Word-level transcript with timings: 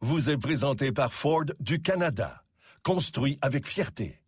vous 0.00 0.30
est 0.30 0.36
présenté 0.36 0.92
par 0.92 1.12
Ford 1.12 1.44
du 1.60 1.80
Canada. 1.80 2.42
Construit 2.82 3.38
avec 3.40 3.66
fierté. 3.66 4.20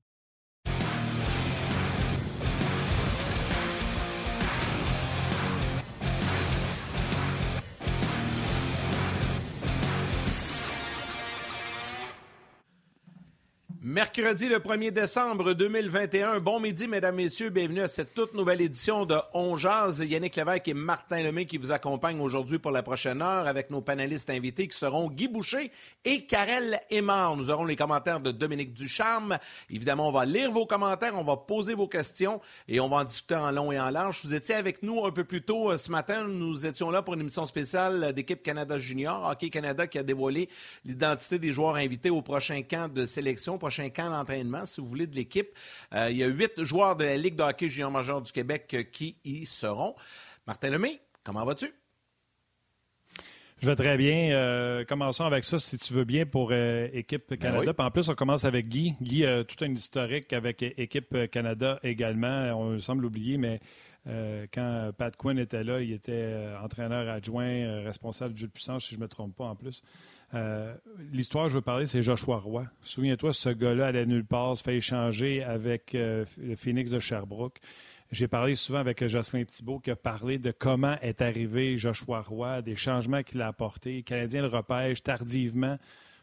Mercredi 13.91 14.51
le 14.51 14.59
1er 14.59 14.91
décembre 14.91 15.55
2021. 15.55 16.41
Bon 16.41 16.61
midi, 16.61 16.87
mesdames, 16.87 17.15
messieurs. 17.15 17.49
Bienvenue 17.49 17.81
à 17.81 17.89
cette 17.89 18.13
toute 18.13 18.35
nouvelle 18.35 18.61
édition 18.61 19.07
de 19.07 19.17
On 19.33 19.57
Jazz. 19.57 20.05
Yannick 20.07 20.37
Lévesque 20.37 20.69
et 20.69 20.75
Martin 20.75 21.23
Lemay 21.23 21.47
qui 21.47 21.57
vous 21.57 21.73
accompagnent 21.73 22.21
aujourd'hui 22.21 22.59
pour 22.59 22.71
la 22.71 22.83
prochaine 22.83 23.23
heure 23.23 23.47
avec 23.47 23.71
nos 23.71 23.81
panélistes 23.81 24.29
invités 24.29 24.69
qui 24.69 24.77
seront 24.77 25.09
Guy 25.09 25.29
Boucher 25.29 25.73
et 26.05 26.27
Karel 26.27 26.79
Aymar. 26.91 27.35
Nous 27.39 27.49
aurons 27.49 27.65
les 27.65 27.77
commentaires 27.77 28.21
de 28.21 28.31
Dominique 28.31 28.75
Ducharme. 28.75 29.39
Évidemment, 29.71 30.09
on 30.09 30.13
va 30.13 30.27
lire 30.27 30.53
vos 30.53 30.67
commentaires, 30.67 31.15
on 31.15 31.25
va 31.25 31.39
poser 31.39 31.73
vos 31.73 31.89
questions 31.89 32.43
et 32.69 32.81
on 32.81 32.91
va 32.91 32.97
en 32.97 33.05
discuter 33.05 33.37
en 33.37 33.51
long 33.53 33.73
et 33.73 33.81
en 33.81 33.89
large. 33.89 34.21
Vous 34.23 34.35
étiez 34.35 34.55
avec 34.55 34.83
nous 34.83 35.07
un 35.07 35.13
peu 35.13 35.25
plus 35.25 35.41
tôt 35.41 35.71
euh, 35.71 35.79
ce 35.79 35.91
matin. 35.91 36.29
Nous 36.29 36.67
étions 36.67 36.91
là 36.91 37.01
pour 37.01 37.15
une 37.15 37.21
émission 37.21 37.47
spéciale 37.47 38.13
d'équipe 38.13 38.43
Canada 38.43 38.79
Junior, 38.79 39.31
Hockey 39.31 39.49
Canada 39.49 39.87
qui 39.87 39.99
a 39.99 40.03
dévoilé 40.03 40.51
l'identité 40.85 41.39
des 41.39 41.53
joueurs 41.53 41.77
invités 41.77 42.11
au 42.11 42.21
prochain 42.21 42.61
camp 42.61 42.93
de 42.93 43.07
sélection, 43.07 43.57
prochain 43.57 43.78
un 43.81 43.91
camp 43.91 44.11
d'entraînement, 44.11 44.67
si 44.67 44.81
vous 44.81 44.87
voulez, 44.87 45.07
de 45.07 45.15
l'équipe. 45.15 45.49
Euh, 45.95 46.09
il 46.11 46.17
y 46.17 46.25
a 46.25 46.27
huit 46.27 46.63
joueurs 46.65 46.97
de 46.97 47.05
la 47.05 47.17
Ligue 47.17 47.37
de 47.37 47.43
hockey 47.43 47.69
junior 47.69 47.91
majeur 47.91 48.23
du 48.23 48.33
Québec 48.33 48.71
euh, 48.75 48.83
qui 48.83 49.17
y 49.25 49.47
seront. 49.47 49.95
Martin 50.47 50.71
Lemay, 50.71 51.01
comment 51.25 51.45
vas-tu? 51.45 51.73
Je 53.61 53.67
vais 53.67 53.75
très 53.75 53.97
bien. 53.97 54.31
Euh, 54.31 54.85
commençons 54.85 55.25
avec 55.25 55.43
ça, 55.43 55.59
si 55.59 55.79
tu 55.79 55.93
veux 55.93 56.05
bien, 56.05 56.27
pour 56.27 56.53
Équipe 56.53 57.25
ben 57.31 57.39
Canada. 57.39 57.75
en 57.77 57.91
plus, 57.91 58.09
on 58.09 58.15
commence 58.15 58.45
avec 58.45 58.69
Guy. 58.69 58.95
Guy 59.01 59.27
a 59.27 59.43
tout 59.43 59.65
un 59.65 59.73
historique 59.73 60.33
avec 60.33 60.63
Équipe 60.63 61.29
Canada 61.33 61.81
également. 61.83 62.57
On 62.57 62.79
semble 62.79 63.05
oublier, 63.05 63.37
mais 63.37 63.61
quand 64.07 64.93
Pat 64.97 65.17
Quinn 65.17 65.41
était 65.41 65.65
là, 65.65 65.81
il 65.81 65.93
était 65.93 66.37
entraîneur 66.63 67.09
adjoint, 67.09 67.83
responsable 67.83 68.35
du 68.35 68.43
jeu 68.43 68.47
de 68.47 68.53
puissance, 68.53 68.85
si 68.85 68.95
je 68.95 69.01
ne 69.01 69.03
me 69.03 69.09
trompe 69.09 69.35
pas 69.35 69.47
en 69.47 69.57
plus. 69.57 69.83
Euh, 70.35 70.75
l'histoire 71.13 71.49
je 71.49 71.55
veux 71.55 71.63
parler, 71.63 71.87
c'est 71.87 72.03
Joshua 72.03 72.39
Roy. 72.39 72.65
Souviens-toi, 72.83 73.33
ce 73.33 73.49
gars-là 73.49 73.87
allait 73.87 74.07
nulle 74.07 74.25
part, 74.27 74.57
se 74.57 74.63
fait 74.63 74.77
échanger 74.77 75.43
avec 75.43 75.95
euh, 75.95 76.25
le 76.39 76.55
Phoenix 76.55 76.91
de 76.91 77.01
Sherbrooke. 77.01 77.59
J'ai 78.11 78.29
parlé 78.29 78.55
souvent 78.55 78.79
avec 78.79 79.07
Jocelyn 79.07 79.45
Thibault 79.45 79.81
qui 79.81 79.91
a 79.91 79.97
parlé 79.97 80.39
de 80.39 80.51
comment 80.51 80.97
est 81.03 81.21
arrivé 81.21 81.77
Joshua 81.77 82.23
Roy, 82.23 82.63
des 82.63 82.77
changements 82.77 83.23
qu'il 83.23 83.43
a 83.43 83.49
apportés. 83.49 83.97
Le 83.97 84.03
Canadien 84.03 84.43
le 84.43 84.49
repêche 84.49 85.03
tardivement. 85.03 85.77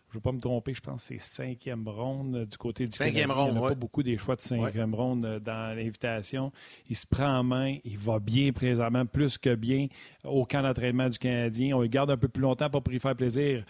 Je 0.09 0.17
ne 0.17 0.19
veux 0.19 0.21
pas 0.21 0.31
me 0.31 0.39
tromper, 0.39 0.73
je 0.73 0.81
pense 0.81 1.01
que 1.01 1.07
c'est 1.07 1.19
cinquième 1.19 1.87
ronde 1.87 2.45
du 2.45 2.57
côté 2.57 2.87
du 2.87 2.95
cinquième 2.95 3.27
Canadien. 3.27 3.35
Ronde, 3.35 3.53
Il 3.53 3.59
n'y 3.59 3.65
a 3.65 3.69
pas 3.69 3.75
beaucoup 3.75 4.03
des 4.03 4.17
choix 4.17 4.35
de 4.35 4.41
cinquième 4.41 4.93
ronde 4.95 5.41
dans 5.43 5.75
l'invitation. 5.75 6.51
Il 6.89 6.95
se 6.95 7.05
prend 7.05 7.39
en 7.39 7.44
main, 7.44 7.75
il 7.83 7.97
va 7.97 8.19
bien 8.19 8.53
présentement, 8.53 9.05
plus 9.05 9.38
que 9.38 9.53
bien 9.55 9.88
au 10.23 10.45
camp 10.45 10.61
d'entraînement 10.61 11.09
du 11.09 11.19
Canadien. 11.19 11.75
On 11.75 11.81
le 11.81 11.88
garde 11.88 12.11
un 12.11 12.17
peu 12.17 12.29
plus 12.29 12.41
longtemps 12.41 12.69
pour 12.69 12.81
y 12.94 12.99
faire 12.99 13.15
plaisir 13.15 13.65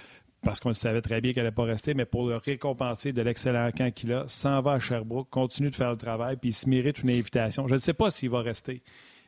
parce 0.45 0.59
qu'on 0.59 0.71
savait 0.71 1.01
très 1.01 1.19
bien 1.19 1.33
qu'elle 1.33 1.43
n'allait 1.43 1.55
pas 1.55 1.63
rester, 1.63 1.95
mais 1.95 2.05
pour 2.05 2.27
le 2.27 2.37
récompenser 2.37 3.11
de 3.11 3.21
l'excellent 3.21 3.69
camp 3.75 3.91
qu'il 3.91 4.13
a, 4.13 4.25
s'en 4.27 4.61
va 4.61 4.73
à 4.73 4.79
Sherbrooke, 4.79 5.29
continue 5.29 5.71
de 5.71 5.75
faire 5.75 5.89
le 5.89 5.97
travail, 5.97 6.37
puis 6.37 6.51
il 6.51 6.53
se 6.53 6.69
mérite 6.69 6.99
une 6.99 7.09
invitation. 7.09 7.67
Je 7.67 7.73
ne 7.73 7.79
sais 7.79 7.93
pas 7.93 8.11
s'il 8.11 8.29
va 8.29 8.41
rester. 8.41 8.83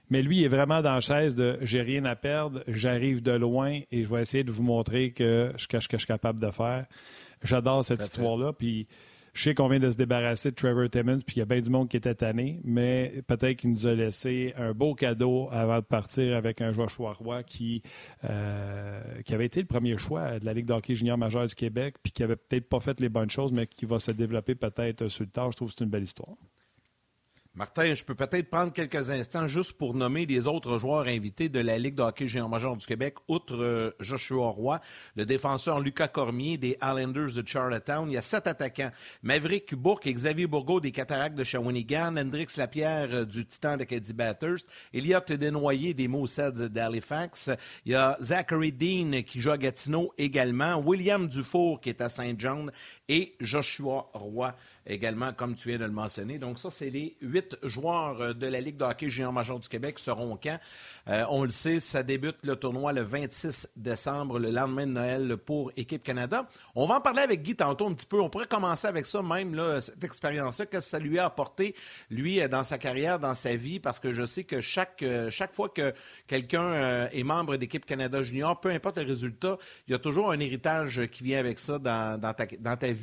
Mais 0.10 0.22
lui 0.22 0.44
est 0.44 0.48
vraiment 0.48 0.82
dans 0.82 0.94
la 0.94 1.00
chaise 1.02 1.36
de 1.36 1.58
j'ai 1.62 1.82
rien 1.82 2.06
à 2.06 2.16
perdre, 2.16 2.64
j'arrive 2.68 3.22
de 3.22 3.32
loin 3.32 3.82
et 3.92 4.04
je 4.04 4.08
vais 4.08 4.22
essayer 4.22 4.44
de 4.44 4.52
vous 4.52 4.64
montrer 4.64 5.12
que 5.12 5.52
je 5.58 5.68
cache 5.68 5.84
ce 5.84 5.90
que 5.90 5.98
je 5.98 6.02
suis 6.04 6.08
capable 6.08 6.40
de 6.40 6.52
faire. 6.52 6.86
J'adore 7.44 7.84
cette 7.84 8.02
histoire-là. 8.02 8.54
Puis 8.54 8.88
je 9.38 9.44
sais 9.44 9.54
qu'on 9.54 9.68
vient 9.68 9.80
de 9.80 9.92
se 9.92 9.98
débarrasser 9.98 10.50
de 10.50 10.56
Trevor 10.56 10.90
Timmons, 10.90 11.20
puis 11.20 11.36
il 11.36 11.40
y 11.40 11.42
a 11.44 11.46
bien 11.46 11.62
du 11.62 11.70
monde 11.70 11.88
qui 11.88 11.96
était 11.96 12.16
tanné, 12.16 12.60
mais 12.64 13.22
peut-être 13.28 13.58
qu'il 13.58 13.70
nous 13.70 13.86
a 13.86 13.94
laissé 13.94 14.52
un 14.58 14.74
beau 14.74 14.96
cadeau 14.96 15.48
avant 15.52 15.78
de 15.78 15.84
partir 15.84 16.36
avec 16.36 16.60
un 16.60 16.72
Joshua 16.72 17.14
Roy 17.14 17.44
qui, 17.44 17.84
euh, 18.28 19.00
qui 19.24 19.36
avait 19.36 19.46
été 19.46 19.60
le 19.60 19.68
premier 19.68 19.96
choix 20.00 20.40
de 20.40 20.46
la 20.46 20.54
Ligue 20.54 20.66
d'hockey 20.66 20.96
junior 20.96 21.20
majeur 21.20 21.46
du 21.46 21.54
Québec, 21.54 21.98
puis 22.02 22.12
qui 22.12 22.24
avait 22.24 22.36
peut-être 22.36 22.68
pas 22.68 22.80
fait 22.80 23.00
les 23.00 23.10
bonnes 23.10 23.30
choses, 23.30 23.52
mais 23.52 23.68
qui 23.68 23.86
va 23.86 24.00
se 24.00 24.10
développer 24.10 24.56
peut-être 24.56 25.08
sur 25.08 25.24
le 25.24 25.30
tard. 25.30 25.52
Je 25.52 25.58
trouve 25.58 25.70
que 25.70 25.76
c'est 25.78 25.84
une 25.84 25.92
belle 25.92 26.04
histoire. 26.04 26.36
Martin, 27.58 27.96
je 27.96 28.04
peux 28.04 28.14
peut-être 28.14 28.52
prendre 28.52 28.72
quelques 28.72 29.10
instants 29.10 29.48
juste 29.48 29.74
pour 29.80 29.96
nommer 29.96 30.28
les 30.28 30.46
autres 30.46 30.78
joueurs 30.78 31.08
invités 31.08 31.50
de 31.50 31.60
la 31.60 31.80
Ligue 31.80 31.96
de 31.96 32.04
hockey 32.04 32.28
géant 32.28 32.48
major 32.48 32.78
du 32.78 32.86
Québec, 32.86 33.16
outre 33.28 33.60
euh, 33.60 33.90
Joshua 34.00 34.50
Roy, 34.50 34.80
le 35.16 35.26
défenseur 35.26 35.80
Lucas 35.80 36.10
Cormier 36.10 36.60
des 36.60 36.78
Islanders 36.84 37.34
de 37.34 37.44
Charlottetown. 37.44 38.12
Il 38.12 38.14
y 38.14 38.18
a 38.18 38.22
sept 38.22 38.46
attaquants. 38.46 38.92
Maverick 39.24 39.74
Bourque 39.74 40.06
et 40.06 40.14
Xavier 40.14 40.46
Bourgault 40.46 40.82
des 40.82 40.92
Cataractes 40.92 41.36
de 41.36 41.44
Shawinigan, 41.44 42.16
Hendrix 42.16 42.46
Lapierre 42.58 43.10
euh, 43.12 43.26
du 43.26 43.44
Titan 43.44 43.76
de 43.76 43.86
Caddy 43.86 44.14
Bathurst, 44.14 44.68
Elliott 44.94 45.32
Desnoyers 45.32 45.96
des 45.96 46.08
Moussets 46.08 46.70
d'Halifax. 46.70 47.50
Il 47.88 47.94
y 47.94 47.96
a 47.96 48.20
Zachary 48.22 48.72
Dean 48.72 49.24
qui 49.26 49.42
joue 49.42 49.50
à 49.50 49.58
Gatineau 49.58 50.14
également, 50.20 50.80
William 50.86 51.28
Dufour 51.28 51.82
qui 51.82 51.90
est 51.90 52.02
à 52.02 52.10
Saint 52.10 52.36
John 52.38 52.72
et 53.10 53.34
Joshua 53.40 54.10
Roy 54.14 54.54
également, 54.88 55.34
comme 55.34 55.56
tu 55.56 55.70
viens 55.70 55.78
de 55.78 55.86
le 55.86 55.92
mentionner. 55.92 56.38
Donc, 56.40 56.60
ça, 56.60 56.70
c'est 56.72 56.90
les 56.90 57.16
huit 57.22 57.58
joueurs 57.64 58.22
euh, 58.22 58.34
de 58.34 58.48
la 58.48 58.62
Ligue 58.62 58.78
de 58.78 58.84
hockey 58.84 59.10
junior 59.10 59.34
major 59.34 59.60
du 59.60 59.68
Québec 59.68 59.96
qui 59.96 60.04
seront 60.04 60.34
au 60.34 60.36
camp. 60.36 60.60
Euh, 61.10 61.26
on 61.30 61.44
le 61.44 61.52
sait, 61.52 61.80
ça 61.80 62.04
débute 62.04 62.38
le 62.44 62.56
tournoi 62.56 62.94
le 62.94 63.02
26 63.02 63.70
décembre, 63.76 64.40
le 64.40 64.50
lendemain 64.50 64.88
de 64.88 64.92
Noël 64.92 65.38
pour 65.38 65.72
Équipe 65.78 66.04
Canada. 66.04 66.48
On 66.76 66.86
va 66.86 66.96
en 66.96 67.02
parler 67.02 67.22
avec 67.22 67.44
Guy 67.44 67.56
tantôt 67.56 67.88
un 67.88 67.94
petit 67.94 68.06
peu. 68.06 68.20
On 68.22 68.30
pourrait 68.30 68.48
commencer 68.48 68.88
avec 68.88 69.06
ça 69.06 69.22
même, 69.22 69.60
cette 69.82 70.04
expérience-là. 70.04 70.66
Qu'est-ce 70.66 70.86
que 70.86 70.90
ça 70.92 71.00
lui 71.00 71.20
a 71.20 71.26
apporté, 71.26 71.76
lui, 72.10 72.42
euh, 72.42 72.48
dans 72.48 72.64
sa 72.64 72.78
carrière, 72.78 73.20
dans 73.20 73.36
sa 73.36 73.56
vie? 73.56 73.80
Parce 73.80 74.00
que 74.00 74.12
je 74.12 74.24
sais 74.24 74.44
que 74.44 74.62
chaque, 74.62 75.04
chaque 75.30 75.54
fois 75.54 75.70
que 75.70 75.94
quelqu'un 76.28 77.08
est 77.12 77.24
membre 77.24 77.58
d'Équipe 77.58 77.86
Canada 77.86 78.24
Junior, 78.24 78.60
peu 78.60 78.70
importe 78.70 78.98
le 78.98 79.06
résultat, 79.06 79.58
il 79.88 79.92
y 79.92 79.96
a 79.96 80.00
toujours 80.00 80.32
un 80.32 80.40
héritage 80.40 81.08
qui 81.12 81.24
vient 81.24 81.40
avec 81.40 81.60
ça 81.60 81.80
dans, 81.80 82.20
dans, 82.20 82.34
ta, 82.34 82.46
dans 82.60 82.76
ta 82.76 82.92
vie, 82.92 82.97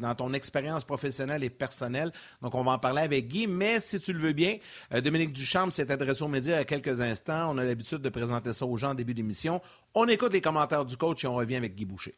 dans 0.00 0.14
ton 0.14 0.32
expérience 0.32 0.84
professionnelle 0.84 1.44
et 1.44 1.50
personnel. 1.50 2.12
Donc, 2.42 2.54
on 2.54 2.64
va 2.64 2.72
en 2.72 2.78
parler 2.78 3.02
avec 3.02 3.28
Guy. 3.28 3.46
Mais 3.46 3.80
si 3.80 4.00
tu 4.00 4.12
le 4.12 4.18
veux 4.18 4.32
bien, 4.32 4.56
euh, 4.92 5.00
Dominique 5.00 5.32
Duchamp 5.32 5.70
s'est 5.70 5.90
adressé 5.90 6.22
aux 6.22 6.28
médias 6.28 6.54
il 6.54 6.58
y 6.58 6.60
a 6.60 6.64
quelques 6.64 7.00
instants. 7.00 7.54
On 7.54 7.58
a 7.58 7.64
l'habitude 7.64 7.98
de 7.98 8.08
présenter 8.08 8.52
ça 8.52 8.66
aux 8.66 8.76
gens 8.76 8.90
en 8.90 8.94
début 8.94 9.14
d'émission. 9.14 9.60
On 9.94 10.06
écoute 10.08 10.32
les 10.32 10.40
commentaires 10.40 10.84
du 10.84 10.96
coach 10.96 11.24
et 11.24 11.26
on 11.26 11.34
revient 11.34 11.56
avec 11.56 11.74
Guy 11.74 11.84
Boucher. 11.84 12.14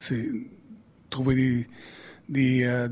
C'est 0.00 0.28
trouver 1.10 1.68
des, 2.28 2.64
euh, 2.64 2.88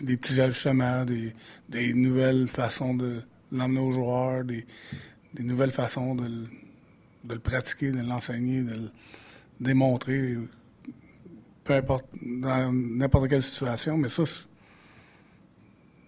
petits 0.00 0.40
ajustements, 0.40 1.04
des, 1.04 1.34
des 1.68 1.92
nouvelles 1.92 2.48
façons 2.48 2.94
de 2.94 3.22
l'emmener 3.52 3.80
aux 3.80 3.92
joueurs, 3.92 4.44
des, 4.44 4.66
nouvelles 5.38 5.70
façons 5.70 6.14
de 6.14 6.24
le, 6.24 6.48
de 7.24 7.34
le 7.34 7.40
pratiquer, 7.40 7.90
de 7.90 8.00
l'enseigner, 8.00 8.62
de 8.62 8.74
le 8.74 8.90
démontrer 9.60 10.36
peu 11.66 11.74
importe, 11.74 12.06
dans 12.22 12.72
n'importe 12.72 13.28
quelle 13.28 13.42
situation, 13.42 13.96
mais 13.96 14.08
ça, 14.08 14.22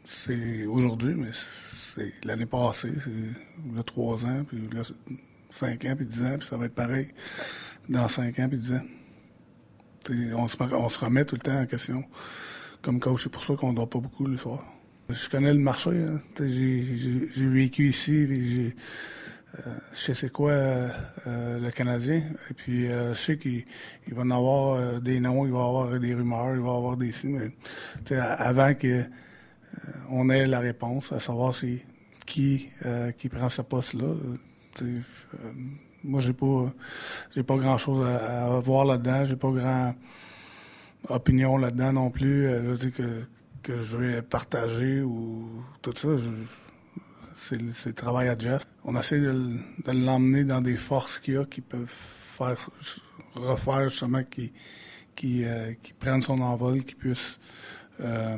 c'est 0.04 0.64
aujourd'hui, 0.66 1.14
mais 1.14 1.30
c'est 1.32 2.24
l'année 2.24 2.46
passée, 2.46 2.92
c'est 3.02 3.74
là 3.76 3.82
trois 3.82 4.24
ans, 4.24 4.44
puis 4.44 4.58
là 4.72 4.82
cinq 5.50 5.84
ans, 5.84 5.94
puis 5.96 6.06
dix 6.06 6.22
ans, 6.22 6.38
puis 6.38 6.46
ça 6.46 6.56
va 6.56 6.66
être 6.66 6.74
pareil 6.74 7.08
dans 7.88 8.08
cinq 8.08 8.38
ans, 8.38 8.48
puis 8.48 8.58
dix 8.58 8.72
ans. 8.72 8.84
On 10.36 10.48
se, 10.48 10.56
on 10.62 10.88
se, 10.88 10.98
remet 10.98 11.24
tout 11.24 11.34
le 11.34 11.40
temps 11.40 11.60
en 11.60 11.66
question 11.66 12.04
comme 12.80 12.98
coach. 12.98 13.24
C'est 13.24 13.32
pour 13.32 13.44
ça 13.44 13.54
qu'on 13.56 13.72
ne 13.72 13.76
dort 13.76 13.90
pas 13.90 13.98
beaucoup 13.98 14.26
le 14.26 14.38
soir. 14.38 14.64
Je 15.10 15.28
connais 15.28 15.52
le 15.52 15.58
marché. 15.58 15.90
Hein. 15.90 16.18
J'ai 16.38 17.48
vécu 17.48 17.88
ici, 17.88 18.26
j'ai 18.26 18.76
euh, 19.54 19.72
je 19.92 19.98
sais 19.98 20.14
c'est 20.14 20.30
quoi 20.30 20.50
euh, 20.50 20.88
euh, 21.26 21.58
le 21.58 21.70
Canadien. 21.70 22.22
Et 22.50 22.54
puis 22.54 22.88
je 22.88 23.14
sais 23.14 23.38
qu'il 23.38 23.64
va 24.08 24.24
y 24.24 24.32
avoir 24.32 25.00
des 25.00 25.20
noms, 25.20 25.46
il 25.46 25.52
va 25.52 25.58
y 25.58 25.62
avoir 25.62 25.98
des 25.98 26.14
rumeurs, 26.14 26.54
il 26.54 26.60
va 26.60 26.72
y 26.72 26.76
avoir 26.76 26.96
des. 26.96 27.12
Mais 27.24 27.50
avant 28.16 28.74
que 28.74 29.04
on 30.10 30.28
ait 30.30 30.46
la 30.46 30.60
réponse, 30.60 31.12
à 31.12 31.20
savoir 31.20 31.54
qui 32.26 32.68
qui 33.16 33.28
prend 33.28 33.48
ce 33.48 33.62
poste-là, 33.62 34.14
moi, 36.04 36.20
j'ai 36.20 36.32
pas, 36.32 36.72
j'ai 37.34 37.42
pas 37.42 37.56
grand 37.56 37.76
chose 37.76 38.06
à, 38.06 38.60
voir 38.60 38.84
là-dedans. 38.84 39.24
J'ai 39.24 39.36
pas 39.36 39.50
grand 39.50 39.94
opinion 41.08 41.56
là-dedans 41.58 41.92
non 41.92 42.10
plus. 42.10 42.46
Euh, 42.46 42.62
je 42.62 42.68
veux 42.68 42.76
dire 42.76 42.92
que 43.62 43.78
je 43.80 43.96
vais 43.96 44.22
partager 44.22 45.02
ou 45.02 45.48
tout 45.82 45.92
ça. 45.94 46.08
C'est, 47.38 47.60
le 47.60 47.92
travail 47.92 48.28
à 48.28 48.38
Jeff. 48.38 48.66
On 48.84 48.98
essaie 48.98 49.20
de, 49.20 49.32
de 49.32 49.92
l'emmener 49.92 50.44
dans 50.44 50.60
des 50.60 50.76
forces 50.76 51.18
qu'il 51.18 51.38
a 51.38 51.44
qui 51.44 51.60
peuvent 51.60 51.86
faire, 51.88 52.56
refaire 53.34 53.88
justement, 53.88 54.22
qui, 54.24 54.52
qui, 55.14 55.44
euh, 55.44 55.72
prennent 55.98 56.22
son 56.22 56.40
envol, 56.40 56.82
qui 56.82 56.94
puissent 56.94 57.38
euh, 58.00 58.36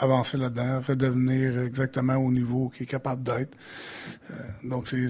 avancer 0.00 0.36
là-dedans, 0.36 0.80
redevenir 0.80 1.60
exactement 1.60 2.16
au 2.16 2.30
niveau 2.30 2.68
qu'il 2.68 2.84
est 2.84 2.86
capable 2.86 3.22
d'être. 3.22 3.56
Euh, 4.30 4.34
donc, 4.64 4.86
c'est 4.88 5.06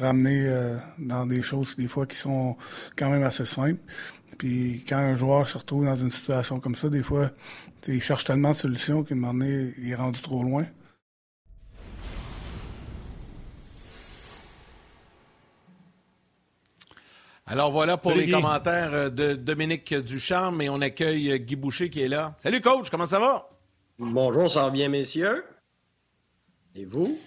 ramener 0.00 0.46
euh, 0.46 0.76
dans 0.98 1.26
des 1.26 1.42
choses, 1.42 1.76
des 1.76 1.88
fois, 1.88 2.06
qui 2.06 2.16
sont 2.16 2.56
quand 2.96 3.10
même 3.10 3.22
assez 3.22 3.44
simples. 3.44 3.80
Puis 4.36 4.84
quand 4.88 4.98
un 4.98 5.14
joueur 5.14 5.48
se 5.48 5.58
retrouve 5.58 5.86
dans 5.86 5.96
une 5.96 6.10
situation 6.10 6.60
comme 6.60 6.76
ça, 6.76 6.88
des 6.88 7.02
fois, 7.02 7.30
il 7.88 8.00
cherche 8.00 8.24
tellement 8.24 8.50
de 8.50 8.56
solutions 8.56 9.02
qu'à 9.02 9.14
un 9.14 9.18
moment 9.18 9.34
donné, 9.34 9.74
il 9.78 9.90
est 9.90 9.94
rendu 9.96 10.20
trop 10.22 10.42
loin. 10.44 10.64
Alors 17.50 17.72
voilà 17.72 17.96
pour 17.96 18.12
les 18.12 18.30
commentaires 18.30 18.92
euh, 18.92 19.08
de 19.08 19.34
Dominique 19.34 19.94
Ducharme 19.94 20.60
et 20.60 20.68
on 20.68 20.80
accueille 20.82 21.40
Guy 21.40 21.56
Boucher 21.56 21.88
qui 21.88 22.02
est 22.02 22.08
là. 22.08 22.34
Salut 22.38 22.60
coach, 22.60 22.90
comment 22.90 23.06
ça 23.06 23.18
va? 23.18 23.48
Bonjour, 23.98 24.50
ça 24.50 24.64
va 24.64 24.70
bien, 24.70 24.88
messieurs? 24.88 25.44
Et 26.76 26.84
vous? 26.84 27.18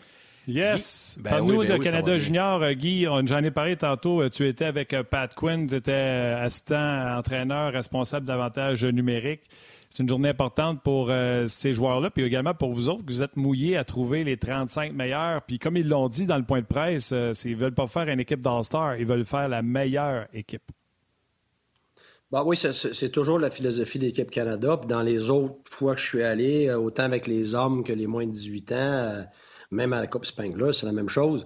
Yes. 0.47 1.17
Ben 1.19 1.41
nous 1.41 1.59
ben 1.59 1.77
de 1.77 1.83
Canada 1.83 2.17
Junior, 2.17 2.61
euh, 2.63 2.73
Guy, 2.73 3.03
j'en 3.03 3.43
ai 3.43 3.51
parlé 3.51 3.75
tantôt. 3.75 4.21
Euh, 4.21 4.29
tu 4.29 4.47
étais 4.47 4.65
avec 4.65 4.93
euh, 4.93 5.03
Pat 5.03 5.33
Quinn, 5.33 5.67
tu 5.67 5.75
étais 5.75 5.91
assistant, 5.91 7.17
entraîneur, 7.17 7.73
responsable 7.73 8.25
d'avantages 8.25 8.83
numériques. 8.83 9.43
C'est 9.93 10.03
une 10.03 10.09
journée 10.09 10.29
importante 10.29 10.81
pour 10.83 11.11
ces 11.47 11.73
joueurs-là, 11.73 12.09
puis 12.09 12.23
également 12.23 12.53
pour 12.53 12.71
vous 12.71 12.87
autres, 12.87 13.05
que 13.05 13.11
vous 13.11 13.23
êtes 13.23 13.35
mouillés 13.35 13.75
à 13.75 13.83
trouver 13.83 14.23
les 14.23 14.37
35 14.37 14.93
meilleurs. 14.93 15.41
Puis 15.43 15.59
comme 15.59 15.75
ils 15.75 15.87
l'ont 15.87 16.07
dit 16.07 16.25
dans 16.25 16.37
le 16.37 16.45
point 16.45 16.61
de 16.61 16.65
presse, 16.65 17.11
ils 17.11 17.51
ne 17.51 17.55
veulent 17.57 17.73
pas 17.73 17.87
faire 17.87 18.07
une 18.07 18.21
équipe 18.21 18.39
d'All-Star, 18.39 18.95
ils 18.95 19.05
veulent 19.05 19.25
faire 19.25 19.49
la 19.49 19.61
meilleure 19.61 20.27
équipe. 20.33 20.71
Bah 22.31 22.43
oui, 22.45 22.55
c'est 22.57 23.09
toujours 23.09 23.39
la 23.39 23.49
philosophie 23.49 23.99
de 23.99 24.05
l'équipe 24.05 24.31
Canada. 24.31 24.77
Puis 24.77 24.87
dans 24.87 25.01
les 25.01 25.29
autres 25.29 25.69
fois 25.69 25.95
que 25.95 25.99
je 25.99 26.07
suis 26.07 26.23
allé, 26.23 26.69
euh, 26.69 26.77
autant 26.77 27.03
avec 27.03 27.27
les 27.27 27.55
hommes 27.55 27.83
que 27.83 27.91
les 27.91 28.07
moins 28.07 28.25
de 28.25 28.31
18 28.31 28.71
ans, 28.71 28.75
euh, 28.75 29.21
même 29.69 29.91
à 29.91 29.99
la 29.99 30.07
Coupe 30.07 30.25
Spengler, 30.25 30.71
c'est 30.71 30.85
la 30.85 30.93
même 30.93 31.09
chose. 31.09 31.45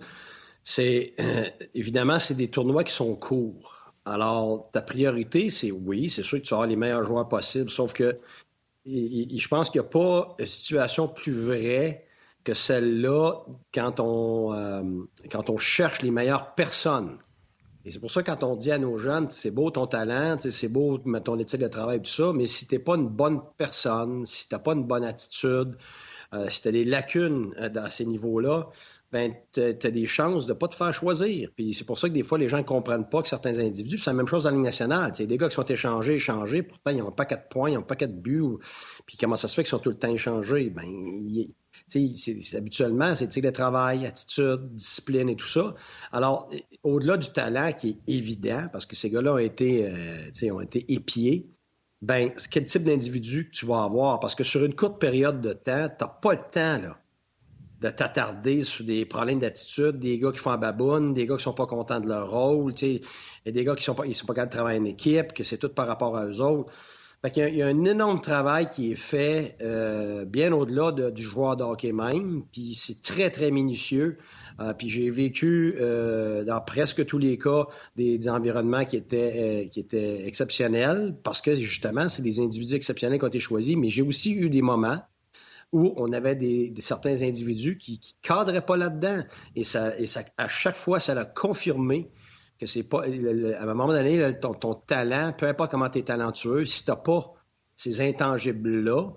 C'est 0.63 1.15
évidemment, 1.74 2.19
c'est 2.19 2.36
des 2.36 2.50
tournois 2.50 2.83
qui 2.83 2.94
sont 2.94 3.15
courts. 3.15 3.85
Alors, 4.06 4.69
ta 4.72 4.81
priorité, 4.81 5.50
c'est 5.50 5.72
oui, 5.72 6.10
c'est 6.10 6.24
sûr 6.24 6.38
que 6.38 6.44
tu 6.44 6.52
vas 6.52 6.57
avoir 6.57 6.69
les 6.69 6.75
meilleurs 6.75 7.04
joueurs 7.04 7.28
possibles, 7.28 7.69
sauf 7.72 7.92
que 7.92 8.19
je 8.86 9.48
pense 9.48 9.72
qu'il 9.72 9.81
n'y 9.81 9.88
a 9.88 9.90
pas 9.90 10.36
une 10.38 10.46
situation 10.46 11.07
plus 11.07 11.34
vraie 11.34 12.06
que 12.44 12.54
celle-là 12.54 13.42
quand 13.74 14.00
on, 14.00 14.54
euh, 14.54 14.84
quand 15.31 15.50
on 15.50 15.57
cherche 15.57 16.04
les 16.04 16.12
meilleures 16.12 16.54
personnes. 16.54 17.18
Et 17.84 17.92
c'est 17.92 18.00
pour 18.00 18.12
ça, 18.12 18.22
quand 18.24 18.44
on 18.44 18.56
dit 18.56 18.72
à 18.72 18.78
nos 18.78 18.98
jeunes, 18.98 19.30
c'est 19.30 19.52
beau 19.52 19.72
ton 19.72 19.88
talent, 19.88 20.38
c'est 20.40 20.68
beau 20.68 20.98
ton 20.98 21.38
éthique 21.40 21.62
de 21.62 21.68
travail, 21.68 22.01
tout 22.01 22.12
ça, 22.12 22.31
mais 22.34 22.48
si 22.48 22.68
t'es 22.68 22.80
pas 22.80 22.96
une 22.96 23.08
bonne 23.08 23.42
personne, 23.58 24.25
si 24.25 24.48
t'as 24.48 24.60
pas 24.60 24.74
une 24.74 24.86
bonne 24.86 25.04
attitude, 25.04 25.78
euh, 26.36 26.50
si 26.50 26.62
tu 26.62 26.68
as 26.68 26.72
des 26.72 26.86
lacunes 26.86 27.54
euh, 27.60 27.70
à 27.76 27.90
ces 27.90 28.06
niveaux-là, 28.06 28.70
ben, 29.12 29.34
tu 29.54 29.62
as, 29.62 29.74
des 29.74 30.08
chances 30.08 30.46
de 30.46 30.54
ne 30.54 30.58
pas 30.58 30.68
te 30.68 30.76
faire 30.76 30.94
choisir. 30.94 31.50
Puis 31.56 31.74
c'est 31.74 31.86
pour 31.86 31.98
ça 31.98 32.10
que 32.10 32.14
des 32.14 32.24
fois, 32.24 32.38
les 32.38 32.50
gens 32.50 32.58
ne 32.58 32.64
comprennent 32.64 33.08
pas 33.08 33.22
que 33.22 33.30
certains 33.30 33.60
individus, 33.60 33.98
c'est 33.98 34.10
la 34.10 34.16
même 34.16 34.28
chose 34.28 34.44
dans 34.44 34.52
la 34.52 34.58
nationale. 34.58 35.12
Il 35.18 35.22
y 35.22 35.24
a 35.24 35.28
des 35.28 35.38
gars 35.38 35.48
qui 35.48 35.56
sont 35.56 35.66
échangés, 35.66 36.16
échangés, 36.16 36.64
pourtant 36.64 36.92
ils 36.92 37.02
ont 37.02 37.12
pas 37.12 37.26
quatre 37.26 37.48
points, 37.48 37.70
ils 37.70 37.78
ont 37.78 37.84
pas 37.84 37.96
quatre 37.96 38.20
buts. 38.20 38.44
Puis 39.06 39.18
comment 39.18 39.38
ça 39.38 39.48
se 39.48 39.56
fait 39.56 39.64
qu'ils 39.64 39.70
sont 39.70 39.80
tout 39.80 39.90
le 39.90 39.98
temps 39.98 40.14
échangés? 40.14 40.70
Ben, 40.70 40.84
c'est, 41.88 42.56
habituellement, 42.56 43.16
c'est 43.16 43.36
le 43.38 43.52
travail, 43.52 44.06
attitude, 44.06 44.74
discipline 44.74 45.30
et 45.30 45.36
tout 45.36 45.48
ça. 45.48 45.76
Alors, 46.12 46.50
au-delà 46.84 47.18
du 47.18 47.30
talent 47.30 47.72
qui 47.74 47.90
est 47.90 48.14
évident, 48.14 48.68
parce 48.72 48.86
que 48.86 48.96
ces 48.96 49.10
gars-là 49.10 49.34
ont 49.34 49.38
été, 49.38 49.88
euh, 49.88 50.52
ont 50.52 50.62
été 50.62 50.92
épiés, 50.92 51.48
ben, 52.06 52.31
quel 52.52 52.66
type 52.66 52.84
d'individu 52.84 53.50
que 53.50 53.52
tu 53.52 53.66
vas 53.66 53.84
avoir? 53.84 54.19
Parce 54.19 54.36
que 54.36 54.44
sur 54.44 54.63
une 54.63 54.75
courte 54.75 55.00
période 55.00 55.42
de 55.42 55.54
temps, 55.54 55.90
tu 55.90 56.04
n'as 56.04 56.07
pas 56.07 56.34
le 56.34 56.42
temps 56.52 56.80
là, 56.80 57.00
de 57.81 57.90
t'attarder 57.90 58.62
sur 58.62 58.86
des 58.86 59.06
problèmes 59.06 59.40
d'attitude, 59.40 59.98
des 59.98 60.19
gars 60.19 60.31
qui 60.31 60.38
font 60.38 60.52
un 60.52 60.57
baboune, 60.57 61.16
des 61.16 61.25
gars 61.25 61.38
qui 61.38 61.44
sont 61.44 61.54
pas 61.54 61.66
contents 61.66 62.00
de 62.00 62.07
leur 62.07 62.30
rôle, 62.30 62.74
et 62.84 63.02
des 63.52 63.63
gars 63.63 63.75
qui 63.75 63.84
sont 63.84 63.96
pas, 63.96 64.04
sont 64.13 64.28
pas 64.28 64.36
capables 64.36 64.52
de 64.52 64.56
travailler 64.57 64.80
en 64.80 64.86
équipe, 64.86 65.34
que 65.34 65.44
c'est 65.44 65.57
tout 65.57 65.69
par 65.69 65.88
rapport 65.88 66.16
à 66.16 66.28
eux 66.28 66.42
autres 66.42 66.72
il, 67.36 67.56
y 67.56 67.62
a, 67.62 67.68
un 67.68 67.86
énorme 67.86 68.22
travail 68.22 68.69
qui 68.69 68.92
est 68.92 68.96
fait 68.96 69.58
euh, 69.62 70.25
bien 70.25 70.51
au-delà 70.51 70.92
du 71.12 71.24
joueur 71.24 71.56
de 71.56 71.63
hockey 71.63 71.92
même, 71.92 72.44
puis 72.51 72.75
c'est 72.75 73.01
très, 73.01 73.30
très 73.30 73.51
minutieux. 73.51 74.18
Euh, 74.60 74.74
puis 74.74 74.90
j'ai 74.90 75.10
vécu 75.10 75.75
euh, 75.80 76.44
dans 76.44 76.62
presque 76.62 77.06
tous 77.06 77.18
les 77.18 77.38
cas 77.38 77.68
des, 77.96 78.30
environnements 78.30 78.86
qui 78.86 78.96
étaient, 78.96 79.69
qui 79.72 79.80
étaient 79.80 80.25
exceptionnels 80.25 81.16
parce 81.24 81.42
que 81.42 81.56
justement, 81.56 82.10
c'est 82.10 82.22
des 82.22 82.40
individus 82.40 82.75
exceptionnels 82.75 83.19
qui 83.19 83.25
ont 83.25 83.30
été 83.30 83.40
choisis, 83.40 83.75
mais 83.75 83.90
j'ai 83.90 84.02
aussi 84.02 84.31
eu 84.31 84.50
des 84.50 84.62
moments 84.62 85.02
où 85.72 85.94
on 85.98 86.13
avait 86.13 86.36
des, 86.36 86.74
certains 86.80 87.22
individus 87.22 87.78
qui 87.78 88.00
ne 88.00 88.28
cadraient 88.28 88.66
pas 88.66 88.78
là-dedans. 88.78 89.24
Et, 89.56 89.63
ça, 89.63 89.98
et 89.98 90.07
ça, 90.07 90.24
à 90.38 90.48
chaque 90.48 90.78
fois, 90.78 91.00
ça 91.00 91.13
l'a 91.13 91.25
confirmé 91.25 92.10
que 92.60 92.66
c'est 92.66 92.84
pas. 92.84 93.04
à 93.04 93.08
un 93.08 93.66
moment 93.66 93.88
donné, 93.88 94.31
ton, 94.40 94.75
talent, 94.75 95.34
peu 95.38 95.48
importe 95.48 95.72
comment 95.72 95.90
tu 95.90 96.00
es 96.00 96.04
talentueux, 96.04 96.66
si 96.66 96.86
tu 96.86 96.92
n'as 96.92 96.96
pas 96.96 97.34
ces 97.75 98.00
intangibles-là, 98.00 99.12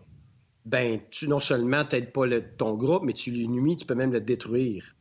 ben 0.64 1.00
tu 1.10 1.28
non 1.28 1.38
seulement 1.38 1.84
t'aides 1.84 2.12
pas 2.12 2.24
ton 2.58 2.74
groupe, 2.74 3.04
mais 3.04 3.12
tu 3.12 3.30
lui 3.30 3.48
nuis, 3.48 3.76
tu 3.76 3.86
peux 3.86 3.94
même 3.94 4.12
le 4.12 4.20
détruire. 4.20 4.96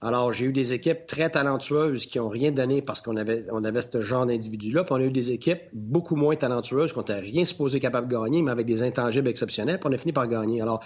Alors, 0.00 0.32
j'ai 0.32 0.46
eu 0.46 0.52
des 0.52 0.72
équipes 0.72 1.06
très 1.06 1.28
talentueuses 1.28 2.06
qui 2.06 2.18
n'ont 2.18 2.28
rien 2.28 2.52
donné 2.52 2.82
parce 2.82 3.00
qu'on 3.00 3.16
avait, 3.16 3.46
on 3.50 3.64
avait 3.64 3.82
ce 3.82 4.00
genre 4.00 4.26
d'individu-là. 4.26 4.84
Puis 4.84 4.92
on 4.92 4.96
a 4.96 5.04
eu 5.04 5.10
des 5.10 5.32
équipes 5.32 5.62
beaucoup 5.72 6.14
moins 6.14 6.36
talentueuses 6.36 6.92
qui 6.92 6.98
n'ont 6.98 7.04
rien 7.20 7.44
supposé 7.44 7.80
capable 7.80 8.06
de 8.06 8.14
gagner, 8.14 8.42
mais 8.42 8.52
avec 8.52 8.66
des 8.66 8.82
intangibles 8.82 9.28
exceptionnels. 9.28 9.80
Puis 9.80 9.88
on 9.90 9.92
a 9.92 9.98
fini 9.98 10.12
par 10.12 10.28
gagner. 10.28 10.60
Alors, 10.62 10.84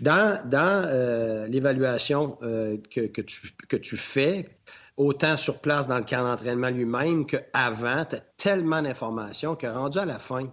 dans, 0.00 0.38
dans 0.46 0.84
euh, 0.86 1.48
l'évaluation 1.48 2.36
euh, 2.42 2.76
que, 2.90 3.00
que, 3.06 3.22
tu, 3.22 3.52
que 3.68 3.76
tu 3.76 3.96
fais, 3.96 4.50
autant 4.96 5.36
sur 5.36 5.60
place 5.60 5.86
dans 5.86 5.96
le 5.96 6.04
camp 6.04 6.22
d'entraînement 6.22 6.68
lui-même 6.68 7.26
qu'avant. 7.26 8.04
Tu 8.04 8.16
as 8.16 8.20
tellement 8.36 8.82
d'informations 8.82 9.56
que 9.56 9.66
rendu 9.66 9.98
à 9.98 10.04
la 10.04 10.18
fin, 10.18 10.52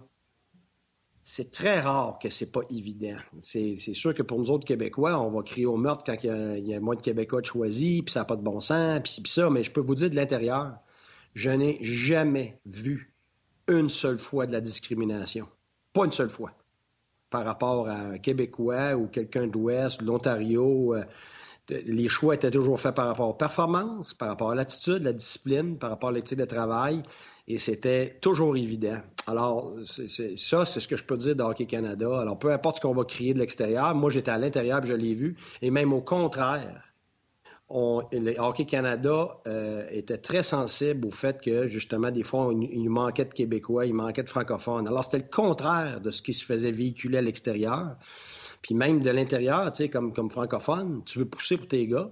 c'est 1.32 1.52
très 1.52 1.78
rare 1.78 2.18
que 2.20 2.28
c'est 2.28 2.50
pas 2.50 2.62
évident. 2.70 3.16
C'est 3.40 3.76
sûr 3.76 4.12
que 4.12 4.22
pour 4.24 4.40
nous 4.40 4.50
autres 4.50 4.64
Québécois, 4.64 5.16
on 5.20 5.30
va 5.30 5.44
crier 5.44 5.64
au 5.64 5.76
meurtre 5.76 6.02
quand 6.04 6.16
il 6.24 6.66
y 6.66 6.74
a, 6.74 6.80
moins 6.80 6.96
de 6.96 7.02
Québécois 7.02 7.40
de 7.40 7.46
choisis, 7.46 8.02
puis 8.02 8.12
ça 8.12 8.20
n'a 8.20 8.24
pas 8.24 8.34
de 8.34 8.42
bon 8.42 8.58
sens, 8.58 8.98
puis 9.04 9.22
ça, 9.26 9.48
mais 9.48 9.62
je 9.62 9.70
peux 9.70 9.80
vous 9.80 9.94
dire 9.94 10.10
de 10.10 10.16
l'intérieur, 10.16 10.72
je 11.34 11.50
n'ai 11.50 11.78
jamais 11.82 12.58
vu 12.66 13.14
une 13.68 13.88
seule 13.88 14.18
fois 14.18 14.46
de 14.46 14.52
la 14.52 14.60
discrimination. 14.60 15.46
Pas 15.92 16.04
une 16.04 16.10
seule 16.10 16.30
fois. 16.30 16.50
Par 17.30 17.44
rapport 17.44 17.88
à 17.88 17.94
un 17.94 18.18
Québécois 18.18 18.96
ou 18.96 19.06
quelqu'un 19.06 19.46
de 19.46 19.52
l'Ouest, 19.52 20.00
de 20.00 20.06
l'Ontario, 20.06 20.96
euh, 20.96 21.04
les 21.68 22.08
choix 22.08 22.34
étaient 22.34 22.50
toujours 22.50 22.80
faits 22.80 22.96
par 22.96 23.06
rapport 23.06 23.28
aux 23.28 23.34
performances, 23.34 24.14
par 24.14 24.30
rapport 24.30 24.50
à 24.50 24.56
l'attitude, 24.56 25.04
la 25.04 25.12
discipline, 25.12 25.78
par 25.78 25.90
rapport 25.90 26.08
à 26.08 26.12
l'éthique 26.12 26.40
de 26.40 26.44
travail, 26.44 27.04
et 27.50 27.58
c'était 27.58 28.18
toujours 28.20 28.56
évident. 28.56 28.98
Alors, 29.26 29.74
ça, 29.84 30.64
c'est 30.64 30.80
ce 30.80 30.86
que 30.88 30.96
je 30.96 31.04
peux 31.04 31.16
dire 31.16 31.34
de 31.34 31.42
Hockey 31.42 31.66
Canada. 31.66 32.20
Alors, 32.20 32.38
peu 32.38 32.52
importe 32.52 32.76
ce 32.76 32.82
qu'on 32.82 32.94
va 32.94 33.04
crier 33.04 33.34
de 33.34 33.40
l'extérieur, 33.40 33.94
moi, 33.94 34.08
j'étais 34.08 34.30
à 34.30 34.38
l'intérieur, 34.38 34.84
je 34.86 34.94
l'ai 34.94 35.14
vu, 35.14 35.36
et 35.60 35.70
même 35.70 35.92
au 35.92 36.00
contraire, 36.00 36.84
on, 37.68 38.02
Hockey 38.38 38.66
Canada 38.66 39.28
euh, 39.46 39.84
était 39.90 40.18
très 40.18 40.42
sensible 40.44 41.06
au 41.06 41.10
fait 41.10 41.40
que, 41.40 41.66
justement, 41.66 42.10
des 42.10 42.22
fois, 42.22 42.52
il, 42.52 42.82
nous 42.82 42.92
manquait 42.92 43.24
de 43.24 43.34
Québécois, 43.34 43.86
il 43.86 43.94
manquait 43.94 44.22
de 44.22 44.28
francophones. 44.28 44.86
Alors, 44.86 45.04
c'était 45.04 45.24
le 45.24 45.30
contraire 45.30 46.00
de 46.00 46.10
ce 46.10 46.22
qui 46.22 46.32
se 46.32 46.44
faisait 46.44 46.70
véhiculer 46.70 47.18
à 47.18 47.22
l'extérieur. 47.22 47.96
Puis 48.62 48.74
même 48.74 49.00
de 49.00 49.10
l'intérieur, 49.10 49.72
tu 49.72 49.84
sais, 49.84 49.88
comme 49.88 50.30
francophone, 50.30 51.02
tu 51.04 51.18
veux 51.18 51.24
pousser 51.24 51.56
pour 51.56 51.66
tes 51.66 51.86
gars. 51.86 52.10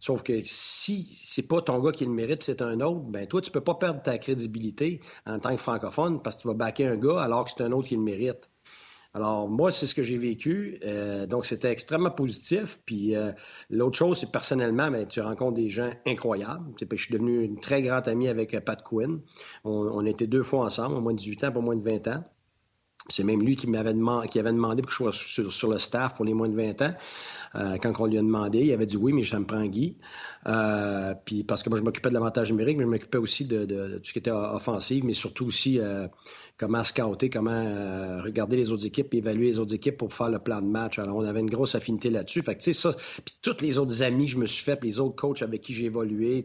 Sauf 0.00 0.22
que 0.22 0.42
si 0.44 1.08
c'est 1.14 1.46
pas 1.46 1.60
ton 1.60 1.78
gars 1.78 1.92
qui 1.92 2.04
le 2.04 2.10
mérite, 2.10 2.42
c'est 2.42 2.62
un 2.62 2.80
autre, 2.80 3.00
ben 3.00 3.26
toi, 3.26 3.40
tu 3.40 3.50
peux 3.50 3.60
pas 3.60 3.74
perdre 3.74 4.02
ta 4.02 4.18
crédibilité 4.18 5.00
en 5.26 5.38
tant 5.38 5.54
que 5.54 5.60
francophone 5.60 6.22
parce 6.22 6.36
que 6.36 6.42
tu 6.42 6.48
vas 6.48 6.54
baquer 6.54 6.86
un 6.86 6.96
gars 6.96 7.20
alors 7.20 7.44
que 7.44 7.50
c'est 7.56 7.62
un 7.62 7.72
autre 7.72 7.88
qui 7.88 7.96
le 7.96 8.02
mérite. 8.02 8.50
Alors, 9.12 9.48
moi, 9.48 9.72
c'est 9.72 9.86
ce 9.86 9.94
que 9.94 10.02
j'ai 10.02 10.18
vécu. 10.18 10.78
Euh, 10.84 11.26
donc, 11.26 11.44
c'était 11.44 11.70
extrêmement 11.70 12.12
positif. 12.12 12.80
Puis, 12.86 13.16
euh, 13.16 13.32
l'autre 13.68 13.98
chose, 13.98 14.18
c'est 14.20 14.30
personnellement, 14.30 14.90
ben, 14.90 15.06
tu 15.06 15.20
rencontres 15.20 15.54
des 15.54 15.68
gens 15.68 15.90
incroyables. 16.06 16.64
je 16.78 16.96
suis 16.96 17.12
devenu 17.12 17.42
une 17.42 17.58
très 17.58 17.82
grande 17.82 18.06
amie 18.06 18.28
avec 18.28 18.54
euh, 18.54 18.60
Pat 18.60 18.80
Quinn. 18.82 19.20
On, 19.64 19.72
on 19.72 20.06
était 20.06 20.28
deux 20.28 20.44
fois 20.44 20.64
ensemble, 20.64 20.94
au 20.96 21.00
moins 21.00 21.12
de 21.12 21.18
18 21.18 21.44
ans, 21.44 21.52
pas 21.52 21.60
moins 21.60 21.76
de 21.76 21.82
20 21.82 22.06
ans. 22.08 22.24
C'est 23.08 23.24
même 23.24 23.42
lui 23.42 23.56
qui 23.56 23.66
m'avait 23.66 23.94
demandé, 23.94 24.28
qui 24.28 24.38
avait 24.38 24.52
demandé 24.52 24.82
que 24.82 24.90
je 24.90 24.96
sois 24.96 25.12
sur, 25.12 25.70
le 25.70 25.78
staff 25.78 26.14
pour 26.14 26.24
les 26.24 26.34
moins 26.34 26.48
de 26.48 26.54
20 26.54 26.82
ans. 26.82 26.94
quand 27.80 27.92
on 28.00 28.06
lui 28.06 28.18
a 28.18 28.22
demandé. 28.22 28.60
Il 28.60 28.72
avait 28.72 28.86
dit 28.86 28.96
oui, 28.96 29.12
mais 29.12 29.24
ça 29.24 29.40
me 29.40 29.46
prend 29.46 29.64
Guy. 29.64 29.96
puis 31.24 31.42
parce 31.44 31.62
que 31.62 31.70
moi, 31.70 31.78
je 31.78 31.82
m'occupais 31.82 32.10
de 32.10 32.14
l'avantage 32.14 32.50
numérique, 32.50 32.76
mais 32.76 32.84
je 32.84 32.88
m'occupais 32.88 33.18
aussi 33.18 33.46
de, 33.46 33.64
de, 33.64 33.98
tout 33.98 34.04
ce 34.04 34.12
qui 34.12 34.18
était 34.18 34.30
offensif, 34.30 35.02
mais 35.02 35.14
surtout 35.14 35.46
aussi 35.46 35.80
comment 36.60 36.84
scouter, 36.84 37.30
comment 37.30 37.50
euh, 37.50 38.20
regarder 38.20 38.58
les 38.58 38.70
autres 38.70 38.84
équipes, 38.84 39.14
évaluer 39.14 39.46
les 39.46 39.58
autres 39.58 39.74
équipes 39.74 39.96
pour 39.96 40.12
faire 40.12 40.28
le 40.28 40.38
plan 40.38 40.60
de 40.60 40.66
match. 40.66 40.98
Alors, 40.98 41.16
on 41.16 41.24
avait 41.24 41.40
une 41.40 41.48
grosse 41.48 41.74
affinité 41.74 42.10
là-dessus. 42.10 42.42
Fait 42.42 42.54
que, 42.54 42.60
tu 42.60 42.74
sais, 42.74 42.78
ça, 42.78 42.94
puis 43.24 43.34
tous 43.40 43.62
les 43.62 43.78
autres 43.78 44.02
amis 44.02 44.26
que 44.26 44.32
je 44.32 44.36
me 44.36 44.44
suis 44.44 44.62
fait, 44.62 44.76
puis 44.76 44.90
les 44.90 45.00
autres 45.00 45.16
coachs 45.16 45.40
avec 45.40 45.62
qui 45.62 45.72
j'ai 45.72 45.86
évolué, 45.86 46.44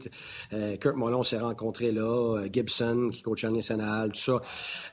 euh, 0.54 0.78
Kurt 0.78 0.96
Mollon 0.96 1.24
s'est 1.24 1.38
rencontré 1.38 1.92
là, 1.92 2.38
euh, 2.38 2.48
Gibson, 2.50 3.10
qui 3.12 3.24
coach 3.24 3.44
en 3.44 3.52
national, 3.52 4.14
tout 4.14 4.22
ça. 4.22 4.42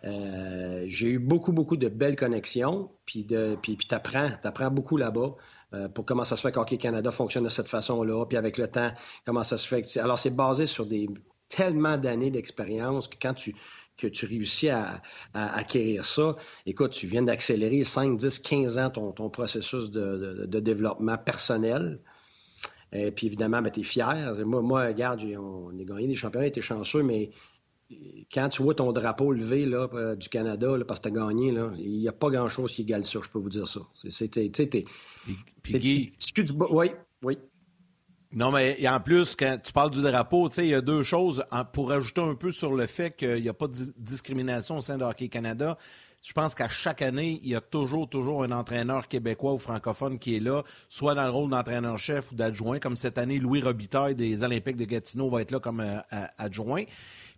Euh, 0.04 0.82
j'ai 0.88 1.10
eu 1.10 1.18
beaucoup, 1.20 1.52
beaucoup 1.52 1.76
de 1.76 1.88
belles 1.88 2.16
connexions, 2.16 2.90
puis 3.06 3.22
de, 3.22 3.56
puis, 3.62 3.76
puis 3.76 3.86
t'apprends, 3.86 4.30
beaucoup 4.72 4.96
là-bas. 4.96 5.36
pour 5.94 6.04
comment 6.04 6.24
ça 6.24 6.36
se 6.36 6.42
fait 6.42 6.52
qu'Hockey 6.52 6.78
Canada 6.78 7.12
fonctionne 7.12 7.44
de 7.44 7.48
cette 7.48 7.68
façon-là, 7.68 8.26
puis 8.26 8.36
avec 8.36 8.58
le 8.58 8.66
temps, 8.66 8.90
comment 9.24 9.44
ça 9.44 9.56
se 9.56 9.68
fait. 9.68 9.96
Alors, 9.98 10.18
c'est 10.18 10.34
basé 10.34 10.66
sur 10.66 10.84
des 10.84 11.08
tellement 11.48 11.98
d'années 11.98 12.30
d'expérience 12.30 13.08
que 13.08 13.16
quand 13.20 13.34
tu 13.34 13.54
que 13.96 14.06
tu 14.06 14.26
réussis 14.26 14.68
à, 14.68 15.02
acquérir 15.34 16.04
ça, 16.04 16.36
écoute, 16.66 16.92
tu 16.92 17.06
viens 17.06 17.22
d'accélérer 17.22 17.84
5, 17.84 18.16
10, 18.16 18.38
15 18.40 18.78
ans 18.78 18.90
ton, 18.90 19.30
processus 19.30 19.90
de, 19.90 20.60
développement 20.60 21.18
personnel. 21.18 22.00
Et 22.92 23.10
puis 23.10 23.26
évidemment, 23.26 23.62
ben, 23.62 23.70
tu 23.70 23.80
es 23.80 23.84
fier. 23.84 24.34
Moi, 24.44 24.60
moi, 24.60 24.86
regarde, 24.86 25.22
on 25.38 25.70
a 25.78 25.84
gagné 25.84 26.08
des 26.08 26.14
championnats, 26.14 26.46
été 26.46 26.60
chanceux, 26.60 27.02
mais 27.02 27.30
quand 28.32 28.48
tu 28.48 28.62
vois 28.62 28.74
ton 28.74 28.92
drapeau 28.92 29.32
levé 29.32 29.66
là, 29.66 29.88
euh, 29.94 30.14
du 30.14 30.28
Canada 30.28 30.72
parce 30.86 31.00
que 31.00 31.08
tu 31.08 31.14
as 31.14 31.18
gagné, 31.18 31.54
il 31.78 31.98
n'y 31.98 32.08
a 32.08 32.12
pas 32.12 32.30
grand-chose 32.30 32.72
qui 32.72 32.82
égale 32.82 33.04
ça, 33.04 33.20
je 33.22 33.28
peux 33.28 33.38
vous 33.38 33.48
dire 33.48 33.68
ça. 33.68 33.80
C'était. 34.08 34.50
Puis, 35.62 35.78
Guy... 35.78 36.12
Oui, 36.70 36.90
oui. 37.22 37.38
Non, 38.34 38.50
mais 38.50 38.88
en 38.88 38.98
plus, 38.98 39.36
quand 39.36 39.58
tu 39.62 39.72
parles 39.72 39.90
du 39.90 40.00
drapeau, 40.00 40.48
il 40.56 40.66
y 40.66 40.74
a 40.74 40.80
deux 40.80 41.02
choses. 41.02 41.44
Pour 41.74 41.92
ajouter 41.92 42.22
un 42.22 42.34
peu 42.34 42.50
sur 42.50 42.72
le 42.72 42.86
fait 42.86 43.14
qu'il 43.14 43.42
n'y 43.42 43.48
a 43.48 43.54
pas 43.54 43.66
de 43.68 43.74
discrimination 43.98 44.78
au 44.78 44.80
sein 44.80 44.96
de 44.96 45.04
Hockey 45.04 45.28
Canada, 45.28 45.76
je 46.22 46.32
pense 46.32 46.54
qu'à 46.54 46.68
chaque 46.68 47.02
année, 47.02 47.40
il 47.42 47.50
y 47.50 47.54
a 47.54 47.60
toujours, 47.60 48.08
toujours 48.08 48.42
un 48.42 48.52
entraîneur 48.52 49.08
québécois 49.08 49.52
ou 49.52 49.58
francophone 49.58 50.18
qui 50.18 50.36
est 50.36 50.40
là, 50.40 50.62
soit 50.88 51.14
dans 51.14 51.24
le 51.24 51.30
rôle 51.30 51.50
d'entraîneur-chef 51.50 52.32
ou 52.32 52.34
d'adjoint. 52.34 52.78
Comme 52.78 52.96
cette 52.96 53.18
année, 53.18 53.38
Louis 53.38 53.60
Robitaille 53.60 54.14
des 54.14 54.42
Olympiques 54.44 54.76
de 54.76 54.84
Gatineau 54.84 55.28
va 55.28 55.42
être 55.42 55.50
là 55.50 55.58
comme 55.58 55.80
euh, 55.80 55.98
adjoint. 56.38 56.84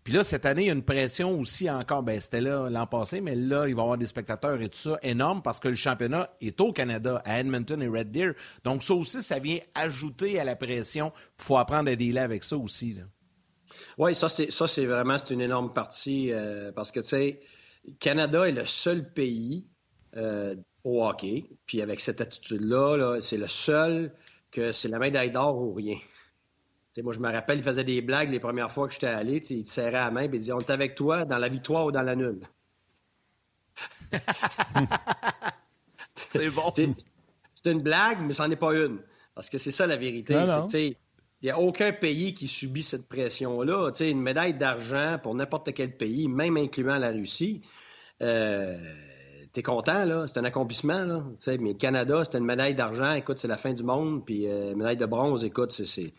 Puis 0.05 0.13
là, 0.13 0.23
cette 0.23 0.45
année, 0.45 0.65
il 0.65 0.67
y 0.67 0.71
a 0.71 0.75
une 0.75 0.85
pression 0.85 1.41
aussi 1.41 1.71
encore. 1.71 2.03
Ben, 2.03 2.21
c'était 2.21 2.43
là 2.43 2.69
l'an 2.69 2.87
passé, 2.87 3.23
mais 3.23 3.35
là, 3.35 3.67
il 3.67 3.75
va 3.75 3.81
y 3.81 3.85
avoir 3.85 3.97
des 3.97 4.07
spectateurs 4.07 4.61
et 4.61 4.69
tout 4.69 4.79
ça 4.79 4.99
énorme 5.03 5.41
parce 5.41 5.59
que 5.59 5.69
le 5.69 5.77
championnat 5.77 6.31
est 6.43 6.61
au 6.61 6.73
Canada, 6.73 7.23
à 7.25 7.41
Edmonton 7.41 7.81
et 7.81 7.89
Red 7.89 8.11
Deer. 8.11 8.35
Donc, 8.65 8.83
ça 8.83 8.93
aussi, 8.93 9.23
ça 9.23 9.39
vient 9.39 9.59
ajouter 9.75 10.39
à 10.39 10.45
la 10.45 10.57
pression. 10.57 11.11
Il 11.39 11.45
faut 11.45 11.57
apprendre 11.57 11.91
à 11.91 11.97
dealer 11.97 12.23
avec 12.23 12.45
ça 12.45 12.59
aussi. 12.59 12.99
Oui, 13.97 14.15
ça, 14.15 14.29
c'est, 14.29 14.53
ça, 14.53 14.67
c'est 14.67 14.85
vraiment 14.85 15.17
c'est 15.17 15.33
une 15.33 15.41
énorme 15.41 15.73
partie 15.73 16.33
euh, 16.33 16.71
parce 16.71 16.93
que, 16.93 17.01
tu 17.01 17.07
sais, 17.07 17.41
Canada 17.99 18.47
est 18.47 18.53
le 18.53 18.67
seul 18.67 19.11
pays 19.11 19.65
euh, 20.19 20.55
au 20.85 21.03
hockey. 21.03 21.47
Puis 21.65 21.81
avec 21.81 22.01
cette 22.01 22.21
attitude-là, 22.21 22.99
-là, 22.99 23.21
c'est 23.23 23.39
le 23.39 23.49
seul 23.49 24.13
que 24.51 24.71
c'est 24.71 24.89
la 24.89 24.99
médaille 24.99 25.31
d'or 25.31 25.57
ou 25.57 25.73
rien 25.73 25.97
moi, 27.03 27.13
je 27.13 27.21
me 27.21 27.31
rappelle, 27.31 27.59
il 27.59 27.65
faisait 27.65 27.85
des 27.85 28.01
blagues 28.01 28.31
les 28.31 28.41
premières 28.41 28.71
fois 28.71 28.87
que 28.87 28.95
j'étais 28.95 29.07
allé. 29.07 29.43
Il 29.51 29.65
te 29.65 29.69
serrait 29.69 29.93
la 29.93 30.11
main 30.11 30.23
et 30.23 30.31
il 30.33 30.39
disait 30.39 30.53
On 30.53 30.61
est 30.61 30.71
avec 30.71 30.95
toi 30.95 31.25
dans 31.25 31.39
la 31.39 31.49
victoire 31.49 31.87
ou 31.87 31.93
dans 31.93 32.03
la 32.03 32.15
nulle. 32.15 32.41
c'est 36.15 36.51
bon. 36.51 36.73
C'est 36.75 37.71
une 37.71 37.83
blague, 37.83 38.19
mais 38.21 38.33
c'en 38.33 38.51
est 38.51 38.57
pas 38.57 38.75
une. 38.75 38.99
Parce 39.35 39.51
que 39.51 39.59
c'est 39.59 39.73
ça 39.73 39.87
la 39.87 39.97
vérité. 39.97 40.35
Il 41.43 41.49
n'y 41.49 41.51
a 41.51 41.59
aucun 41.59 41.93
pays 41.93 42.33
qui 42.33 42.49
subit 42.49 42.83
cette 42.83 43.07
pression-là. 43.09 43.91
Une 44.01 44.23
médaille 44.23 44.55
d'argent 44.55 45.19
pour 45.23 45.35
n'importe 45.35 45.75
quel 45.75 45.95
pays, 45.97 46.29
même 46.29 46.57
incluant 46.57 46.97
la 46.97 47.11
Russie, 47.11 47.61
euh, 48.23 48.79
t'es 49.53 49.63
content, 49.63 50.05
là. 50.07 50.27
C'est 50.27 50.39
un 50.39 50.45
accomplissement, 50.45 51.05
là. 51.05 51.25
mais 51.47 51.73
le 51.73 51.75
Canada, 51.75 52.23
c'est 52.25 52.39
une 52.39 52.47
médaille 52.47 52.75
d'argent. 52.75 53.13
Écoute, 53.13 53.39
c'est 53.39 53.49
la 53.49 53.59
fin 53.59 53.73
du 53.73 53.83
monde. 53.83 54.25
Puis 54.25 54.47
euh, 54.47 54.75
médaille 54.75 54.97
de 54.97 55.07
bronze, 55.07 55.45
écoute, 55.45 55.73
c'est 55.73 56.15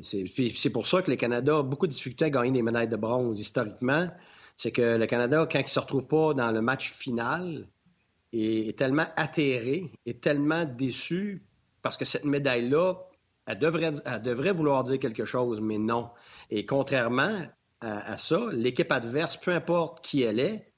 c'est 0.00 0.70
pour 0.70 0.86
ça 0.86 1.02
que 1.02 1.10
le 1.10 1.16
Canada 1.16 1.58
a 1.58 1.62
beaucoup 1.62 1.86
de 1.86 1.92
difficultés 1.92 2.26
à 2.26 2.30
gagner 2.30 2.52
des 2.52 2.62
médailles 2.62 2.88
de 2.88 2.96
bronze 2.96 3.40
historiquement. 3.40 4.08
C'est 4.56 4.72
que 4.72 4.96
le 4.96 5.06
Canada, 5.06 5.46
quand 5.50 5.58
il 5.58 5.64
ne 5.64 5.68
se 5.68 5.80
retrouve 5.80 6.06
pas 6.06 6.34
dans 6.34 6.50
le 6.50 6.62
match 6.62 6.90
final, 6.90 7.66
est, 8.32 8.78
tellement 8.78 9.06
atterré, 9.16 9.90
est 10.06 10.20
tellement 10.20 10.64
déçu 10.64 11.42
parce 11.82 11.96
que 11.96 12.04
cette 12.04 12.24
médaille-là, 12.24 12.94
elle 13.46 13.58
devrait, 13.58 14.52
vouloir 14.52 14.84
dire 14.84 14.98
quelque 14.98 15.24
chose, 15.24 15.60
mais 15.60 15.78
non. 15.78 16.10
Et 16.48 16.64
contrairement 16.64 17.40
à, 17.80 18.16
ça, 18.16 18.38
l'équipe 18.52 18.92
adverse, 18.92 19.36
peu 19.36 19.50
importe 19.50 20.04
qui 20.04 20.22
elle 20.22 20.38
est, 20.38 20.72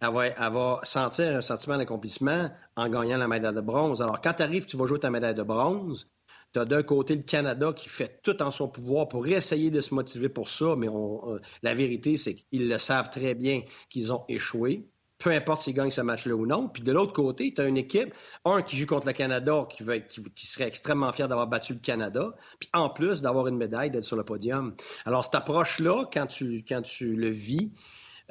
elle 0.00 0.12
va, 0.12 0.26
elle 0.26 0.52
va 0.52 0.80
sentir 0.84 1.36
un 1.36 1.42
sentiment 1.42 1.76
d'accomplissement 1.76 2.50
en 2.76 2.88
gagnant 2.88 3.18
la 3.18 3.28
médaille 3.28 3.54
de 3.54 3.60
bronze. 3.60 4.02
Alors, 4.02 4.20
quand 4.20 4.34
tu 4.34 4.42
arrives, 4.42 4.66
tu 4.66 4.76
vas 4.76 4.86
jouer 4.86 4.98
ta 4.98 5.10
médaille 5.10 5.34
de 5.34 5.42
bronze, 5.42 6.08
tu 6.56 6.60
as 6.60 6.64
d'un 6.64 6.82
côté 6.82 7.14
le 7.14 7.22
Canada 7.22 7.74
qui 7.74 7.90
fait 7.90 8.20
tout 8.22 8.42
en 8.42 8.50
son 8.50 8.66
pouvoir 8.66 9.08
pour 9.08 9.26
essayer 9.26 9.70
de 9.70 9.82
se 9.82 9.94
motiver 9.94 10.30
pour 10.30 10.48
ça, 10.48 10.74
mais 10.74 10.88
euh, 10.88 11.38
la 11.62 11.74
vérité, 11.74 12.16
c'est 12.16 12.34
qu'ils 12.34 12.68
le 12.68 12.78
savent 12.78 13.10
très 13.10 13.34
bien 13.34 13.60
qu'ils 13.90 14.10
ont 14.10 14.24
échoué, 14.28 14.88
peu 15.18 15.30
importe 15.32 15.60
s'ils 15.60 15.74
gagnent 15.74 15.90
ce 15.90 16.00
match-là 16.00 16.34
ou 16.34 16.46
non. 16.46 16.68
Puis 16.68 16.82
de 16.82 16.92
l'autre 16.92 17.12
côté, 17.12 17.52
tu 17.54 17.60
as 17.60 17.66
une 17.66 17.76
équipe, 17.76 18.14
un 18.46 18.62
qui 18.62 18.78
joue 18.78 18.86
contre 18.86 19.06
le 19.06 19.12
Canada, 19.12 19.68
qui, 19.68 20.46
serait 20.46 20.66
extrêmement 20.66 21.12
fier 21.12 21.28
d'avoir 21.28 21.46
battu 21.46 21.74
le 21.74 21.80
Canada, 21.80 22.34
puis 22.58 22.70
en 22.72 22.88
plus 22.88 23.20
d'avoir 23.20 23.48
une 23.48 23.58
médaille, 23.58 23.90
d'être 23.90 24.04
sur 24.04 24.16
le 24.16 24.24
podium. 24.24 24.74
Alors 25.04 25.26
cette 25.26 25.34
approche-là, 25.34 26.06
quand 26.10 26.26
tu, 26.26 26.64
quand 26.66 26.80
tu 26.80 27.16
le 27.16 27.28
vis, 27.28 27.70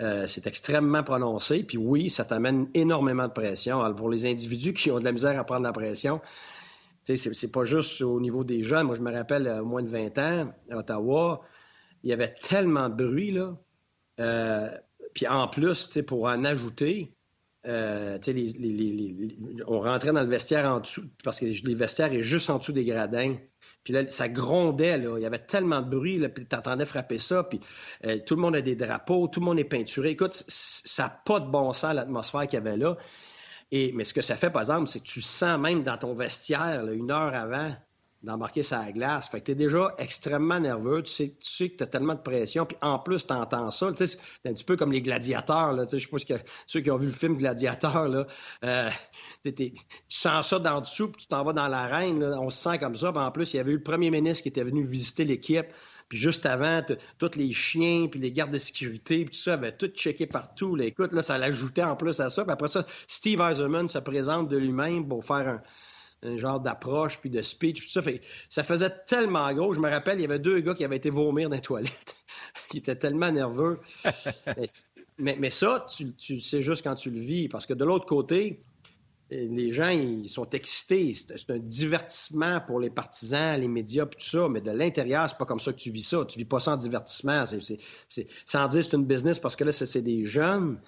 euh, 0.01 0.25
c'est 0.27 0.47
extrêmement 0.47 1.03
prononcé. 1.03 1.61
Puis 1.61 1.77
oui, 1.77 2.09
ça 2.09 2.25
t'amène 2.25 2.69
énormément 2.73 3.27
de 3.27 3.33
pression. 3.33 3.81
Alors, 3.83 3.95
pour 3.95 4.09
les 4.09 4.25
individus 4.25 4.73
qui 4.73 4.89
ont 4.89 4.99
de 4.99 5.05
la 5.05 5.11
misère 5.11 5.39
à 5.39 5.43
prendre 5.43 5.63
la 5.63 5.71
pression, 5.71 6.21
c'est 7.05 7.51
pas 7.51 7.63
juste 7.63 8.01
au 8.01 8.19
niveau 8.19 8.43
des 8.43 8.63
jeunes. 8.63 8.87
Moi, 8.87 8.95
je 8.95 9.01
me 9.01 9.13
rappelle, 9.13 9.47
à 9.47 9.61
moins 9.61 9.83
de 9.83 9.89
20 9.89 10.17
ans, 10.17 10.53
à 10.71 10.77
Ottawa, 10.77 11.41
il 12.03 12.09
y 12.09 12.13
avait 12.13 12.33
tellement 12.41 12.89
de 12.89 12.95
bruit, 12.95 13.31
là. 13.31 13.57
Euh, 14.19 14.69
puis 15.13 15.27
en 15.27 15.47
plus, 15.47 15.99
pour 16.07 16.25
en 16.25 16.43
ajouter, 16.43 17.13
euh, 17.67 18.17
on 19.67 19.79
rentrait 19.79 20.13
dans 20.13 20.21
le 20.21 20.29
vestiaire 20.29 20.65
en 20.65 20.79
dessous, 20.79 21.05
parce 21.23 21.39
que 21.39 21.45
les 21.45 21.75
vestiaires 21.75 22.13
est 22.13 22.23
juste 22.23 22.49
en 22.49 22.57
dessous 22.57 22.73
des 22.73 22.85
gradins. 22.85 23.35
Puis 23.83 23.93
là, 23.93 24.07
ça 24.09 24.27
grondait, 24.27 24.97
là. 24.97 25.15
Il 25.17 25.21
y 25.21 25.25
avait 25.27 25.39
tellement 25.39 25.81
de 25.81 25.89
bruit, 25.89 26.17
là, 26.17 26.29
puis 26.29 26.45
t'entendais 26.45 26.85
frapper 26.85 27.19
ça, 27.19 27.43
puis 27.43 27.59
euh, 28.05 28.17
tout 28.25 28.35
le 28.35 28.41
monde 28.41 28.55
a 28.55 28.61
des 28.61 28.75
drapeaux, 28.75 29.27
tout 29.27 29.41
le 29.41 29.45
monde 29.45 29.59
est 29.59 29.63
peinturé. 29.63 30.09
Écoute, 30.09 30.33
ça 30.47 31.03
n'a 31.03 31.09
pas 31.09 31.39
de 31.39 31.49
bon 31.49 31.71
sens, 31.73 31.93
l'atmosphère 31.93 32.47
qu'il 32.47 32.57
y 32.57 32.61
avait 32.61 32.77
là 32.77 32.97
mais 33.71 34.03
ce 34.03 34.13
que 34.13 34.21
ça 34.21 34.37
fait, 34.37 34.49
par 34.49 34.61
exemple, 34.61 34.87
c'est 34.87 34.99
que 34.99 35.05
tu 35.05 35.21
sens 35.21 35.59
même 35.59 35.83
dans 35.83 35.97
ton 35.97 36.13
vestiaire, 36.13 36.85
une 36.87 37.11
heure 37.11 37.33
avant 37.33 37.75
d'embarquer 38.25 38.63
sur 38.63 38.77
la 38.77 38.91
glace. 38.91 39.29
Fait 39.29 39.39
que 39.39 39.45
tu 39.45 39.51
es 39.51 39.55
déjà 39.55 39.93
extrêmement 39.97 40.59
nerveux. 40.59 41.03
Tu 41.03 41.11
sais, 41.39 41.69
que 41.69 41.77
tu 41.77 41.83
as 41.83 41.87
tellement 41.87 42.15
de 42.15 42.19
pression. 42.19 42.65
Puis 42.65 42.77
en 42.81 42.99
plus, 42.99 43.25
tu 43.25 43.33
entends 43.33 43.71
ça. 43.71 43.91
Tu 43.93 44.05
sais, 44.05 44.17
c'est 44.43 44.49
un 44.49 44.53
petit 44.53 44.63
peu 44.63 44.75
comme 44.75 44.91
les 44.91 45.01
gladiateurs. 45.01 45.73
Là, 45.73 45.85
tu 45.85 45.91
sais, 45.91 45.99
je 45.99 46.05
sais 46.05 46.35
pas 46.35 46.43
ceux 46.65 46.81
qui 46.81 46.91
ont 46.91 46.97
vu 46.97 47.07
le 47.07 47.13
film 47.13 47.37
Gladiateur. 47.37 48.07
Là, 48.07 48.25
euh, 48.63 48.89
tu 49.43 49.73
sens 50.09 50.49
ça 50.49 50.59
dans 50.59 50.81
dessous, 50.81 51.09
puis 51.09 51.21
tu 51.21 51.27
t'en 51.27 51.43
vas 51.43 51.53
dans 51.53 51.67
l'arène. 51.67 52.23
On 52.23 52.49
se 52.49 52.61
sent 52.61 52.79
comme 52.79 52.95
ça. 52.95 53.11
Puis 53.11 53.21
en 53.21 53.31
plus, 53.31 53.53
il 53.53 53.57
y 53.57 53.59
avait 53.59 53.71
eu 53.71 53.77
le 53.77 53.83
premier 53.83 54.09
ministre 54.09 54.41
qui 54.43 54.49
était 54.49 54.63
venu 54.63 54.85
visiter 54.85 55.23
l'équipe. 55.23 55.67
Puis 56.09 56.19
juste 56.19 56.45
avant, 56.45 56.83
tous 57.17 57.35
les 57.35 57.51
chiens, 57.51 58.07
puis 58.07 58.19
les 58.19 58.31
gardes 58.31 58.51
de 58.51 58.59
sécurité, 58.59 59.25
puis 59.25 59.35
tout 59.35 59.41
ça, 59.41 59.53
avaient 59.53 59.71
tout 59.71 59.87
checké 59.87 60.27
partout. 60.27 60.75
Là. 60.75 60.85
Écoute, 60.85 61.13
là, 61.13 61.23
ça 61.23 61.37
l'ajoutait 61.37 61.83
en 61.83 61.95
plus 61.95 62.19
à 62.19 62.29
ça. 62.29 62.43
Puis 62.43 62.51
après 62.51 62.67
ça, 62.67 62.85
Steve 63.07 63.41
Eiserman 63.41 63.87
se 63.87 63.97
présente 63.99 64.47
de 64.49 64.57
lui-même 64.57 65.07
pour 65.07 65.25
faire 65.25 65.61
un, 66.23 66.37
genre 66.37 66.59
d'approche, 66.59 67.19
puis 67.19 67.29
de 67.29 67.41
speech, 67.41 67.79
puis 67.79 67.87
tout 67.87 67.93
ça. 67.93 68.01
Fait, 68.01 68.21
ça 68.49 68.63
faisait 68.63 68.91
tellement 69.05 69.51
gros. 69.53 69.73
Je 69.73 69.79
me 69.79 69.89
rappelle, 69.89 70.19
il 70.19 70.21
y 70.21 70.25
avait 70.25 70.39
deux 70.39 70.59
gars 70.59 70.73
qui 70.73 70.83
avaient 70.83 70.97
été 70.97 71.09
vomir 71.09 71.49
dans 71.49 71.55
les 71.55 71.61
toilettes. 71.61 72.15
Ils 72.73 72.77
étaient 72.77 72.95
tellement 72.95 73.31
nerveux. 73.31 73.79
mais, 75.17 75.49
ça, 75.49 75.85
tu, 75.95 76.13
tu 76.13 76.39
sais 76.39 76.61
juste 76.61 76.83
quand 76.83 76.95
tu 76.95 77.09
le 77.11 77.19
vis. 77.19 77.47
Parce 77.47 77.65
que 77.65 77.73
de 77.73 77.85
l'autre 77.85 78.05
côté, 78.05 78.63
les 79.31 79.71
gens, 79.71 79.89
ils 79.89 80.29
sont 80.29 80.49
excités. 80.51 81.15
C'est 81.15 81.49
un 81.49 81.59
divertissement 81.59 82.61
pour 82.61 82.79
les 82.79 82.89
partisans, 82.89 83.59
les 83.59 83.67
médias, 83.67 84.05
tout 84.05 84.19
ça. 84.19 84.47
Mais 84.49 84.61
de 84.61 84.71
l'intérieur, 84.71 85.27
c'est 85.29 85.37
pas 85.37 85.45
comme 85.45 85.59
ça 85.59 85.71
que 85.71 85.77
tu 85.77 85.91
vis 85.91 86.03
ça. 86.03 86.25
Tu 86.25 86.37
vis 86.37 86.45
pas 86.45 86.67
en 86.69 86.77
divertissement. 86.77 87.43
Sans 88.45 88.67
dire 88.67 88.83
c'est 88.83 88.93
une 88.93 89.05
business 89.05 89.39
parce 89.39 89.55
que 89.55 89.63
là, 89.63 89.71
c'est 89.71 90.01
des 90.01 90.25
jeunes. 90.25 90.79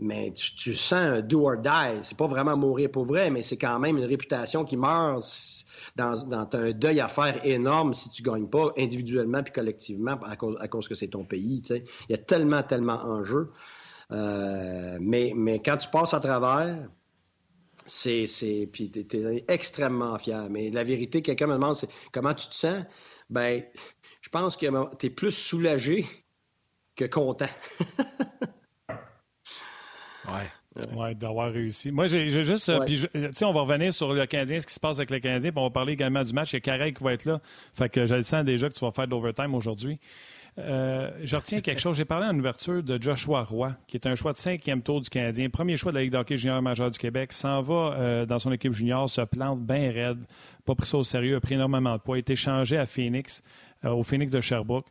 Mais 0.00 0.32
tu, 0.32 0.74
sens 0.74 0.92
un 0.92 1.20
do 1.20 1.46
or 1.46 1.58
die. 1.58 2.02
C'est 2.02 2.18
pas 2.18 2.26
vraiment 2.26 2.56
mourir 2.56 2.90
pour 2.90 3.04
vrai, 3.04 3.30
mais 3.30 3.44
c'est 3.44 3.56
quand 3.56 3.78
même 3.78 3.96
une 3.96 4.04
réputation 4.04 4.64
qui 4.64 4.76
meurt 4.76 5.24
dans, 5.94 6.48
un 6.52 6.72
deuil 6.72 6.98
à 6.98 7.06
faire 7.06 7.46
énorme 7.46 7.94
si 7.94 8.10
tu 8.10 8.22
gagnes 8.24 8.48
pas 8.48 8.72
individuellement 8.76 9.44
puis 9.44 9.52
collectivement 9.52 10.18
à 10.24 10.36
cause, 10.36 10.88
que 10.88 10.96
c'est 10.96 11.08
ton 11.08 11.24
pays. 11.24 11.62
Il 11.70 11.84
y 12.10 12.14
a 12.14 12.18
tellement, 12.18 12.64
tellement 12.64 13.04
en 13.04 13.22
jeu. 13.22 13.52
Euh, 14.10 14.98
mais 15.00 15.62
quand 15.64 15.76
tu 15.76 15.88
passes 15.88 16.12
à 16.12 16.18
travers, 16.18 16.88
C'est, 17.86 18.26
c'est, 18.26 18.68
puis 18.72 18.90
t'es, 18.90 19.44
extrêmement 19.48 20.18
fier. 20.18 20.48
Mais 20.50 20.70
la 20.70 20.84
vérité, 20.84 21.22
quelqu'un 21.22 21.46
me 21.46 21.54
demande, 21.54 21.74
c'est 21.74 21.88
comment 22.12 22.34
tu 22.34 22.48
te 22.48 22.54
sens? 22.54 22.84
Ben, 23.30 23.62
je 24.20 24.28
pense 24.28 24.56
que 24.56 24.66
tu 24.96 25.06
es 25.06 25.10
plus 25.10 25.32
soulagé 25.32 26.06
que 26.96 27.04
content. 27.04 27.48
ouais. 30.26 30.50
Oui, 30.96 31.14
d'avoir 31.14 31.52
réussi. 31.52 31.92
Moi, 31.92 32.08
j'ai 32.08 32.28
juste. 32.28 32.68
Euh, 32.68 32.80
puis, 32.80 33.00
tu 33.00 33.32
sais, 33.32 33.44
on 33.44 33.52
va 33.52 33.60
revenir 33.60 33.94
sur 33.94 34.12
le 34.12 34.26
Canadien, 34.26 34.58
ce 34.58 34.66
qui 34.66 34.74
se 34.74 34.80
passe 34.80 34.98
avec 34.98 35.10
le 35.10 35.20
Canadien, 35.20 35.52
puis 35.52 35.60
on 35.60 35.64
va 35.64 35.70
parler 35.70 35.92
également 35.92 36.24
du 36.24 36.32
match. 36.32 36.52
Il 36.52 36.54
y 36.54 36.56
a 36.56 36.60
Carré 36.60 36.92
qui 36.92 37.04
va 37.04 37.12
être 37.12 37.26
là. 37.26 37.40
Fait 37.72 37.88
que 37.88 38.06
je 38.06 38.14
le 38.16 38.22
sens 38.22 38.44
déjà 38.44 38.68
que 38.68 38.74
tu 38.74 38.80
vas 38.80 38.90
faire 38.90 39.06
de 39.06 39.12
l'overtime 39.12 39.54
aujourd'hui. 39.54 40.00
Euh, 40.58 41.10
je 41.24 41.36
retiens 41.36 41.60
quelque 41.60 41.80
chose. 41.80 41.96
J'ai 41.96 42.04
parlé 42.04 42.26
en 42.26 42.38
ouverture 42.38 42.82
de 42.82 43.00
Joshua 43.02 43.42
Roy, 43.42 43.74
qui 43.86 43.96
est 43.96 44.06
un 44.06 44.14
choix 44.14 44.32
de 44.32 44.36
cinquième 44.36 44.82
tour 44.82 45.00
du 45.00 45.10
Canadien, 45.10 45.48
premier 45.50 45.76
choix 45.76 45.90
de 45.90 45.96
la 45.96 46.02
Ligue 46.02 46.12
d'hockey 46.12 46.36
junior 46.36 46.62
majeur 46.62 46.90
du 46.90 46.98
Québec, 46.98 47.32
s'en 47.32 47.60
va 47.60 47.74
euh, 47.74 48.26
dans 48.26 48.38
son 48.38 48.52
équipe 48.52 48.72
junior, 48.72 49.10
se 49.10 49.22
plante 49.22 49.60
bien 49.60 49.90
raide, 49.90 50.18
pas 50.64 50.74
pris 50.74 50.86
ça 50.86 50.98
au 50.98 51.02
sérieux, 51.02 51.36
a 51.36 51.40
pris 51.40 51.54
énormément 51.54 51.96
de 51.96 52.00
poids, 52.00 52.16
a 52.16 52.18
été 52.20 52.36
changé 52.36 52.78
à 52.78 52.86
Phoenix, 52.86 53.42
euh, 53.84 53.90
au 53.90 54.04
Phoenix 54.04 54.30
de 54.30 54.40
Sherbrooke, 54.40 54.86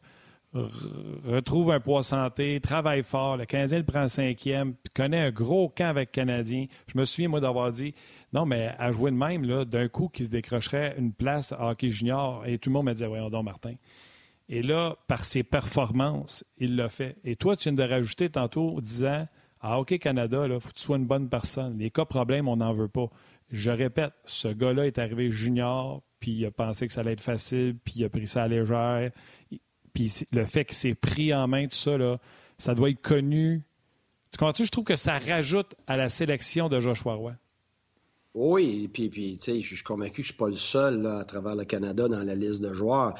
retrouve 0.53 1.71
un 1.71 1.79
poids 1.79 2.03
santé, 2.03 2.59
travaille 2.61 3.03
fort, 3.03 3.37
le 3.37 3.45
Canadien 3.45 3.79
le 3.79 3.85
prend 3.85 4.07
cinquième, 4.07 4.75
connaît 4.93 5.19
un 5.19 5.31
gros 5.31 5.69
camp 5.69 5.87
avec 5.87 6.09
le 6.09 6.21
Canadien. 6.21 6.67
Je 6.93 6.97
me 6.97 7.05
souviens, 7.05 7.27
moi, 7.27 7.39
d'avoir 7.39 7.71
dit, 7.71 7.95
non, 8.33 8.45
mais 8.45 8.71
à 8.77 8.91
jouer 8.91 9.11
de 9.11 9.15
même, 9.15 9.45
d'un 9.65 9.87
coup, 9.87 10.09
qui 10.09 10.25
se 10.25 10.29
décrocherait 10.29 10.95
une 10.97 11.11
place 11.11 11.53
à 11.53 11.69
hockey 11.69 11.89
junior, 11.89 12.43
et 12.45 12.59
tout 12.59 12.69
le 12.69 12.73
monde 12.73 12.85
me 12.85 12.93
disait, 12.93 13.07
voyons 13.07 13.29
donc, 13.29 13.45
Martin. 13.45 13.73
Et 14.49 14.61
là, 14.61 14.97
par 15.07 15.23
ses 15.23 15.43
performances, 15.43 16.43
il 16.57 16.75
l'a 16.75 16.89
fait. 16.89 17.17
Et 17.23 17.35
toi, 17.35 17.55
tu 17.55 17.63
viens 17.63 17.73
de 17.73 17.83
rajouter 17.83 18.29
tantôt 18.29 18.77
en 18.77 18.81
disant 18.81 19.27
Ah, 19.61 19.79
OK, 19.79 19.97
Canada, 19.99 20.45
il 20.45 20.59
faut 20.59 20.69
que 20.69 20.73
tu 20.73 20.83
sois 20.83 20.97
une 20.97 21.05
bonne 21.05 21.29
personne. 21.29 21.77
Les 21.77 21.89
cas 21.89 22.05
problèmes, 22.05 22.47
on 22.47 22.57
n'en 22.57 22.73
veut 22.73 22.89
pas. 22.89 23.09
Je 23.49 23.71
répète, 23.71 24.13
ce 24.25 24.47
gars-là 24.47 24.87
est 24.87 24.97
arrivé 24.97 25.29
junior, 25.29 26.01
puis 26.19 26.31
il 26.31 26.45
a 26.45 26.51
pensé 26.51 26.87
que 26.87 26.93
ça 26.93 27.01
allait 27.01 27.13
être 27.13 27.21
facile, 27.21 27.77
puis 27.83 27.95
il 27.97 28.05
a 28.05 28.09
pris 28.09 28.27
ça 28.27 28.43
à 28.43 28.47
légère. 28.47 29.11
Puis 29.93 30.11
le 30.31 30.45
fait 30.45 30.65
qu'il 30.65 30.75
s'est 30.75 30.95
pris 30.95 31.33
en 31.33 31.47
main, 31.47 31.67
tout 31.67 31.75
ça, 31.75 31.97
ça 32.57 32.75
doit 32.75 32.89
être 32.89 33.01
connu. 33.01 33.61
Tu 34.31 34.37
comprends-tu? 34.37 34.65
Je 34.65 34.71
trouve 34.71 34.85
que 34.85 34.95
ça 34.95 35.19
rajoute 35.19 35.75
à 35.85 35.95
la 35.95 36.09
sélection 36.09 36.67
de 36.67 36.79
Joshua 36.79 37.13
Roy. 37.13 37.33
Oui, 38.33 38.89
puis, 38.91 39.09
puis 39.09 39.37
tu 39.37 39.51
sais, 39.51 39.61
je 39.61 39.75
suis 39.75 39.83
convaincu 39.83 40.09
que 40.09 40.17
je 40.17 40.21
ne 40.21 40.25
suis 40.25 40.33
pas 40.33 40.47
le 40.47 40.55
seul 40.55 41.05
à 41.05 41.23
travers 41.23 41.55
le 41.55 41.65
Canada 41.65 42.07
dans 42.07 42.23
la 42.23 42.33
liste 42.33 42.61
de 42.61 42.73
joueurs. 42.73 43.13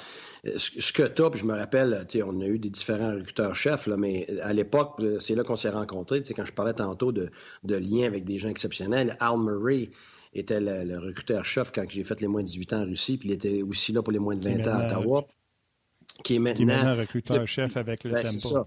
Euh, 0.45 0.57
ce, 0.57 0.91
que 0.91 1.03
tu 1.03 1.21
as, 1.21 1.29
puis 1.29 1.39
je 1.39 1.45
me 1.45 1.53
rappelle, 1.53 2.05
tu 2.09 2.17
sais, 2.17 2.23
on 2.23 2.41
a 2.41 2.45
eu 2.45 2.57
des 2.57 2.71
différents 2.71 3.13
recruteurs-chefs, 3.13 3.87
mais 3.87 4.27
à 4.41 4.53
l'époque, 4.53 4.99
c'est 5.19 5.35
là 5.35 5.43
qu'on 5.43 5.55
s'est 5.55 5.69
rencontrés. 5.69 6.23
Tu 6.23 6.29
sais, 6.29 6.33
quand 6.33 6.45
je 6.45 6.53
parlais 6.53 6.73
tantôt 6.73 7.11
de, 7.11 7.29
de 7.63 7.75
liens 7.75 8.07
avec 8.07 8.25
des 8.25 8.39
gens 8.39 8.49
exceptionnels, 8.49 9.15
Al 9.19 9.37
Murray 9.37 9.91
était 10.33 10.59
le, 10.59 10.97
recruteur-chef 10.97 11.71
quand 11.71 11.85
j'ai 11.87 12.03
fait 12.03 12.19
les 12.19 12.27
moins 12.27 12.41
de 12.41 12.47
18 12.47 12.73
ans 12.73 12.81
en 12.81 12.85
Russie, 12.85 13.17
puis 13.19 13.29
il 13.29 13.33
était 13.33 13.61
aussi 13.61 13.91
là 13.93 14.01
pour 14.01 14.13
les 14.13 14.19
moins 14.19 14.35
de 14.35 14.43
20 14.43 14.67
ans 14.67 14.79
à 14.79 14.85
Ottawa. 14.85 15.27
Qui 16.23 16.35
est 16.35 16.39
maintenant, 16.39 16.95
recruteur-chef 16.95 17.77
avec 17.77 18.03
le 18.03 18.11
ben, 18.11 18.23
Tempo 18.23 18.65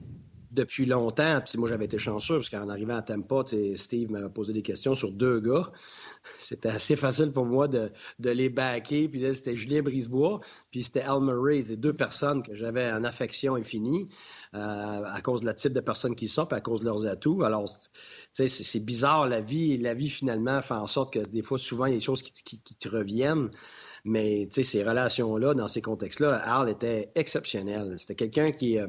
depuis 0.56 0.86
longtemps. 0.86 1.40
Puis 1.46 1.58
moi, 1.58 1.68
j'avais 1.68 1.84
été 1.84 1.98
chanceux 1.98 2.36
parce 2.36 2.48
qu'en 2.48 2.68
arrivant 2.68 2.96
à 2.96 3.02
Tampa, 3.02 3.44
Steve 3.76 4.10
m'avait 4.10 4.28
posé 4.28 4.52
des 4.52 4.62
questions 4.62 4.94
sur 4.94 5.12
deux 5.12 5.38
gars. 5.38 5.70
C'était 6.38 6.70
assez 6.70 6.96
facile 6.96 7.30
pour 7.30 7.44
moi 7.44 7.68
de, 7.68 7.90
les 8.18 8.48
backer. 8.48 9.08
Puis 9.08 9.20
là, 9.20 9.32
c'était 9.34 9.54
Julien 9.54 9.82
Brisebois, 9.82 10.40
puis 10.70 10.82
c'était 10.82 11.02
Al 11.02 11.20
Murray. 11.20 11.62
C'est 11.62 11.76
deux 11.76 11.92
personnes 11.92 12.42
que 12.42 12.54
j'avais 12.54 12.90
en 12.90 13.04
affection 13.04 13.54
infinie 13.54 14.08
euh, 14.54 14.58
à 14.58 15.20
cause 15.22 15.42
de 15.42 15.46
la 15.46 15.54
type 15.54 15.72
de 15.72 15.80
personnes 15.80 16.16
qu'ils 16.16 16.30
sont, 16.30 16.46
puis 16.46 16.56
à 16.56 16.60
cause 16.60 16.80
de 16.80 16.86
leurs 16.86 17.06
atouts. 17.06 17.44
Alors, 17.44 17.68
sais, 18.32 18.48
c'est 18.48 18.80
bizarre 18.80 19.28
la 19.28 19.40
vie. 19.40 19.78
La 19.78 19.94
vie, 19.94 20.10
finalement, 20.10 20.60
fait 20.62 20.74
en 20.74 20.88
sorte 20.88 21.12
que 21.12 21.20
des 21.20 21.42
fois, 21.42 21.58
souvent, 21.58 21.86
il 21.86 21.90
y 21.90 21.94
a 21.94 21.98
des 21.98 22.04
choses 22.04 22.22
qui, 22.22 22.58
te 22.58 22.88
reviennent. 22.88 23.50
Mais 24.04 24.48
ces 24.50 24.84
relations-là, 24.84 25.54
dans 25.54 25.68
ces 25.68 25.82
contextes-là, 25.82 26.34
Al 26.36 26.68
était 26.68 27.10
exceptionnel. 27.16 27.98
C'était 27.98 28.14
quelqu'un 28.14 28.52
qui, 28.52 28.78
euh, 28.78 28.86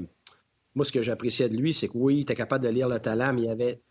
moi, 0.78 0.86
ce 0.86 0.92
que 0.92 1.02
j'appréciais 1.02 1.50
de 1.50 1.58
lui, 1.58 1.74
c'est 1.74 1.88
que 1.88 1.94
oui, 1.96 2.18
il 2.18 2.22
était 2.22 2.36
capable 2.36 2.64
de 2.64 2.70
lire 2.70 2.88
le 2.88 3.00
talent, 3.00 3.34
mais 3.34 3.42
il 3.42 3.46
y 3.46 3.50
avait 3.50 3.82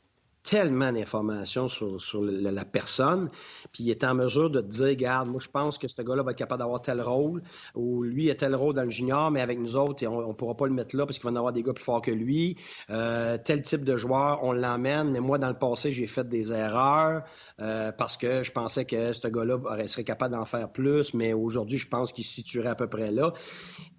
tellement 0.44 0.92
d'informations 0.92 1.66
sur, 1.66 2.22
la, 2.22 2.64
personne, 2.64 3.28
puis 3.72 3.82
il 3.82 3.90
était 3.90 4.06
en 4.06 4.14
mesure 4.14 4.48
de 4.50 4.60
te 4.60 4.68
dire, 4.68 4.86
regarde, 4.86 5.28
moi 5.28 5.40
je 5.42 5.48
pense 5.48 5.78
que 5.78 5.88
ce 5.88 6.00
gars-là 6.00 6.22
va 6.22 6.30
être 6.30 6.38
capable 6.38 6.60
d'avoir 6.60 6.80
tel 6.80 7.02
rôle, 7.02 7.42
ou 7.74 8.04
lui 8.04 8.30
a 8.30 8.36
tel 8.36 8.54
rôle 8.54 8.74
dans 8.74 8.84
le 8.84 8.90
junior, 8.90 9.32
mais 9.32 9.40
avec 9.40 9.58
nous 9.58 9.76
autres, 9.76 10.06
on 10.06 10.28
ne 10.28 10.32
pourra 10.34 10.56
pas 10.56 10.68
le 10.68 10.72
mettre 10.74 10.94
là 10.94 11.04
parce 11.04 11.18
qu'il 11.18 11.28
va 11.28 11.32
en 11.32 11.36
avoir 11.36 11.52
des 11.52 11.64
gars 11.64 11.72
plus 11.72 11.82
forts 11.82 12.02
que 12.02 12.12
lui. 12.12 12.56
Euh, 12.90 13.36
tel 13.44 13.62
type 13.62 13.82
de 13.82 13.96
joueur, 13.96 14.44
on 14.44 14.52
l'emmène, 14.52 15.10
mais 15.10 15.18
moi 15.18 15.38
dans 15.38 15.48
le 15.48 15.58
passé, 15.58 15.90
j'ai 15.90 16.06
fait 16.06 16.28
des 16.28 16.52
erreurs 16.52 17.24
euh, 17.60 17.90
parce 17.90 18.16
que 18.16 18.44
je 18.44 18.52
pensais 18.52 18.84
que 18.84 19.12
ce 19.12 19.26
gars-là 19.26 19.58
serait 19.88 20.04
capable 20.04 20.36
d'en 20.36 20.44
faire 20.44 20.70
plus, 20.70 21.12
mais 21.14 21.32
aujourd'hui, 21.32 21.78
je 21.78 21.88
pense 21.88 22.12
qu'il 22.12 22.24
se 22.24 22.32
situerait 22.32 22.68
à 22.68 22.76
peu 22.76 22.88
près 22.88 23.10
là. 23.10 23.32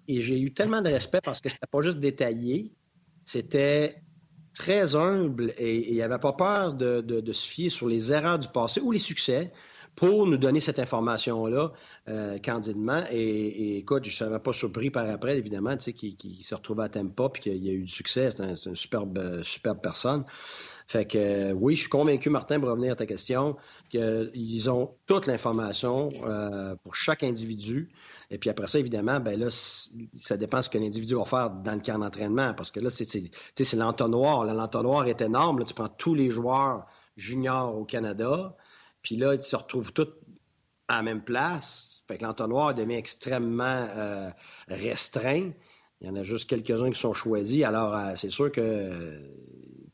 Et 0.08 0.20
j'ai 0.22 0.40
eu 0.40 0.52
tellement 0.52 0.80
de 0.80 0.88
respect 0.88 1.20
parce 1.22 1.40
que 1.40 1.48
c'était 1.48 1.66
pas 1.66 1.82
juste 1.82 1.98
détaillé, 1.98 2.72
c'était 3.24 4.02
très 4.54 4.96
humble 4.96 5.52
et, 5.58 5.92
il 5.92 5.98
n'avait 5.98 6.18
pas 6.18 6.32
peur 6.32 6.74
de, 6.74 7.32
se 7.32 7.46
fier 7.46 7.68
sur 7.68 7.88
les 7.88 8.12
erreurs 8.12 8.38
du 8.38 8.48
passé 8.48 8.80
ou 8.80 8.90
les 8.90 8.98
succès 8.98 9.52
pour 9.94 10.26
nous 10.26 10.36
donner 10.36 10.60
cette 10.60 10.78
information-là 10.78 11.72
euh, 12.08 12.38
candidement. 12.38 13.02
Et, 13.10 13.78
écoute, 13.78 14.04
je 14.04 14.10
ne 14.10 14.14
serais 14.14 14.40
pas 14.40 14.52
surpris 14.52 14.90
par 14.90 15.08
après, 15.10 15.36
évidemment, 15.36 15.76
tu 15.76 15.86
sais, 15.86 15.92
qu'il 15.92 16.44
se 16.44 16.54
retrouve 16.54 16.80
à 16.80 16.88
Tempa 16.88 17.30
et 17.34 17.38
qu'il 17.40 17.64
y 17.64 17.68
a 17.68 17.72
eu 17.72 17.82
du 17.82 17.92
succès. 17.92 18.30
C'est 18.30 18.44
une 18.44 18.76
superbe, 18.76 19.42
superbe 19.42 19.80
personne. 19.82 20.24
Fait 20.86 21.04
que 21.04 21.52
oui, 21.52 21.74
je 21.74 21.80
suis 21.80 21.90
convaincu, 21.90 22.30
Martin, 22.30 22.60
pour 22.60 22.70
revenir 22.70 22.92
à 22.92 22.96
ta 22.96 23.06
question, 23.06 23.56
qu'ils 23.90 24.70
ont 24.70 24.94
toute 25.06 25.26
l'information 25.26 26.08
euh, 26.24 26.76
pour 26.82 26.94
chaque 26.94 27.24
individu. 27.24 27.90
Et 28.30 28.38
puis 28.38 28.50
après 28.50 28.68
ça, 28.68 28.78
évidemment, 28.78 29.20
ben 29.20 29.38
là, 29.38 29.48
ça 29.50 30.36
dépend 30.36 30.60
ce 30.60 30.68
que 30.68 30.76
l'individu 30.76 31.14
va 31.14 31.24
faire 31.24 31.50
dans 31.50 31.74
le 31.74 31.80
camp 31.80 31.98
d'entraînement. 31.98 32.52
Parce 32.54 32.70
que 32.70 32.80
là, 32.80 32.90
c'est 32.90 33.74
l'entonnoir. 33.74 34.44
L'entonnoir 34.44 35.06
est 35.06 35.22
énorme. 35.22 35.64
Tu 35.64 35.74
prends 35.74 35.88
tous 35.88 36.14
les 36.14 36.30
joueurs 36.30 36.86
juniors 37.16 37.76
au 37.76 37.84
Canada, 37.84 38.56
puis 39.02 39.16
là, 39.16 39.34
ils 39.34 39.42
se 39.42 39.56
retrouvent 39.56 39.92
tous 39.92 40.08
à 40.86 40.96
la 40.96 41.02
même 41.02 41.22
place. 41.22 42.02
Fait 42.06 42.16
que 42.16 42.24
l'entonnoir 42.24 42.74
devient 42.74 42.94
extrêmement 42.94 43.86
euh, 43.96 44.30
restreint. 44.68 45.50
Il 46.00 46.06
y 46.06 46.10
en 46.10 46.14
a 46.14 46.22
juste 46.22 46.48
quelques-uns 46.48 46.90
qui 46.90 46.98
sont 46.98 47.12
choisis. 47.12 47.64
Alors, 47.64 47.94
euh, 47.94 48.12
c'est 48.14 48.30
sûr 48.30 48.50
que 48.52 48.60
euh, 48.60 49.20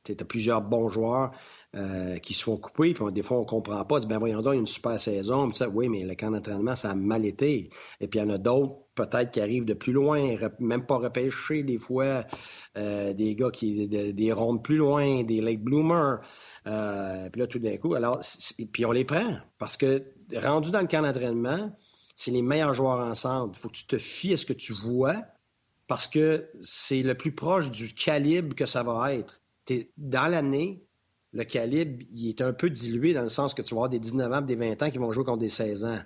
tu 0.05 0.13
as 0.19 0.25
plusieurs 0.25 0.61
bons 0.61 0.89
joueurs 0.89 1.33
euh, 1.77 2.19
qui 2.19 2.35
se 2.35 2.45
font 2.45 2.57
couper, 2.57 2.95
puis 2.95 3.05
des 3.13 3.23
fois, 3.23 3.39
on 3.39 3.45
comprend 3.45 3.85
pas. 3.85 3.97
On 3.97 3.99
dit, 3.99 4.07
ben 4.07 4.19
voyons 4.19 4.43
donc, 4.43 4.55
une 4.55 4.67
super 4.67 5.01
saison. 5.01 5.53
ça, 5.53 5.69
oui, 5.69 5.89
mais 5.89 6.05
le 6.05 6.15
camp 6.15 6.31
d'entraînement, 6.31 6.77
ça 6.77 6.91
a 6.91 6.95
mal 6.95 7.25
été. 7.25 7.71
Et 8.01 8.07
puis, 8.07 8.21
il 8.21 8.23
y 8.23 8.25
en 8.25 8.31
a 8.31 8.39
d'autres, 8.39 8.77
peut-être, 8.95 9.33
qui 9.33 9.41
arrivent 9.41 9.65
de 9.65 9.75
plus 9.75 9.93
loin, 9.93 10.37
même 10.61 10.87
pas 10.87 10.99
repêchés, 10.99 11.65
des 11.65 11.79
fois, 11.79 12.27
euh, 12.79 13.13
des 13.13 13.35
gars 13.35 13.51
qui, 13.51 13.89
des 13.89 14.33
rondes 14.33 14.63
plus 14.63 14.77
loin, 14.77 15.25
des 15.25 15.41
late 15.41 15.63
bloomers. 15.63 16.21
Euh, 16.67 17.29
puis 17.31 17.41
là, 17.41 17.47
tout 17.49 17.59
d'un 17.59 17.77
coup, 17.77 17.95
alors, 17.95 18.21
puis 18.73 18.87
on 18.87 18.93
les 18.93 19.05
prend. 19.05 19.39
Parce 19.59 19.77
que, 19.77 20.05
rendu 20.37 20.71
dans 20.71 20.81
le 20.81 20.87
camp 20.87 21.03
d'entraînement, 21.03 21.77
c'est 22.15 22.31
les 22.31 22.43
meilleurs 22.43 22.75
joueurs 22.75 23.01
ensemble. 23.01 23.55
Il 23.57 23.59
faut 23.59 23.69
que 23.69 23.75
tu 23.75 23.87
te 23.87 23.99
fies 23.99 24.35
à 24.35 24.37
ce 24.37 24.47
que 24.47 24.53
tu 24.53 24.73
vois, 24.73 25.17
parce 25.89 26.07
que 26.07 26.49
c'est 26.61 27.03
le 27.03 27.15
plus 27.17 27.33
proche 27.33 27.71
du 27.71 27.93
calibre 27.93 28.55
que 28.55 28.67
ça 28.67 28.83
va 28.83 29.13
être. 29.15 29.41
Dans 29.97 30.29
l'année, 30.29 30.85
le 31.35 31.45
calibre, 31.45 32.05
il 32.13 32.29
est 32.29 32.41
un 32.41 32.53
peu 32.53 32.71
dilué 32.71 33.13
dans 33.13 33.23
le 33.23 33.29
sens 33.29 33.55
que 33.55 33.63
tu 33.63 33.75
vas 33.75 33.81
avoir 33.81 33.91
des 33.91 33.99
19 33.99 34.33
ans 34.33 34.41
des 34.41 34.55
20 34.55 34.83
ans 34.83 34.91
qui 34.91 34.99
vont 34.99 35.11
jouer 35.11 35.25
contre 35.25 35.41
des 35.41 35.49
16 35.49 35.85
ans. 35.85 35.99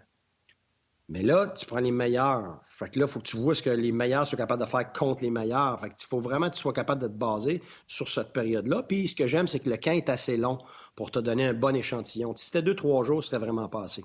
Mais 1.11 1.23
là, 1.23 1.49
tu 1.49 1.67
prends 1.67 1.81
les 1.81 1.93
meilleurs. 1.93 2.63
Fait 2.67 2.89
que 2.91 2.99
là, 2.99 3.07
il 3.07 3.11
faut 3.11 3.21
que 3.21 3.27
tu 3.27 3.37
vois 3.37 3.55
ce 3.55 3.63
que 3.63 3.71
les 3.71 3.93
meilleurs 3.93 4.27
sont 4.27 4.37
capables 4.37 4.63
de 4.63 4.69
faire 4.69 4.91
contre 4.93 5.23
les 5.23 5.31
meilleurs. 5.31 5.79
Fait 5.81 5.89
il 5.89 6.07
faut 6.07 6.21
vraiment 6.21 6.49
que 6.49 6.55
tu 6.55 6.61
sois 6.61 6.73
capable 6.73 7.03
de 7.03 7.09
te 7.09 7.13
baser 7.13 7.63
sur 7.87 8.09
cette 8.09 8.33
période-là. 8.33 8.83
Puis 8.83 9.09
ce 9.09 9.15
que 9.15 9.27
j'aime, 9.27 9.49
c'est 9.49 9.61
que 9.61 9.71
le 9.71 9.77
camp 9.77 9.93
est 9.93 10.09
assez 10.09 10.37
long 10.39 10.59
pour 10.97 11.11
te 11.11 11.19
donner 11.19 11.47
un 11.47 11.55
bon 11.55 11.77
échantillon. 11.77 12.35
Si 12.35 12.47
c'était 12.47 12.63
deux, 12.63 12.75
trois 12.75 13.05
jours, 13.05 13.23
ce 13.23 13.31
serait 13.31 13.39
vraiment 13.39 13.69
passé. 13.69 14.05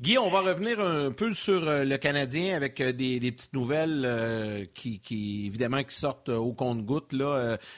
Guy, 0.00 0.18
on 0.18 0.28
va 0.28 0.40
revenir 0.40 0.80
un 0.80 1.12
peu 1.12 1.32
sur 1.32 1.68
euh, 1.68 1.84
le 1.84 1.96
Canadien 1.98 2.56
avec 2.56 2.80
euh, 2.80 2.90
des, 2.92 3.20
petites 3.30 3.52
nouvelles 3.52 4.02
euh, 4.04 4.64
qui, 4.74 5.00
évidemment, 5.46 5.84
qui 5.84 5.94
sortent 5.94 6.30
au 6.30 6.52
compte-goutte. 6.52 7.14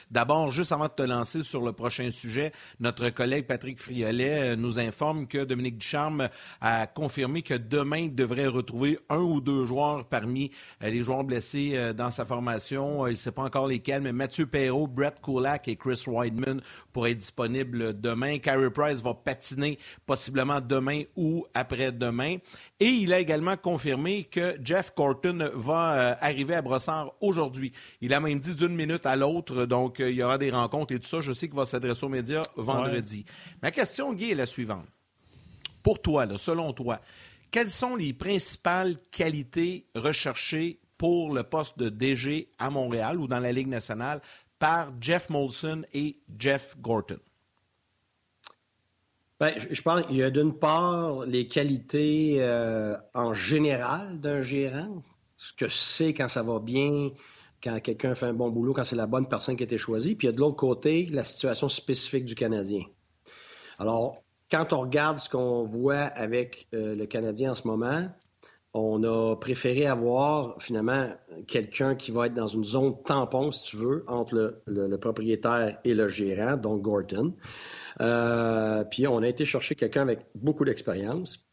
D'abord, 0.09 0.49
juste 0.49 0.71
avant 0.71 0.85
de 0.85 0.93
te 0.93 1.03
lancer 1.03 1.43
sur 1.43 1.61
le 1.61 1.73
prochain 1.73 2.09
sujet, 2.09 2.53
notre 2.79 3.11
collègue 3.11 3.45
Patrick 3.45 3.79
Friolet 3.79 4.55
nous 4.55 4.79
informe 4.79 5.27
que 5.27 5.43
Dominique 5.43 5.77
Ducharme 5.77 6.29
a 6.59 6.87
confirmé 6.87 7.43
que 7.43 7.53
demain, 7.53 7.97
il 7.97 8.15
devrait 8.15 8.47
retrouver 8.47 8.97
un 9.09 9.19
ou 9.19 9.39
deux 9.39 9.65
joueurs 9.65 10.07
parmi 10.07 10.49
les 10.81 11.03
joueurs 11.03 11.23
blessés 11.23 11.93
dans 11.95 12.09
sa 12.09 12.25
formation. 12.25 13.05
Il 13.05 13.11
ne 13.11 13.15
sait 13.15 13.31
pas 13.31 13.43
encore 13.43 13.67
lesquels, 13.67 14.01
mais 14.01 14.13
Mathieu 14.13 14.47
Perrault, 14.47 14.87
Brett 14.87 15.21
Kulak 15.21 15.67
et 15.67 15.75
Chris 15.75 16.03
Weidman 16.07 16.61
pourraient 16.93 17.11
être 17.11 17.19
disponibles 17.19 17.99
demain. 17.99 18.39
Carey 18.39 18.71
Price 18.71 19.01
va 19.01 19.13
patiner 19.13 19.77
possiblement 20.07 20.61
demain 20.61 21.03
ou 21.15 21.45
après-demain 21.53 22.06
demain. 22.07 22.37
Et 22.79 22.87
il 22.87 23.13
a 23.13 23.19
également 23.19 23.57
confirmé 23.57 24.23
que 24.25 24.57
Jeff 24.63 24.91
Corton 24.91 25.49
va 25.53 25.93
euh, 25.93 26.15
arriver 26.19 26.55
à 26.55 26.61
Brossard 26.61 27.13
aujourd'hui. 27.21 27.71
Il 28.01 28.13
a 28.13 28.19
même 28.19 28.39
dit 28.39 28.55
d'une 28.55 28.75
minute 28.75 29.05
à 29.05 29.15
l'autre, 29.15 29.65
donc 29.65 29.99
euh, 29.99 30.09
il 30.09 30.15
y 30.15 30.23
aura 30.23 30.37
des 30.37 30.51
rencontres 30.51 30.93
et 30.93 30.99
tout 30.99 31.07
ça. 31.07 31.21
Je 31.21 31.31
sais 31.31 31.47
qu'il 31.47 31.57
va 31.57 31.65
s'adresser 31.65 32.05
aux 32.05 32.09
médias 32.09 32.43
vendredi. 32.55 33.25
Ma 33.61 33.71
question, 33.71 34.13
Guy, 34.13 34.31
est 34.31 34.35
la 34.35 34.45
suivante. 34.45 34.85
Pour 35.83 36.01
toi, 36.01 36.27
selon 36.37 36.73
toi, 36.73 36.99
quelles 37.51 37.69
sont 37.69 37.95
les 37.95 38.13
principales 38.13 38.97
qualités 39.11 39.85
recherchées 39.95 40.79
pour 40.97 41.33
le 41.33 41.43
poste 41.43 41.79
de 41.79 41.89
DG 41.89 42.49
à 42.59 42.69
Montréal 42.69 43.19
ou 43.19 43.27
dans 43.27 43.39
la 43.39 43.51
Ligue 43.51 43.67
nationale 43.67 44.21
par 44.59 44.91
Jeff 44.99 45.29
Molson 45.29 45.83
et 45.93 46.17
Jeff 46.37 46.75
Gorton? 46.79 47.19
Ben, 49.39 49.53
je 49.69 49.81
pense 49.83 50.03
qu'il 50.07 50.15
y 50.15 50.23
a 50.23 50.31
d'une 50.31 50.53
part 50.53 51.25
les 51.25 51.47
qualités 51.47 52.37
euh, 52.39 52.97
en 53.13 53.33
général 53.33 54.19
d'un 54.19 54.41
gérant, 54.41 55.03
ce 55.35 55.53
que 55.53 55.67
c'est 55.67 56.15
quand 56.15 56.27
ça 56.27 56.41
va 56.41 56.59
bien, 56.59 57.11
quand 57.63 57.79
quelqu'un 57.79 58.15
fait 58.15 58.25
un 58.25 58.33
bon 58.33 58.49
boulot, 58.49 58.73
quand 58.73 58.83
c'est 58.83 58.95
la 58.95 59.05
bonne 59.05 59.27
personne 59.27 59.55
qui 59.55 59.61
a 59.61 59.65
été 59.65 59.77
choisie. 59.77 60.15
Puis 60.15 60.25
il 60.25 60.31
y 60.31 60.33
a 60.33 60.35
de 60.35 60.39
l'autre 60.39 60.55
côté 60.55 61.05
la 61.11 61.23
situation 61.23 61.69
spécifique 61.69 62.25
du 62.25 62.33
Canadien. 62.33 62.81
Alors, 63.77 64.23
quand 64.49 64.73
on 64.73 64.81
regarde 64.81 65.19
ce 65.19 65.29
qu'on 65.29 65.65
voit 65.65 65.97
avec 65.97 66.67
euh, 66.73 66.95
le 66.95 67.05
Canadien 67.05 67.51
en 67.51 67.55
ce 67.55 67.67
moment, 67.67 68.07
on 68.73 69.03
a 69.03 69.35
préféré 69.35 69.85
avoir 69.85 70.59
finalement 70.59 71.11
quelqu'un 71.47 71.95
qui 71.95 72.09
va 72.09 72.25
être 72.25 72.33
dans 72.33 72.47
une 72.47 72.63
zone 72.63 72.95
tampon, 73.03 73.51
si 73.51 73.63
tu 73.63 73.77
veux, 73.77 74.03
entre 74.07 74.61
le 74.65 74.97
propriétaire 74.97 75.79
et 75.83 75.93
le 75.93 76.07
gérant, 76.07 76.57
donc 76.57 76.81
Gorton. 76.81 77.35
Euh, 78.01 78.83
puis 78.83 79.07
on 79.07 79.21
a 79.21 79.27
été 79.27 79.45
chercher 79.45 79.75
quelqu'un 79.75 80.01
avec 80.01 80.19
beaucoup 80.35 80.65
d'expérience 80.65 81.47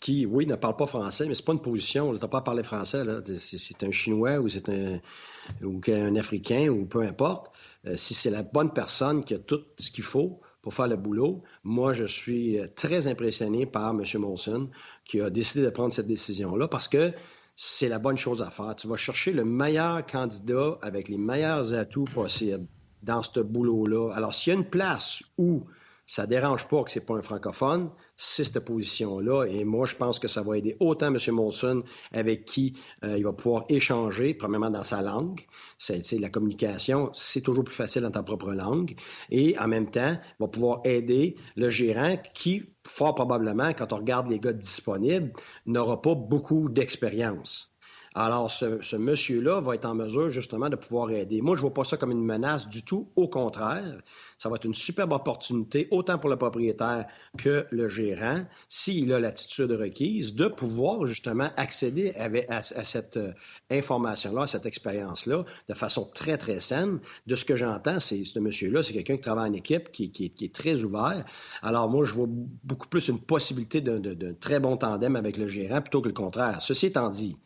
qui, 0.00 0.26
oui, 0.26 0.46
ne 0.46 0.56
parle 0.56 0.76
pas 0.76 0.86
français, 0.86 1.26
mais 1.26 1.34
c'est 1.34 1.44
pas 1.44 1.52
une 1.52 1.62
position. 1.62 2.14
Tu 2.14 2.20
n'as 2.20 2.28
pas 2.28 2.42
parler 2.42 2.62
français. 2.62 3.02
C'est 3.38 3.82
un 3.82 3.90
Chinois 3.90 4.38
ou 4.38 4.48
c'est 4.48 4.68
un, 4.68 6.16
Africain 6.16 6.68
ou 6.68 6.84
peu 6.86 7.02
importe. 7.02 7.50
Euh, 7.86 7.96
si 7.96 8.14
c'est 8.14 8.30
la 8.30 8.42
bonne 8.42 8.72
personne 8.72 9.24
qui 9.24 9.34
a 9.34 9.38
tout 9.38 9.62
ce 9.78 9.90
qu'il 9.90 10.04
faut 10.04 10.40
pour 10.60 10.74
faire 10.74 10.88
le 10.88 10.96
boulot, 10.96 11.42
moi, 11.64 11.92
je 11.92 12.04
suis 12.04 12.58
très 12.74 13.08
impressionné 13.08 13.64
par 13.64 13.90
M. 13.90 14.02
Molson 14.18 14.68
qui 15.04 15.20
a 15.20 15.30
décidé 15.30 15.64
de 15.64 15.70
prendre 15.70 15.92
cette 15.92 16.08
décision-là 16.08 16.68
parce 16.68 16.88
que 16.88 17.12
c'est 17.54 17.88
la 17.88 17.98
bonne 17.98 18.18
chose 18.18 18.42
à 18.42 18.50
faire. 18.50 18.76
Tu 18.76 18.86
vas 18.86 18.96
chercher 18.96 19.32
le 19.32 19.44
meilleur 19.44 20.04
candidat 20.04 20.76
avec 20.82 21.08
les 21.08 21.16
meilleurs 21.16 21.72
atouts 21.72 22.04
possibles 22.04 22.66
dans 23.02 23.22
ce 23.22 23.40
boulot-là. 23.40 24.12
Alors, 24.14 24.34
s'il 24.34 24.52
y 24.52 24.56
a 24.56 24.58
une 24.58 24.68
place 24.68 25.22
où 25.38 25.64
ça 26.06 26.26
dérange 26.26 26.68
pas 26.68 26.84
que 26.84 26.90
ce 26.92 26.98
n'est 26.98 27.04
pas 27.04 27.14
un 27.14 27.22
francophone, 27.22 27.90
c'est 28.16 28.44
cette 28.44 28.64
position-là. 28.64 29.46
Et 29.46 29.64
moi, 29.64 29.86
je 29.86 29.96
pense 29.96 30.20
que 30.20 30.28
ça 30.28 30.42
va 30.42 30.56
aider 30.56 30.76
autant 30.78 31.12
M. 31.12 31.18
Molson, 31.34 31.82
avec 32.12 32.44
qui 32.44 32.78
euh, 33.04 33.18
il 33.18 33.24
va 33.24 33.32
pouvoir 33.32 33.64
échanger, 33.68 34.32
premièrement 34.32 34.70
dans 34.70 34.84
sa 34.84 35.02
langue. 35.02 35.40
C'est, 35.78 36.02
la 36.18 36.28
communication, 36.28 37.10
c'est 37.12 37.40
toujours 37.40 37.64
plus 37.64 37.74
facile 37.74 38.02
dans 38.02 38.10
ta 38.12 38.22
propre 38.22 38.52
langue. 38.52 38.94
Et 39.30 39.58
en 39.58 39.66
même 39.66 39.90
temps, 39.90 40.16
il 40.16 40.42
va 40.42 40.48
pouvoir 40.48 40.80
aider 40.84 41.36
le 41.56 41.70
gérant 41.70 42.16
qui, 42.34 42.62
fort 42.86 43.16
probablement, 43.16 43.72
quand 43.72 43.92
on 43.92 43.96
regarde 43.96 44.28
les 44.28 44.38
gars 44.38 44.52
disponibles, 44.52 45.32
n'aura 45.66 46.00
pas 46.00 46.14
beaucoup 46.14 46.68
d'expérience. 46.68 47.76
Alors, 48.18 48.50
ce, 48.50 48.96
monsieur-là 48.96 49.60
va 49.60 49.74
être 49.74 49.84
en 49.84 49.94
mesure 49.94 50.30
justement 50.30 50.70
de 50.70 50.76
pouvoir 50.76 51.10
aider. 51.10 51.42
Moi, 51.42 51.54
je 51.54 51.60
ne 51.60 51.66
vois 51.66 51.74
pas 51.74 51.84
ça 51.84 51.98
comme 51.98 52.12
une 52.12 52.24
menace 52.24 52.66
du 52.66 52.82
tout. 52.82 53.10
Au 53.14 53.28
contraire, 53.28 54.00
ça 54.38 54.48
va 54.48 54.56
être 54.56 54.64
une 54.64 54.74
superbe 54.74 55.12
opportunité, 55.12 55.88
autant 55.90 56.18
pour 56.18 56.28
le 56.28 56.36
propriétaire 56.36 57.06
que 57.38 57.66
le 57.70 57.88
gérant, 57.88 58.44
s'il 58.68 59.12
a 59.12 59.20
l'attitude 59.20 59.72
requise, 59.72 60.34
de 60.34 60.48
pouvoir 60.48 61.06
justement 61.06 61.50
accéder 61.56 62.12
à, 62.48 62.62
cette 62.62 63.16
euh, 63.16 63.32
information-là, 63.70 64.42
à 64.42 64.46
cette 64.46 64.66
expérience-là, 64.66 65.44
de 65.68 65.74
façon 65.74 66.10
très, 66.14 66.36
très 66.36 66.60
saine. 66.60 67.00
De 67.26 67.34
ce 67.34 67.44
que 67.44 67.56
j'entends, 67.56 68.00
c'est 68.00 68.24
ce 68.24 68.38
monsieur-là, 68.38 68.82
c'est 68.82 68.92
quelqu'un 68.92 69.16
qui 69.16 69.22
travaille 69.22 69.50
en 69.50 69.54
équipe, 69.54 69.90
qui, 69.90 70.34
est 70.40 70.54
très 70.54 70.82
ouvert. 70.82 71.24
Alors, 71.62 71.88
moi, 71.88 72.04
je 72.04 72.12
vois 72.12 72.26
beaucoup 72.28 72.88
plus 72.88 73.08
une 73.08 73.20
possibilité 73.20 73.80
d'un 73.80 74.34
très 74.34 74.60
bon 74.60 74.76
tandem 74.76 75.16
avec 75.16 75.36
le 75.36 75.48
gérant 75.48 75.80
plutôt 75.80 76.02
que 76.02 76.08
le 76.08 76.14
contraire. 76.14 76.60
Ceci 76.60 76.86
étant 76.86 77.08
dit, 77.08 77.36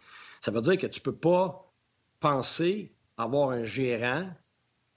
ça 0.41 0.51
veut 0.51 0.61
dire 0.61 0.77
que 0.77 0.87
tu 0.87 1.01
ne 1.01 1.05
peux 1.05 1.17
pas 1.17 1.73
penser 2.19 2.93
avoir 3.17 3.51
un 3.51 3.65
gérant 3.65 4.25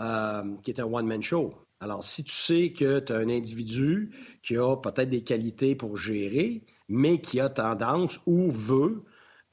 euh, 0.01 0.43
qui 0.63 0.71
est 0.71 0.79
un 0.79 0.85
one-man 0.85 1.21
show. 1.21 1.53
Alors, 1.83 2.01
si 2.03 2.23
tu 2.23 2.31
sais 2.31 2.71
que 2.71 2.99
tu 2.99 3.11
as 3.11 3.17
un 3.17 3.27
individu 3.27 4.11
qui 4.41 4.55
a 4.55 4.77
peut-être 4.77 5.09
des 5.09 5.21
qualités 5.21 5.75
pour 5.75 5.97
gérer, 5.97 6.63
mais 6.87 7.19
qui 7.19 7.41
a 7.41 7.49
tendance 7.49 8.21
ou 8.25 8.49
veut 8.49 9.03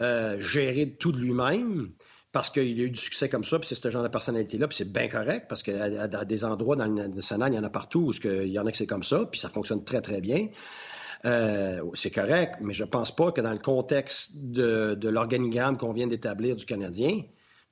euh, 0.00 0.38
gérer 0.38 0.94
tout 0.94 1.10
de 1.10 1.18
lui-même, 1.18 1.90
parce 2.30 2.48
qu'il 2.48 2.80
a 2.80 2.84
eu 2.84 2.90
du 2.90 3.00
succès 3.00 3.28
comme 3.28 3.42
ça, 3.42 3.58
puis 3.58 3.68
c'est 3.68 3.74
ce 3.74 3.90
genre 3.90 4.04
de 4.04 4.08
personnalité-là, 4.08 4.68
puis 4.68 4.76
c'est 4.76 4.92
bien 4.92 5.08
correct, 5.08 5.46
parce 5.48 5.64
qu'à 5.64 6.06
des 6.06 6.44
endroits 6.44 6.76
dans 6.76 6.86
le 6.86 7.20
Sénat, 7.20 7.48
il 7.48 7.54
y 7.54 7.58
en 7.58 7.64
a 7.64 7.70
partout 7.70 8.12
où 8.12 8.12
il 8.12 8.46
y 8.46 8.60
en 8.60 8.66
a 8.66 8.70
que 8.70 8.76
c'est 8.76 8.86
comme 8.86 9.02
ça, 9.02 9.26
puis 9.26 9.40
ça 9.40 9.48
fonctionne 9.48 9.82
très, 9.82 10.00
très 10.00 10.20
bien. 10.20 10.48
Euh, 11.24 11.82
c'est 11.94 12.12
correct, 12.12 12.58
mais 12.60 12.74
je 12.74 12.84
ne 12.84 12.88
pense 12.88 13.14
pas 13.14 13.32
que 13.32 13.40
dans 13.40 13.50
le 13.50 13.58
contexte 13.58 14.36
de, 14.36 14.96
l'organigramme 15.08 15.76
qu'on 15.76 15.92
vient 15.92 16.06
d'établir 16.06 16.54
du 16.54 16.64
Canadien, 16.64 17.22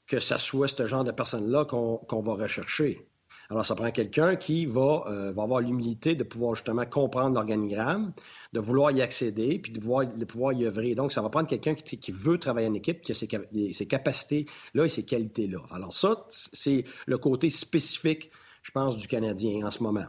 que 0.09 0.18
ça 0.18 0.37
soit 0.37 0.66
ce 0.66 0.85
genre 0.87 1.05
de 1.05 1.12
personne-là 1.12 1.64
qu'on 1.64 2.23
va 2.23 2.33
rechercher. 2.33 3.07
Alors, 3.51 3.65
ça 3.65 3.75
prend 3.75 3.91
quelqu'un 3.91 4.37
qui 4.37 4.67
va, 4.67 5.05
euh, 5.07 5.33
va 5.33 5.43
avoir 5.43 5.61
l'humilité 5.61 6.15
de 6.15 6.23
pouvoir 6.23 6.55
justement 6.55 6.85
comprendre 6.85 7.35
l'organigramme, 7.35 8.13
de 8.53 8.61
vouloir 8.61 8.91
y 8.91 9.01
accéder, 9.01 9.59
puis 9.59 9.73
de, 9.73 9.79
de 9.79 10.25
pouvoir 10.27 10.53
y 10.53 10.67
œuvrer. 10.67 10.95
Donc, 10.95 11.13
ça 11.13 11.23
va 11.23 11.31
prendre 11.31 11.49
quelqu'un 11.49 11.75
qui, 11.75 12.13
veut 12.13 12.39
travailler 12.39 12.69
en 12.69 12.75
équipe, 12.75 13.01
qui 13.01 13.13
a 13.13 13.15
ses, 13.15 13.29
ses 13.73 13.87
capacités-là 13.87 14.85
et 14.85 14.89
ses 14.91 15.05
qualités-là. 15.05 15.61
Alors, 15.71 15.95
ça, 15.95 16.27
c'est 16.29 16.85
le 17.07 17.17
côté 17.17 17.49
spécifique, 17.49 18.31
je 18.63 18.71
pense, 18.71 18.99
du 18.99 19.09
Canadien 19.09 19.67
en 19.67 19.71
ce 19.71 19.83
moment. 19.83 20.07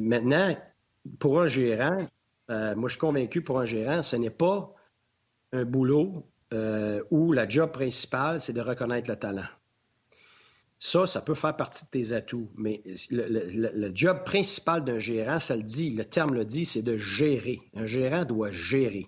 Maintenant, 0.00 0.56
pour 1.18 1.42
un 1.42 1.46
gérant, 1.46 2.06
euh, 2.50 2.74
moi, 2.74 2.88
je 2.88 2.94
suis 2.94 3.00
convaincu 3.00 3.42
pour 3.42 3.60
un 3.60 3.66
gérant, 3.66 4.02
ce 4.02 4.16
n'est 4.16 4.30
pas 4.30 4.74
un 5.52 5.64
boulot 5.64 6.26
euh, 6.52 7.02
où 7.10 7.32
la 7.32 7.48
job 7.48 7.70
principale, 7.70 8.40
c'est 8.40 8.52
de 8.52 8.60
reconnaître 8.60 9.10
le 9.10 9.16
talent. 9.16 9.46
Ça, 10.78 11.06
ça 11.06 11.20
peut 11.20 11.34
faire 11.34 11.56
partie 11.56 11.84
de 11.84 11.90
tes 11.90 12.12
atouts, 12.12 12.50
mais 12.56 12.82
le, 13.10 13.90
job 13.94 14.24
principal 14.24 14.84
d'un 14.84 14.98
gérant, 14.98 15.38
ça 15.38 15.56
le 15.56 15.62
dit, 15.62 15.90
le 15.90 16.04
terme 16.04 16.34
le 16.34 16.44
dit, 16.44 16.64
c'est 16.64 16.82
de 16.82 16.96
gérer. 16.96 17.60
Un 17.74 17.86
gérant 17.86 18.24
doit 18.24 18.50
gérer. 18.50 19.06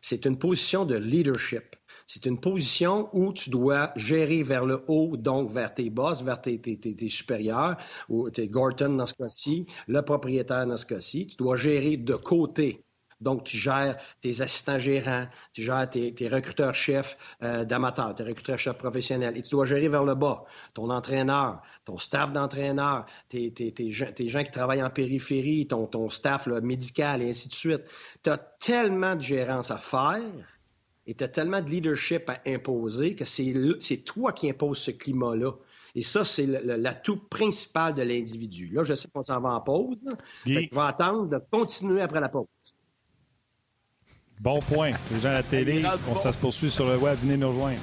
C'est 0.00 0.24
une 0.24 0.38
position 0.38 0.86
de 0.86 0.96
leadership. 0.96 1.76
C'est 2.06 2.26
une 2.26 2.40
position 2.40 3.08
où 3.12 3.32
tu 3.32 3.50
dois 3.50 3.92
gérer 3.96 4.42
vers 4.42 4.64
le 4.64 4.82
haut, 4.88 5.16
donc 5.16 5.50
vers 5.50 5.72
tes 5.72 5.90
boss, 5.90 6.22
vers 6.22 6.40
tes, 6.40 6.60
supérieurs, 7.08 7.76
ou 8.08 8.30
tes 8.30 8.48
Gorton 8.48 8.94
dans 8.94 9.06
ce 9.06 9.14
cas-ci, 9.14 9.66
le 9.86 10.02
propriétaire 10.02 10.66
dans 10.66 10.76
ce 10.76 10.86
cas-ci. 10.86 11.26
Tu 11.28 11.36
dois 11.36 11.56
gérer 11.56 11.96
de 11.96 12.14
côté. 12.14 12.84
Donc, 13.20 13.44
tu 13.44 13.56
gères 13.56 13.96
tes 14.20 14.40
assistants 14.40 14.78
gérants, 14.78 15.26
tu 15.52 15.62
gères 15.62 15.88
tes, 15.88 16.28
recruteurs-chefs 16.28 17.16
euh, 17.42 17.64
d'amateurs, 17.64 18.14
tes 18.14 18.22
recruteurs-chefs 18.22 18.78
professionnels. 18.78 19.36
Et 19.36 19.42
tu 19.42 19.50
dois 19.50 19.66
gérer 19.66 19.88
vers 19.88 20.04
le 20.04 20.14
bas 20.14 20.44
ton 20.74 20.90
entraîneur, 20.90 21.62
ton 21.84 21.98
staff 21.98 22.32
d'entraîneur, 22.32 23.06
tes, 23.28 23.52
gens 23.90 24.42
qui 24.42 24.50
travaillent 24.50 24.82
en 24.82 24.90
périphérie, 24.90 25.66
ton, 25.66 25.86
ton 25.86 26.08
staff 26.08 26.46
médical 26.46 27.22
et 27.22 27.30
ainsi 27.30 27.48
de 27.48 27.54
suite. 27.54 27.82
Tu 28.22 28.30
as 28.30 28.38
tellement 28.38 29.14
de 29.14 29.22
gérance 29.22 29.70
à 29.70 29.78
faire 29.78 30.20
et 31.06 31.14
tu 31.14 31.24
as 31.24 31.28
tellement 31.28 31.60
de 31.60 31.68
leadership 31.68 32.30
à 32.30 32.40
imposer 32.46 33.14
que 33.16 33.24
c'est 33.24 34.04
toi 34.04 34.32
qui 34.32 34.48
imposes 34.48 34.78
ce 34.78 34.90
climat-là. 34.90 35.52
Et 35.94 36.02
ça, 36.02 36.24
c'est 36.24 36.46
l'atout 36.46 37.16
principal 37.16 37.94
de 37.94 38.02
l'individu. 38.02 38.68
Là, 38.68 38.84
je 38.84 38.94
sais 38.94 39.08
qu'on 39.12 39.24
s'en 39.24 39.40
va 39.40 39.54
en 39.54 39.60
pause. 39.60 40.00
On 40.46 40.76
va 40.76 40.86
attendre 40.86 41.28
de 41.28 41.40
continuer 41.50 42.00
après 42.00 42.20
la 42.20 42.28
pause. 42.28 42.46
Bon 44.40 44.58
point. 44.60 44.92
Les 45.12 45.20
gens 45.20 45.28
à 45.28 45.34
la 45.34 45.42
télé, 45.42 45.84
on, 46.08 46.16
ça 46.16 46.32
se 46.32 46.38
poursuit 46.38 46.70
sur 46.70 46.86
le 46.86 46.96
web. 46.96 47.18
Venez 47.22 47.36
nous 47.36 47.48
rejoindre. 47.48 47.80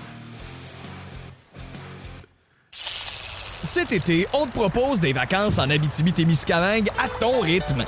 Cet 2.71 3.91
été, 3.91 4.25
on 4.33 4.47
te 4.47 4.53
propose 4.53 4.99
des 4.99 5.13
vacances 5.13 5.59
en 5.59 5.69
Abitibi-Témiscamingue 5.69 6.89
à 6.97 7.09
ton 7.19 7.41
rythme. 7.41 7.85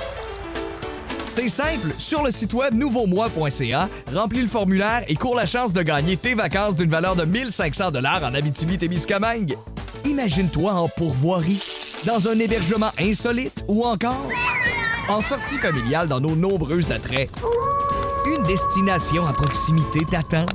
C'est 1.26 1.48
simple, 1.48 1.92
sur 1.98 2.22
le 2.22 2.30
site 2.30 2.54
web 2.54 2.74
nouveaumois.ca, 2.74 3.88
remplis 4.14 4.42
le 4.42 4.48
formulaire 4.48 5.02
et 5.08 5.16
cours 5.16 5.34
la 5.34 5.46
chance 5.46 5.72
de 5.72 5.82
gagner 5.82 6.16
tes 6.16 6.34
vacances 6.34 6.76
d'une 6.76 6.90
valeur 6.90 7.16
de 7.16 7.24
1500 7.24 7.90
dollars 7.90 8.22
en 8.22 8.34
Abitibi-Témiscamingue. 8.34 9.56
Imagine-toi 10.04 10.72
en 10.72 10.88
pourvoirie, 10.88 11.60
dans 12.06 12.28
un 12.28 12.38
hébergement 12.38 12.90
insolite 13.00 13.64
ou 13.66 13.84
encore 13.84 14.28
en 15.08 15.20
sortie 15.20 15.56
familiale 15.56 16.06
dans 16.06 16.20
nos 16.20 16.36
nombreux 16.36 16.92
attraits. 16.92 17.30
Une 18.40 18.46
destination 18.46 19.26
à 19.26 19.32
proximité 19.32 20.00
t'attend? 20.04 20.46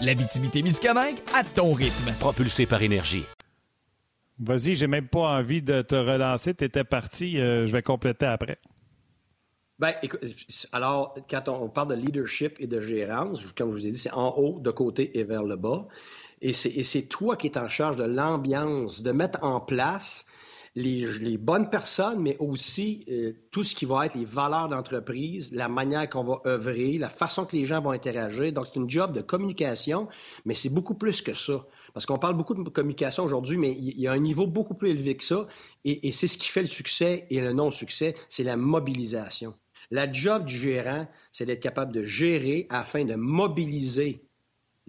L'Abitibi-Témiscamingue 0.00 1.18
à 1.34 1.44
ton 1.44 1.72
rythme. 1.72 2.12
Propulsé 2.18 2.64
par 2.66 2.82
énergie. 2.82 3.24
Vas-y, 4.38 4.74
j'ai 4.74 4.86
même 4.86 5.06
pas 5.06 5.38
envie 5.38 5.60
de 5.60 5.82
te 5.82 5.94
relancer. 5.94 6.54
T'étais 6.54 6.84
parti, 6.84 7.38
euh, 7.38 7.66
je 7.66 7.72
vais 7.72 7.82
compléter 7.82 8.26
après. 8.26 8.56
Ben, 9.78 9.94
écoute, 10.02 10.20
alors, 10.72 11.14
quand 11.28 11.48
on 11.48 11.68
parle 11.68 11.88
de 11.88 11.94
leadership 11.94 12.56
et 12.58 12.66
de 12.66 12.80
gérance, 12.80 13.44
comme 13.54 13.70
je 13.70 13.76
vous 13.76 13.86
ai 13.86 13.90
dit, 13.90 13.98
c'est 13.98 14.12
en 14.12 14.30
haut, 14.38 14.58
de 14.58 14.70
côté 14.70 15.18
et 15.18 15.24
vers 15.24 15.44
le 15.44 15.56
bas. 15.56 15.88
Et 16.40 16.52
c'est 16.52 17.02
toi 17.02 17.36
qui 17.36 17.48
es 17.48 17.58
en 17.58 17.68
charge 17.68 17.96
de 17.96 18.04
l'ambiance, 18.04 19.02
de 19.02 19.12
mettre 19.12 19.40
en 19.42 19.60
place 19.60 20.24
les, 20.78 21.38
bonnes 21.38 21.70
personnes, 21.70 22.20
mais 22.20 22.36
aussi 22.38 23.04
euh, 23.10 23.32
tout 23.50 23.64
ce 23.64 23.74
qui 23.74 23.84
va 23.84 24.06
être 24.06 24.14
les 24.14 24.24
valeurs 24.24 24.68
d'entreprise, 24.68 25.50
la 25.52 25.68
manière 25.68 26.08
qu'on 26.08 26.22
va 26.22 26.40
œuvrer, 26.46 26.98
la 26.98 27.08
façon 27.08 27.44
que 27.44 27.56
les 27.56 27.64
gens 27.64 27.80
vont 27.80 27.90
interagir. 27.90 28.52
Donc, 28.52 28.66
c'est 28.66 28.76
une 28.78 28.88
job 28.88 29.12
de 29.12 29.20
communication, 29.20 30.08
mais 30.44 30.54
c'est 30.54 30.68
beaucoup 30.68 30.94
plus 30.94 31.20
que 31.20 31.34
ça. 31.34 31.66
Parce 31.94 32.06
qu'on 32.06 32.18
parle 32.18 32.36
beaucoup 32.36 32.54
de 32.54 32.68
communication 32.68 33.24
aujourd'hui, 33.24 33.56
mais 33.56 33.72
il 33.72 33.98
y 33.98 34.06
a 34.06 34.12
un 34.12 34.18
niveau 34.18 34.46
beaucoup 34.46 34.74
plus 34.74 34.90
élevé 34.90 35.16
que 35.16 35.24
ça. 35.24 35.46
Et, 35.84 36.06
et 36.06 36.12
c'est 36.12 36.28
ce 36.28 36.38
qui 36.38 36.48
fait 36.48 36.62
le 36.62 36.68
succès 36.68 37.26
et 37.30 37.40
le 37.40 37.52
non-succès, 37.52 38.14
c'est 38.28 38.44
la 38.44 38.56
mobilisation. 38.56 39.54
La 39.90 40.10
job 40.10 40.44
du 40.44 40.56
gérant, 40.56 41.08
c'est 41.32 41.46
d'être 41.46 41.62
capable 41.62 41.92
de 41.92 42.04
gérer 42.04 42.66
afin 42.70 43.04
de 43.04 43.14
mobiliser 43.14 44.27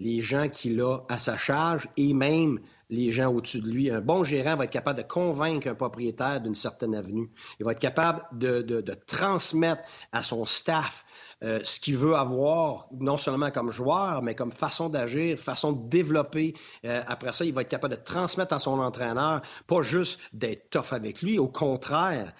les 0.00 0.22
gens 0.22 0.48
qu'il 0.48 0.80
a 0.80 0.98
à 1.08 1.18
sa 1.18 1.36
charge 1.36 1.88
et 1.96 2.14
même 2.14 2.58
les 2.88 3.12
gens 3.12 3.32
au-dessus 3.32 3.60
de 3.60 3.68
lui. 3.68 3.90
Un 3.90 4.00
bon 4.00 4.24
gérant 4.24 4.56
va 4.56 4.64
être 4.64 4.70
capable 4.72 4.98
de 4.98 5.06
convaincre 5.06 5.68
un 5.68 5.74
propriétaire 5.74 6.40
d'une 6.40 6.56
certaine 6.56 6.94
avenue. 6.94 7.30
Il 7.60 7.64
va 7.64 7.72
être 7.72 7.78
capable 7.78 8.22
de, 8.32 8.82
transmettre 9.06 9.82
à 10.10 10.22
son 10.22 10.44
staff 10.46 11.04
euh, 11.42 11.60
ce 11.62 11.80
qu'il 11.80 11.96
veut 11.96 12.16
avoir, 12.16 12.88
non 12.98 13.16
seulement 13.16 13.50
comme 13.50 13.70
joueur, 13.70 14.22
mais 14.22 14.34
comme 14.34 14.52
façon 14.52 14.88
d'agir, 14.88 15.38
façon 15.38 15.72
de 15.72 15.88
développer. 15.88 16.54
Euh, 16.84 17.02
après 17.06 17.32
ça, 17.32 17.44
il 17.44 17.54
va 17.54 17.62
être 17.62 17.68
capable 17.68 17.96
de 17.96 18.00
transmettre 18.00 18.54
à 18.54 18.58
son 18.58 18.78
entraîneur, 18.78 19.40
pas 19.66 19.82
juste 19.82 20.18
d'être 20.32 20.68
tough 20.70 20.92
avec 20.92 21.22
lui. 21.22 21.38
Au 21.38 21.48
contraire, 21.48 22.34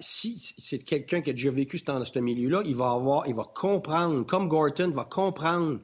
si 0.00 0.54
c'est 0.58 0.78
quelqu'un 0.78 1.20
qui 1.20 1.30
a 1.30 1.32
déjà 1.32 1.50
vécu 1.50 1.78
dans 1.86 2.04
ce 2.04 2.18
milieu-là, 2.18 2.62
il 2.64 2.74
va 2.74 2.90
avoir, 2.90 3.28
il 3.28 3.34
va 3.34 3.44
comprendre, 3.54 4.24
comme 4.26 4.48
Gorton 4.48 4.90
va 4.90 5.04
comprendre 5.04 5.78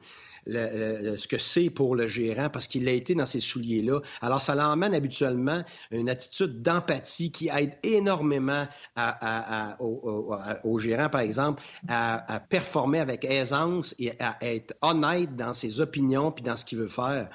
ce 0.47 1.27
que 1.27 1.37
c'est 1.37 1.69
pour 1.69 1.95
le 1.95 2.07
gérant 2.07 2.49
parce 2.49 2.67
qu'il 2.67 2.87
a 2.87 2.91
été 2.91 3.15
dans 3.15 3.25
ces 3.25 3.39
souliers-là. 3.39 3.99
Alors, 4.21 4.41
ça 4.41 4.55
l'emmène 4.55 4.93
habituellement 4.93 5.63
une 5.91 6.09
attitude 6.09 6.61
d'empathie 6.61 7.31
qui 7.31 7.49
aide 7.49 7.73
énormément 7.83 8.65
au, 9.79 10.77
gérant, 10.77 11.09
par 11.09 11.21
exemple, 11.21 11.61
à, 11.87 12.41
performer 12.49 12.99
avec 12.99 13.25
aisance 13.25 13.95
et 13.99 14.11
à 14.19 14.37
être 14.41 14.75
honnête 14.81 15.35
dans 15.35 15.53
ses 15.53 15.81
opinions 15.81 16.31
puis 16.31 16.43
dans 16.43 16.55
ce 16.55 16.65
qu'il 16.65 16.77
veut 16.77 16.87
faire. 16.87 17.29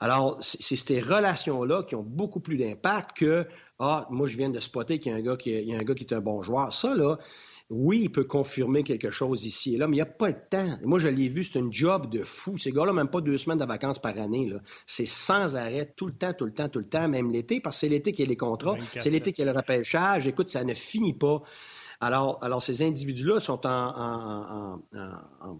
Alors, 0.00 0.36
c'est 0.40 0.76
ces 0.76 1.00
relations-là 1.00 1.82
qui 1.84 1.94
ont 1.94 2.02
beaucoup 2.02 2.40
plus 2.40 2.56
d'impact 2.56 3.16
que 3.16 3.46
ah, 3.80 4.06
moi, 4.10 4.26
je 4.26 4.36
viens 4.36 4.50
de 4.50 4.60
spotter 4.60 4.98
qu'il 4.98 5.10
y 5.10 5.14
a 5.14 5.18
un 5.18 5.22
gars 5.22 5.36
qui, 5.36 5.50
y 5.50 5.74
a 5.74 5.78
un 5.78 5.82
gars 5.82 5.94
qui 5.94 6.04
est 6.04 6.14
un 6.14 6.20
bon 6.20 6.42
joueur. 6.42 6.72
Ça, 6.72 6.94
là, 6.94 7.18
oui, 7.76 8.02
il 8.04 8.08
peut 8.08 8.24
confirmer 8.24 8.84
quelque 8.84 9.10
chose 9.10 9.44
ici 9.44 9.74
et 9.74 9.78
là, 9.78 9.88
mais 9.88 9.96
il 9.96 9.98
n'y 9.98 10.02
a 10.02 10.06
pas 10.06 10.30
de 10.30 10.38
temps. 10.48 10.78
Moi, 10.84 11.00
je 11.00 11.08
l'ai 11.08 11.28
vu, 11.28 11.42
c'est 11.42 11.58
un 11.58 11.68
job 11.70 12.08
de 12.08 12.22
fou. 12.22 12.56
Ces 12.56 12.70
gars-là, 12.70 12.92
même 12.92 13.08
pas 13.08 13.20
deux 13.20 13.36
semaines 13.36 13.58
de 13.58 13.64
vacances 13.64 13.98
par 13.98 14.16
année. 14.18 14.52
C'est 14.86 15.06
sans 15.06 15.56
arrêt, 15.56 15.92
tout 15.96 16.06
le 16.06 16.12
temps, 16.12 16.32
tout 16.32 16.44
le 16.44 16.54
temps, 16.54 16.68
tout 16.68 16.78
le 16.78 16.84
temps, 16.84 17.08
même 17.08 17.32
l'été, 17.32 17.60
parce 17.60 17.76
que 17.76 17.80
c'est 17.80 17.88
l'été 17.88 18.12
qu'il 18.12 18.26
y 18.26 18.28
a 18.28 18.30
les 18.30 18.36
contrats, 18.36 18.76
c'est 18.98 19.10
l'été 19.10 19.32
qu'il 19.32 19.44
y 19.44 19.48
a 19.48 19.52
le 19.52 19.58
repêchage. 19.58 20.28
Écoute, 20.28 20.48
ça 20.48 20.62
ne 20.62 20.72
finit 20.72 21.14
pas. 21.14 21.42
Alors, 22.00 22.38
alors 22.42 22.62
ces 22.62 22.82
individus-là 22.82 23.40
sont 23.40 23.66
en, 23.66 24.80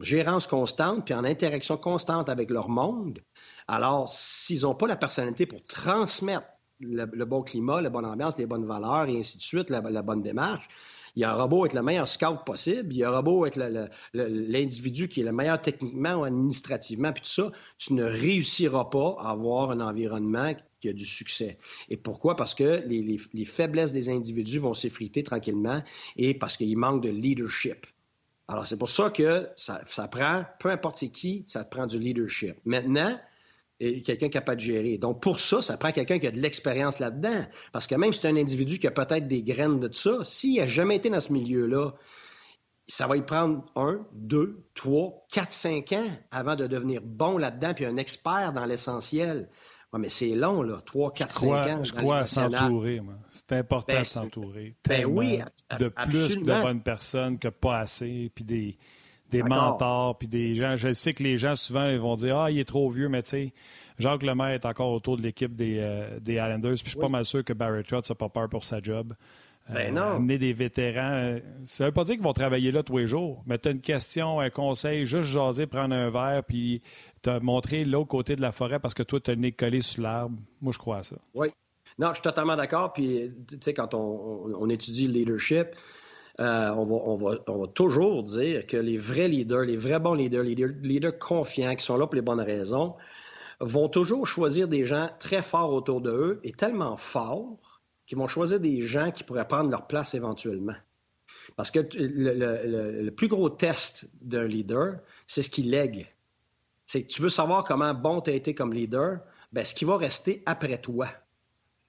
gérance 0.01 0.47
constante, 0.47 1.05
puis 1.05 1.15
en 1.15 1.25
interaction 1.25 1.77
constante 1.77 2.29
avec 2.29 2.51
leur 2.51 2.69
monde. 2.69 3.21
Alors, 3.67 4.09
s'ils 4.09 4.63
n'ont 4.63 4.77
pas 4.77 4.87
la 4.87 4.97
personnalité 4.97 5.47
pour 5.47 5.65
transmettre 5.65 6.47
le, 6.79 7.25
bon 7.25 7.43
climat, 7.43 7.81
la 7.81 7.91
bonne 7.91 8.07
ambiance, 8.07 8.39
les 8.39 8.47
bonnes 8.47 8.67
valeurs 8.67 9.09
et 9.09 9.19
ainsi 9.19 9.39
de 9.39 9.43
suite, 9.43 9.71
la 9.71 9.81
bonne 9.81 10.23
démarche, 10.23 10.69
il 11.17 11.25
aura 11.25 11.47
beau 11.47 11.65
être 11.67 11.75
le 11.75 11.83
meilleur 11.83 12.09
scout 12.09 12.45
possible, 12.45 12.95
il 12.95 13.05
aura 13.05 13.23
beau 13.23 13.47
être 13.47 13.59
l'individu 14.13 15.09
qui 15.09 15.21
est 15.21 15.25
le 15.25 15.33
meilleur 15.33 15.61
techniquement 15.61 16.15
ou 16.17 16.25
administrativement, 16.25 17.13
puis 17.13 17.23
tout 17.23 17.31
ça, 17.31 17.53
tu 17.79 17.95
ne 17.95 18.05
réussiras 18.05 18.87
pas 18.87 19.17
à 19.21 19.31
avoir 19.31 19.71
un 19.71 19.81
environnement 19.81 20.55
qui 20.81 20.89
a 20.89 20.93
du 20.93 21.07
succès. 21.07 21.59
Et 21.89 21.97
pourquoi? 21.97 22.37
Parce 22.37 22.55
que 22.55 22.83
les, 22.87 23.45
faiblesses 23.45 23.93
des 23.93 24.09
individus 24.09 24.59
vont 24.59 24.75
s'effriter 24.75 25.23
tranquillement 25.23 25.83
et 26.17 26.35
parce 26.35 26.57
qu'il 26.57 26.77
manque 26.77 27.03
de 27.03 27.11
leadership. 27.11 27.87
Alors, 28.49 28.67
c'est 28.67 28.77
pour 28.77 28.91
ça 28.91 29.09
que 29.09 29.49
ça, 29.57 29.83
ça 29.87 30.07
prend, 30.09 30.45
peu 30.59 30.69
importe 30.71 30.97
c'est 30.97 31.09
qui, 31.09 31.45
ça 31.47 31.65
te 31.65 31.75
prend 31.75 31.87
du 31.87 31.99
leadership. 31.99 32.57
Maintenant, 32.65 33.19
et 33.81 34.03
quelqu'un 34.03 34.29
capable 34.29 34.61
de 34.61 34.65
gérer. 34.67 34.99
Donc, 34.99 35.21
pour 35.21 35.41
ça, 35.41 35.63
ça 35.63 35.77
prend 35.77 35.91
quelqu'un 35.91 36.19
qui 36.19 36.27
a 36.27 36.31
de 36.31 36.39
l'expérience 36.39 37.01
là-dedans. 37.01 37.45
Parce 37.73 37.87
que 37.87 37.95
même 37.95 38.13
si 38.13 38.21
c'est 38.21 38.29
un 38.29 38.37
individu 38.37 38.79
qui 38.79 38.87
a 38.87 38.91
peut-être 38.91 39.27
des 39.27 39.43
graines 39.43 39.81
de 39.81 39.93
ça, 39.93 40.19
s'il 40.23 40.59
n'a 40.59 40.67
jamais 40.67 40.97
été 40.97 41.11
dans 41.11 41.21
ce 41.21 41.33
milieu-là, 41.33 41.95
ça 42.87 43.07
va 43.07 43.17
y 43.17 43.23
prendre 43.23 43.65
un, 43.77 44.07
deux, 44.13 44.67
trois, 44.75 45.27
quatre, 45.31 45.53
cinq 45.53 45.93
ans 45.93 46.07
avant 46.31 46.55
de 46.55 46.67
devenir 46.67 47.01
bon 47.03 47.39
là-dedans, 47.39 47.75
puis 47.75 47.87
un 47.87 47.97
expert 47.97 48.53
dans 48.53 48.67
l'essentiel. 48.67 49.49
Ouais, 49.93 50.01
mais 50.01 50.09
c'est 50.09 50.35
long, 50.35 50.63
là, 50.63 50.81
trois, 50.85 51.13
quatre, 51.13 51.33
cinq 51.33 51.67
ans. 51.67 51.83
Je 51.83 51.93
crois 51.93 52.19
à 52.19 52.27
s'entourer. 52.27 53.01
C'est 53.31 53.53
important 53.53 53.95
de 53.95 53.99
ben, 53.99 54.05
s'entourer. 54.05 54.77
Ben 54.87 55.07
oui, 55.07 55.41
de 55.79 55.89
plus 55.89 56.37
de 56.39 56.63
bonnes 56.63 56.83
personnes 56.83 57.39
que 57.39 57.49
pas 57.49 57.79
assez, 57.79 58.31
puis 58.35 58.45
des 58.45 58.79
des 59.31 59.43
mentors, 59.43 60.19
puis 60.19 60.29
des 60.29 60.55
gens. 60.55 60.77
Je 60.77 60.93
sais 60.93 61.15
que 61.15 61.23
les 61.23 61.37
gens, 61.37 61.55
souvent, 61.55 61.89
ils 61.89 61.99
vont 61.99 62.17
dire 62.17 62.37
Ah, 62.37 62.51
il 62.51 62.59
est 62.59 62.65
trop 62.65 62.91
vieux, 62.91 63.09
mais 63.09 63.23
tu 63.23 63.31
sais, 63.31 63.53
Jacques 63.99 64.23
Lemaire 64.23 64.51
est 64.51 64.67
encore 64.67 64.93
autour 64.93 65.17
de 65.17 65.23
l'équipe 65.23 65.55
des, 65.55 65.79
euh, 65.81 66.19
des 66.21 66.35
Islanders, 66.35 66.75
puis 66.75 66.85
je 66.85 66.91
suis 66.91 66.99
pas 66.99 67.09
mal 67.09 67.25
sûr 67.25 67.45
que 67.45 67.53
Barry 67.53 67.83
Trotz 67.85 68.09
n'a 68.09 68.15
pas 68.15 68.29
peur 68.29 68.49
pour 68.49 68.65
sa 68.65 68.81
job. 68.81 69.15
Ben 69.69 69.97
euh, 69.97 70.17
amener 70.17 70.37
des 70.37 70.53
vétérans. 70.53 71.13
Euh, 71.15 71.41
ça 71.65 71.87
veut 71.87 71.93
pas 71.93 72.05
dire 72.05 72.17
qu'ils 72.17 72.25
vont 72.25 72.35
travailler 72.35 72.71
là 72.71 72.83
tous 72.83 72.99
les 72.99 73.07
jours, 73.07 73.43
mais 73.47 73.59
tu 73.59 73.69
as 73.69 73.71
une 73.71 73.81
question, 73.81 74.41
un 74.41 74.51
conseil, 74.51 75.07
juste 75.07 75.29
jaser, 75.29 75.67
prendre 75.67 75.95
un 75.95 76.11
verre, 76.11 76.45
puis 76.45 76.83
te 77.23 77.39
montrer 77.41 77.85
l'autre 77.85 78.09
côté 78.09 78.37
de 78.37 78.43
la 78.43 78.53
forêt 78.53 78.79
parce 78.79 78.93
que 78.93 79.03
toi, 79.03 79.21
tu 79.21 79.31
as 79.31 79.35
le 79.35 79.41
nez 79.41 79.53
collé 79.53 79.81
sur 79.81 80.03
l'arbre. 80.03 80.37
Moi, 80.61 80.73
je 80.73 80.79
crois 80.79 80.99
à 80.99 81.03
ça. 81.03 81.17
Oui. 81.33 81.49
Non, 81.99 82.09
je 82.09 82.15
suis 82.15 82.23
totalement 82.23 82.57
d'accord. 82.57 82.93
Puis, 82.93 83.31
tu 83.49 83.57
sais, 83.61 83.73
quand 83.73 83.95
on, 83.95 84.53
on, 84.55 84.69
étudie 84.69 85.07
le 85.07 85.15
leadership, 85.15 85.69
euh, 86.41 86.71
on, 86.71 87.17
va, 87.17 87.67
toujours 87.69 88.25
dire 88.25 88.67
que 88.67 88.77
les 88.77 88.97
vrais 88.97 89.29
leaders, 89.29 89.63
les 89.63 89.77
vrais 89.77 90.01
bons 90.01 90.15
leaders, 90.15 90.43
les 90.43 90.55
leaders, 90.55 91.19
confiants, 91.19 91.77
qui 91.77 91.85
sont 91.85 91.97
là 91.97 92.07
pour 92.07 92.17
les 92.17 92.23
bonnes 92.23 92.41
raisons, 92.41 92.95
vont 93.61 93.89
toujours 93.89 94.27
choisir 94.27 94.67
des 94.67 94.85
gens 94.85 95.11
très 95.21 95.43
forts 95.43 95.73
autour 95.73 96.01
de 96.01 96.11
eux 96.11 96.41
et 96.43 96.53
tellement 96.53 96.97
forts 96.97 97.81
qu'ils 98.07 98.19
vont 98.19 98.27
choisir 98.27 98.59
des 98.59 98.83
gens 98.83 99.13
qui 99.13 99.23
pourraient 99.23 99.47
prendre 99.47 99.71
leur 99.71 99.87
place 99.87 100.15
éventuellement. 100.15 100.75
Parce 101.57 101.71
que 101.71 101.81
le, 101.93 103.11
plus 103.11 103.29
gros 103.29 103.51
test 103.51 104.09
d'un 104.21 104.47
leader, 104.47 104.97
c'est 105.27 105.43
ce 105.43 105.51
qu'il 105.51 105.71
lègue. 105.71 106.07
C'est 106.87 107.03
que 107.03 107.09
tu 107.09 107.23
veux 107.23 107.29
savoir 107.29 107.65
comment 107.65 107.95
bon 107.95 108.21
tu 108.21 108.31
as 108.31 108.35
été 108.35 108.55
comme 108.55 108.73
leader, 108.73 109.21
ben, 109.53 109.65
ce 109.65 109.75
qui 109.75 109.85
va 109.85 109.97
rester 109.97 110.43
après 110.47 110.79
toi. 110.79 111.09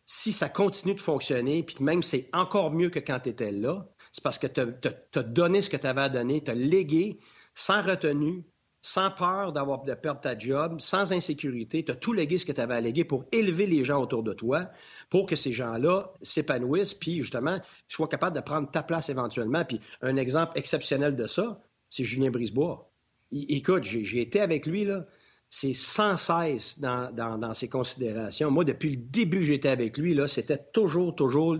Si 0.06 0.32
ça 0.32 0.50
continue 0.50 0.94
de 0.94 1.02
fonctionner, 1.02 1.64
puis 1.64 1.78
même 1.80 2.04
c'est 2.04 2.30
encore 2.32 2.72
mieux 2.72 2.90
que 2.90 3.00
quand 3.00 3.20
tu 3.22 3.30
étais 3.30 3.52
là, 3.52 3.88
c'est 4.16 4.24
parce 4.24 4.40
que 4.40 4.48
tu 4.48 4.62
as, 4.62 5.24
donné 5.24 5.62
ce 5.62 5.70
que 5.70 5.76
tu 5.76 5.88
avais 5.88 6.04
à 6.04 6.08
donner, 6.10 6.42
tu 6.42 6.50
as 6.50 6.56
légué 6.56 7.20
sans 7.54 7.82
retenue, 7.82 8.46
sans 8.80 9.12
peur 9.12 9.52
d'avoir 9.52 9.84
de 9.84 9.94
perdre 9.94 10.22
ta 10.22 10.40
job, 10.40 10.80
sans 10.80 11.12
insécurité, 11.12 11.84
tu 11.84 11.92
as 11.92 11.96
tout 11.96 12.14
légué 12.14 12.38
ce 12.38 12.46
que 12.46 12.54
tu 12.54 12.62
avais 12.62 12.76
à 12.76 12.80
léguer 12.80 13.04
pour 13.04 13.26
élever 13.34 13.68
les 13.68 13.84
gens 13.84 14.02
autour 14.02 14.24
de 14.24 14.32
toi, 14.32 14.70
pour 15.10 15.26
que 15.26 15.36
ces 15.36 15.52
gens-là 15.52 16.14
s'épanouissent, 16.22 16.94
puis 16.94 17.20
justement 17.20 17.60
soient 17.90 18.08
capables 18.08 18.38
de 18.38 18.42
prendre 18.42 18.72
ta 18.72 18.84
place 18.84 19.10
éventuellement. 19.10 19.66
Puis 19.66 19.82
un 20.02 20.16
exemple 20.16 20.58
exceptionnel 20.58 21.18
de 21.18 21.28
ça, 21.28 21.62
c'est 21.90 22.06
Julien 22.06 22.32
Brisebois. 22.32 22.90
écoute, 23.34 23.84
j'ai 23.84 24.22
été 24.22 24.40
avec 24.40 24.66
lui, 24.66 24.86
là 24.86 25.06
c'est 25.58 25.72
sans 25.72 26.18
cesse 26.18 26.82
dans, 26.82 27.54
ses 27.54 27.70
considérations. 27.70 28.52
Moi, 28.52 28.66
depuis 28.66 28.90
le 28.90 28.98
début, 28.98 29.46
j'étais 29.46 29.70
avec 29.70 29.98
lui, 29.98 30.14
là, 30.14 30.28
c'était 30.28 30.60
toujours, 30.74 31.16
toujours 31.16 31.56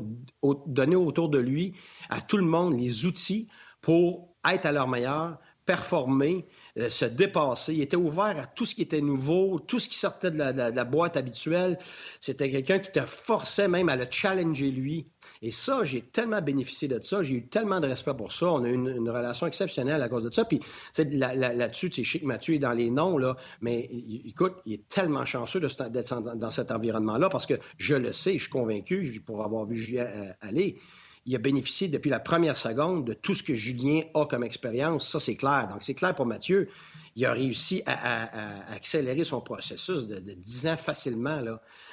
donner 0.66 0.98
autour 0.98 1.30
de 1.30 1.40
lui, 1.40 1.76
à 2.10 2.20
tout 2.20 2.36
le 2.36 2.44
monde, 2.44 2.78
les 2.78 3.06
outils 3.06 3.48
pour 3.80 4.36
être 4.46 4.66
à 4.66 4.74
leur 4.74 4.90
meilleur, 4.90 5.38
performer, 5.66 6.46
euh, 6.78 6.90
se 6.90 7.06
dépasser. 7.06 7.74
Il 7.74 7.82
était 7.82 7.96
ouvert 7.96 8.38
à 8.38 8.46
tout 8.46 8.66
ce 8.66 8.76
qui 8.76 8.82
était 8.82 9.00
nouveau, 9.00 9.60
tout 9.60 9.80
ce 9.80 9.88
qui 9.88 9.98
sortait 9.98 10.30
de 10.30 10.38
la, 10.38 10.84
boîte 10.84 11.16
habituelle. 11.16 11.80
C'était 12.20 12.50
quelqu'un 12.50 12.80
qui 12.80 12.92
te 12.92 13.06
forçait 13.06 13.70
même 13.70 13.88
à 13.88 13.96
le 13.96 14.06
challenger 14.10 14.72
lui. 14.72 15.08
Et 15.42 15.52
ça, 15.52 15.84
j'ai 15.84 16.02
tellement 16.02 16.42
bénéficié 16.42 16.88
de 16.88 17.02
ça. 17.02 17.24
J'ai 17.24 17.36
eu 17.36 17.48
tellement 17.48 17.80
de 17.80 17.88
respect 17.88 18.14
pour 18.14 18.34
ça. 18.34 18.48
On 18.48 18.64
a 18.64 18.70
eu 18.70 18.74
une, 18.74 19.10
relation 19.10 19.48
exceptionnelle 19.48 20.02
à 20.02 20.10
cause 20.10 20.24
de 20.24 20.34
ça. 20.34 20.44
Puis 20.44 20.60
là-dessus, 20.98 21.90
tu 21.90 22.04
sais, 22.04 22.20
que 22.20 22.26
Mathieu 22.26 22.56
est 22.56 22.60
dans 22.60 22.72
les 22.72 22.90
noms, 22.90 23.18
là, 23.18 23.38
mais 23.62 23.90
écoute, 24.26 24.56
il 24.66 24.74
est 24.74 24.88
tellement 24.90 25.24
chanceux 25.24 25.62
d'être 25.62 26.36
dans 26.36 26.52
cet 26.52 26.72
environnement-là 26.72 27.30
parce 27.30 27.46
que 27.46 27.54
je 27.78 27.96
le 27.96 28.12
sais, 28.12 28.34
je 28.34 28.44
suis 28.44 28.52
convaincu, 28.52 29.22
pour 29.26 29.46
avoir 29.46 29.66
vu 29.66 29.78
Julien 29.78 30.08
euh, 30.08 30.32
aller 30.42 30.78
il 31.26 31.36
a 31.36 31.40
bénéficié 31.40 31.88
depuis 31.88 32.10
la 32.10 32.20
première 32.20 32.56
seconde 32.56 33.06
de 33.06 33.14
tout 33.14 33.34
ce 33.34 33.42
que 33.42 33.56
Julien 33.56 34.02
a 34.14 34.26
comme 34.26 34.44
expérience. 34.44 35.10
Ça, 35.10 35.20
c'est 35.20 35.36
clair. 35.36 35.68
Donc, 35.72 35.80
c'est 35.82 35.96
clair 35.96 36.14
pour 36.14 36.26
Mathieu. 36.26 36.70
Il 37.16 37.26
a 37.26 37.34
réussi 37.34 37.82
à, 37.86 38.74
accélérer 38.74 39.24
son 39.24 39.42
processus 39.42 40.06
de, 40.06 40.20
10 40.20 40.68
ans 40.68 40.78
facilement. 40.78 41.42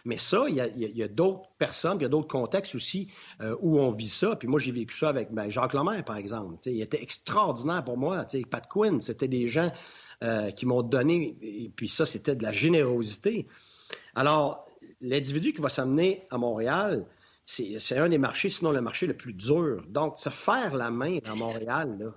Mais 0.04 0.18
ça, 0.18 0.46
il 0.48 0.56
y 0.56 1.02
a, 1.02 1.08
d'autres 1.08 1.48
personnes, 1.58 1.96
il 2.00 2.02
y 2.02 2.06
a 2.06 2.08
d'autres 2.08 2.28
contextes 2.28 2.74
aussi 2.74 3.08
euh, 3.40 3.56
où 3.60 3.78
on 3.78 3.90
vit 3.90 4.08
ça. 4.08 4.36
Puis 4.36 4.48
moi, 4.48 4.58
j'ai 4.60 4.72
vécu 4.72 4.98
ça 4.98 5.08
avec 5.08 5.32
ben, 5.32 5.48
Jacques 5.48 5.74
Lemaire, 5.74 6.04
par 6.04 6.16
exemple. 6.16 6.56
il 6.66 6.82
était 6.82 7.02
extraordinaire 7.02 7.84
pour 7.84 7.96
moi. 7.96 8.26
Pat 8.50 8.66
Quinn, 8.68 9.00
c'était 9.00 9.28
des 9.28 9.48
gens 9.48 9.70
euh, 10.22 10.50
qui 10.50 10.66
m'ont 10.66 10.82
donné, 10.82 11.36
et 11.40 11.70
puis 11.74 11.88
ça, 11.88 12.04
c'était 12.04 12.34
de 12.34 12.42
la 12.42 12.52
générosité. 12.52 13.46
Alors, 14.14 14.66
l'individu 15.00 15.52
qui 15.52 15.60
va 15.60 15.68
s'amener 15.68 16.26
à 16.30 16.38
Montréal, 16.38 17.06
c'est 17.78 17.98
un 17.98 18.08
des 18.08 18.18
marchés, 18.18 18.48
sinon 18.48 18.72
le 18.72 18.80
marché 18.80 19.06
le 19.06 19.16
plus 19.16 19.34
dur. 19.34 19.82
Donc, 19.88 20.16
se 20.16 20.30
faire 20.30 20.74
la 20.74 20.90
main 20.90 21.18
à 21.24 21.34
Montréal, 21.34 22.12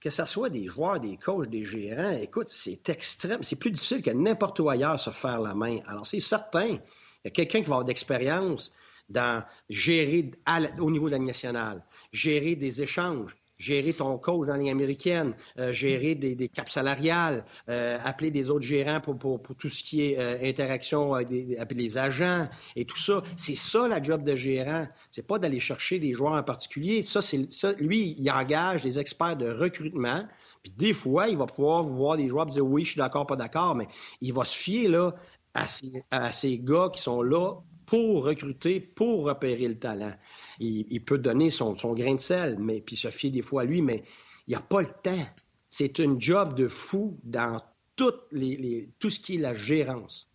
que 0.00 0.10
ce 0.10 0.26
soit 0.26 0.50
des 0.50 0.66
joueurs, 0.66 1.00
des 1.00 1.16
coachs, 1.16 1.48
des 1.48 1.64
gérants, 1.64 2.10
écoute, 2.10 2.48
c'est 2.48 2.88
extrême. 2.88 3.42
C'est 3.42 3.56
plus 3.56 3.70
difficile 3.70 4.02
que 4.02 4.10
n'importe 4.10 4.60
où 4.60 4.68
ailleurs 4.68 5.00
se 5.00 5.10
faire 5.10 5.40
la 5.40 5.54
main. 5.54 5.78
Alors, 5.86 6.06
c'est 6.06 6.20
certain, 6.20 6.68
il 6.68 6.80
y 7.24 7.28
a 7.28 7.30
quelqu'un 7.30 7.60
qui 7.60 7.66
va 7.66 7.76
avoir 7.76 7.84
d'expérience 7.84 8.72
dans 9.08 9.44
gérer 9.68 10.30
au 10.78 10.90
niveau 10.90 11.06
de 11.06 11.12
la 11.12 11.18
nationale, 11.18 11.82
gérer 12.12 12.54
des 12.54 12.82
échanges, 12.82 13.36
gérer 13.60 13.92
ton 13.92 14.16
coach 14.18 14.48
dans 14.48 14.56
ligne 14.56 14.70
américaine, 14.70 15.34
euh, 15.58 15.70
gérer 15.70 16.14
des, 16.14 16.34
des 16.34 16.48
caps 16.48 16.72
salariales, 16.72 17.44
euh, 17.68 17.98
appeler 18.02 18.30
des 18.30 18.50
autres 18.50 18.64
gérants 18.64 19.00
pour, 19.00 19.18
pour, 19.18 19.42
pour 19.42 19.54
tout 19.54 19.68
ce 19.68 19.84
qui 19.84 20.02
est 20.02 20.18
euh, 20.18 20.38
interaction 20.42 21.20
des, 21.22 21.58
appeler 21.58 21.82
les 21.82 21.98
agents 21.98 22.48
et 22.74 22.86
tout 22.86 22.96
ça. 22.96 23.22
C'est 23.36 23.54
ça 23.54 23.86
la 23.86 24.02
job 24.02 24.24
de 24.24 24.34
gérant. 24.34 24.88
C'est 25.10 25.26
pas 25.26 25.38
d'aller 25.38 25.60
chercher 25.60 25.98
des 25.98 26.14
joueurs 26.14 26.32
en 26.32 26.42
particulier. 26.42 27.02
Ça, 27.02 27.20
c'est 27.20 27.52
ça. 27.52 27.72
Lui, 27.74 28.16
il 28.18 28.30
engage 28.30 28.82
des 28.82 28.98
experts 28.98 29.36
de 29.36 29.50
recrutement. 29.50 30.26
Puis 30.62 30.72
des 30.76 30.94
fois, 30.94 31.28
il 31.28 31.36
va 31.36 31.44
pouvoir 31.44 31.82
voir 31.82 32.16
des 32.16 32.28
joueurs 32.28 32.46
et 32.48 32.52
dire 32.52 32.66
oui, 32.66 32.84
je 32.86 32.92
suis 32.92 32.98
d'accord, 32.98 33.26
pas 33.26 33.36
d'accord, 33.36 33.74
mais 33.74 33.88
il 34.22 34.32
va 34.32 34.44
se 34.46 34.56
fier 34.56 34.88
là 34.88 35.14
à 35.52 35.66
ces, 35.66 36.02
à 36.10 36.32
ces 36.32 36.58
gars 36.58 36.88
qui 36.92 37.02
sont 37.02 37.22
là 37.22 37.56
pour 37.84 38.24
recruter, 38.24 38.80
pour 38.80 39.24
repérer 39.24 39.68
le 39.68 39.78
talent 39.78 40.12
il, 40.60 41.04
peut 41.04 41.18
donner 41.18 41.50
son, 41.50 41.74
grain 41.94 42.14
de 42.14 42.20
sel, 42.20 42.58
mais 42.58 42.80
puis 42.80 42.96
se 42.96 43.10
fier 43.10 43.30
des 43.30 43.42
fois 43.42 43.62
à 43.62 43.64
lui, 43.64 43.82
mais 43.82 44.04
il 44.46 44.50
n'y 44.50 44.56
a 44.56 44.60
pas 44.60 44.82
le 44.82 44.90
temps. 45.02 45.26
C'est 45.70 45.98
une 45.98 46.20
job 46.20 46.54
de 46.54 46.68
fou 46.68 47.18
dans 47.24 47.60
tout 47.96 48.12
ce 48.30 49.20
qui 49.20 49.36
est 49.36 49.38
la 49.38 49.54
gérance. 49.54 50.30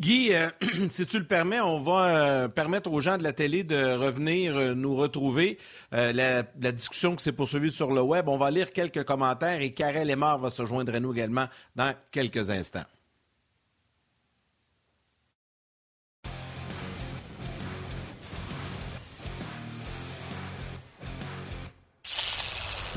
Guy, 0.00 0.32
euh, 0.32 0.48
si 0.88 1.06
tu 1.06 1.18
le 1.18 1.26
permets, 1.26 1.60
on 1.60 1.78
va 1.78 2.06
euh, 2.06 2.48
permettre 2.48 2.90
aux 2.90 3.02
gens 3.02 3.18
de 3.18 3.22
la 3.22 3.34
télé 3.34 3.64
de 3.64 3.96
revenir 3.96 4.56
euh, 4.56 4.74
nous 4.74 4.96
retrouver. 4.96 5.58
La, 5.92 6.42
discussion 6.72 7.14
qui 7.16 7.22
s'est 7.22 7.32
poursuivie 7.32 7.70
sur 7.70 7.92
le 7.92 8.00
web, 8.00 8.28
on 8.28 8.38
va 8.38 8.50
lire 8.50 8.70
quelques 8.70 9.04
commentaires 9.04 9.60
et 9.60 9.74
Karel 9.74 10.08
Lemar 10.08 10.38
va 10.38 10.48
se 10.48 10.64
joindre 10.64 10.94
à 10.94 11.00
nous 11.00 11.12
également 11.12 11.46
dans 11.76 11.92
quelques 12.10 12.48
instants. 12.48 12.84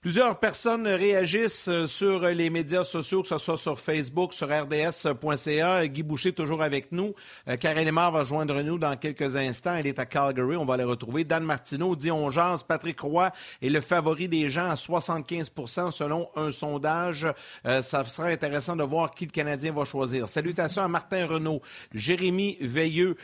Plusieurs 0.00 0.38
personnes 0.38 0.86
réagissent 0.86 1.66
euh, 1.66 1.88
sur 1.88 2.20
les 2.20 2.50
médias 2.50 2.84
sociaux, 2.84 3.22
que 3.22 3.26
ce 3.26 3.36
soit 3.38 3.58
sur 3.58 3.80
Facebook, 3.80 4.32
sur 4.32 4.46
rds.ca. 4.46 5.88
Guy 5.88 6.04
Boucher, 6.04 6.30
toujours 6.30 6.62
avec 6.62 6.92
nous. 6.92 7.16
Euh, 7.48 7.56
Karel 7.56 7.84
Lemar 7.84 8.12
va 8.12 8.22
joindre 8.22 8.62
nous 8.62 8.78
dans 8.78 8.96
quelques 8.96 9.34
instants. 9.34 9.74
Elle 9.74 9.88
est 9.88 9.98
à 9.98 10.06
Calgary. 10.06 10.56
On 10.56 10.64
va 10.64 10.76
la 10.76 10.86
retrouver. 10.86 11.24
Dan 11.24 11.42
Martineau 11.42 11.96
dit 11.96 12.12
on 12.12 12.30
Patrick 12.68 13.00
Roy 13.00 13.32
est 13.60 13.70
le 13.70 13.80
favori 13.80 14.28
des 14.28 14.48
gens 14.48 14.70
à 14.70 14.76
75% 14.76 15.90
selon 15.90 16.28
un 16.36 16.52
sondage. 16.52 17.26
Euh, 17.66 17.82
ça 17.82 18.04
sera 18.04 18.28
intéressant 18.28 18.76
de 18.76 18.84
voir 18.84 19.12
qui 19.12 19.24
le 19.24 19.32
Canadien 19.32 19.72
va 19.72 19.84
choisir. 19.84 20.28
Salutations 20.28 20.82
à 20.82 20.88
Martin 20.88 21.26
Renault, 21.26 21.60
Jérémy 21.92 22.56
Veilleux 22.60 23.16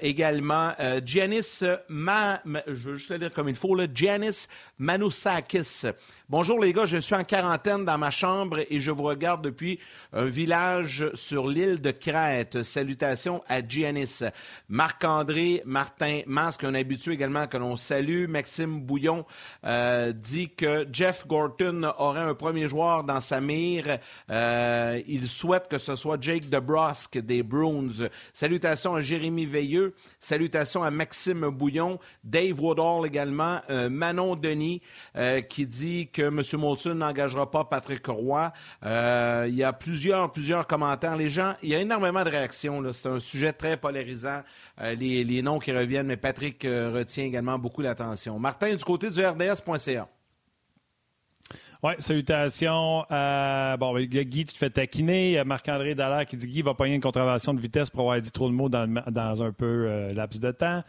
également. 0.00 0.72
Giannis, 1.04 1.64
Ma, 1.90 2.40
je 2.66 2.90
veux 2.90 2.96
juste 2.96 3.10
le 3.10 3.18
dire 3.18 3.30
comme 3.30 3.50
il 3.50 3.56
faut, 3.56 3.74
là, 3.74 3.86
Manousakis. 4.78 5.86
Bonjour 6.30 6.58
les 6.58 6.72
gars, 6.72 6.86
je 6.86 6.96
suis 6.96 7.14
en 7.14 7.22
quarantaine 7.22 7.84
dans 7.84 7.98
ma 7.98 8.10
chambre 8.10 8.60
et 8.70 8.80
je 8.80 8.90
vous 8.90 9.02
regarde 9.02 9.44
depuis 9.44 9.78
un 10.14 10.24
village 10.24 11.04
sur 11.12 11.46
l'île 11.46 11.82
de 11.82 11.90
Crète. 11.90 12.62
Salutations 12.62 13.42
à 13.46 13.60
Giannis. 13.60 14.20
Marc-André 14.70 15.60
Martin 15.66 16.22
Masque, 16.26 16.64
un 16.64 16.72
habitué 16.72 17.12
également 17.12 17.46
que 17.46 17.58
l'on 17.58 17.76
salue. 17.76 18.26
Maxime 18.26 18.80
Bouillon 18.80 19.26
euh, 19.66 20.12
dit 20.12 20.48
que 20.48 20.88
Jeff 20.90 21.26
Gorton 21.26 21.92
aurait 21.98 22.22
un 22.22 22.34
premier 22.34 22.68
joueur 22.68 23.04
dans 23.04 23.20
sa 23.20 23.42
mire. 23.42 23.98
Euh, 24.30 25.02
il 25.06 25.28
souhaite 25.28 25.68
que 25.68 25.76
ce 25.76 25.94
soit 25.94 26.16
Jake 26.18 26.48
DeBrusque 26.48 27.18
des 27.18 27.42
Bruins. 27.42 28.08
Salutations 28.32 28.94
à 28.94 29.02
Jérémy 29.02 29.44
Veilleux. 29.44 29.94
Salutations 30.20 30.82
à 30.82 30.90
Maxime 30.90 31.50
Bouillon. 31.50 31.98
Dave 32.24 32.58
Woodall 32.58 33.06
également. 33.06 33.60
Euh, 33.68 33.90
Manon 33.90 34.36
Denis 34.36 34.80
qui 35.50 35.66
dit 35.66 36.08
que 36.14 36.22
M. 36.22 36.42
Molson 36.60 36.94
n'engagera 36.94 37.50
pas 37.50 37.64
Patrick 37.64 38.06
Roy. 38.06 38.52
Euh, 38.86 39.46
il 39.48 39.56
y 39.56 39.64
a 39.64 39.72
plusieurs, 39.72 40.32
plusieurs 40.32 40.66
commentaires. 40.66 41.16
Les 41.16 41.28
gens, 41.28 41.54
il 41.62 41.70
y 41.70 41.74
a 41.74 41.80
énormément 41.80 42.22
de 42.24 42.30
réactions. 42.30 42.80
C'est 42.92 43.08
un 43.08 43.18
sujet 43.18 43.52
très 43.52 43.76
polarisant. 43.76 44.42
Euh, 44.80 44.94
les, 44.94 45.42
noms 45.42 45.58
qui 45.58 45.72
reviennent, 45.72 46.06
mais 46.06 46.16
Patrick 46.16 46.64
euh, 46.64 46.92
retient 46.94 47.24
également 47.24 47.58
beaucoup 47.58 47.82
l'attention. 47.82 48.38
Martin, 48.38 48.74
du 48.74 48.84
côté 48.84 49.10
du 49.10 49.20
RDS.ca. 49.26 50.08
Oui, 51.84 51.92
salutations. 51.98 53.04
bon, 53.10 53.94
ben, 53.94 54.06
Guy, 54.06 54.46
tu 54.46 54.54
te 54.54 54.56
fais 54.56 54.70
taquiner. 54.70 55.42
Marc-André 55.44 55.94
Dallaire 55.94 56.24
qui 56.24 56.38
dit 56.38 56.46
Guy 56.46 56.62
va 56.62 56.72
pogner 56.72 56.94
une 56.94 57.02
contravention 57.02 57.52
de 57.52 57.60
vitesse 57.60 57.90
pour 57.90 58.00
avoir 58.00 58.22
dit 58.22 58.32
trop 58.32 58.48
de 58.48 58.54
mots 58.54 58.70
dans, 58.70 59.42
un 59.42 59.52
peu 59.52 60.10
laps 60.14 60.40
de 60.40 60.50
temps. 60.50 60.80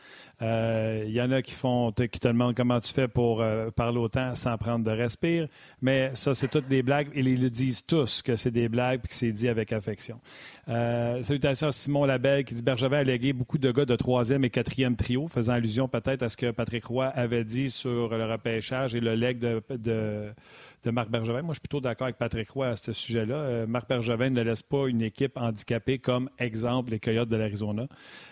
Il 0.41 0.47
euh, 0.47 1.05
y 1.07 1.21
en 1.21 1.31
a 1.31 1.41
qui 1.41 1.53
font 1.53 1.93
qui 1.93 2.19
te 2.19 2.27
demandent 2.27 2.55
comment 2.55 2.81
tu 2.81 2.91
fais 2.91 3.07
pour 3.07 3.41
euh, 3.41 3.71
parler 3.71 3.99
autant 3.99 4.35
sans 4.35 4.57
prendre 4.57 4.83
de 4.83 4.91
respire. 4.91 5.47
Mais 5.81 6.11
ça, 6.13 6.33
c'est 6.33 6.49
toutes 6.49 6.67
des 6.67 6.83
blagues. 6.83 7.07
Et 7.13 7.21
ils 7.21 7.41
le 7.41 7.49
disent 7.49 7.85
tous 7.85 8.21
que 8.21 8.35
c'est 8.35 8.51
des 8.51 8.67
blagues 8.67 8.99
et 9.05 9.07
que 9.07 9.13
c'est 9.13 9.31
dit 9.31 9.47
avec 9.47 9.71
affection. 9.71 10.19
Euh, 10.67 11.21
salutations 11.21 11.67
à 11.67 11.71
Simon 11.71 12.03
Labelle 12.03 12.43
qui 12.43 12.53
dit 12.53 12.63
Bergevin 12.63 12.97
a 12.97 13.03
légué 13.03 13.31
beaucoup 13.31 13.57
de 13.57 13.71
gars 13.71 13.85
de 13.85 13.95
troisième 13.95 14.43
et 14.43 14.49
quatrième 14.49 14.97
trio, 14.97 15.29
faisant 15.29 15.53
allusion 15.53 15.87
peut-être 15.87 16.23
à 16.23 16.27
ce 16.29 16.35
que 16.35 16.51
Patrick 16.51 16.83
Roy 16.83 17.05
avait 17.05 17.45
dit 17.45 17.69
sur 17.69 18.09
le 18.09 18.25
repêchage 18.25 18.93
et 18.93 18.99
le 18.99 19.15
leg 19.15 19.39
de, 19.39 19.61
de, 19.69 20.84
Marc 20.91 21.09
Bergevin. 21.09 21.41
Moi, 21.41 21.53
je 21.53 21.55
suis 21.55 21.67
plutôt 21.67 21.81
d'accord 21.81 22.05
avec 22.05 22.17
Patrick 22.17 22.49
Roy 22.49 22.67
à 22.67 22.75
ce 22.75 22.93
sujet-là. 22.93 23.65
Marc 23.67 23.89
Bergevin 23.89 24.29
ne 24.29 24.41
laisse 24.41 24.61
pas 24.61 24.87
une 24.87 25.01
équipe 25.01 25.37
handicapée 25.37 25.99
comme 25.99 26.29
exemple 26.39 26.91
les 26.91 26.99
Coyotes 26.99 27.29
de 27.29 27.35
l'Arizona. 27.35 27.87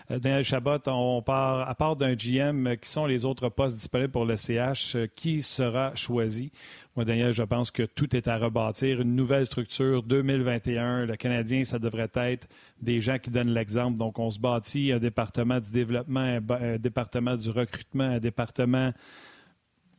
Daniel 0.08 0.44
Chabot, 0.44 0.78
on 0.86 1.22
part, 1.22 1.68
à 1.68 1.74
part 1.74 1.96
d'un 1.96 2.14
GM, 2.14 2.76
qui 2.76 2.88
sont 2.88 3.06
les 3.06 3.24
autres 3.24 3.48
postes 3.48 3.76
disponibles 3.76 4.12
pour 4.12 4.24
le 4.24 4.36
CH? 4.36 4.96
Qui 5.14 5.42
sera 5.42 5.94
choisi? 5.94 6.52
Moi, 6.96 7.04
Daniel, 7.04 7.32
je 7.32 7.42
pense 7.42 7.70
que 7.70 7.82
tout 7.82 8.14
est 8.14 8.28
à 8.28 8.38
rebâtir. 8.38 9.00
Une 9.00 9.16
nouvelle 9.16 9.46
structure 9.46 10.02
2021. 10.02 11.06
Le 11.06 11.16
Canadien, 11.16 11.64
ça 11.64 11.78
devrait 11.78 12.10
être 12.14 12.46
des 12.80 13.00
gens 13.00 13.18
qui 13.18 13.30
donnent 13.30 13.52
l'exemple. 13.52 13.98
Donc, 13.98 14.18
on 14.18 14.30
se 14.30 14.38
bâtit 14.38 14.92
un 14.92 14.98
département 14.98 15.58
du 15.58 15.72
développement, 15.72 16.38
un 16.50 16.76
département 16.76 17.36
du 17.36 17.50
recrutement, 17.50 18.04
un 18.04 18.20
département. 18.20 18.92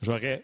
J'aurais 0.01 0.43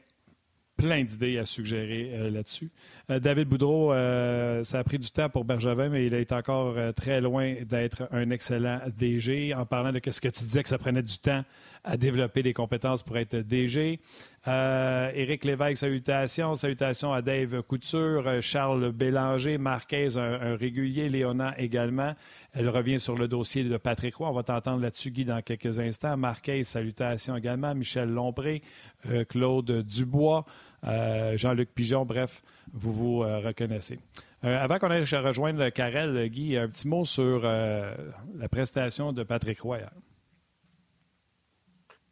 plein 0.82 1.04
d'idées 1.04 1.38
à 1.38 1.46
suggérer 1.46 2.10
euh, 2.14 2.32
là-dessus. 2.32 2.72
Euh, 3.12 3.20
David 3.20 3.48
Boudreau, 3.48 3.94
euh, 3.94 4.64
ça 4.64 4.80
a 4.80 4.84
pris 4.84 4.98
du 4.98 5.12
temps 5.12 5.30
pour 5.30 5.46
Bergevin, 5.46 5.90
mais 5.90 6.08
il 6.08 6.14
est 6.16 6.32
encore 6.32 6.76
très 6.96 7.22
loin 7.22 7.54
d'être 7.70 8.08
un 8.12 8.32
excellent 8.32 8.80
DG. 8.98 9.54
En 9.54 9.66
parlant 9.66 9.92
de 9.92 10.02
ce 10.04 10.20
que 10.20 10.28
tu 10.28 10.44
disais 10.44 10.64
que 10.64 10.70
ça 10.70 10.80
prenait 10.80 11.04
du 11.04 11.20
temps 11.20 11.44
à 11.84 11.98
développer 11.98 12.42
des 12.42 12.54
compétences 12.54 13.04
pour 13.04 13.18
être 13.18 13.36
DG. 13.36 14.00
Euh, 14.48 15.12
Éric 15.14 15.46
Lévesque, 15.46 15.78
salutations. 15.78 16.56
Salutations 16.56 17.14
à 17.14 17.22
Dave 17.22 17.62
Couture, 17.62 18.28
euh, 18.28 18.42
Charles 18.42 18.92
Bélanger, 18.92 19.60
Marquez, 19.60 20.18
un, 20.18 20.56
régulier, 20.56 21.10
Léona 21.10 21.54
également. 21.60 22.16
Elle 22.54 22.70
revient 22.70 23.00
sur 23.00 23.16
le 23.16 23.28
dossier 23.28 23.64
de 23.64 23.78
Patrick 23.78 24.16
Roy. 24.16 24.30
On 24.30 24.34
va 24.34 24.44
t'entendre 24.44 24.82
là-dessus, 24.82 25.12
Guy, 25.12 25.26
dans 25.26 25.42
quelques 25.44 25.80
instants. 25.80 26.18
Marquez, 26.18 26.64
salutations 26.64 27.38
également. 27.38 27.76
Michel 27.76 28.10
Lombré, 28.10 28.64
euh, 29.08 29.24
Claude 29.26 29.84
Dubois, 29.84 30.46
Jean-Luc 30.84 31.70
Pigeon. 31.76 32.06
Bref, 32.06 32.42
vous 32.74 32.92
vous 32.92 33.20
reconnaissez. 33.20 34.00
avant 34.42 34.80
qu'on 34.80 34.90
aille 34.90 35.04
rejoindre 35.04 35.70
Carrel, 35.70 36.28
Guy, 36.30 36.58
un 36.58 36.68
petit 36.68 36.88
mot 36.88 37.06
sur 37.06 37.44
la 37.44 38.50
prestation 38.50 39.14
de 39.14 39.22
Patrick 39.22 39.62
Roy. 39.62 39.82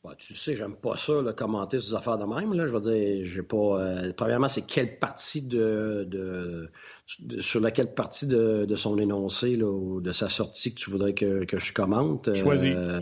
Bah, 0.04 0.16
tu 0.18 0.34
sais, 0.34 0.56
j'aime 0.56 0.78
pas 0.78 0.96
ça, 0.96 1.22
là, 1.22 1.34
commenter 1.34 1.82
ces 1.82 1.94
affaires 1.94 2.18
de 2.18 2.24
même. 2.24 2.54
Là. 2.54 2.68
Je 2.68 2.72
veux 2.72 2.80
dire, 2.80 3.26
j'ai 3.26 3.44
pas. 3.44 3.82
Euh, 3.82 4.14
premièrement, 4.16 4.48
c'est 4.48 4.66
quelle 4.66 4.98
partie 4.98 5.42
de, 5.42 6.08
de, 6.08 6.72
sur 7.42 7.60
laquelle 7.60 7.94
partie 7.94 8.26
de, 8.26 8.66
de 8.66 8.76
son 8.78 8.98
énoncé 8.98 9.58
là, 9.58 9.66
ou 9.66 10.00
de 10.00 10.14
sa 10.14 10.30
sortie 10.30 10.74
que 10.74 10.80
tu 10.80 10.90
voudrais 10.90 11.14
que, 11.14 11.44
que 11.44 11.60
je 11.60 11.74
commente. 11.74 12.34
Choisis. 12.34 12.74
Euh... 12.74 13.02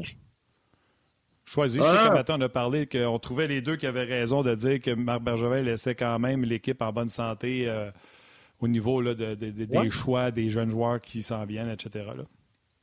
Choisis. 1.46 1.78
Je 1.78 1.88
sais 1.88 1.98
ah! 1.98 2.24
que 2.26 2.32
on 2.32 2.42
a 2.42 2.50
parlé 2.50 2.88
qu'on 2.88 3.20
trouvait 3.20 3.48
les 3.48 3.62
deux 3.62 3.76
qui 3.76 3.86
avaient 3.86 4.04
raison 4.04 4.42
de 4.42 4.56
dire 4.56 4.82
que 4.82 4.92
Marc 4.92 5.22
Bergevin 5.22 5.62
laissait 5.62 5.96
quand 5.96 6.18
même 6.18 6.44
l'équipe 6.44 6.82
en 6.82 6.92
bonne 6.92 7.10
santé 7.10 7.70
euh, 7.70 7.92
au 8.60 8.68
niveau 8.68 9.02
là, 9.02 9.14
de, 9.14 9.36
des 9.36 9.90
choix 9.92 10.32
des 10.32 10.50
jeunes 10.50 10.72
joueurs 10.72 11.00
qui 11.00 11.22
s'en 11.22 11.46
viennent, 11.46 11.70
etc. 11.70 12.06
Là. 12.18 12.24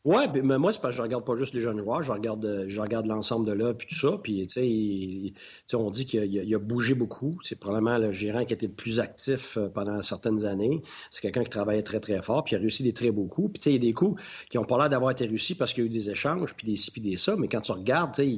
Oui, 0.05 0.23
mais 0.43 0.59
moi, 0.59 0.71
c'est 0.71 0.83
parce 0.83 0.93
que 0.93 0.99
je 0.99 1.03
regarde 1.03 1.25
pas 1.25 1.35
juste 1.35 1.55
les 1.55 1.63
jeunes 1.63 1.79
joueurs, 1.79 2.03
je 2.03 2.13
regarde, 2.13 2.45
euh, 2.45 3.03
l'ensemble 3.07 3.47
de 3.47 3.53
là, 3.53 3.73
puis 3.73 3.87
tout 3.87 3.95
ça. 3.95 4.19
Puis, 4.23 4.47
tu 4.47 5.33
sais, 5.67 5.77
on 5.77 5.91
dit 5.91 6.05
qu'il 6.05 6.55
a, 6.55 6.59
bougé 6.59 6.93
beaucoup. 6.93 7.39
C'est 7.43 7.59
probablement 7.59 7.97
le 7.97 8.13
gérant 8.13 8.45
qui 8.45 8.53
été 8.53 8.67
le 8.67 8.75
plus 8.75 9.01
actif 9.01 9.57
euh, 9.57 9.71
pendant 9.71 10.03
certaines 10.03 10.45
années. 10.45 10.83
C'est 11.11 11.23
quelqu'un 11.23 11.43
qui 11.43 11.49
travaillait 11.49 11.83
très, 11.83 12.01
très 12.01 12.21
fort, 12.23 12.45
puis 12.45 12.55
il 12.55 12.59
a 12.59 12.61
réussi 12.61 12.83
des 12.83 12.93
très 12.93 13.11
beaux 13.13 13.25
coups. 13.25 13.53
Puis, 13.53 13.61
tu 13.61 13.65
sais, 13.65 13.71
il 13.71 13.75
y 13.75 13.77
a 13.77 13.81
des 13.81 13.95
coups 13.95 14.21
qui 14.51 14.59
ont 14.59 14.65
pas 14.65 14.77
l'air 14.77 14.91
d'avoir 14.91 15.11
été 15.11 15.25
réussis 15.25 15.55
parce 15.55 15.73
qu'il 15.73 15.85
y 15.85 15.87
a 15.87 15.89
eu 15.89 15.91
des 15.91 16.11
échanges, 16.11 16.55
puis 16.55 16.67
des 16.67 16.77
ci, 16.77 16.91
puis 16.91 17.01
des 17.01 17.17
ça. 17.17 17.37
Mais 17.37 17.49
quand 17.49 17.63
tu 17.63 17.73
regardes, 17.73 18.13
tu 18.15 18.23
sais, 18.23 18.29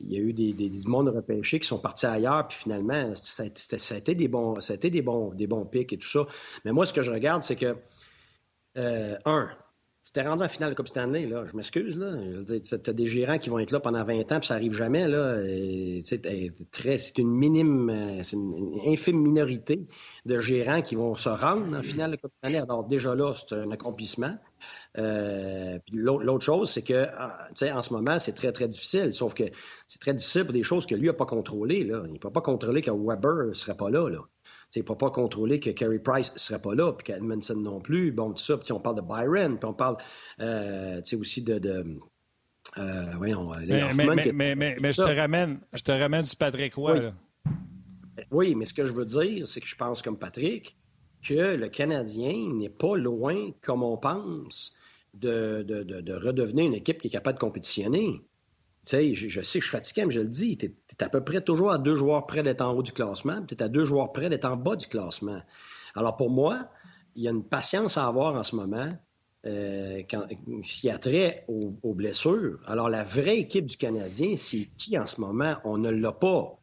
il, 0.00 0.12
y 0.12 0.16
a 0.16 0.18
eu 0.18 0.32
des, 0.32 0.52
des, 0.52 0.68
des 0.68 0.82
mondes 0.86 1.10
repêchés 1.10 1.60
qui 1.60 1.68
sont 1.68 1.78
partis 1.78 2.06
ailleurs, 2.06 2.48
puis 2.48 2.58
finalement, 2.58 3.14
ça 3.14 3.44
a, 3.44 3.46
été, 3.96 4.16
des 4.16 4.26
bons, 4.26 4.60
ça 4.60 4.72
a 4.72 4.76
été 4.76 4.90
des 4.90 5.02
bons, 5.02 5.32
des 5.32 5.46
bons 5.46 5.64
pics 5.64 5.92
et 5.92 5.98
tout 5.98 6.08
ça. 6.08 6.26
Mais 6.64 6.72
moi, 6.72 6.86
ce 6.86 6.92
que 6.92 7.02
je 7.02 7.12
regarde, 7.12 7.42
c'est 7.42 7.56
que, 7.56 7.76
euh, 8.76 9.16
un, 9.24 9.48
c'était 10.08 10.26
rendu 10.26 10.42
en 10.42 10.48
finale 10.48 10.70
de 10.70 10.74
Coupe 10.74 10.88
Stanley, 10.88 11.26
là, 11.26 11.44
je 11.44 11.54
m'excuse, 11.54 11.98
là. 11.98 12.12
Tu 12.46 12.74
as 12.74 12.92
des 12.94 13.06
gérants 13.06 13.36
qui 13.36 13.50
vont 13.50 13.58
être 13.58 13.72
là 13.72 13.78
pendant 13.78 14.02
20 14.04 14.32
ans, 14.32 14.38
puis 14.40 14.46
ça 14.46 14.54
arrive 14.54 14.72
jamais, 14.72 15.06
là. 15.06 15.36
C'est 16.02 17.18
une 17.18 17.28
minime, 17.28 17.90
euh, 17.90 18.22
c'est 18.24 18.36
une 18.36 18.80
infime 18.86 19.20
minorité 19.20 19.86
de 20.24 20.38
gérants 20.38 20.80
qui 20.80 20.94
vont 20.94 21.14
se 21.14 21.28
rendre 21.28 21.76
en 21.76 21.82
finale 21.82 22.12
de 22.12 22.16
Coupe 22.16 22.32
Stanley. 22.38 22.56
Alors, 22.56 22.84
déjà 22.84 23.14
là, 23.14 23.34
c'est 23.34 23.54
un 23.54 23.70
accomplissement. 23.70 24.34
Euh, 24.96 25.78
l'autre 25.92 26.42
chose, 26.42 26.70
c'est 26.70 26.80
que, 26.80 27.06
ah, 27.14 27.46
en 27.74 27.82
ce 27.82 27.92
moment, 27.92 28.18
c'est 28.18 28.32
très, 28.32 28.52
très 28.52 28.66
difficile. 28.66 29.12
Sauf 29.12 29.34
que 29.34 29.44
c'est 29.88 30.00
très 30.00 30.14
difficile 30.14 30.44
pour 30.44 30.54
des 30.54 30.62
choses 30.62 30.86
que 30.86 30.94
lui 30.94 31.08
n'a 31.08 31.12
pas 31.12 31.26
contrôlées, 31.26 31.84
là. 31.84 32.00
Il 32.06 32.14
ne 32.14 32.18
peut 32.18 32.32
pas 32.32 32.40
contrôler 32.40 32.80
que 32.80 32.90
Weber 32.90 33.48
ne 33.48 33.52
serait 33.52 33.76
pas 33.76 33.90
là, 33.90 34.08
là. 34.08 34.20
Ne 34.76 34.82
peut 34.82 34.96
pas 34.96 35.10
contrôler 35.10 35.58
que 35.60 35.70
Carey 35.70 35.98
Price 35.98 36.32
ne 36.32 36.38
serait 36.38 36.60
pas 36.60 36.74
là, 36.74 36.92
puis 36.92 37.04
qu'Edmondson 37.04 37.56
non 37.56 37.80
plus. 37.80 38.12
Bon, 38.12 38.32
tout 38.32 38.42
ça. 38.42 38.58
Puis 38.58 38.70
on 38.72 38.80
parle 38.80 38.96
de 38.96 39.00
Byron, 39.00 39.58
puis 39.58 39.68
on 39.68 39.74
parle 39.74 39.96
euh, 40.40 41.00
aussi 41.18 41.42
de. 41.42 41.58
de 41.58 41.98
euh, 42.76 43.12
voyons, 43.16 43.46
mais, 43.66 43.94
mais, 43.94 44.32
mais, 44.32 44.54
mais, 44.54 44.76
mais 44.78 44.92
je, 44.92 45.02
te 45.02 45.16
ramène, 45.16 45.60
je 45.72 45.82
te 45.82 45.90
ramène 45.90 46.20
du 46.20 46.36
Patrick 46.38 46.74
Roy. 46.74 46.92
Oui. 46.92 47.00
Là. 47.00 47.14
oui, 48.30 48.54
mais 48.54 48.66
ce 48.66 48.74
que 48.74 48.84
je 48.84 48.92
veux 48.92 49.06
dire, 49.06 49.46
c'est 49.48 49.60
que 49.60 49.66
je 49.66 49.74
pense 49.74 50.02
comme 50.02 50.18
Patrick 50.18 50.76
que 51.22 51.56
le 51.56 51.68
Canadien 51.68 52.52
n'est 52.52 52.68
pas 52.68 52.96
loin, 52.96 53.50
comme 53.62 53.82
on 53.82 53.96
pense, 53.96 54.74
de, 55.14 55.62
de, 55.62 55.82
de, 55.82 56.00
de 56.00 56.14
redevenir 56.14 56.66
une 56.66 56.74
équipe 56.74 57.00
qui 57.00 57.08
est 57.08 57.10
capable 57.10 57.38
de 57.38 57.40
compétitionner. 57.40 58.22
Sais, 58.88 59.14
je, 59.14 59.42
sais 59.42 59.58
que 59.58 59.64
je 59.64 59.68
suis 59.68 59.76
fatigué, 59.76 60.06
mais 60.06 60.14
je 60.14 60.20
le 60.20 60.28
dis, 60.28 60.56
tu 60.56 60.64
es, 60.64 61.04
à 61.04 61.10
peu 61.10 61.22
près 61.22 61.42
toujours 61.42 61.72
à 61.72 61.76
deux 61.76 61.94
joueurs 61.94 62.26
près 62.26 62.42
d'être 62.42 62.62
en 62.62 62.72
haut 62.72 62.82
du 62.82 62.92
classement, 62.92 63.44
tu 63.44 63.54
es 63.54 63.62
à 63.62 63.68
deux 63.68 63.84
joueurs 63.84 64.12
près 64.12 64.30
d'être 64.30 64.46
en 64.46 64.56
bas 64.56 64.76
du 64.76 64.86
classement. 64.86 65.42
Alors 65.94 66.16
pour 66.16 66.30
moi, 66.30 66.70
il 67.14 67.22
y 67.22 67.28
a 67.28 67.30
une 67.30 67.44
patience 67.44 67.98
à 67.98 68.06
avoir 68.06 68.34
en 68.36 68.42
ce 68.44 68.56
moment 68.56 68.88
euh, 69.44 70.00
qui 70.64 70.88
a 70.88 70.96
trait 70.96 71.44
aux, 71.48 71.92
blessures. 71.92 72.60
Alors 72.64 72.88
la 72.88 73.04
vraie 73.04 73.36
équipe 73.36 73.66
du 73.66 73.76
Canadien, 73.76 74.36
c'est 74.38 74.70
qui 74.78 74.98
en 74.98 75.06
ce 75.06 75.20
moment? 75.20 75.56
On 75.64 75.76
ne 75.76 75.90
l'a 75.90 76.12
pas. 76.12 76.58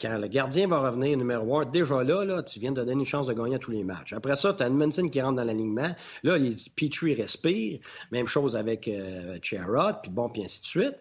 Quand, 0.00 0.18
le 0.18 0.28
gardien 0.28 0.66
va 0.66 0.78
revenir 0.78 1.18
numéro 1.18 1.58
un, 1.58 1.66
déjà 1.66 2.02
là, 2.02 2.24
là, 2.24 2.42
tu 2.42 2.58
viens 2.58 2.72
de 2.72 2.76
donner 2.76 2.92
une 2.92 3.04
chance 3.04 3.26
de 3.26 3.34
gagner 3.34 3.56
à 3.56 3.58
tous 3.58 3.70
les 3.70 3.84
matchs. 3.84 4.14
Après 4.14 4.36
ça, 4.36 4.54
tu 4.54 4.62
as 4.62 4.66
Edmondson 4.68 5.08
qui 5.08 5.20
rentre 5.20 5.36
dans 5.36 5.44
l'alignement. 5.44 5.94
Là, 6.22 6.38
les 6.38 6.56
Petrie 6.74 7.14
respire. 7.14 7.80
Même 8.12 8.28
chose 8.28 8.56
avec 8.56 8.88
euh, 8.88 9.38
puis 9.38 10.10
bon, 10.10 10.30
puis 10.30 10.42
ainsi 10.42 10.62
de 10.62 10.66
suite. 10.66 10.96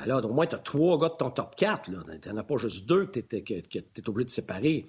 Alors, 0.00 0.24
au 0.24 0.32
moins, 0.32 0.46
tu 0.46 0.54
as 0.54 0.58
trois 0.58 0.98
gars 0.98 1.10
de 1.10 1.14
ton 1.14 1.30
top 1.30 1.54
4. 1.56 1.90
Tu 2.20 2.28
n'en 2.28 2.36
as 2.36 2.44
pas 2.44 2.56
juste 2.56 2.86
deux 2.86 3.06
que 3.06 3.20
tu 3.20 3.36
es, 3.36 4.08
obligé 4.08 4.24
de 4.24 4.30
séparer. 4.30 4.86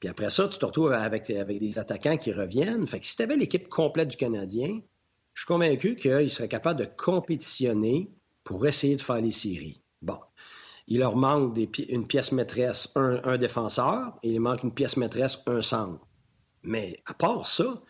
Puis 0.00 0.08
après 0.08 0.30
ça, 0.30 0.48
tu 0.48 0.58
te 0.58 0.64
retrouves 0.64 0.92
avec, 0.92 1.28
avec 1.30 1.58
des 1.58 1.78
attaquants 1.78 2.16
qui 2.16 2.32
reviennent. 2.32 2.86
Fait 2.86 3.00
que 3.00 3.06
si 3.06 3.16
tu 3.16 3.22
avais 3.22 3.36
l'équipe 3.36 3.68
complète 3.68 4.08
du 4.08 4.16
Canadien, 4.16 4.80
je 5.34 5.42
suis 5.42 5.46
convaincu 5.46 5.96
qu'il 5.96 6.30
serait 6.30 6.48
capable 6.48 6.80
de 6.80 6.86
compétitionner 6.96 8.10
pour 8.44 8.66
essayer 8.66 8.96
de 8.96 9.02
faire 9.02 9.20
les 9.20 9.30
séries. 9.30 9.82
Bon. 10.00 10.18
Il 10.88 11.00
leur 11.00 11.16
manque 11.16 11.58
une 11.88 12.06
pièce 12.06 12.30
maîtresse, 12.30 12.88
un, 12.94 13.36
défenseur, 13.38 14.14
et 14.22 14.30
il 14.30 14.40
manque 14.40 14.62
une 14.62 14.72
pièce 14.72 14.96
maîtresse, 14.96 15.38
un 15.46 15.60
centre. 15.60 16.00
Mais 16.62 17.02
à 17.06 17.14
part 17.14 17.48
ça, 17.48 17.82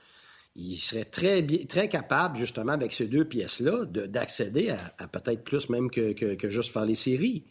il 0.56 0.76
serait 0.76 1.04
très, 1.04 1.46
très 1.66 1.88
capable, 1.88 2.38
justement, 2.38 2.72
avec 2.72 2.92
ces 2.92 3.06
deux 3.06 3.24
pièces-là, 3.26 3.84
d'accéder 3.84 4.70
à, 4.70 5.06
peut-être 5.06 5.44
plus 5.44 5.68
même 5.68 5.90
que, 5.90 6.48
juste 6.48 6.72
faire 6.72 6.86
les 6.86 6.94
séries. 6.94 7.44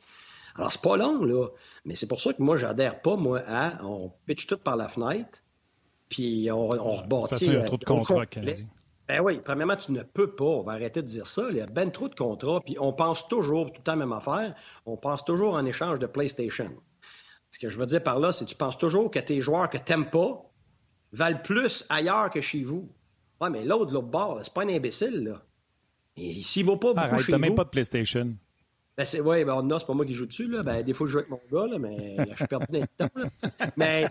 Alors, 0.55 0.71
c'est 0.71 0.81
pas 0.81 0.97
long, 0.97 1.23
là. 1.23 1.47
Mais 1.85 1.95
c'est 1.95 2.07
pour 2.07 2.19
ça 2.19 2.33
que 2.33 2.41
moi, 2.41 2.57
j'adhère 2.57 3.01
pas, 3.01 3.15
moi, 3.15 3.41
à 3.47 3.83
on 3.83 4.11
pitch 4.25 4.47
tout 4.47 4.57
par 4.57 4.75
la 4.75 4.87
fenêtre, 4.87 5.43
puis 6.09 6.49
on, 6.51 6.71
on 6.71 6.95
rebâtit. 6.95 7.45
il 7.45 7.53
y 7.53 7.55
a 7.57 7.61
trop 7.61 7.77
de 7.77 7.85
contrats 7.85 8.25
canadiens. 8.25 8.65
Ben 9.07 9.21
oui, 9.21 9.39
premièrement, 9.43 9.75
tu 9.75 9.91
ne 9.91 10.01
peux 10.01 10.31
pas. 10.31 10.45
On 10.45 10.63
va 10.63 10.71
arrêter 10.71 11.03
de 11.03 11.07
dire 11.07 11.27
ça. 11.27 11.43
Il 11.51 11.57
y 11.57 11.61
a 11.61 11.67
ben 11.67 11.91
trop 11.91 12.09
de 12.09 12.15
contrats, 12.15 12.59
puis 12.61 12.75
on 12.79 12.91
pense 12.91 13.27
toujours 13.27 13.67
tout 13.67 13.77
le 13.77 13.83
temps 13.83 13.91
la 13.91 14.05
même 14.05 14.13
affaire. 14.13 14.55
On 14.87 14.97
pense 14.97 15.23
toujours 15.23 15.53
en 15.53 15.65
échange 15.65 15.99
de 15.99 16.07
PlayStation. 16.07 16.71
Ce 17.51 17.59
que 17.59 17.69
je 17.69 17.77
veux 17.77 17.85
dire 17.85 18.01
par 18.01 18.19
là, 18.19 18.31
c'est 18.31 18.45
que 18.45 18.49
tu 18.49 18.55
penses 18.55 18.79
toujours 18.79 19.11
que 19.11 19.19
tes 19.19 19.41
joueurs 19.41 19.69
que 19.69 19.77
tu 19.77 19.91
n'aimes 19.91 20.09
pas 20.09 20.49
valent 21.15 21.39
plus 21.43 21.85
ailleurs 21.89 22.29
que 22.29 22.41
chez 22.41 22.63
vous. 22.63 22.89
Ouais, 23.41 23.49
mais 23.49 23.65
l'autre, 23.65 23.91
l'autre 23.93 24.07
bord, 24.07 24.39
c'est 24.43 24.53
pas 24.53 24.63
un 24.63 24.69
imbécile, 24.69 25.23
là. 25.23 25.41
S'il 26.17 26.65
vaut 26.65 26.77
pas 26.77 26.93
beaucoup 26.93 26.99
Arrête, 26.99 27.25
chez 27.25 27.37
même 27.37 27.55
pas 27.55 27.65
de 27.65 27.69
PlayStation. 27.69 28.35
Ben 28.97 29.03
c'est, 29.03 29.19
ouais, 29.19 29.43
ben, 29.43 29.61
non, 29.61 29.77
c'est 29.77 29.85
pas 29.85 29.93
moi 29.93 30.05
qui 30.05 30.13
joue 30.13 30.25
dessus, 30.25 30.47
là. 30.47 30.63
Ben, 30.63 30.81
des 30.81 30.93
fois, 30.93 31.07
je 31.07 31.13
joue 31.13 31.17
avec 31.19 31.29
mon 31.29 31.41
gars, 31.51 31.67
là, 31.67 31.79
mais 31.79 32.15
je 32.35 32.45
perds 32.45 32.59
plein 32.67 32.79
de 32.79 32.87
temps, 32.97 33.09
là. 33.15 33.27
Mais, 33.75 34.05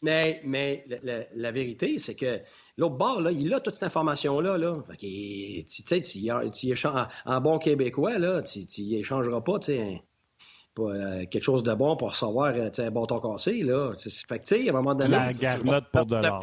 mais, 0.00 0.40
mais 0.44 0.86
la, 1.34 1.52
vérité, 1.52 1.98
c'est 1.98 2.14
que 2.14 2.40
l'autre 2.78 2.96
bord, 2.96 3.20
là, 3.20 3.30
il 3.30 3.52
a 3.52 3.60
toute 3.60 3.74
cette 3.74 3.82
information-là, 3.82 4.56
là. 4.56 4.82
Fait 4.88 4.96
que, 4.96 5.60
tu 5.68 5.82
sais, 5.84 6.00
tu, 6.00 6.70
échanges, 6.70 7.08
en, 7.26 7.40
bon 7.42 7.58
québécois, 7.58 8.18
là, 8.18 8.40
tu, 8.40 8.64
tu 8.64 8.80
échangeras 8.94 9.42
pas, 9.42 9.58
tu 9.58 9.66
sais, 9.66 10.02
quelque 11.30 11.42
chose 11.42 11.62
de 11.62 11.74
bon 11.74 11.96
pour 11.96 12.10
recevoir 12.10 12.52
euh, 12.54 12.70
un 12.78 12.90
bon 12.90 13.06
ton 13.06 13.20
cassé. 13.20 13.62
Là. 13.62 13.92
Fait 14.28 14.38
que, 14.38 14.66
à 14.66 14.70
un 14.70 14.72
moment 14.72 14.94
donné, 14.94 15.10
La 15.10 15.32
garnotte 15.32 15.86
pour 15.92 16.06
de 16.06 16.16
l'or. 16.16 16.40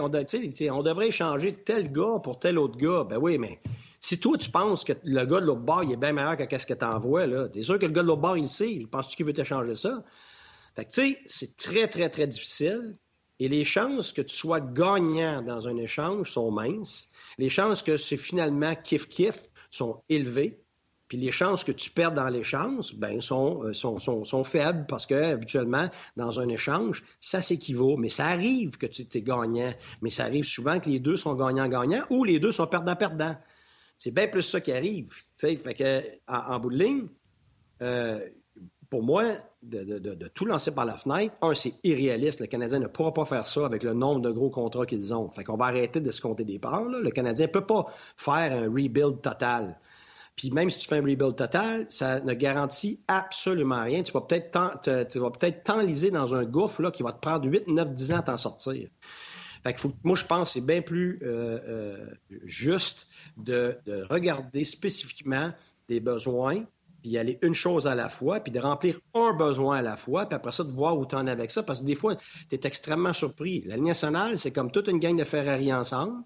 On, 0.00 0.78
on 0.78 0.82
devrait 0.82 1.08
échanger 1.08 1.54
tel 1.54 1.92
gars 1.92 2.18
pour 2.22 2.38
tel 2.38 2.58
autre 2.58 2.76
gars. 2.76 3.04
Ben 3.04 3.18
oui, 3.20 3.38
mais 3.38 3.60
si 4.00 4.18
toi, 4.18 4.36
tu 4.36 4.50
penses 4.50 4.84
que 4.84 4.92
le 5.02 5.24
gars 5.24 5.40
de 5.40 5.46
l'autre 5.46 5.60
bord, 5.60 5.82
il 5.82 5.92
est 5.92 5.96
bien 5.96 6.12
meilleur 6.12 6.36
que 6.36 6.58
ce 6.58 6.66
que 6.66 6.74
tu 6.74 6.84
envoies, 6.84 7.26
là, 7.26 7.48
t'es 7.48 7.62
sûr 7.62 7.78
que 7.78 7.86
le 7.86 7.92
gars 7.92 8.02
de 8.02 8.08
l'autre 8.08 8.20
bord, 8.20 8.36
il 8.36 8.48
sait. 8.48 8.86
Penses-tu 8.90 9.16
qu'il 9.16 9.26
veut 9.26 9.32
t'échanger 9.32 9.74
ça? 9.74 10.02
Fait 10.76 10.84
que, 10.84 10.90
tu 10.90 11.00
sais, 11.00 11.18
c'est 11.26 11.56
très, 11.56 11.86
très, 11.88 12.08
très 12.10 12.26
difficile. 12.26 12.96
Et 13.40 13.48
les 13.48 13.64
chances 13.64 14.12
que 14.12 14.22
tu 14.22 14.34
sois 14.34 14.60
gagnant 14.60 15.42
dans 15.42 15.66
un 15.66 15.76
échange 15.76 16.32
sont 16.32 16.50
minces. 16.50 17.08
Les 17.38 17.48
chances 17.48 17.82
que 17.82 17.96
c'est 17.96 18.16
finalement 18.16 18.72
kiff-kiff 18.72 19.34
sont 19.70 20.02
élevées. 20.08 20.60
Puis 21.08 21.18
les 21.18 21.30
chances 21.30 21.64
que 21.64 21.72
tu 21.72 21.90
perds 21.90 22.12
dans 22.12 22.28
l'échange, 22.28 22.94
ben, 22.96 23.20
sont, 23.20 23.64
euh, 23.64 23.72
sont, 23.72 23.98
sont, 23.98 24.24
sont, 24.24 24.44
faibles 24.44 24.86
parce 24.88 25.06
que 25.06 25.14
habituellement, 25.14 25.90
dans 26.16 26.40
un 26.40 26.48
échange, 26.48 27.04
ça 27.20 27.42
s'équivaut. 27.42 27.96
Mais 27.96 28.08
ça 28.08 28.26
arrive 28.26 28.78
que 28.78 28.86
tu 28.86 29.06
es 29.12 29.22
gagnant. 29.22 29.72
Mais 30.00 30.10
ça 30.10 30.24
arrive 30.24 30.44
souvent 30.44 30.80
que 30.80 30.88
les 30.88 31.00
deux 31.00 31.16
sont 31.16 31.34
gagnants-gagnants 31.34 32.04
ou 32.10 32.24
les 32.24 32.40
deux 32.40 32.52
sont 32.52 32.66
perdants-perdants. 32.66 33.36
C'est 33.98 34.12
bien 34.12 34.28
plus 34.28 34.42
ça 34.42 34.60
qui 34.60 34.72
arrive. 34.72 35.12
Fait 35.36 35.56
que, 35.56 36.02
en, 36.26 36.58
bout 36.58 36.70
de 36.70 36.76
ligne, 36.76 37.06
euh, 37.82 38.18
pour 38.90 39.02
moi, 39.02 39.24
de, 39.62 40.28
tout 40.28 40.44
lancer 40.46 40.72
par 40.72 40.84
la 40.84 40.96
fenêtre, 40.96 41.34
un, 41.42 41.54
c'est 41.54 41.74
irréaliste. 41.84 42.40
Le 42.40 42.46
Canadien 42.46 42.78
ne 42.78 42.86
pourra 42.86 43.12
pas 43.12 43.24
faire 43.24 43.46
ça 43.46 43.66
avec 43.66 43.82
le 43.82 43.92
nombre 43.92 44.20
de 44.20 44.30
gros 44.30 44.50
contrats 44.50 44.86
qu'ils 44.86 45.14
ont. 45.14 45.28
Fait 45.30 45.44
qu'on 45.44 45.56
va 45.56 45.66
arrêter 45.66 46.00
de 46.00 46.10
se 46.10 46.20
compter 46.20 46.44
des 46.44 46.58
parts. 46.58 46.84
Le 46.84 47.10
Canadien 47.10 47.46
ne 47.46 47.52
peut 47.52 47.66
pas 47.66 47.86
faire 48.16 48.52
un 48.52 48.64
rebuild 48.64 49.20
total. 49.20 49.78
Puis 50.36 50.50
même 50.50 50.68
si 50.68 50.80
tu 50.80 50.88
fais 50.88 50.96
un 50.96 51.02
rebuild 51.02 51.36
total, 51.36 51.86
ça 51.88 52.20
ne 52.20 52.34
garantit 52.34 53.00
absolument 53.06 53.82
rien. 53.84 54.02
Tu 54.02 54.12
vas 54.12 54.20
peut-être 54.20 55.62
t'enliser 55.64 56.10
dans 56.10 56.34
un 56.34 56.44
gouffre 56.44 56.82
là, 56.82 56.90
qui 56.90 57.02
va 57.02 57.12
te 57.12 57.20
prendre 57.20 57.48
8, 57.48 57.68
9, 57.68 57.92
10 57.92 58.12
ans 58.12 58.18
à 58.18 58.22
t'en 58.22 58.36
sortir. 58.36 58.88
Fait 59.62 59.72
que 59.72 59.80
moi, 60.02 60.14
je 60.14 60.26
pense 60.26 60.50
que 60.50 60.54
c'est 60.54 60.66
bien 60.66 60.82
plus 60.82 61.20
euh, 61.22 61.58
euh, 61.66 62.06
juste 62.44 63.06
de, 63.38 63.78
regarder 64.10 64.64
spécifiquement 64.64 65.52
des 65.88 66.00
besoins, 66.00 66.64
puis 67.00 67.16
aller 67.16 67.38
une 67.40 67.54
chose 67.54 67.86
à 67.86 67.94
la 67.94 68.08
fois, 68.08 68.40
puis 68.40 68.52
de 68.52 68.58
remplir 68.58 69.00
un 69.14 69.32
besoin 69.32 69.78
à 69.78 69.82
la 69.82 69.96
fois, 69.96 70.26
puis 70.26 70.36
après 70.36 70.52
ça, 70.52 70.64
de 70.64 70.70
voir 70.70 70.98
où 70.98 71.06
tu 71.06 71.14
en 71.14 71.26
es 71.26 71.30
avec 71.30 71.50
ça, 71.50 71.62
parce 71.62 71.80
que 71.80 71.84
des 71.86 71.94
fois, 71.94 72.16
tu 72.16 72.56
es 72.56 72.60
extrêmement 72.64 73.14
surpris. 73.14 73.62
La 73.66 73.76
ligne 73.76 73.86
nationale, 73.86 74.38
c'est 74.38 74.50
comme 74.50 74.70
toute 74.70 74.88
une 74.88 74.98
gang 74.98 75.16
de 75.16 75.24
Ferrari 75.24 75.72
ensemble. 75.72 76.22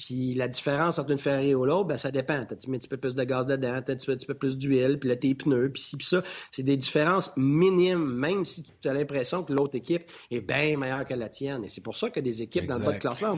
Puis 0.00 0.32
la 0.32 0.48
différence 0.48 0.98
entre 0.98 1.10
une 1.10 1.18
Ferrari 1.18 1.50
et 1.50 1.52
l'autre, 1.52 1.84
ben, 1.84 1.98
ça 1.98 2.10
dépend. 2.10 2.46
Tu 2.46 2.70
mets 2.70 2.78
un 2.78 2.80
petit 2.80 2.88
peu 2.88 2.96
plus 2.96 3.14
de 3.14 3.22
gaz 3.22 3.44
dedans, 3.44 3.82
tu 3.84 3.92
un 3.92 4.16
petit 4.16 4.26
peu 4.26 4.32
plus 4.32 4.56
d'huile, 4.56 4.98
puis 4.98 5.10
là, 5.10 5.16
tes 5.16 5.34
pneus, 5.34 5.70
puis 5.70 5.82
ci, 5.82 5.98
puis 5.98 6.06
ça. 6.06 6.22
C'est 6.52 6.62
des 6.62 6.78
différences 6.78 7.30
minimes, 7.36 8.10
même 8.14 8.46
si 8.46 8.64
tu 8.80 8.88
as 8.88 8.94
l'impression 8.94 9.44
que 9.44 9.52
l'autre 9.52 9.76
équipe 9.76 10.10
est 10.30 10.40
bien 10.40 10.78
meilleure 10.78 11.04
que 11.04 11.12
la 11.12 11.28
tienne. 11.28 11.66
Et 11.66 11.68
c'est 11.68 11.82
pour 11.82 11.98
ça 11.98 12.08
que 12.08 12.18
des 12.18 12.40
équipes 12.40 12.66
dans 12.66 12.78
le 12.78 12.84
bas 12.86 12.94
de 12.94 12.98
classement 12.98 13.36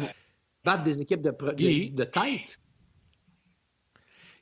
battent 0.65 0.85
des 0.85 1.03
équipes 1.03 1.23
de, 1.23 1.31
de, 1.31 1.97
de 1.97 2.05
tête 2.05 2.61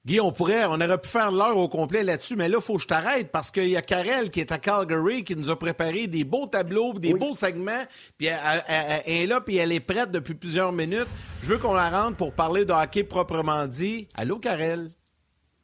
Guy, 0.06 0.18
on 0.18 0.32
pourrait, 0.32 0.64
on 0.64 0.80
aurait 0.80 0.98
pu 0.98 1.10
faire 1.10 1.30
l'heure 1.30 1.58
au 1.58 1.68
complet 1.68 2.02
là-dessus, 2.02 2.34
mais 2.34 2.48
là, 2.48 2.56
il 2.58 2.62
faut 2.62 2.76
que 2.76 2.82
je 2.82 2.86
t'arrête 2.86 3.30
parce 3.30 3.50
qu'il 3.50 3.68
y 3.68 3.76
a 3.76 3.82
Karel 3.82 4.30
qui 4.30 4.40
est 4.40 4.50
à 4.50 4.56
Calgary 4.56 5.24
qui 5.24 5.36
nous 5.36 5.50
a 5.50 5.58
préparé 5.58 6.06
des 6.06 6.24
beaux 6.24 6.46
tableaux, 6.46 6.94
des 6.94 7.12
beaux 7.12 7.34
segments, 7.34 7.84
puis 8.16 8.28
elle, 8.28 9.02
est 9.04 9.26
là, 9.26 9.42
puis 9.42 9.56
elle 9.58 9.72
est 9.72 9.80
prête 9.80 10.10
depuis 10.10 10.32
plusieurs 10.32 10.72
minutes. 10.72 11.08
Je 11.42 11.52
veux 11.52 11.58
qu'on 11.58 11.74
la 11.74 11.90
rentre 11.90 12.16
pour 12.16 12.32
parler 12.32 12.64
de 12.64 12.72
hockey 12.72 13.04
proprement 13.04 13.66
dit. 13.66 14.08
Allô, 14.14 14.38
Karel? 14.38 14.90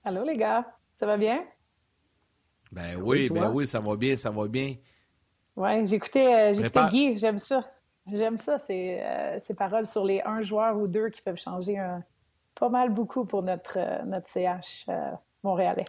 Allô, 0.04 0.22
les 0.22 0.36
gars. 0.36 0.66
Ça 0.94 1.06
va 1.06 1.16
bien? 1.16 1.42
Ben 2.72 3.00
oui, 3.02 3.30
ben 3.30 3.50
oui, 3.50 3.66
ça 3.66 3.80
va 3.80 3.96
bien, 3.96 4.16
ça 4.16 4.30
va 4.30 4.46
bien. 4.48 4.74
Oui, 5.56 5.86
j'écoutais 5.86 6.52
euh, 6.52 6.88
Guy, 6.90 7.16
j'aime 7.16 7.38
ça. 7.38 7.64
J'aime 8.12 8.36
ça, 8.36 8.58
ces, 8.58 9.00
euh, 9.00 9.38
ces 9.40 9.54
paroles 9.54 9.86
sur 9.86 10.04
les 10.04 10.20
un 10.26 10.42
joueur 10.42 10.76
ou 10.76 10.86
deux 10.86 11.08
qui 11.08 11.22
peuvent 11.22 11.40
changer 11.40 11.78
un 11.78 12.04
pas 12.58 12.68
mal 12.68 12.90
beaucoup 12.90 13.24
pour 13.24 13.42
notre, 13.42 13.78
euh, 13.78 14.02
notre 14.06 14.28
CH 14.28 14.86
euh, 14.88 15.10
montréalais. 15.42 15.84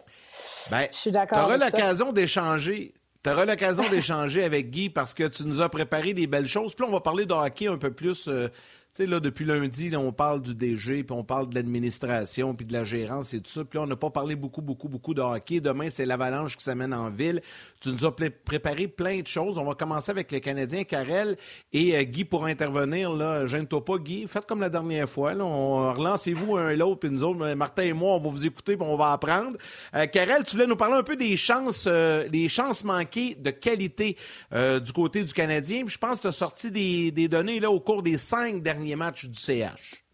Ben, 0.70 0.86
je 0.92 0.96
suis 0.96 1.10
d'accord. 1.10 1.38
Tu 1.38 1.44
auras 1.44 1.56
l'occasion 1.56 2.12
d'échanger. 2.12 2.94
Tu 3.24 3.30
auras 3.30 3.44
l'occasion 3.44 3.88
d'échanger 3.90 4.44
avec 4.44 4.70
Guy 4.70 4.90
parce 4.90 5.14
que 5.14 5.24
tu 5.24 5.44
nous 5.44 5.60
as 5.60 5.68
préparé 5.68 6.14
des 6.14 6.26
belles 6.26 6.46
choses. 6.46 6.74
Puis 6.74 6.84
là, 6.84 6.90
on 6.90 6.94
va 6.94 7.00
parler 7.00 7.26
de 7.26 7.32
hockey 7.32 7.66
un 7.66 7.78
peu 7.78 7.92
plus 7.92 8.28
euh, 8.28 8.48
sais, 8.92 9.06
là, 9.06 9.20
depuis 9.20 9.44
lundi, 9.44 9.94
on 9.96 10.12
parle 10.12 10.42
du 10.42 10.54
DG, 10.54 11.04
puis 11.04 11.16
on 11.16 11.24
parle 11.24 11.48
de 11.48 11.54
l'administration, 11.54 12.54
puis 12.54 12.66
de 12.66 12.72
la 12.72 12.84
gérance 12.84 13.34
et 13.34 13.40
tout 13.40 13.50
ça. 13.50 13.64
Puis 13.64 13.78
là, 13.78 13.84
on 13.84 13.86
n'a 13.86 13.96
pas 13.96 14.10
parlé 14.10 14.34
beaucoup, 14.34 14.62
beaucoup, 14.62 14.88
beaucoup 14.88 15.14
de 15.14 15.20
hockey. 15.20 15.60
Demain, 15.60 15.90
c'est 15.90 16.06
l'avalanche 16.06 16.56
qui 16.56 16.64
s'amène 16.64 16.92
en 16.92 17.10
ville. 17.10 17.40
Tu 17.80 17.90
nous 17.90 18.04
as 18.04 18.12
préparé 18.12 18.88
plein 18.88 19.20
de 19.20 19.26
choses. 19.26 19.58
On 19.58 19.64
va 19.64 19.74
commencer 19.74 20.10
avec 20.10 20.32
les 20.32 20.40
Canadiens, 20.40 20.84
Karel 20.84 21.36
et 21.72 21.96
euh, 21.96 22.02
Guy 22.02 22.24
pour 22.24 22.46
intervenir. 22.46 23.12
Là, 23.12 23.46
gêne-toi 23.46 23.84
pas, 23.84 23.98
Guy. 23.98 24.26
Faites 24.26 24.46
comme 24.46 24.60
la 24.60 24.70
dernière 24.70 25.08
fois. 25.08 25.34
Là. 25.34 25.44
relancez-vous 25.44 26.56
un 26.56 26.70
et 26.70 26.76
l'autre, 26.76 27.00
puis 27.00 27.10
nous 27.10 27.22
autres, 27.22 27.54
Martin 27.54 27.84
et 27.84 27.92
moi, 27.92 28.14
on 28.14 28.20
va 28.20 28.30
vous 28.30 28.46
écouter, 28.46 28.76
puis 28.76 28.86
on 28.88 28.96
va 28.96 29.12
apprendre. 29.12 29.56
Euh, 29.94 30.06
Karel, 30.06 30.44
tu 30.44 30.52
voulais 30.52 30.66
nous 30.66 30.76
parler 30.76 30.96
un 30.96 31.02
peu 31.02 31.16
des 31.16 31.36
chances, 31.36 31.84
euh, 31.86 32.28
des 32.28 32.48
chances 32.48 32.84
manquées 32.84 33.36
de 33.38 33.50
qualité 33.50 34.16
du 34.52 34.92
côté 34.92 35.22
du 35.22 35.32
Canadien. 35.32 35.84
je 35.86 35.98
pense 35.98 36.18
que 36.18 36.22
tu 36.22 36.26
as 36.28 36.32
sorti 36.32 36.70
des, 36.70 37.28
données 37.28 37.60
là, 37.60 37.70
au 37.70 37.80
cours 37.80 38.02
des 38.02 38.16
cinq 38.16 38.62
match 38.96 39.24
du 39.26 39.38
CH. 39.38 40.04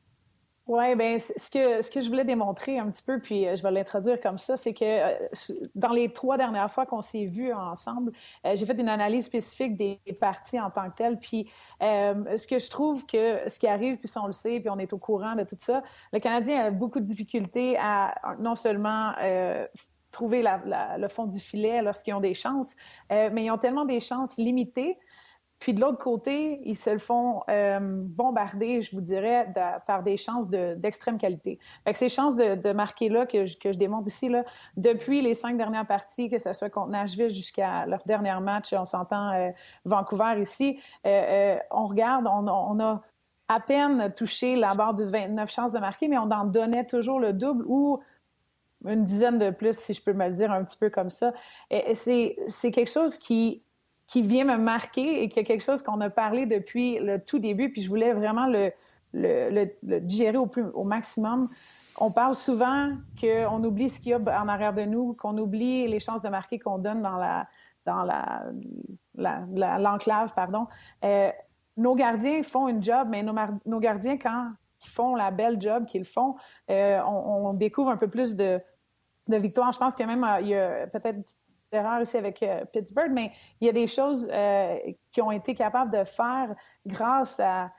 Oui, 0.67 0.97
bien, 0.97 1.19
ce 1.19 1.51
que, 1.51 1.83
ce 1.83 1.91
que 1.91 2.01
je 2.01 2.09
voulais 2.09 2.25
démontrer 2.25 2.79
un 2.79 2.91
petit 2.91 3.03
peu, 3.03 3.21
puis 3.21 3.47
euh, 3.47 3.55
je 3.55 3.63
vais 3.63 3.71
l'introduire 3.71 4.19
comme 4.19 4.39
ça, 4.39 4.57
c'est 4.57 4.73
que 4.73 4.85
euh, 4.85 5.29
dans 5.75 5.93
les 5.93 6.11
trois 6.11 6.39
dernières 6.39 6.71
fois 6.71 6.87
qu'on 6.87 7.03
s'est 7.03 7.27
vus 7.27 7.53
ensemble, 7.53 8.13
euh, 8.47 8.57
j'ai 8.57 8.65
fait 8.65 8.81
une 8.81 8.89
analyse 8.89 9.27
spécifique 9.27 9.77
des 9.77 10.01
parties 10.19 10.59
en 10.59 10.71
tant 10.71 10.89
que 10.89 10.97
telles. 10.97 11.19
Puis 11.19 11.51
ce 11.81 12.47
que 12.47 12.59
je 12.59 12.71
trouve 12.71 13.05
que 13.05 13.47
ce 13.47 13.59
qui 13.59 13.67
arrive, 13.67 13.99
puis 13.99 14.11
on 14.17 14.27
le 14.27 14.33
sait, 14.33 14.59
puis 14.61 14.71
on 14.71 14.79
est 14.79 14.95
au 14.95 14.99
courant 14.99 15.35
de 15.35 15.45
tout 15.45 15.57
ça, 15.59 15.83
le 16.15 16.19
Canadien 16.19 16.65
a 16.65 16.71
beaucoup 16.71 17.01
de 17.01 17.05
difficultés 17.05 17.77
à 17.79 18.15
non 18.39 18.57
seulement 18.57 19.13
trouver 20.13 20.43
le 20.43 21.09
fond 21.09 21.27
du 21.27 21.41
filet 21.41 21.83
lorsqu'ils 21.83 22.15
ont 22.15 22.21
des 22.21 22.33
chances, 22.33 22.75
mais 23.11 23.45
ils 23.45 23.51
ont 23.51 23.59
tellement 23.59 23.85
des 23.85 24.01
chances 24.01 24.39
limitées 24.39 24.97
puis 25.65 25.73
de 25.73 25.81
l'autre 25.81 25.97
côté, 25.97 26.61
ils 26.67 26.77
se 26.77 26.91
le 26.91 26.99
font 26.99 27.43
euh, 27.49 27.79
bombarder, 27.81 28.83
je 28.83 28.95
vous 28.95 29.01
dirais, 29.01 29.51
par 29.87 30.03
des 30.03 30.19
chances 30.19 30.51
d'extrême 30.51 31.17
qualité. 31.17 31.59
Fait 31.87 31.95
ces 31.95 32.11
chances 32.11 32.37
de, 32.37 32.73
marquer-là 32.75 33.25
que 33.25 33.47
je, 33.47 33.57
que 33.57 33.71
démontre 33.71 34.09
ici, 34.09 34.29
là, 34.29 34.45
depuis 34.77 35.23
les 35.23 35.33
cinq 35.33 35.57
dernières 35.57 35.87
parties, 35.87 36.29
que 36.29 36.39
ce 36.39 36.53
soit 36.53 36.69
contre 36.69 36.91
Nashville 36.91 37.31
jusqu'à 37.31 37.87
leur 37.87 38.03
dernier 38.05 38.39
match, 38.43 38.75
on 38.75 38.85
s'entend 38.85 39.33
euh, 39.33 39.53
Vancouver 39.87 40.35
ici, 40.43 40.79
euh, 41.07 41.57
on 41.71 41.87
regarde, 41.87 42.27
on, 42.27 42.47
on, 42.47 42.79
a 42.81 43.01
à 43.49 43.59
peine 43.59 44.13
touché 44.15 44.57
la 44.57 44.75
barre 44.75 44.93
du 44.93 45.07
29 45.07 45.51
chances 45.51 45.73
de 45.73 45.79
marquer, 45.79 46.09
mais 46.09 46.19
on 46.19 46.31
en 46.31 46.45
donnait 46.45 46.85
toujours 46.85 47.21
le 47.21 47.33
double 47.33 47.65
ou 47.67 48.03
une 48.85 49.07
dizaine 49.07 49.39
de 49.39 49.49
plus, 49.49 49.79
si 49.79 49.95
je 49.95 50.03
peux 50.03 50.13
me 50.13 50.29
le 50.29 50.35
dire 50.35 50.53
un 50.53 50.63
petit 50.63 50.77
peu 50.77 50.91
comme 50.91 51.09
ça. 51.09 51.33
Et 51.71 51.95
c'est 51.95 52.71
quelque 52.71 52.91
chose 52.91 53.17
qui 53.17 53.63
qui 54.15 54.23
vient 54.23 54.45
me 54.45 54.57
marquer 54.57 55.25
et 55.25 55.29
qui 55.29 55.41
est 55.41 55.45
quelque 55.45 55.65
chose 55.65 55.83
qu'on 55.83 56.01
a 56.01 56.09
parlé 56.09 56.47
depuis 56.47 57.01
le 57.01 57.19
tout 57.19 57.41
début, 57.41 57.73
puis 57.73 57.83
je 57.83 57.89
voulais 57.89 58.13
vraiment 58.13 58.47
le, 58.47 58.71
digérer 59.99 60.37
au, 60.37 60.85
maximum. 60.85 61.49
On 61.99 62.13
parle 62.13 62.35
souvent 62.35 62.93
qu'on 63.21 63.65
oublie 63.65 63.91
ce 63.91 63.99
qu'il 63.99 64.11
y 64.11 64.15
a 64.15 64.19
en 64.21 64.47
arrière 64.47 64.73
de 64.73 64.83
nous, 64.83 65.15
qu'on 65.15 65.37
oublie 65.37 65.89
les 65.89 65.99
chances 65.99 66.23
de 66.23 66.29
marquer 66.29 66.61
qu'on 66.61 66.79
donne 66.79 67.03
dans 67.03 67.17
la 67.17 67.49
dans 67.87 68.05
la, 68.05 68.45
l'enclave, 69.79 70.33
pardon. 70.33 70.69
Euh, 71.05 71.33
nos 71.77 71.97
gardiens 71.97 72.45
font 72.45 72.69
une 72.69 72.81
job, 72.81 73.09
mais 73.11 73.25
nos, 73.25 73.81
gardiens, 73.81 74.17
quand 74.17 74.53
ils 74.85 74.91
font 74.91 75.17
la 75.17 75.33
belle 75.33 75.61
job 75.61 75.87
qu'ils 75.87 76.05
font, 76.05 76.37
euh, 76.71 77.01
on, 77.05 77.49
on, 77.49 77.53
découvre 77.53 77.91
un 77.91 77.97
peu 77.97 78.09
plus 78.09 78.37
de, 78.37 78.61
de 79.27 79.37
victoires. 79.37 79.73
Je 79.73 79.79
pense 79.79 79.97
que 79.97 80.05
même 80.05 80.23
euh, 80.23 80.41
il 80.41 80.49
y 80.49 80.55
a 80.55 80.87
peut-être 80.87 81.37
aussi 82.01 82.17
avec 82.17 82.43
euh, 82.43 82.65
Pittsburgh, 82.73 83.11
mais 83.13 83.33
il 83.61 83.67
y 83.67 83.71
a 83.71 83.73
des 83.73 83.87
choses 83.87 84.29
euh, 84.33 84.77
qui 85.11 85.23
ont 85.23 85.31
été 85.31 85.55
capables 85.55 85.91
de 85.91 86.05
faire 86.05 86.55
grâce 86.87 87.41
à, 87.41 87.71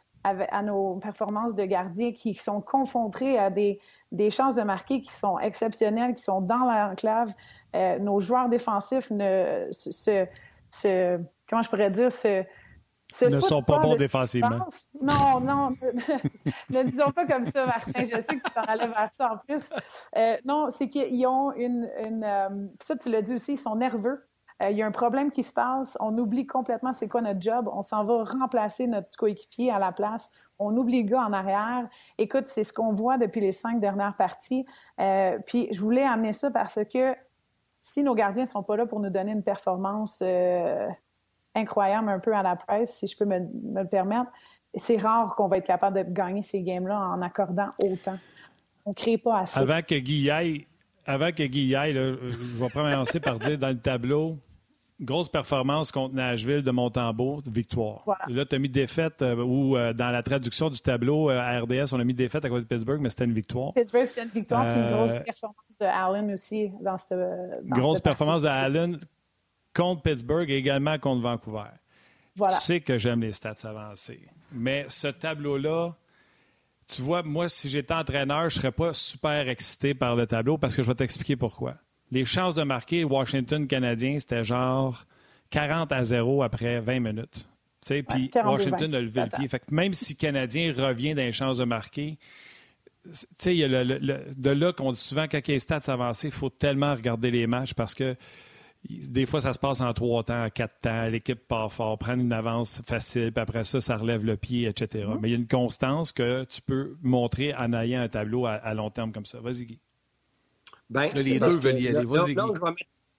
nos 0.63 0.95
performances 0.95 1.53
de 1.53 1.65
gardiens 1.65 2.11
qui 2.11 2.33
sont 2.33 2.59
confrontés 2.59 3.37
à 3.37 3.51
des, 3.51 3.79
des 4.11 4.31
chances 4.31 4.55
de 4.55 4.63
marquer 4.63 5.01
qui 5.01 5.11
sont 5.11 5.37
exceptionnelles, 5.37 6.15
qui 6.15 6.23
sont 6.23 6.41
dans 6.41 6.65
l'enclave. 6.65 7.31
Euh, 7.75 7.99
nos 7.99 8.19
joueurs 8.21 8.49
défensifs 8.49 9.11
ne 9.11 9.67
se, 9.69 10.25
se, 10.71 11.19
comment 11.47 11.61
je 11.61 11.69
pourrais 11.69 11.91
dire, 11.91 12.11
se, 12.11 12.43
ne 13.21 13.39
sont 13.39 13.61
pas, 13.61 13.79
bons 13.79 13.95
défensivement. 13.95 14.67
Non, 15.01 15.39
non, 15.39 15.69
ne, 16.69 16.83
disons 16.83 17.11
pas 17.11 17.25
comme 17.25 17.45
ça, 17.45 17.65
Martin. 17.65 17.91
Je 18.05 18.15
sais 18.15 18.23
que 18.23 18.43
tu 18.43 18.53
t'en 18.53 18.61
allais 18.61 18.87
vers 18.87 19.09
ça 19.11 19.33
en 19.33 19.37
plus. 19.37 19.71
Euh, 20.15 20.37
non, 20.45 20.69
c'est 20.69 20.89
qu'ils 20.89 21.25
ont 21.27 21.53
une. 21.53 21.89
une 22.05 22.23
euh, 22.23 22.67
ça, 22.79 22.95
tu 22.95 23.09
l'as 23.09 23.21
dit 23.21 23.35
aussi, 23.35 23.53
ils 23.53 23.57
sont 23.57 23.75
nerveux. 23.75 24.25
Euh, 24.63 24.69
il 24.69 24.77
y 24.77 24.81
a 24.81 24.85
un 24.85 24.91
problème 24.91 25.31
qui 25.31 25.43
se 25.43 25.53
passe. 25.53 25.97
On 25.99 26.17
oublie 26.17 26.47
complètement 26.47 26.93
c'est 26.93 27.07
quoi 27.07 27.21
notre 27.21 27.41
job. 27.41 27.69
On 27.71 27.81
s'en 27.81 28.03
va 28.05 28.23
remplacer 28.23 28.87
notre 28.87 29.15
coéquipier 29.17 29.71
à 29.71 29.79
la 29.79 29.91
place. 29.91 30.31
On 30.57 30.75
oublie 30.75 31.03
le 31.03 31.09
gars 31.09 31.21
en 31.21 31.33
arrière. 31.33 31.87
Écoute, 32.17 32.47
c'est 32.47 32.63
ce 32.63 32.73
qu'on 32.73 32.93
voit 32.93 33.17
depuis 33.17 33.41
les 33.41 33.51
cinq 33.51 33.79
dernières 33.79 34.15
parties. 34.15 34.65
puis 35.45 35.67
je 35.71 35.81
voulais 35.81 36.03
amener 36.03 36.31
ça 36.31 36.49
parce 36.49 36.79
que 36.91 37.13
si 37.81 38.01
nos 38.01 38.15
gardiens 38.15 38.45
sont 38.45 38.63
pas 38.63 38.77
là 38.77 38.85
pour 38.85 39.01
nous 39.01 39.09
donner 39.09 39.33
une 39.33 39.43
performance 39.43 40.23
incroyable 41.55 42.09
un 42.09 42.19
peu 42.19 42.35
à 42.35 42.43
la 42.43 42.55
presse, 42.55 42.95
si 42.95 43.07
je 43.07 43.17
peux 43.17 43.25
me, 43.25 43.39
le 43.39 43.87
permettre. 43.87 44.29
C'est 44.75 44.97
rare 44.97 45.35
qu'on 45.35 45.47
va 45.47 45.57
être 45.57 45.67
capable 45.67 45.97
de 45.97 46.11
gagner 46.11 46.41
ces 46.41 46.61
games-là 46.61 46.99
en 46.99 47.21
accordant 47.21 47.69
autant. 47.81 48.17
On 48.85 48.89
ne 48.91 48.95
crée 48.95 49.17
pas 49.17 49.39
assez. 49.39 49.59
Avant 49.59 49.81
que 49.81 49.95
Guy 49.95 50.29
aille, 50.29 50.67
avant 51.05 51.31
que 51.31 51.43
Guy 51.43 51.75
aille, 51.75 51.93
je 51.93 52.63
vais 52.63 52.69
commencer 52.69 53.19
par 53.19 53.39
dire 53.39 53.57
dans 53.57 53.69
le 53.69 53.79
tableau, 53.79 54.37
grosse 54.99 55.29
performance 55.29 55.91
contre 55.91 56.15
Nashville 56.15 56.61
de 56.61 56.71
Montembeau, 56.71 57.41
victoire. 57.45 58.05
Là, 58.27 58.45
tu 58.45 58.55
as 58.55 58.59
mis 58.59 58.69
défaite, 58.69 59.21
euh, 59.21 59.35
ou 59.43 59.75
euh, 59.75 59.93
dans 59.93 60.09
la 60.09 60.23
traduction 60.23 60.69
du 60.69 60.79
tableau 60.79 61.29
euh, 61.29 61.39
à 61.39 61.59
RDS, 61.59 61.93
on 61.93 61.99
a 61.99 62.03
mis 62.03 62.13
défaite 62.13 62.45
à 62.45 62.49
cause 62.49 62.61
de 62.61 62.67
Pittsburgh, 62.67 63.01
mais 63.01 63.09
c'était 63.09 63.25
une 63.25 63.33
victoire. 63.33 63.73
Pittsburgh, 63.73 64.05
c'était 64.05 64.23
une 64.23 64.29
victoire, 64.29 64.69
puis 64.69 64.79
une 64.79 64.91
grosse 64.91 65.17
performance 65.19 65.77
de 65.79 65.85
Allen 65.85 66.31
aussi 66.31 66.71
dans 66.81 66.97
cette. 66.97 67.17
grosse 67.65 67.99
performance 67.99 68.41
de 68.41 68.47
Allen 68.47 68.99
contre 69.75 70.01
Pittsburgh 70.01 70.49
et 70.49 70.57
également 70.57 70.97
contre 70.97 71.21
Vancouver. 71.21 71.69
Voilà. 72.35 72.55
Tu 72.55 72.61
sais 72.61 72.79
que 72.81 72.97
j'aime 72.97 73.21
les 73.21 73.31
stats 73.31 73.55
avancées. 73.63 74.21
Mais 74.51 74.85
ce 74.89 75.07
tableau-là, 75.07 75.91
tu 76.87 77.01
vois, 77.01 77.23
moi, 77.23 77.49
si 77.49 77.69
j'étais 77.69 77.93
entraîneur, 77.93 78.49
je 78.49 78.57
ne 78.57 78.61
serais 78.61 78.71
pas 78.71 78.93
super 78.93 79.47
excité 79.47 79.93
par 79.93 80.15
le 80.15 80.27
tableau 80.27 80.57
parce 80.57 80.75
que 80.75 80.83
je 80.83 80.87
vais 80.87 80.95
t'expliquer 80.95 81.35
pourquoi. 81.35 81.75
Les 82.11 82.25
chances 82.25 82.55
de 82.55 82.63
marquer 82.63 83.03
Washington-Canadien, 83.03 84.19
c'était 84.19 84.43
genre 84.43 85.05
40 85.49 85.91
à 85.91 86.03
0 86.03 86.43
après 86.43 86.79
20 86.79 86.99
minutes. 86.99 87.47
Puis 87.87 88.31
Washington 88.33 88.95
a 88.95 89.01
levé 89.01 89.23
le 89.23 89.29
pied. 89.29 89.47
Fait 89.47 89.71
même 89.71 89.93
si 89.93 90.13
le 90.13 90.17
Canadien 90.17 90.73
revient 90.73 91.13
dans 91.13 91.21
les 91.21 91.31
chances 91.31 91.57
de 91.57 91.65
marquer, 91.65 92.17
sais, 93.37 93.55
de 93.55 94.49
là 94.49 94.73
qu'on 94.73 94.91
dit 94.91 94.99
souvent, 94.99 95.25
quand 95.29 95.37
il 95.37 95.47
y 95.47 95.51
a 95.51 95.55
les 95.55 95.59
stats 95.59 95.91
avancés, 95.91 96.27
il 96.27 96.33
faut 96.33 96.49
tellement 96.49 96.93
regarder 96.93 97.31
les 97.31 97.47
matchs 97.47 97.73
parce 97.73 97.93
que 97.93 98.15
des 98.87 99.25
fois, 99.25 99.41
ça 99.41 99.53
se 99.53 99.59
passe 99.59 99.81
en 99.81 99.93
trois 99.93 100.23
temps, 100.23 100.45
en 100.45 100.49
quatre 100.49 100.79
temps. 100.81 101.07
L'équipe 101.07 101.47
part 101.47 101.71
fort, 101.71 101.97
prend 101.97 102.13
une 102.13 102.33
avance 102.33 102.81
facile, 102.85 103.31
puis 103.31 103.41
après 103.41 103.63
ça, 103.63 103.81
ça 103.81 103.97
relève 103.97 104.23
le 104.23 104.37
pied, 104.37 104.67
etc. 104.67 105.05
Mm-hmm. 105.05 105.19
Mais 105.21 105.29
il 105.29 105.31
y 105.31 105.35
a 105.35 105.37
une 105.37 105.47
constance 105.47 106.11
que 106.11 106.43
tu 106.43 106.61
peux 106.61 106.95
montrer 107.01 107.53
en 107.55 107.73
ayant 107.73 108.01
un 108.01 108.09
tableau 108.09 108.45
à, 108.45 108.73
long 108.73 108.89
terme 108.89 109.11
comme 109.11 109.25
ça. 109.25 109.39
Vas-y, 109.39 109.65
Guy. 109.65 109.79
Ben, 110.89 111.09
les 111.15 111.39
deux 111.39 111.57
veulent 111.57 111.79
y 111.79 111.87
aller. 111.87 112.05
Vas-y, 112.05 112.35
Guy. 112.35 112.41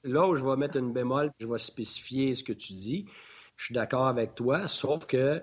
Là 0.04 0.28
où 0.28 0.36
je 0.36 0.44
vais 0.44 0.56
mettre 0.56 0.76
une 0.76 0.92
bémol, 0.92 1.32
je 1.40 1.48
vais 1.48 1.58
spécifier 1.58 2.34
ce 2.34 2.44
que 2.44 2.52
tu 2.52 2.74
dis. 2.74 3.06
Je 3.56 3.64
suis 3.64 3.74
d'accord 3.74 4.06
avec 4.06 4.36
toi, 4.36 4.68
sauf 4.68 5.06
que 5.06 5.42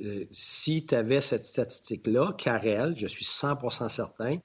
euh, 0.00 0.24
si 0.32 0.84
tu 0.84 0.94
avais 0.96 1.20
cette 1.20 1.44
statistique-là, 1.44 2.34
Karel, 2.36 2.96
je 2.96 3.06
suis 3.06 3.24
100% 3.24 3.88
certain, 3.88 4.38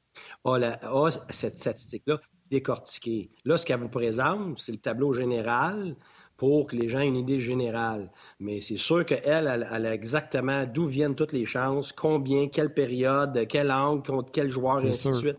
a, 0.46 1.10
cette 1.30 1.58
statistique-là 1.58 2.20
décortiquée. 2.50 3.30
Là, 3.46 3.58
ce 3.58 3.66
qu'elle 3.66 3.80
vous 3.80 3.90
présente, 3.90 4.60
c'est 4.60 4.72
le 4.72 4.78
tableau 4.78 5.14
général 5.14 5.96
pour 6.40 6.68
que 6.68 6.76
les 6.78 6.88
gens 6.88 7.00
aient 7.00 7.08
une 7.08 7.18
idée 7.18 7.42
générale. 7.42 8.10
Mais 8.40 8.62
c'est 8.62 8.78
sûr 8.78 9.06
qu'elle, 9.06 9.22
elle, 9.26 9.68
elle, 9.72 9.86
a 9.86 9.94
exactement 9.94 10.66
d'où 10.66 10.86
viennent 10.86 11.14
toutes 11.14 11.34
les 11.34 11.46
chances, 11.46 11.92
combien, 11.92 12.48
quelle 12.48 12.74
période, 12.74 13.46
quel 13.50 13.70
angle, 13.72 14.08
contre 14.08 14.32
quel 14.32 14.48
joueur, 14.48 14.84
et 14.84 14.88
ainsi 14.88 15.10
de 15.10 15.16
suite. 15.16 15.38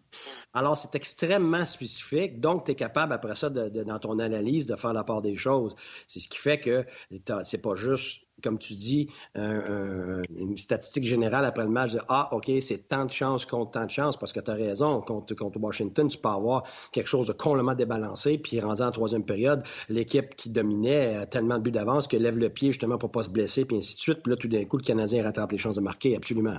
Alors, 0.53 0.77
c'est 0.77 0.95
extrêmement 0.95 1.65
spécifique. 1.65 2.39
Donc, 2.39 2.67
tu 2.67 2.73
es 2.73 2.75
capable, 2.75 3.15
après 3.15 3.35
ça, 3.35 3.49
dans 3.49 3.99
ton 3.99 4.19
analyse, 4.19 4.67
de 4.67 4.77
faire 4.77 4.93
la 4.93 5.03
part 5.03 5.23
des 5.23 5.39
choses. 5.39 5.75
C'est 6.07 6.21
ce 6.21 6.29
qui 6.29 6.39
fait 6.39 6.61
que 6.61 6.85
c'est 7.45 7.63
pas 7.63 7.75
juste 7.75 8.21
comme 8.41 8.59
tu 8.59 8.75
dis, 8.75 9.09
une 9.35 10.57
statistique 10.57 11.05
générale 11.05 11.45
après 11.45 11.65
le 11.65 11.71
match 11.71 11.93
de 11.93 12.01
Ah, 12.09 12.29
OK, 12.33 12.51
c'est 12.61 12.89
tant 12.89 13.05
de 13.05 13.11
chance 13.11 13.47
contre 13.47 13.73
tant 13.73 13.85
de 13.85 13.91
chance, 13.91 14.17
parce 14.17 14.33
que 14.33 14.41
tu 14.41 14.51
as 14.51 14.55
raison, 14.55 15.01
contre, 15.01 15.35
contre 15.35 15.59
Washington, 15.61 16.09
tu 16.09 16.19
peux 16.19 16.29
avoir 16.29 16.65
quelque 16.93 17.07
chose 17.07 17.27
de 17.27 17.33
complètement 17.33 17.75
débalancé, 17.75 18.39
puis 18.39 18.61
rendu 18.61 18.83
en 18.83 18.91
troisième 18.91 19.25
période, 19.25 19.63
l'équipe 19.89 20.35
qui 20.37 20.51
dominait 20.51 21.17
a 21.17 21.27
tellement 21.27 21.57
de 21.57 21.63
buts 21.63 21.71
d'avance 21.71 22.07
que 22.07 22.17
lève 22.17 22.39
le 22.39 22.49
pied 22.49 22.73
justement 22.73 22.99
pour 22.99 23.11
pas 23.11 23.23
se 23.23 23.31
blesser, 23.31 23.65
puis 23.65 23.77
ainsi 23.77 23.97
de 23.97 24.01
suite. 24.01 24.23
Puis 24.23 24.31
là, 24.31 24.37
tout 24.37 24.49
d'un 24.49 24.65
coup, 24.65 24.77
le 24.77 24.83
Canadien 24.83 25.23
rattrape 25.23 25.53
les 25.53 25.59
chances 25.59 25.77
de 25.77 25.81
marquer, 25.81 26.17
absolument. 26.17 26.59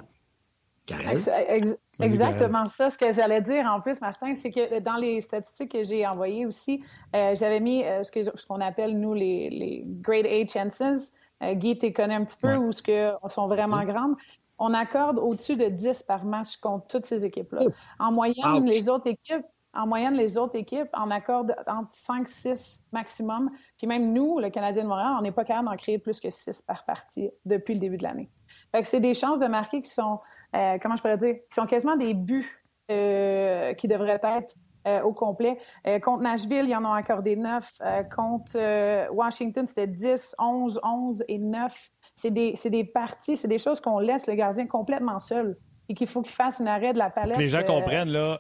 exactement 2.00 2.66
ça. 2.66 2.90
Ce 2.90 2.98
que 2.98 3.12
j'allais 3.14 3.42
dire 3.42 3.66
en 3.66 3.82
plus, 3.82 4.02
Martin, 4.02 4.34
c'est 4.34 4.52
que 4.52 4.80
dans 4.80 4.96
les 4.96 5.22
statistiques 5.22 5.72
que 5.72 5.84
j'ai 5.84 6.06
envoyées 6.06 6.46
aussi, 6.46 6.84
euh, 7.16 7.36
j'avais 7.36 7.60
mis 7.60 7.84
euh, 7.84 8.04
ce 8.04 8.48
qu'on 8.48 8.62
appelle, 8.62 9.00
nous, 9.00 9.14
les, 9.14 9.50
les 9.50 9.84
grade 9.86 10.26
A 10.26 10.46
chances. 10.48 11.14
Euh, 11.42 11.54
Guy, 11.54 11.78
tu 11.78 11.92
connais 11.94 12.16
un 12.16 12.24
petit 12.24 12.38
peu 12.38 12.56
où 12.56 12.72
ce 12.72 12.82
que 12.82 13.14
sont 13.30 13.48
vraiment 13.48 13.84
grandes. 13.84 14.16
On 14.58 14.74
accorde 14.74 15.18
au-dessus 15.18 15.56
de 15.56 15.66
10 15.66 16.04
par 16.04 16.24
match 16.24 16.58
contre 16.58 16.88
toutes 16.88 17.06
ces 17.06 17.26
équipes-là. 17.26 17.62
En 18.00 18.12
moyenne, 18.12 18.66
les 18.66 18.90
autres 18.90 19.08
équipes, 19.08 19.46
en 19.74 19.88
moyenne, 19.88 20.14
les 20.14 20.38
autres 20.38 20.56
équipes 20.56 20.90
en 20.94 21.10
accordent 21.10 21.56
entre 21.66 21.92
5, 21.92 22.28
6 22.28 22.86
maximum. 22.92 23.50
Puis 23.78 23.88
même 23.88 24.14
nous, 24.14 24.40
le 24.40 24.50
Canadien 24.50 24.84
de 24.84 24.90
Montréal, 24.90 25.14
on 25.18 25.22
n'est 25.22 25.32
pas 25.32 25.46
capable 25.46 25.68
d'en 25.68 25.78
créer 25.78 25.98
plus 25.98 26.20
que 26.20 26.30
6 26.30 26.62
par 26.62 26.86
partie 26.86 27.32
depuis 27.46 27.74
le 27.74 27.80
début 27.80 27.98
de 27.98 28.04
l'année. 28.04 28.30
Fait 28.72 28.82
que 28.82 28.88
c'est 28.88 29.00
des 29.00 29.14
chances 29.14 29.40
de 29.40 29.48
marquer 29.48 29.82
qui 29.82 29.90
sont, 29.90 30.20
euh, 30.56 30.78
comment 30.82 30.96
je 30.96 31.02
pourrais 31.02 31.18
dire, 31.18 31.36
qui 31.50 31.56
sont 31.56 31.66
quasiment 31.66 31.96
des 31.96 32.14
buts 32.14 32.64
euh, 32.92 33.74
qui 33.74 33.88
devraient 33.88 34.22
être 34.22 34.56
euh, 34.88 35.02
au 35.02 35.14
complet. 35.14 35.58
Euh, 35.86 36.00
contre 36.00 36.24
Nashville, 36.24 36.66
ils 36.68 36.76
en 36.76 36.84
ont 36.86 36.94
accordé 36.94 37.36
9. 37.36 37.72
Euh, 37.82 38.04
contre 38.04 39.12
Washington, 39.14 39.68
c'était 39.68 39.88
10, 39.88 40.36
11, 40.40 40.80
11 40.84 41.24
et 41.28 41.38
9. 41.38 41.90
C'est 42.16 42.32
des, 42.32 42.56
des 42.66 42.84
parties, 42.84 43.36
c'est 43.36 43.48
des 43.48 43.58
choses 43.58 43.80
qu'on 43.80 44.00
laisse 44.00 44.28
le 44.28 44.36
gardien 44.36 44.68
complètement 44.68 45.20
seul 45.20 45.58
et 45.88 45.94
qu'il 45.94 46.08
faut 46.08 46.22
qu'il 46.22 46.34
fasse 46.34 46.62
un 46.62 46.68
arrêt 46.68 46.94
de 46.94 46.98
la 46.98 47.10
palette. 47.10 47.34
Pour 47.34 47.38
que 47.38 47.44
les 47.44 47.50
gens 47.50 47.64
comprennent, 47.64 48.10
là, 48.10 48.40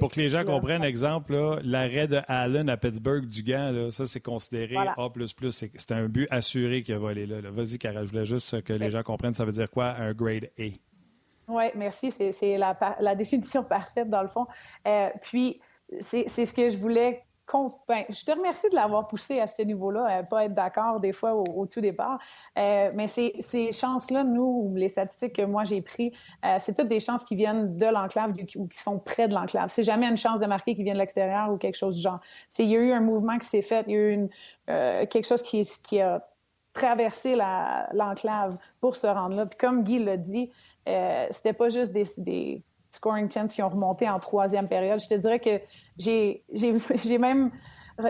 pour 0.00 0.10
que 0.10 0.20
les 0.20 0.28
gens 0.28 0.44
comprennent, 0.44 0.82
exemple, 0.82 1.60
l'arrêt 1.62 2.08
de 2.08 2.20
Allen 2.26 2.68
à 2.68 2.76
Pittsburgh 2.76 3.26
du 3.26 3.42
gant, 3.42 3.70
là, 3.70 3.90
ça, 3.90 4.06
c'est 4.06 4.20
considéré 4.20 4.76
A++. 4.76 5.08
C'est 5.48 5.92
un 5.92 6.08
but 6.08 6.26
assuré 6.30 6.82
qu'il 6.82 6.94
a 6.94 6.98
volé 6.98 7.26
là. 7.26 7.36
Vas-y, 7.50 7.78
Cara, 7.78 8.04
je 8.04 8.10
voulais 8.10 8.24
juste 8.24 8.62
que 8.62 8.72
les 8.72 8.90
gens 8.90 9.02
comprennent 9.02 9.34
ça 9.34 9.44
veut 9.44 9.52
dire 9.52 9.70
quoi, 9.70 9.94
un 9.98 10.12
grade 10.14 10.50
A? 10.58 10.89
Oui, 11.50 11.64
merci. 11.74 12.10
C'est 12.10 12.56
la, 12.56 13.14
définition 13.14 13.62
parfaite, 13.64 14.08
dans 14.08 14.22
le 14.22 14.28
fond. 14.28 14.46
Euh, 14.86 15.10
puis, 15.22 15.60
c'est 15.98 16.28
ce 16.28 16.54
que 16.54 16.68
je 16.68 16.78
voulais 16.78 17.24
ben, 17.88 18.04
je 18.08 18.24
te 18.24 18.30
remercie 18.30 18.68
de 18.70 18.76
l'avoir 18.76 19.08
poussé 19.08 19.40
à 19.40 19.46
ce 19.46 19.62
niveau-là, 19.62 20.22
pas 20.24 20.44
être 20.44 20.54
d'accord 20.54 21.00
des 21.00 21.12
fois 21.12 21.34
au, 21.34 21.66
tout 21.66 21.80
départ. 21.80 22.20
Euh, 22.56 22.92
mais 22.94 23.08
ces, 23.08 23.34
ces 23.40 23.72
chances-là, 23.72 24.22
nous, 24.22 24.72
les 24.76 24.88
statistiques 24.88 25.34
que 25.34 25.42
moi 25.42 25.64
j'ai 25.64 25.82
prises, 25.82 26.12
euh, 26.44 26.56
c'est 26.60 26.74
toutes 26.74 26.88
des 26.88 27.00
chances 27.00 27.24
qui 27.24 27.34
viennent 27.34 27.76
de 27.76 27.86
l'enclave 27.86 28.34
ou 28.54 28.68
qui 28.68 28.78
sont 28.78 28.98
près 28.98 29.26
de 29.26 29.34
l'enclave. 29.34 29.68
C'est 29.68 29.82
jamais 29.82 30.06
une 30.06 30.16
chance 30.16 30.40
de 30.40 30.46
marquer 30.46 30.74
qui 30.74 30.84
vient 30.84 30.94
de 30.94 30.98
l'extérieur 30.98 31.50
ou 31.50 31.56
quelque 31.56 31.76
chose 31.76 31.96
du 31.96 32.02
genre. 32.02 32.20
Il 32.58 32.66
y 32.66 32.76
a 32.76 32.80
eu 32.80 32.92
un 32.92 33.00
mouvement 33.00 33.36
qui 33.38 33.48
s'est 33.48 33.62
fait, 33.62 33.84
il 33.88 33.94
y 33.94 33.96
a 33.96 34.00
eu 34.00 34.12
une, 34.12 34.28
quelque 34.66 35.26
chose 35.26 35.42
qui, 35.42 35.62
qui 35.82 36.00
a 36.00 36.24
traversé 36.72 37.34
l'enclave 37.34 38.58
pour 38.80 38.96
se 38.96 39.06
rendre 39.06 39.36
là. 39.36 39.46
Puis 39.46 39.58
comme 39.58 39.82
Guy 39.82 39.98
l'a 39.98 40.16
dit, 40.16 40.50
euh, 40.88 41.26
c'était 41.30 41.52
pas 41.52 41.68
juste 41.68 41.92
des, 41.92 42.04
des, 42.18 42.62
scoring 42.90 43.30
chance 43.30 43.54
qui 43.54 43.62
ont 43.62 43.68
remonté 43.68 44.08
en 44.08 44.18
troisième 44.18 44.68
période. 44.68 45.00
Je 45.00 45.08
te 45.08 45.14
dirais 45.14 45.38
que 45.38 45.60
j'ai 45.98 47.18
même 47.18 47.52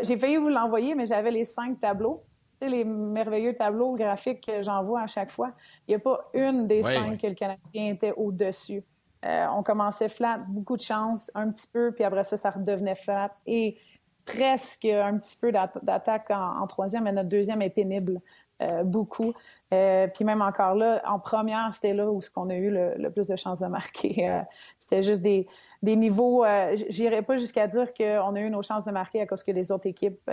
j'ai 0.02 0.16
failli 0.16 0.36
vous 0.36 0.48
l'envoyer, 0.48 0.94
mais 0.94 1.06
j'avais 1.06 1.30
les 1.30 1.44
cinq 1.44 1.80
tableaux. 1.80 2.22
Tu 2.60 2.68
sais, 2.68 2.72
les 2.72 2.84
merveilleux 2.84 3.54
tableaux 3.54 3.94
graphiques 3.94 4.46
que 4.46 4.62
j'envoie 4.62 5.02
à 5.02 5.06
chaque 5.06 5.30
fois. 5.30 5.52
Il 5.86 5.92
n'y 5.92 5.96
a 5.96 5.98
pas 5.98 6.30
une 6.34 6.66
des 6.66 6.82
cinq 6.82 7.20
que 7.20 7.26
le 7.26 7.34
Canadien 7.34 7.92
était 7.92 8.12
au-dessus. 8.16 8.82
Euh, 9.24 9.46
on 9.54 9.62
commençait 9.62 10.08
flat, 10.08 10.38
beaucoup 10.48 10.76
de 10.76 10.82
chance, 10.82 11.30
un 11.34 11.50
petit 11.50 11.66
peu, 11.66 11.92
puis 11.92 12.04
après 12.04 12.24
ça, 12.24 12.36
ça 12.36 12.50
redevenait 12.50 12.94
flat. 12.94 13.30
Et 13.46 13.76
presque 14.24 14.84
un 14.84 15.18
petit 15.18 15.36
peu 15.36 15.52
d'attaque 15.52 16.30
en, 16.30 16.62
en, 16.62 16.66
troisième, 16.66 17.04
mais 17.04 17.12
notre 17.12 17.28
deuxième 17.28 17.60
est 17.62 17.70
pénible. 17.70 18.20
Euh, 18.62 18.82
beaucoup. 18.82 19.32
Euh, 19.72 20.06
puis 20.08 20.24
même 20.24 20.42
encore 20.42 20.74
là, 20.74 21.00
en 21.06 21.18
première, 21.18 21.72
c'était 21.72 21.94
là 21.94 22.10
où 22.10 22.20
on 22.36 22.50
a 22.50 22.54
eu 22.56 22.70
le, 22.70 23.08
plus 23.08 23.26
de 23.26 23.36
chances 23.36 23.60
de 23.60 23.66
marquer. 23.66 24.28
Euh, 24.28 24.40
c'était 24.78 25.02
juste 25.02 25.22
des, 25.22 25.46
des 25.82 25.96
niveaux. 25.96 26.44
J'irais 26.88 27.22
pas 27.22 27.38
jusqu'à 27.38 27.66
dire 27.66 27.94
qu'on 27.94 28.34
a 28.34 28.40
eu 28.40 28.50
nos 28.50 28.62
chances 28.62 28.84
de 28.84 28.90
marquer 28.90 29.22
à 29.22 29.26
cause 29.26 29.42
que 29.44 29.52
les 29.52 29.72
autres 29.72 29.86
équipes, 29.86 30.30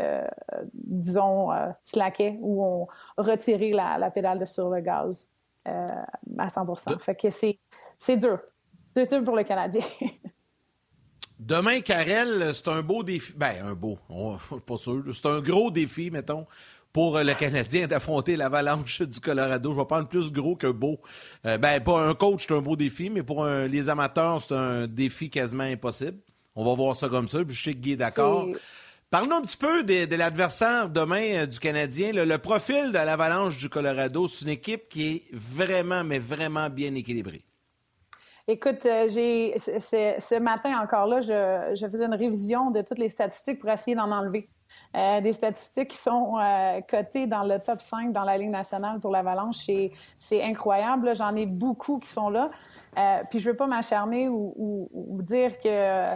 disons, 0.74 1.50
slackaient 1.82 2.38
ou 2.42 2.64
ont 2.66 2.88
retiré 3.18 3.72
la, 3.72 3.98
la, 3.98 4.12
pédale 4.12 4.40
de 4.40 4.46
sur 4.46 4.70
le 4.70 4.82
gaz 4.82 5.30
à 5.66 6.50
100 6.50 6.76
Fait 7.00 7.16
que 7.16 7.30
c'est, 7.30 7.60
dur. 8.18 8.40
C'est 8.94 9.10
dur 9.10 9.24
pour 9.24 9.38
le 9.38 9.44
Canadien. 9.44 9.84
Demain, 11.40 11.82
Karel, 11.82 12.56
c'est 12.56 12.68
un 12.68 12.82
beau 12.82 13.04
défi. 13.04 13.32
Ben, 13.38 13.64
un 13.64 13.76
beau, 13.76 14.00
je 14.10 14.56
suis 14.56 14.62
pas 14.66 14.78
sûr. 14.78 15.04
C'est 15.14 15.28
un 15.28 15.40
gros 15.40 15.70
défi, 15.70 16.10
mettons, 16.10 16.48
pour 16.98 17.20
le 17.20 17.34
Canadien 17.36 17.86
d'affronter 17.86 18.36
l'avalanche 18.36 19.04
du 19.04 19.20
Colorado. 19.20 19.72
Je 19.72 19.78
vais 19.78 19.86
prendre 19.86 20.08
plus 20.08 20.32
gros 20.32 20.56
que 20.56 20.66
beau. 20.66 20.98
Euh, 21.46 21.60
ben, 21.60 21.80
pas 21.80 22.02
un 22.02 22.16
coach, 22.16 22.48
c'est 22.48 22.56
un 22.56 22.60
beau 22.60 22.76
défi, 22.76 23.12
mais 23.12 23.22
pour 23.22 23.46
les 23.46 23.88
amateurs, 23.88 24.42
c'est 24.42 24.56
un 24.56 24.88
défi 24.88 25.30
quasiment 25.30 25.66
impossible. 25.66 26.18
On 26.56 26.66
va 26.66 26.74
voir 26.74 26.96
ça 26.96 27.08
comme 27.08 27.28
ça, 27.28 27.46
puis 27.46 27.56
je 27.56 27.66
sais 27.66 27.74
que 27.74 27.78
Guy 27.78 27.92
est 27.92 27.98
d'accord. 27.98 28.48
Parlons 29.12 29.36
un 29.36 29.42
petit 29.42 29.58
peu 29.58 29.84
de, 29.84 30.16
l'adversaire 30.16 30.90
demain 30.90 31.22
euh, 31.36 31.46
du 31.46 31.60
Canadien. 31.60 32.14
Le, 32.14 32.38
profil 32.40 32.88
de 32.88 32.98
l'Avalanche 32.98 33.60
du 33.60 33.70
Colorado, 33.70 34.28
c'est 34.28 34.46
une 34.46 34.52
équipe 34.52 34.90
qui 34.90 35.08
est 35.08 35.24
vraiment, 35.34 36.04
mais 36.04 36.18
vraiment 36.18 36.68
bien 36.72 36.96
équilibrée. 36.96 37.44
Écoute, 38.48 38.88
euh, 38.88 39.08
j'ai 39.08 39.54
ce 39.60 40.40
matin 40.40 40.82
encore 40.82 41.06
là, 41.06 41.22
je, 41.22 41.76
je, 41.76 41.88
faisais 41.88 42.06
une 42.06 42.16
révision 42.16 42.72
de 42.72 42.82
toutes 42.82 42.98
les 42.98 43.10
statistiques 43.10 43.60
pour 43.60 43.70
essayer 43.70 43.96
d'en 43.96 44.12
enlever. 44.12 44.50
Euh, 44.96 45.22
des 45.22 45.34
statistiques 45.34 45.90
qui 45.90 45.98
sont 45.98 46.38
euh, 46.40 46.82
cotées 46.90 47.28
dans 47.28 47.44
le 47.44 47.60
top 47.60 47.82
5 47.82 48.12
dans 48.14 48.24
la 48.24 48.38
Ligue 48.38 48.50
nationale 48.50 49.00
pour 49.00 49.12
l'Avalanche. 49.12 49.68
C'est 50.18 50.44
incroyable. 50.44 51.16
J'en 51.16 51.36
ai 51.36 51.46
beaucoup 51.46 52.00
qui 52.00 52.10
sont 52.10 52.30
là. 52.30 52.50
Euh, 52.98 53.22
puis 53.30 53.40
je 53.40 53.50
veux 53.50 53.56
pas 53.56 53.68
m'acharner 53.68 54.28
ou, 54.30 54.90
dire 55.22 55.60
que... 55.60 56.16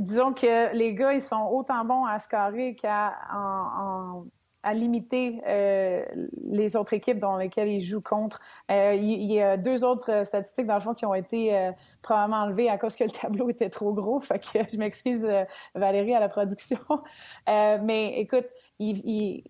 disons 0.00 0.32
que 0.32 0.74
les 0.74 0.94
gars, 0.94 1.12
ils 1.12 1.22
sont 1.22 1.48
autant 1.52 1.84
bons 1.84 2.04
à 2.04 2.18
scorer 2.18 2.74
qu'à 2.74 3.14
en 3.32 4.24
à 4.62 4.74
limiter 4.74 5.40
euh, 5.46 6.04
les 6.42 6.76
autres 6.76 6.92
équipes 6.92 7.18
dans 7.18 7.36
lesquelles 7.36 7.68
ils 7.68 7.80
jouent 7.80 8.02
contre. 8.02 8.40
Euh, 8.70 8.94
il, 8.94 9.30
y 9.30 9.40
a 9.40 9.56
deux 9.56 9.84
autres 9.84 10.24
statistiques, 10.24 10.66
dans 10.66 10.74
le 10.74 10.80
fond, 10.80 10.94
qui 10.94 11.06
ont 11.06 11.14
été 11.14 11.56
euh, 11.56 11.72
probablement 12.02 12.42
enlevées 12.42 12.68
à 12.68 12.76
cause 12.76 12.96
que 12.96 13.04
le 13.04 13.10
tableau 13.20 13.48
était 13.48 13.70
trop 13.70 13.92
gros. 13.92 14.20
Fait 14.20 14.38
que 14.38 14.58
je 14.70 14.76
m'excuse, 14.76 15.26
Valérie, 15.74 16.14
à 16.14 16.20
la 16.20 16.28
production. 16.28 16.78
mais 17.46 18.18
écoute, 18.18 18.46
il, 18.78 18.98
il, 19.06 19.44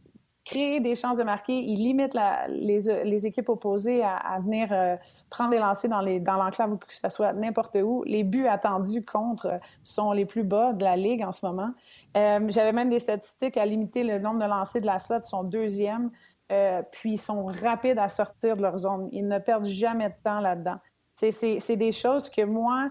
créer 0.44 0.80
des 0.80 0.96
chances 0.96 1.18
de 1.18 1.24
marquer, 1.24 1.58
il 1.58 1.78
limite 1.78 2.16
les, 2.48 3.26
équipes 3.26 3.48
opposées 3.48 4.02
à 4.02 4.38
venir 4.40 4.98
prendre 5.30 5.50
des 5.50 5.58
lancers 5.58 5.88
dans 5.88 6.02
l'enclave 6.36 6.68
dans 6.68 6.74
ou 6.74 6.78
que 6.78 6.92
ce 6.92 7.08
soit 7.08 7.32
n'importe 7.32 7.76
où. 7.76 8.02
Les 8.04 8.24
buts 8.24 8.46
attendus 8.46 9.04
contre 9.04 9.60
sont 9.82 10.12
les 10.12 10.26
plus 10.26 10.42
bas 10.42 10.72
de 10.72 10.84
la 10.84 10.96
Ligue 10.96 11.22
en 11.22 11.32
ce 11.32 11.46
moment. 11.46 11.70
Euh, 12.16 12.40
J'avais 12.48 12.72
même 12.72 12.90
des 12.90 12.98
statistiques 12.98 13.56
à 13.56 13.64
limiter 13.64 14.02
le 14.02 14.18
nombre 14.18 14.40
de 14.40 14.46
lancers 14.46 14.82
de 14.82 14.86
la 14.86 14.98
slot, 14.98 15.22
sont 15.22 15.44
deuxième, 15.44 16.10
euh, 16.50 16.82
puis 16.90 17.12
ils 17.12 17.20
sont 17.20 17.44
rapides 17.44 17.98
à 17.98 18.08
sortir 18.08 18.56
de 18.56 18.62
leur 18.62 18.76
zone. 18.78 19.08
Ils 19.12 19.26
ne 19.26 19.38
perdent 19.38 19.66
jamais 19.66 20.08
de 20.08 20.14
temps 20.24 20.40
là-dedans. 20.40 20.78
C'est 21.14 21.76
des 21.76 21.92
choses 21.92 22.28
que 22.28 22.42
moi, 22.42 22.86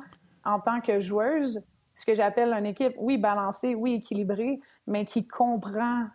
en 0.46 0.60
tant 0.60 0.82
que 0.82 1.00
joueuse, 1.00 1.64
ce 1.96 2.06
que 2.06 2.16
j'appelle 2.16 2.54
une 2.54 2.68
équipe, 2.68 2.94
oui, 2.98 3.18
balancée, 3.18 3.76
oui, 3.76 3.96
équilibrée, 3.96 4.62
mais 4.88 5.04
qui 5.04 5.28
comprend 5.28 6.06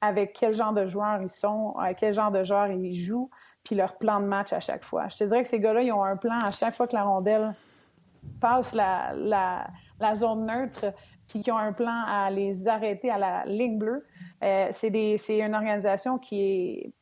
avec 0.00 0.34
quel 0.38 0.52
genre 0.52 0.72
de 0.72 0.86
joueurs 0.86 1.22
ils 1.22 1.30
sont, 1.30 1.74
avec 1.78 1.98
quel 1.98 2.12
genre 2.12 2.30
de 2.30 2.44
joueurs 2.44 2.68
ils 2.68 2.92
jouent, 2.92 3.30
puis 3.64 3.74
leur 3.74 3.96
plan 3.96 4.20
de 4.20 4.26
match 4.26 4.52
à 4.52 4.60
chaque 4.60 4.84
fois. 4.84 5.08
Je 5.08 5.18
te 5.18 5.24
dirais 5.24 5.42
que 5.42 5.48
ces 5.48 5.60
gars-là, 5.60 5.82
ils 5.82 5.92
ont 5.92 6.04
un 6.04 6.16
plan 6.16 6.38
à 6.40 6.50
chaque 6.50 6.74
fois 6.74 6.86
que 6.86 6.94
la 6.94 7.04
rondelle 7.04 7.54
passe 8.40 8.74
la, 8.74 9.12
la, 9.14 10.14
zone 10.14 10.46
neutre, 10.46 10.92
puis 11.28 11.40
qu'ils 11.40 11.52
ont 11.52 11.58
un 11.58 11.72
plan 11.72 12.04
à 12.06 12.30
les 12.30 12.68
arrêter 12.68 13.10
à 13.10 13.18
la 13.18 13.44
ligne 13.44 13.78
bleue. 13.78 14.04
Euh, 14.42 14.68
c'est 14.70 15.38
une 15.38 15.54
organisation 15.54 16.18
qui 16.18 16.40
est 16.40 16.92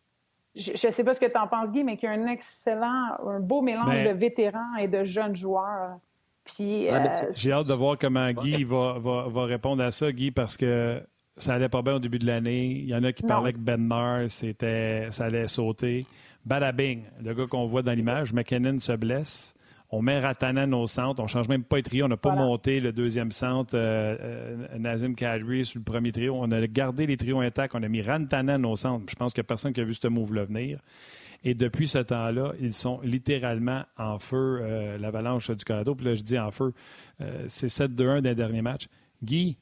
je 0.57 0.87
ne 0.87 0.93
sais 0.93 1.05
pas 1.05 1.15
ce 1.15 1.21
que 1.21 1.27
tu 1.27 1.39
en 1.39 1.47
penses, 1.47 1.71
Guy, 1.71 1.85
mais 1.85 1.97
qui 1.97 2.07
a 2.07 2.11
un 2.11 2.27
excellent, 2.27 3.17
un 3.25 3.39
beau 3.39 3.63
mélange 3.63 4.03
de 4.03 4.11
vétérans 4.11 4.77
et 4.81 4.89
de 4.89 5.05
jeunes 5.05 5.37
joueurs. 5.37 5.99
Puis, 6.45 6.89
euh, 6.89 7.09
J'ai 7.37 7.53
hâte 7.53 7.69
de 7.69 7.75
voir 7.75 7.97
comment 7.99 8.29
Guy 8.33 8.65
va, 8.65 8.99
va, 8.99 9.29
va, 9.29 9.45
répondre 9.45 9.83
à 9.85 9.93
ça, 9.93 10.11
Guy, 10.11 10.33
parce 10.33 10.57
que 10.57 11.01
ça 11.37 11.55
allait 11.55 11.69
pas 11.69 11.83
bien 11.83 11.95
au 11.95 11.99
début 11.99 12.19
de 12.19 12.27
l'année. 12.27 12.67
Il 12.67 12.89
y 12.89 12.95
en 12.95 13.03
a 13.05 13.13
qui 13.13 13.23
parlaient 13.23 13.53
que 13.53 13.59
Ben 13.59 14.27
c'était, 14.29 15.09
ça 15.11 15.25
allait 15.25 15.47
sauter. 15.47 16.07
Badabing, 16.45 17.03
le 17.23 17.35
gars 17.35 17.47
qu'on 17.47 17.67
voit 17.67 17.83
dans 17.83 17.93
l'image, 17.93 18.33
McKinnon 18.33 18.79
se 18.79 18.93
blesse. 18.93 19.55
On 19.93 20.03
met 20.03 20.21
Ratanen 20.21 20.73
au 20.73 20.87
centre. 20.87 21.21
On 21.21 21.25
ne 21.25 21.29
change 21.29 21.49
même 21.49 21.65
pas 21.65 21.79
de 21.79 21.83
trio. 21.83 22.05
On 22.05 22.09
n'a 22.09 22.17
pas 22.17 22.35
monté 22.35 22.79
le 22.79 22.93
deuxième 22.93 23.33
centre, 23.33 23.75
euh, 23.75 24.17
euh, 24.21 24.79
Nazim 24.79 25.15
Kadri 25.15 25.65
sur 25.65 25.81
le 25.81 25.85
premier 25.85 26.13
trio. 26.13 26.37
On 26.39 26.51
a 26.53 26.65
gardé 26.69 27.07
les 27.07 27.17
trios 27.17 27.41
intacts. 27.41 27.75
On 27.75 27.83
a 27.83 27.89
mis 27.89 28.01
Rantanen 28.01 28.65
au 28.65 28.77
centre. 28.77 29.05
Je 29.11 29.17
pense 29.17 29.33
qu'il 29.33 29.43
n'y 29.43 29.47
a 29.47 29.49
personne 29.49 29.73
qui 29.73 29.81
a 29.81 29.85
vu 29.85 29.95
ce 29.95 30.07
move-là 30.07 30.45
venir. 30.45 30.79
Et 31.43 31.55
depuis 31.55 31.89
ce 31.89 31.99
temps-là, 31.99 32.53
ils 32.61 32.73
sont 32.73 33.01
littéralement 33.03 33.83
en 33.97 34.19
feu, 34.19 34.61
euh, 34.63 34.99
l'avalanche 34.99 35.51
du 35.51 35.65
Colorado. 35.65 35.95
Puis 35.97 36.07
là, 36.07 36.15
je 36.15 36.23
dis 36.23 36.39
en 36.39 36.53
feu. 36.53 36.73
c'est 37.49 37.69
7-2-1 37.69 38.21
des 38.21 38.35
derniers 38.37 38.63
matchs. 38.63 38.87
Guy, 39.25 39.59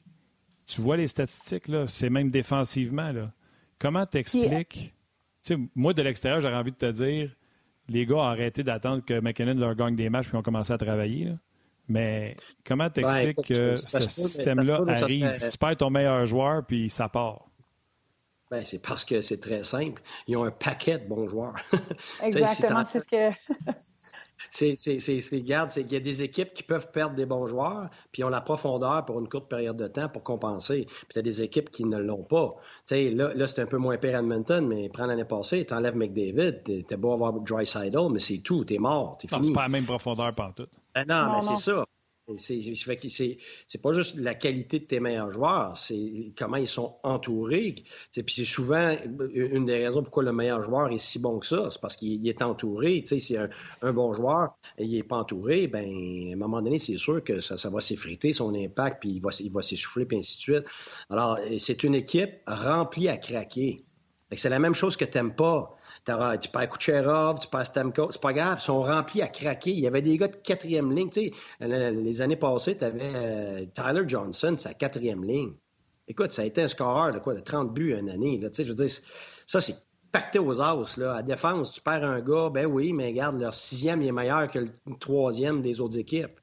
tu 0.69 0.81
vois 0.81 0.97
les 0.97 1.07
statistiques, 1.07 1.67
là, 1.67 1.85
c'est 1.87 2.09
même 2.09 2.29
défensivement. 2.29 3.11
Là. 3.11 3.31
Comment 3.79 4.05
t'expliques? 4.05 4.93
Tu 5.43 5.55
sais, 5.55 5.59
moi, 5.75 5.93
de 5.93 6.01
l'extérieur, 6.03 6.41
j'aurais 6.41 6.55
envie 6.55 6.71
de 6.71 6.77
te 6.77 6.91
dire 6.91 7.35
les 7.87 8.05
gars 8.05 8.15
ont 8.15 8.21
arrêté 8.21 8.61
d'attendre 8.61 9.03
que 9.03 9.19
McKinnon 9.19 9.55
leur 9.55 9.73
gagne 9.73 9.95
des 9.95 10.11
matchs 10.11 10.27
puis 10.27 10.37
ont 10.37 10.43
commencé 10.43 10.71
à 10.71 10.77
travailler. 10.77 11.33
Mais 11.87 12.35
comment 12.63 12.87
t'expliques 12.87 13.47
que 13.47 13.75
ce 13.75 14.07
système-là 14.07 14.83
arrive? 14.87 15.49
Tu 15.49 15.57
perds 15.57 15.77
ton 15.77 15.89
meilleur 15.89 16.23
joueur 16.27 16.63
puis 16.65 16.87
ça 16.89 17.09
part. 17.09 17.47
Ben, 18.51 18.63
c'est 18.63 18.79
parce 18.79 19.03
que 19.03 19.21
c'est 19.21 19.39
très 19.39 19.63
simple. 19.63 20.01
Ils 20.27 20.37
ont 20.37 20.43
un 20.43 20.51
paquet 20.51 20.99
de 20.99 21.07
bons 21.07 21.27
joueurs. 21.27 21.55
Exactement, 22.23 22.83
c'est 22.83 22.99
ce 22.99 23.07
que. 23.07 23.31
c'est, 24.51 24.75
c'est, 24.75 24.99
c'est, 24.99 25.41
garde, 25.41 25.69
c'est 25.69 25.83
qu'il 25.83 25.93
y 25.93 25.97
a 25.97 25.99
des 25.99 26.23
équipes 26.23 26.53
qui 26.53 26.63
peuvent 26.63 26.91
perdre 26.91 27.15
des 27.15 27.25
bons 27.25 27.47
joueurs, 27.47 27.89
puis 28.11 28.23
ont 28.23 28.29
la 28.29 28.41
profondeur 28.41 29.05
pour 29.05 29.19
une 29.19 29.27
courte 29.27 29.49
période 29.49 29.77
de 29.77 29.87
temps 29.87 30.09
pour 30.09 30.23
compenser. 30.23 30.85
Puis 30.85 31.07
il 31.11 31.17
y 31.17 31.19
a 31.19 31.23
des 31.23 31.41
équipes 31.41 31.69
qui 31.69 31.85
ne 31.85 31.97
l'ont 31.97 32.23
pas. 32.23 32.55
Tu 32.87 32.95
sais, 32.95 33.11
là, 33.11 33.33
là 33.33 33.47
c'est 33.47 33.61
un 33.61 33.67
peu 33.67 33.77
moins 33.77 33.97
pire 33.97 34.15
à 34.15 34.19
Edmonton, 34.19 34.67
mais 34.67 34.89
prends 34.89 35.05
l'année 35.05 35.25
passée, 35.25 35.65
t'enlèves 35.65 35.95
McDavid, 35.95 36.63
t'es 36.63 36.97
beau 36.97 37.13
avoir 37.13 37.33
Dry 37.33 37.65
Sidle, 37.65 38.09
mais 38.11 38.19
c'est 38.19 38.39
tout, 38.39 38.65
t'es 38.65 38.77
mort, 38.77 39.17
t'es 39.17 39.27
fini. 39.27 39.45
C'est 39.45 39.53
pas 39.53 39.63
la 39.63 39.69
même 39.69 39.85
profondeur 39.85 40.33
partout. 40.33 40.67
Ah 40.95 41.05
non, 41.05 41.35
mais 41.35 41.41
c'est 41.41 41.57
ça. 41.57 41.85
C'est 42.37 43.81
pas 43.81 43.93
juste 43.93 44.15
la 44.17 44.35
qualité 44.35 44.79
de 44.79 44.85
tes 44.85 44.99
meilleurs 44.99 45.29
joueurs, 45.29 45.77
c'est 45.77 46.31
comment 46.37 46.57
ils 46.57 46.67
sont 46.67 46.95
entourés. 47.03 47.75
Puis 48.13 48.23
c'est 48.35 48.45
souvent 48.45 48.95
une 49.33 49.65
des 49.65 49.85
raisons 49.85 50.03
pourquoi 50.03 50.23
le 50.23 50.33
meilleur 50.33 50.61
joueur 50.61 50.91
est 50.91 50.99
si 50.99 51.19
bon 51.19 51.39
que 51.39 51.47
ça, 51.47 51.69
c'est 51.69 51.81
parce 51.81 51.95
qu'il 51.95 52.27
est 52.27 52.41
entouré. 52.41 53.03
Si 53.05 53.37
un, 53.37 53.49
un 53.81 53.93
bon 53.93 54.13
joueur 54.13 54.53
il 54.77 54.91
n'est 54.91 55.03
pas 55.03 55.17
entouré, 55.17 55.67
ben 55.67 55.85
à 56.29 56.33
un 56.33 56.35
moment 56.35 56.61
donné, 56.61 56.79
c'est 56.79 56.97
sûr 56.97 57.23
que 57.23 57.39
ça, 57.39 57.69
va 57.69 57.81
s'effriter 57.81 58.33
son 58.33 58.53
impact, 58.55 59.01
puis 59.01 59.11
il 59.11 59.21
va, 59.21 59.29
il 59.39 59.51
va 59.51 59.61
s'essouffler, 59.61 60.05
puis 60.05 60.17
ainsi 60.17 60.37
de 60.37 60.41
suite. 60.41 60.65
Alors, 61.09 61.39
c'est 61.57 61.83
une 61.83 61.95
équipe 61.95 62.31
remplie 62.47 63.09
à 63.09 63.17
craquer. 63.17 63.83
C'est 64.33 64.49
la 64.49 64.59
même 64.59 64.75
chose 64.75 64.95
que 64.95 65.05
tu 65.05 65.17
n'aimes 65.17 65.35
tu 66.41 66.49
perds 66.49 66.69
Kucherov, 66.69 67.39
tu 67.39 67.47
perds 67.47 67.67
Stamkos, 67.67 68.11
c'est 68.11 68.21
pas 68.21 68.33
grave, 68.33 68.59
ils 68.61 68.65
sont 68.65 68.81
remplis 68.81 69.21
à 69.21 69.27
craquer. 69.27 69.71
Il 69.71 69.79
y 69.79 69.87
avait 69.87 70.01
des 70.01 70.17
gars 70.17 70.27
de 70.27 70.35
quatrième 70.35 70.91
ligne. 70.91 71.09
Tu 71.09 71.31
sais, 71.31 71.33
les 71.59 72.21
années 72.21 72.35
passées, 72.35 72.77
tu 72.77 72.83
avais 72.83 73.11
euh, 73.13 73.65
Tyler 73.73 74.03
Johnson, 74.07 74.55
sa 74.57 74.73
quatrième 74.73 75.23
ligne. 75.23 75.53
Écoute, 76.07 76.31
ça 76.31 76.41
a 76.41 76.45
été 76.45 76.61
un 76.61 76.67
scoreur 76.67 77.13
de 77.13 77.19
quoi, 77.19 77.35
de 77.35 77.39
30 77.41 77.73
buts 77.73 77.95
une 77.97 78.09
année. 78.09 78.39
Tu 78.39 78.47
sais, 78.51 78.63
je 78.63 78.69
veux 78.69 78.75
dire, 78.75 78.89
ça, 79.45 79.61
c'est 79.61 79.75
pacté 80.11 80.39
aux 80.39 80.59
os. 80.59 80.97
Là. 80.97 81.15
À 81.15 81.21
défense, 81.21 81.71
tu 81.71 81.81
perds 81.81 82.03
un 82.03 82.19
gars, 82.21 82.49
ben 82.49 82.65
oui, 82.65 82.93
mais 82.93 83.07
regarde, 83.07 83.39
leur 83.39 83.53
sixième 83.53 84.01
est 84.01 84.11
meilleur 84.11 84.49
que 84.49 84.59
le 84.59 84.69
troisième 84.99 85.61
des 85.61 85.81
autres 85.81 85.97
équipes. 85.97 86.39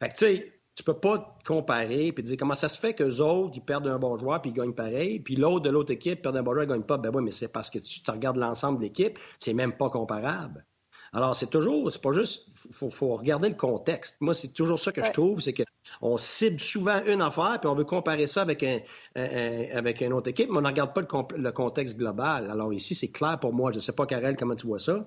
Fait 0.00 0.08
que, 0.08 0.14
tu 0.14 0.26
sais, 0.26 0.55
tu 0.76 0.82
peux 0.84 0.94
pas 0.94 1.18
te 1.18 1.48
comparer 1.48 2.12
puis 2.12 2.22
dire 2.22 2.36
comment 2.38 2.54
ça 2.54 2.68
se 2.68 2.78
fait 2.78 2.92
que 2.92 3.02
les 3.02 3.20
autres, 3.22 3.54
ils 3.56 3.62
perdent 3.62 3.88
un 3.88 3.98
bon 3.98 4.18
joueur 4.18 4.42
puis 4.42 4.50
ils 4.50 4.54
gagnent 4.54 4.74
pareil, 4.74 5.18
puis 5.20 5.34
l'autre 5.34 5.64
de 5.64 5.70
l'autre 5.70 5.90
équipe 5.90 6.22
perd 6.22 6.36
un 6.36 6.42
bon 6.42 6.52
joueur 6.52 6.64
et 6.64 6.68
gagne 6.68 6.82
pas. 6.82 6.98
Ben 6.98 7.10
oui, 7.14 7.22
mais 7.24 7.32
c'est 7.32 7.48
parce 7.48 7.70
que 7.70 7.78
tu, 7.78 8.00
regardes 8.08 8.36
l'ensemble 8.36 8.78
de 8.78 8.84
l'équipe, 8.84 9.18
c'est 9.38 9.54
même 9.54 9.72
pas 9.72 9.88
comparable. 9.88 10.66
Alors, 11.14 11.34
c'est 11.34 11.46
toujours, 11.46 11.90
c'est 11.90 12.02
pas 12.02 12.12
juste, 12.12 12.46
faut, 12.72 12.90
faut 12.90 13.16
regarder 13.16 13.48
le 13.48 13.54
contexte. 13.54 14.20
Moi, 14.20 14.34
c'est 14.34 14.52
toujours 14.52 14.78
ça 14.78 14.92
que 14.92 15.02
je 15.02 15.12
trouve, 15.12 15.40
c'est 15.40 15.54
qu'on 15.54 16.18
cible 16.18 16.60
souvent 16.60 17.02
une 17.06 17.22
affaire, 17.22 17.58
puis 17.58 17.70
on 17.70 17.74
veut 17.74 17.84
comparer 17.84 18.26
ça 18.26 18.42
avec 18.42 18.62
un, 18.62 18.80
avec 19.14 20.02
une 20.02 20.12
autre 20.12 20.28
équipe, 20.28 20.50
mais 20.50 20.58
on 20.58 20.62
ne 20.62 20.66
regarde 20.66 20.92
pas 20.92 21.00
le, 21.00 21.38
le, 21.38 21.52
contexte 21.52 21.96
global. 21.96 22.50
Alors 22.50 22.74
ici, 22.74 22.94
c'est 22.94 23.08
clair 23.08 23.38
pour 23.40 23.54
moi. 23.54 23.70
Je 23.70 23.76
ne 23.76 23.80
sais 23.80 23.92
pas, 23.92 24.04
Karel, 24.04 24.36
comment 24.36 24.56
tu 24.56 24.66
vois 24.66 24.80
ça? 24.80 25.06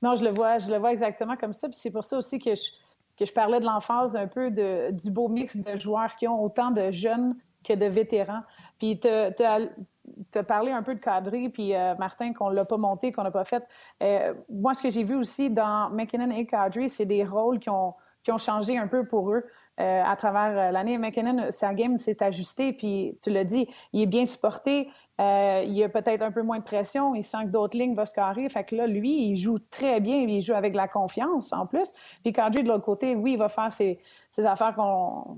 Non, 0.00 0.14
je 0.14 0.24
le 0.24 0.30
vois, 0.30 0.58
je 0.58 0.70
le 0.70 0.78
vois 0.78 0.92
exactement 0.92 1.36
comme 1.36 1.52
ça. 1.52 1.68
Puis 1.68 1.78
c'est 1.78 1.90
pour 1.90 2.04
ça 2.04 2.16
aussi 2.16 2.38
que 2.38 2.54
je, 2.54 2.70
que 3.18 3.24
je 3.24 3.32
parlais 3.32 3.60
de 3.60 3.64
l'emphase 3.64 4.16
un 4.16 4.28
peu 4.28 4.50
de, 4.50 4.90
du 4.92 5.10
beau 5.10 5.28
mix 5.28 5.56
de 5.56 5.76
joueurs 5.76 6.14
qui 6.16 6.28
ont 6.28 6.42
autant 6.42 6.70
de 6.70 6.90
jeunes 6.90 7.34
que 7.64 7.72
de 7.72 7.86
vétérans. 7.86 8.42
Puis 8.78 9.00
tu 9.00 9.08
as 9.08 10.42
parlé 10.44 10.70
un 10.70 10.82
peu 10.82 10.94
de 10.94 11.00
cadrer, 11.00 11.48
puis 11.48 11.74
euh, 11.74 11.94
Martin, 11.96 12.32
qu'on 12.32 12.48
l'a 12.48 12.64
pas 12.64 12.76
monté, 12.76 13.10
qu'on 13.12 13.24
n'a 13.24 13.30
pas 13.30 13.44
fait. 13.44 13.66
Euh, 14.02 14.34
moi, 14.48 14.74
ce 14.74 14.82
que 14.82 14.90
j'ai 14.90 15.02
vu 15.02 15.16
aussi 15.16 15.50
dans 15.50 15.90
McKinnon 15.90 16.30
et 16.30 16.46
Kadri, 16.46 16.88
c'est 16.88 17.06
des 17.06 17.24
rôles 17.24 17.58
qui 17.58 17.70
ont, 17.70 17.94
qui 18.22 18.30
ont 18.30 18.38
changé 18.38 18.78
un 18.78 18.86
peu 18.86 19.04
pour 19.04 19.32
eux. 19.32 19.44
Euh, 19.80 20.02
à 20.04 20.16
travers 20.16 20.72
l'année. 20.72 20.98
McKinnon, 20.98 21.50
sa 21.50 21.72
game 21.72 21.98
s'est 21.98 22.20
ajustée, 22.20 22.72
puis 22.72 23.16
tu 23.22 23.30
l'as 23.30 23.44
dit, 23.44 23.68
il 23.92 24.02
est 24.02 24.06
bien 24.06 24.24
supporté, 24.24 24.88
euh, 25.20 25.62
il 25.64 25.80
a 25.84 25.88
peut-être 25.88 26.22
un 26.22 26.32
peu 26.32 26.42
moins 26.42 26.58
de 26.58 26.64
pression, 26.64 27.14
il 27.14 27.22
sent 27.22 27.44
que 27.44 27.50
d'autres 27.50 27.78
lignes 27.78 27.94
vont 27.94 28.04
se 28.04 28.12
carrer. 28.12 28.48
Fait 28.48 28.64
que 28.64 28.74
là, 28.74 28.88
lui, 28.88 29.28
il 29.28 29.36
joue 29.36 29.60
très 29.70 30.00
bien, 30.00 30.16
il 30.16 30.40
joue 30.40 30.54
avec 30.54 30.74
la 30.74 30.88
confiance 30.88 31.52
en 31.52 31.64
plus. 31.64 31.92
Puis 32.24 32.32
Kadri, 32.32 32.64
de 32.64 32.68
l'autre 32.68 32.84
côté, 32.84 33.14
oui, 33.14 33.34
il 33.34 33.38
va 33.38 33.48
faire 33.48 33.72
ses, 33.72 34.00
affaires 34.38 34.74
qu'on. 34.74 35.36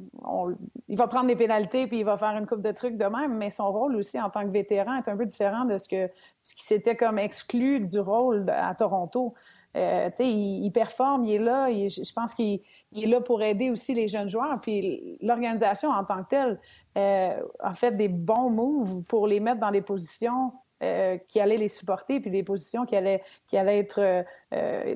il 0.88 0.96
va 0.96 1.06
prendre 1.06 1.26
des 1.26 1.36
pénalités 1.36 1.86
puis 1.86 1.98
il 1.98 2.04
va 2.04 2.16
faire 2.16 2.36
une 2.36 2.46
coupe 2.46 2.62
de 2.62 2.72
trucs 2.72 2.96
de 2.96 3.06
même, 3.06 3.36
mais 3.36 3.50
son 3.50 3.70
rôle 3.70 3.94
aussi 3.96 4.18
en 4.18 4.30
tant 4.30 4.42
que 4.42 4.50
vétéran 4.50 4.96
est 4.96 5.08
un 5.10 5.18
peu 5.18 5.26
différent 5.26 5.66
de 5.66 5.76
ce, 5.76 5.86
que, 5.86 6.10
ce 6.42 6.54
qui 6.54 6.64
s'était 6.64 6.96
comme 6.96 7.18
exclu 7.18 7.80
du 7.80 8.00
rôle 8.00 8.48
à 8.48 8.74
Toronto. 8.74 9.34
Euh, 9.76 10.10
il, 10.18 10.70
performe, 10.72 11.24
il 11.24 11.34
est 11.34 11.38
là. 11.38 11.68
je 11.70 12.12
pense 12.12 12.34
qu'il 12.34 12.60
est 12.96 13.06
là 13.06 13.20
pour 13.20 13.42
aider 13.42 13.70
aussi 13.70 13.94
les 13.94 14.08
jeunes 14.08 14.28
joueurs. 14.28 14.60
Puis 14.60 15.16
l'organisation 15.22 15.90
en 15.90 16.04
tant 16.04 16.24
que 16.24 16.28
telle 16.28 16.60
euh, 16.98 17.40
a 17.60 17.74
fait 17.74 17.96
des 17.96 18.08
bons 18.08 18.50
moves 18.50 19.02
pour 19.04 19.26
les 19.28 19.38
mettre 19.38 19.60
dans 19.60 19.70
des 19.70 19.82
positions 19.82 20.52
euh, 20.82 21.18
qui 21.28 21.38
allaient 21.38 21.56
les 21.56 21.68
supporter, 21.68 22.20
puis 22.20 22.30
des 22.30 22.42
positions 22.42 22.84
qui 22.84 22.96
allaient, 22.96 23.22
qui 23.46 23.56
allaient 23.56 23.78
être, 23.78 24.24
euh, 24.54 24.94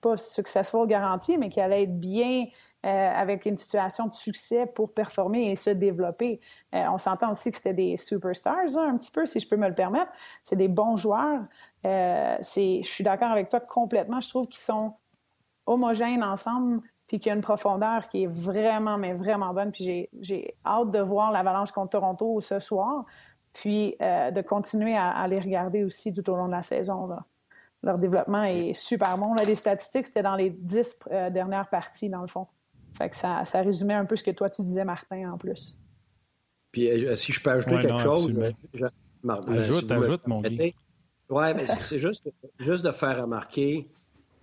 pas 0.00 0.16
successful 0.16 0.86
garanties, 0.86 1.38
mais 1.38 1.48
qui 1.48 1.60
allaient 1.60 1.84
être 1.84 1.98
bien 1.98 2.46
avec 2.84 3.46
une 3.46 3.56
situation 3.56 4.08
de 4.08 4.14
succès 4.14 4.66
pour 4.66 4.92
performer 4.92 5.52
et 5.52 5.54
se 5.54 5.70
développer. 5.70 6.40
on 6.72 6.98
s'entend 6.98 7.30
aussi 7.30 7.52
que 7.52 7.56
c'était 7.56 7.74
des 7.74 7.96
superstars, 7.96 8.76
un 8.76 8.96
petit 8.96 9.12
peu, 9.12 9.24
si 9.24 9.38
je 9.38 9.48
peux 9.48 9.54
me 9.54 9.68
le 9.68 9.74
permettre. 9.76 10.10
C'est 10.42 10.56
des 10.56 10.66
bons 10.66 10.96
joueurs. 10.96 11.42
Euh, 11.84 12.36
je 12.40 12.82
suis 12.82 13.04
d'accord 13.04 13.30
avec 13.30 13.50
toi 13.50 13.60
complètement. 13.60 14.20
Je 14.20 14.28
trouve 14.28 14.46
qu'ils 14.46 14.62
sont 14.62 14.94
homogènes 15.66 16.22
ensemble, 16.22 16.80
puis 17.06 17.18
qu'il 17.18 17.30
y 17.30 17.32
a 17.32 17.34
une 17.34 17.42
profondeur 17.42 18.08
qui 18.08 18.24
est 18.24 18.30
vraiment, 18.30 18.98
mais 18.98 19.14
vraiment 19.14 19.52
bonne. 19.52 19.72
Puis 19.72 20.08
j'ai 20.20 20.56
hâte 20.64 20.90
de 20.90 21.00
voir 21.00 21.32
l'Avalanche 21.32 21.72
contre 21.72 21.90
Toronto 21.90 22.40
ce 22.40 22.58
soir, 22.58 23.04
puis 23.52 23.96
euh, 24.00 24.30
de 24.30 24.40
continuer 24.42 24.96
à, 24.96 25.26
les 25.28 25.40
regarder 25.40 25.84
aussi 25.84 26.12
tout 26.14 26.28
au 26.30 26.36
long 26.36 26.46
de 26.46 26.52
la 26.52 26.62
saison. 26.62 27.08
Leur 27.82 27.98
développement 27.98 28.44
est 28.44 28.74
super 28.74 29.18
bon. 29.18 29.34
les 29.34 29.54
statistiques, 29.56 30.06
c'était 30.06 30.22
dans 30.22 30.36
les 30.36 30.50
dix 30.50 30.96
euh, 31.10 31.30
dernières 31.30 31.68
parties, 31.68 32.08
dans 32.08 32.22
le 32.22 32.28
fond. 32.28 32.46
Fait 32.96 33.08
que 33.08 33.16
ça, 33.16 33.44
ça 33.44 33.60
résumait 33.62 33.94
un 33.94 34.04
peu 34.04 34.16
ce 34.16 34.22
que 34.22 34.30
toi, 34.30 34.50
tu 34.50 34.62
disais, 34.62 34.84
Martin, 34.84 35.32
en 35.32 35.38
plus. 35.38 35.78
Puis 36.70 36.88
si 37.16 37.32
je 37.32 37.42
peux 37.42 37.50
ajouter 37.50 37.82
quelque 37.82 37.98
chose... 37.98 38.34
ajoute, 39.48 39.90
ajoute, 39.90 40.26
mon 40.26 40.40
gars. 40.40 40.70
Oui, 41.32 41.54
mais 41.56 41.66
c'est 41.66 41.98
juste, 41.98 42.28
juste 42.58 42.84
de 42.84 42.90
faire 42.90 43.22
remarquer, 43.22 43.88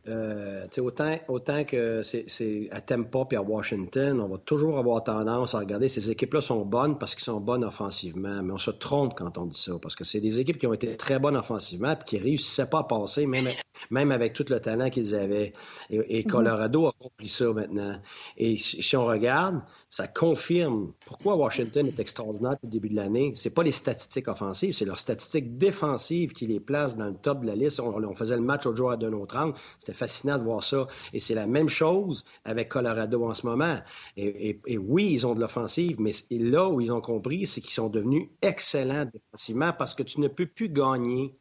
euh, 0.07 0.65
autant, 0.79 1.15
autant 1.27 1.63
que 1.63 2.01
c'est 2.01 2.67
à 2.71 2.81
Tampa 2.81 3.27
et 3.31 3.35
à 3.35 3.43
Washington, 3.43 4.19
on 4.19 4.27
va 4.27 4.37
toujours 4.39 4.79
avoir 4.79 5.03
tendance 5.03 5.53
à 5.53 5.59
regarder 5.59 5.87
ces 5.87 6.09
équipes-là 6.09 6.41
sont 6.41 6.65
bonnes 6.65 6.97
parce 6.97 7.13
qu'ils 7.13 7.25
sont 7.25 7.39
bonnes 7.39 7.63
offensivement, 7.63 8.41
mais 8.41 8.53
on 8.53 8.57
se 8.57 8.71
trompe 8.71 9.13
quand 9.15 9.37
on 9.37 9.45
dit 9.45 9.59
ça, 9.59 9.73
parce 9.79 9.95
que 9.95 10.03
c'est 10.03 10.19
des 10.19 10.39
équipes 10.39 10.57
qui 10.57 10.65
ont 10.65 10.73
été 10.73 10.97
très 10.97 11.19
bonnes 11.19 11.37
offensivement 11.37 11.91
et 11.91 12.03
qui 12.07 12.17
ne 12.17 12.23
réussissaient 12.23 12.65
pas 12.65 12.79
à 12.79 12.83
passer, 12.85 13.27
même, 13.27 13.49
même 13.89 14.11
avec 14.11 14.33
tout 14.33 14.45
le 14.49 14.59
talent 14.59 14.89
qu'ils 14.89 15.15
avaient. 15.15 15.53
Et, 15.89 16.23
mhm. 16.23 16.31
Colorado 16.31 16.87
a 16.87 16.93
compris 16.97 17.29
ça 17.29 17.51
maintenant. 17.51 17.99
Et 18.37 18.57
si, 18.57 18.95
on 18.95 19.05
regarde, 19.05 19.61
ça 19.89 20.07
confirme 20.07 20.93
pourquoi 21.05 21.35
Washington 21.35 21.87
est 21.87 21.99
extraordinaire 21.99 22.51
depuis 22.51 22.67
le 22.67 22.71
début 22.71 22.89
de 22.89 22.95
l'année. 22.95 23.31
C'est 23.35 23.49
pas 23.49 23.63
les 23.63 23.71
statistiques 23.71 24.27
offensives, 24.27 24.73
c'est 24.73 24.85
leurs 24.85 24.99
statistiques 24.99 25.57
défensives 25.57 26.33
qui 26.33 26.47
les 26.47 26.59
placent 26.59 26.97
dans 26.97 27.05
le 27.05 27.15
top 27.15 27.41
de 27.41 27.47
la 27.47 27.55
liste. 27.55 27.79
On, 27.79 28.15
faisait 28.15 28.35
le 28.35 28.41
match 28.41 28.65
au 28.65 28.75
jour 28.75 28.91
à 28.91 28.97
2 28.97 29.07
autre 29.13 29.37
angle. 29.37 29.55
C'était 29.79 29.93
fascinant 29.93 30.37
de 30.37 30.43
voir 30.43 30.63
ça. 30.63 30.87
Et 31.13 31.19
c'est 31.19 31.35
la 31.35 31.47
même 31.47 31.69
chose 31.69 32.23
avec 32.45 32.69
Colorado 32.69 33.23
en 33.25 33.33
ce 33.33 33.45
moment. 33.45 33.79
Et, 34.17 34.59
et 34.65 34.77
oui, 34.77 35.09
ils 35.11 35.25
ont 35.25 35.35
de 35.35 35.39
l'offensive, 35.39 35.97
mais 35.99 36.11
là 36.31 36.69
où 36.69 36.81
ils 36.81 36.91
ont 36.91 37.01
compris, 37.01 37.47
c'est 37.47 37.61
qu'ils 37.61 37.73
sont 37.73 37.89
devenus 37.89 38.29
excellents 38.41 39.05
défensivement 39.05 39.73
parce 39.77 39.93
que 39.93 40.03
tu 40.03 40.19
ne 40.19 40.27
peux 40.27 40.45
plus 40.45 40.69
gagner 40.69 41.35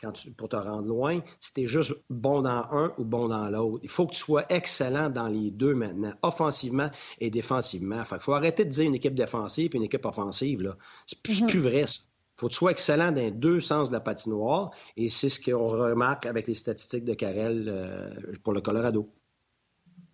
quand 0.00 0.12
tu, 0.12 0.30
pour 0.30 0.48
te 0.48 0.56
rendre 0.56 0.86
loin, 0.86 1.20
si 1.40 1.52
tu 1.52 1.60
es 1.62 1.66
juste 1.66 1.92
bon 2.08 2.42
dans 2.42 2.66
un 2.70 2.92
ou 2.98 3.04
bon 3.04 3.28
dans 3.28 3.48
l'autre. 3.48 3.80
Il 3.82 3.88
faut 3.88 4.06
que 4.06 4.12
tu 4.12 4.20
sois 4.20 4.44
excellent 4.48 5.10
dans 5.10 5.28
les 5.28 5.50
deux 5.50 5.74
maintenant, 5.74 6.12
offensivement 6.22 6.90
et 7.18 7.30
défensivement. 7.30 8.02
Il 8.10 8.18
faut 8.20 8.32
arrêter 8.32 8.64
de 8.64 8.70
dire 8.70 8.84
une 8.84 8.94
équipe 8.94 9.14
défensive 9.14 9.70
et 9.74 9.76
une 9.76 9.84
équipe 9.84 10.04
offensive. 10.06 10.74
C'est 11.06 11.22
plus, 11.22 11.42
mm-hmm. 11.42 11.46
plus 11.46 11.60
vrai, 11.60 11.86
ça. 11.86 12.00
faut 12.36 12.48
que 12.48 12.52
tu 12.52 12.58
sois 12.58 12.70
excellent 12.70 13.12
dans 13.12 13.20
les 13.20 13.30
deux 13.30 13.60
sens 13.60 13.88
de 13.88 13.94
la 13.94 14.00
patinoire, 14.00 14.70
et 14.96 15.08
c'est 15.08 15.28
ce 15.28 15.40
qu'on 15.40 15.64
remarque 15.66 16.26
avec 16.26 16.46
les 16.46 16.54
statistiques 16.54 17.04
de 17.04 17.14
Carrel 17.14 17.66
euh, 17.68 18.10
pour 18.42 18.52
le 18.52 18.60
Colorado. 18.60 19.08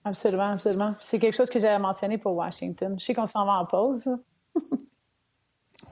Absolument, 0.04 0.50
absolument. 0.50 0.94
C'est 1.00 1.18
quelque 1.18 1.34
chose 1.34 1.50
que 1.50 1.58
j'avais 1.58 1.80
mentionné 1.80 2.16
pour 2.16 2.34
Washington. 2.36 2.96
Je 2.98 3.04
sais 3.04 3.14
qu'on 3.14 3.26
s'en 3.26 3.44
va 3.44 3.54
en 3.54 3.66
pause. 3.66 4.08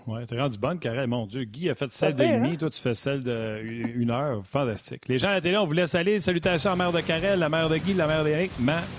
Oui, 0.07 0.21
tu 0.27 0.35
es 0.35 0.41
rendu 0.41 0.59
bonne, 0.59 0.79
Carré. 0.79 1.07
Mon 1.07 1.27
Dieu, 1.27 1.45
Guy 1.45 1.71
a 1.71 1.75
fait 1.75 1.91
celle 1.91 2.15
de 2.15 2.25
demi, 2.25 2.51
hein? 2.51 2.57
toi 2.59 2.71
tu 2.71 2.81
fais 2.81 2.95
celle 2.95 3.23
d'une 3.23 4.11
heure. 4.11 4.43
Fantastique. 4.45 5.09
Les 5.09 5.19
gens 5.19 5.29
à 5.29 5.35
la 5.35 5.41
télé, 5.41 5.57
on 5.57 5.67
vous 5.67 5.73
laisse 5.73 5.95
aller. 5.95 6.19
Salutations 6.19 6.71
à 6.71 6.77
la 6.77 6.85
mère 6.85 6.93
de 6.93 7.01
Carrel, 7.01 7.39
la 7.39 7.49
mère 7.49 7.69
de 7.69 7.77
Guy, 7.79 7.95
la 7.95 8.07
mère 8.07 8.23
d'Éric. 8.23 8.51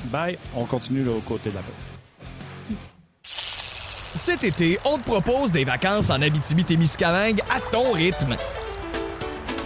Bye. 0.05 0.37
On 0.55 0.65
continue 0.65 1.03
là, 1.03 1.11
au 1.11 1.19
côté 1.19 1.51
de 1.51 1.55
la 1.55 1.61
paix. 1.61 1.71
Cet 3.21 4.43
été, 4.43 4.79
on 4.85 4.97
te 4.97 5.03
propose 5.03 5.51
des 5.51 5.65
vacances 5.65 6.09
en 6.09 6.21
Abitibi-Témiscamingue 6.21 7.41
à 7.49 7.59
ton 7.71 7.91
rythme. 7.91 8.35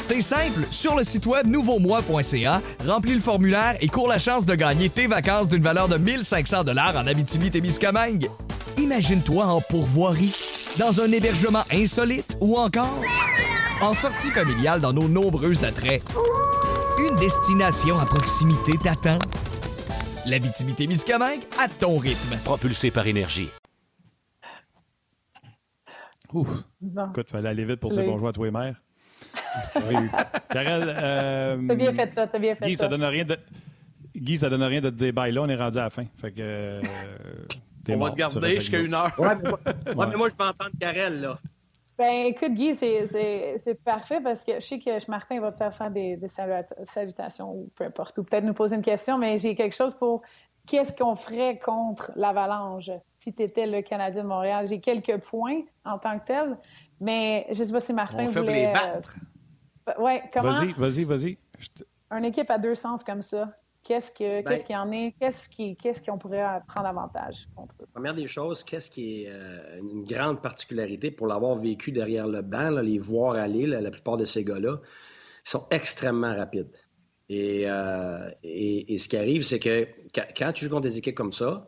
C'est 0.02 0.22
simple, 0.22 0.66
sur 0.72 0.96
le 0.96 1.04
site 1.04 1.28
web 1.28 1.46
nouveaumois.ca, 1.46 2.62
remplis 2.86 3.14
le 3.14 3.20
formulaire 3.20 3.76
et 3.80 3.88
cours 3.88 4.08
la 4.08 4.18
chance 4.18 4.44
de 4.46 4.56
gagner 4.56 4.90
tes 4.90 5.06
vacances 5.06 5.48
d'une 5.48 5.62
valeur 5.62 5.88
de 5.88 5.98
1500 5.98 6.64
dollars 6.64 6.96
en 6.98 7.06
Abitibi-Témiscamingue. 7.06 8.28
Imagine-toi 8.80 9.46
en 9.46 9.62
pourvoirie, 9.62 10.34
dans 10.78 11.02
un 11.02 11.12
hébergement 11.12 11.64
insolite 11.72 12.38
ou 12.42 12.58
encore 12.58 13.02
en 13.82 13.94
sortie 13.94 14.30
familiale 14.30 14.82
dans 14.82 14.94
nos 14.94 15.08
nombreux 15.08 15.64
attraits. 15.64 16.04
Une 17.00 17.16
destination 17.16 17.98
à 17.98 18.06
proximité 18.06 18.74
t'attend. 18.84 19.20
L'Abitibi-Témiscamingue 20.26 21.44
à 21.60 21.68
ton 21.68 21.98
rythme. 21.98 22.38
Propulsé 22.44 22.92
par 22.92 23.08
énergie. 23.08 23.50
Ouf. 26.34 26.48
Écoute, 27.12 27.32
fallait 27.32 27.50
aller 27.50 27.66
vite 27.66 27.80
pour 27.80 27.92
dire 27.92 28.04
bonjour 28.06 28.28
à 28.28 28.34
toi 28.34 28.48
et 28.48 28.52
mère. 28.52 28.76
Oui. 29.76 29.96
Karel, 30.52 30.84
euh, 30.86 31.58
t'as 31.68 31.76
bien 31.76 31.94
fait 31.94 32.14
ça, 32.14 32.28
t'as 32.28 32.40
bien 32.40 32.56
fait 32.56 32.66
Guy, 32.68 32.76
ça. 32.76 32.82
ça 32.82 32.88
donne 32.88 33.04
rien 33.04 33.26
de... 33.26 33.38
Guy, 34.16 34.38
ça 34.38 34.50
donne 34.50 34.64
rien 34.64 34.80
de 34.80 34.90
te 34.90 34.96
dire 34.96 35.12
bye 35.12 35.32
là, 35.32 35.42
on 35.42 35.50
est 35.50 35.56
rendu 35.56 35.78
à 35.80 35.84
la 35.84 35.90
fin. 35.90 36.06
Fait 36.22 36.32
que... 36.32 36.38
Euh, 36.40 36.82
on 37.88 37.98
va 37.98 38.12
te 38.12 38.16
garder 38.16 38.54
jusqu'à 38.56 38.80
une 38.80 38.94
heure. 38.94 39.14
ouais, 39.18 39.36
mais 39.36 40.16
moi, 40.16 40.30
je 40.30 40.36
peux 40.36 40.44
entendre 40.44 40.72
Karel, 40.80 41.22
là. 41.22 41.40
Ben, 42.00 42.28
écoute, 42.28 42.54
Guy, 42.54 42.76
c'est 42.76 43.84
parfait 43.84 44.22
parce 44.22 44.46
que 44.46 44.54
je 44.56 44.66
sais 44.66 44.80
que 44.80 45.12
Martin 45.12 45.42
va 45.42 45.52
peut-être 45.52 45.76
faire 45.76 45.92
des, 45.92 46.16
des, 46.16 46.30
salutations 46.86 47.52
ou 47.52 47.70
peu 47.76 47.84
importe, 47.84 48.18
ou 48.20 48.24
peut-être 48.24 48.46
nous 48.46 48.54
poser 48.54 48.78
une 48.78 48.82
question, 48.82 49.18
mais 49.18 49.38
j'ai 49.38 49.54
quelque 49.54 49.76
chose 49.76 49.94
pour 49.96 50.22
qu'est-ce 50.66 50.94
qu'on 50.94 51.18
ferait 51.18 51.60
contre 51.60 52.12
l'avalanche 52.16 52.90
si 53.18 53.34
tu 53.34 53.44
étais 53.44 53.68
le 53.68 53.82
Canadien 53.82 54.24
de 54.24 54.30
Montréal? 54.30 54.66
J'ai 54.66 54.80
quelques 54.80 55.18
points 55.18 55.64
en 55.84 55.98
tant 55.98 56.18
que 56.20 56.26
tel, 56.26 56.58
mais 57.02 57.46
je 57.52 57.60
ne 57.60 57.66
sais 57.66 57.74
pas 57.74 57.80
si 57.82 57.94
Martin 57.94 58.28
On 58.28 58.32
voulait... 58.32 58.54
les 58.54 58.66
euh, 58.68 58.72
battre. 58.72 59.16
Ouais, 60.00 60.24
comment... 60.32 60.54
Vas-y, 60.54 60.72
vas-y, 60.72 61.04
vas-y. 61.04 61.38
Une 62.12 62.24
équipe 62.24 62.50
à 62.50 62.60
deux 62.60 62.76
sens 62.76 63.04
comme 63.04 63.22
ça, 63.22 63.52
qu'est-ce 63.90 64.12
que, 64.12 64.44
ben 64.44 64.56
qu'il 64.56 64.76
y 64.76 64.78
en 64.78 64.92
est? 64.92 65.16
Qu'est-ce 65.20 65.50
qui, 65.50 65.76
qu'est-ce 65.76 66.00
qu'on 66.04 66.20
pourrait 66.20 66.46
prendre 66.68 66.88
avantage 66.88 67.50
contre 67.56 67.74
eux? 67.82 67.88
Première 67.92 68.14
des 68.14 68.28
choses, 68.28 68.64
qu'est-ce 68.64 68.92
qui 68.92 69.24
est 69.24 69.32
euh, 69.32 69.80
une 69.80 70.04
grande 70.04 70.44
particularité 70.44 71.10
pour 71.10 71.26
l'avoir 71.26 71.56
vécu 71.56 71.92
derrière 71.92 72.28
le 72.28 72.44
banc, 72.44 72.70
les 72.70 73.00
voir 73.00 73.34
aller, 73.34 73.66
la 73.66 73.90
plupart 73.90 74.18
de 74.18 74.26
ces 74.26 74.44
gars-là, 74.44 74.80
ils 75.46 75.50
sont 75.50 75.66
extrêmement 75.72 76.36
rapides. 76.36 76.70
Et, 77.30 77.64
euh, 77.66 78.30
et, 78.44 78.98
ce 79.00 79.08
qui 79.08 79.18
arrive, 79.18 79.44
c'est 79.44 79.60
que 79.60 79.88
quand 80.38 80.54
tu 80.54 80.66
joues 80.66 80.72
contre 80.72 80.82
des 80.82 80.98
équipes 81.00 81.16
comme 81.16 81.34
ça, 81.34 81.68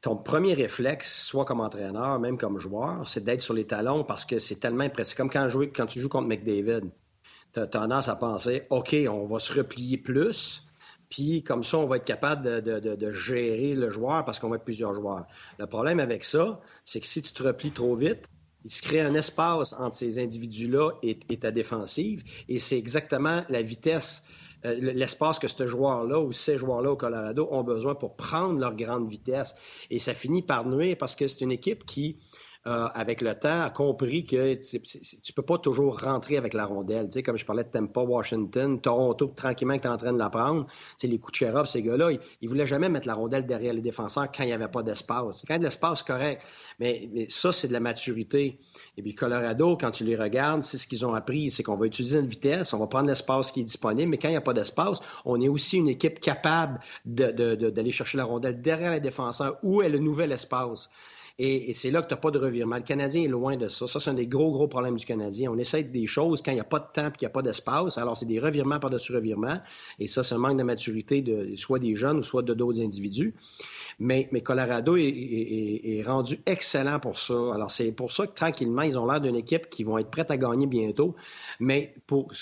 ton 0.00 0.16
premier 0.16 0.54
réflexe, 0.54 1.24
soit 1.24 1.44
comme 1.44 1.60
entraîneur, 1.60 2.20
même 2.20 2.38
comme 2.38 2.58
joueur, 2.58 3.06
c'est 3.08 3.24
d'être 3.24 3.40
sur 3.40 3.54
les 3.54 3.66
talons 3.66 4.04
parce 4.04 4.24
que 4.24 4.38
c'est 4.38 4.60
tellement 4.60 4.84
impressionnant. 4.84 5.28
comme 5.28 5.48
quand, 5.50 5.70
quand 5.74 5.86
tu 5.86 5.98
joues 6.00 6.08
contre 6.08 6.28
McDavid. 6.28 6.90
Tu 7.52 7.60
as 7.60 7.66
tendance 7.66 8.08
à 8.08 8.14
penser, 8.14 8.64
OK, 8.70 8.94
on 9.10 9.26
va 9.26 9.38
se 9.38 9.52
replier 9.54 9.96
plus, 9.96 10.67
puis 11.10 11.42
comme 11.42 11.64
ça, 11.64 11.78
on 11.78 11.86
va 11.86 11.96
être 11.96 12.04
capable 12.04 12.62
de, 12.62 13.12
gérer 13.12 13.74
le 13.74 13.90
joueur 13.90 14.24
parce 14.24 14.38
qu'on 14.38 14.48
va 14.48 14.56
être 14.56 14.64
plusieurs 14.64 14.94
joueurs. 14.94 15.26
Le 15.58 15.66
problème 15.66 16.00
avec 16.00 16.24
ça, 16.24 16.60
c'est 16.84 17.00
que 17.00 17.06
si 17.06 17.22
tu 17.22 17.32
te 17.32 17.42
replies 17.42 17.72
trop 17.72 17.96
vite, 17.96 18.30
il 18.64 18.70
se 18.70 18.82
crée 18.82 19.00
un 19.00 19.14
espace 19.14 19.72
entre 19.74 19.94
ces 19.94 20.18
individus-là 20.18 20.90
et, 21.02 21.18
et 21.28 21.38
ta 21.38 21.50
défensive, 21.50 22.24
et 22.48 22.58
c'est 22.58 22.76
exactement 22.76 23.42
la 23.48 23.62
vitesse 23.62 24.22
euh, 24.64 24.74
l'espace 24.80 25.38
que 25.38 25.46
ce 25.46 25.66
joueur-là 25.66 26.18
ou 26.18 26.32
ces 26.32 26.58
joueurs-là 26.58 26.90
au 26.90 26.96
Colorado 26.96 27.48
ont 27.52 27.62
besoin 27.62 27.94
pour 27.94 28.16
prendre 28.16 28.58
leur 28.58 28.74
grande 28.74 29.08
vitesse. 29.08 29.54
Et 29.90 29.98
ça 30.00 30.14
finit 30.14 30.42
par 30.42 30.66
nuire 30.66 30.96
parce 30.98 31.14
que 31.14 31.26
c'est 31.26 31.44
une 31.44 31.52
équipe 31.52 31.84
qui, 31.86 32.16
euh, 32.68 32.86
avec 32.92 33.22
le 33.22 33.34
temps, 33.34 33.62
a 33.62 33.70
compris 33.70 34.24
que 34.24 34.54
tu 34.54 34.76
ne 34.76 35.32
peux 35.34 35.42
pas 35.42 35.56
toujours 35.56 35.98
rentrer 36.00 36.36
avec 36.36 36.52
la 36.52 36.66
rondelle. 36.66 37.08
Comme 37.24 37.38
je 37.38 37.46
parlais 37.46 37.64
de 37.64 37.70
Tampa, 37.70 38.02
Washington, 38.02 38.78
Toronto, 38.78 39.32
tranquillement, 39.34 39.78
que 39.78 39.82
tu 39.82 39.88
en 39.88 39.96
train 39.96 40.12
de 40.12 40.18
la 40.18 40.28
prendre. 40.28 40.66
Les 41.02 41.18
coups 41.18 41.32
de 41.32 41.36
Cherov, 41.36 41.66
ces 41.66 41.82
gars-là, 41.82 42.10
ils, 42.12 42.20
ne 42.42 42.48
voulaient 42.48 42.66
jamais 42.66 42.90
mettre 42.90 43.06
la 43.06 43.14
rondelle 43.14 43.46
derrière 43.46 43.72
les 43.72 43.80
défenseurs 43.80 44.30
quand 44.30 44.42
il 44.42 44.48
n'y 44.48 44.52
avait 44.52 44.68
pas 44.68 44.82
d'espace. 44.82 45.44
Quand 45.48 45.54
il 45.54 45.56
y 45.56 45.56
a 45.56 45.58
de 45.60 45.64
l'espace, 45.64 46.02
correct. 46.02 46.42
Mais, 46.78 47.08
mais 47.10 47.26
ça, 47.30 47.52
c'est 47.52 47.68
de 47.68 47.72
la 47.72 47.80
maturité. 47.80 48.58
Et 48.98 49.02
puis 49.02 49.14
Colorado, 49.14 49.78
quand 49.78 49.90
tu 49.90 50.04
les 50.04 50.16
regardes, 50.16 50.62
c'est 50.62 50.76
ce 50.76 50.86
qu'ils 50.86 51.06
ont 51.06 51.14
appris, 51.14 51.50
c'est 51.50 51.62
qu'on 51.62 51.76
va 51.76 51.86
utiliser 51.86 52.18
une 52.18 52.26
vitesse, 52.26 52.74
on 52.74 52.78
va 52.78 52.86
prendre 52.86 53.08
l'espace 53.08 53.50
qui 53.50 53.60
est 53.60 53.64
disponible, 53.64 54.10
mais 54.10 54.18
quand 54.18 54.28
il 54.28 54.32
n'y 54.32 54.36
a 54.36 54.42
pas 54.42 54.52
d'espace, 54.52 55.00
on 55.24 55.40
est 55.40 55.48
aussi 55.48 55.78
une 55.78 55.88
équipe 55.88 56.20
capable 56.20 56.80
d'aller 57.06 57.92
chercher 57.92 58.18
la 58.18 58.24
rondelle 58.24 58.60
derrière 58.60 58.92
les 58.92 59.00
défenseurs. 59.00 59.56
Où 59.62 59.80
est 59.80 59.88
le 59.88 59.98
nouvel 59.98 60.32
espace? 60.32 60.90
Et, 61.40 61.72
c'est 61.72 61.92
là 61.92 62.02
que 62.02 62.08
tu 62.08 62.14
n'as 62.14 62.20
pas 62.20 62.32
de 62.32 62.38
revirement. 62.38 62.76
Le 62.76 62.82
Canadien 62.82 63.22
est 63.22 63.28
loin 63.28 63.56
de 63.56 63.68
ça. 63.68 63.86
Ça, 63.86 64.00
c'est 64.00 64.10
un 64.10 64.14
des 64.14 64.26
gros, 64.26 64.50
gros 64.50 64.66
problèmes 64.66 64.96
du 64.96 65.04
Canadien. 65.04 65.52
On 65.52 65.58
essaie 65.58 65.84
des 65.84 66.08
choses 66.08 66.42
quand 66.42 66.50
il 66.50 66.54
n'y 66.54 66.60
a 66.60 66.64
pas 66.64 66.80
de 66.80 66.86
temps 66.92 67.08
et 67.08 67.12
qu'il 67.12 67.26
n'y 67.26 67.30
a 67.30 67.32
pas 67.32 67.42
d'espace. 67.42 67.96
Alors, 67.96 68.16
c'est 68.16 68.26
des 68.26 68.40
revirements 68.40 68.80
par-dessus 68.80 69.14
revirements. 69.14 69.60
Et 70.00 70.08
ça, 70.08 70.24
c'est 70.24 70.34
un 70.34 70.38
manque 70.38 70.58
de 70.58 70.64
maturité 70.64 71.22
de 71.22 71.54
soit 71.56 71.78
des 71.78 71.94
jeunes 71.94 72.18
ou 72.18 72.22
soit 72.24 72.42
de 72.42 72.54
d'autres 72.54 72.80
individus. 72.80 73.34
Mais, 74.00 74.28
mais 74.32 74.40
Colorado 74.40 74.96
est, 74.96 75.02
est, 75.04 76.02
rendu 76.02 76.40
excellent 76.44 76.98
pour 76.98 77.18
ça. 77.18 77.34
Alors, 77.54 77.70
c'est 77.70 77.92
pour 77.92 78.12
ça 78.12 78.26
que 78.26 78.34
tranquillement, 78.34 78.82
ils 78.82 78.98
ont 78.98 79.06
l'air 79.06 79.20
d'une 79.20 79.36
équipe 79.36 79.70
qui 79.70 79.84
vont 79.84 79.98
être 79.98 80.10
prête 80.10 80.32
à 80.32 80.36
gagner 80.36 80.66
bientôt. 80.66 81.14
Mais 81.60 81.94
pour, 82.08 82.32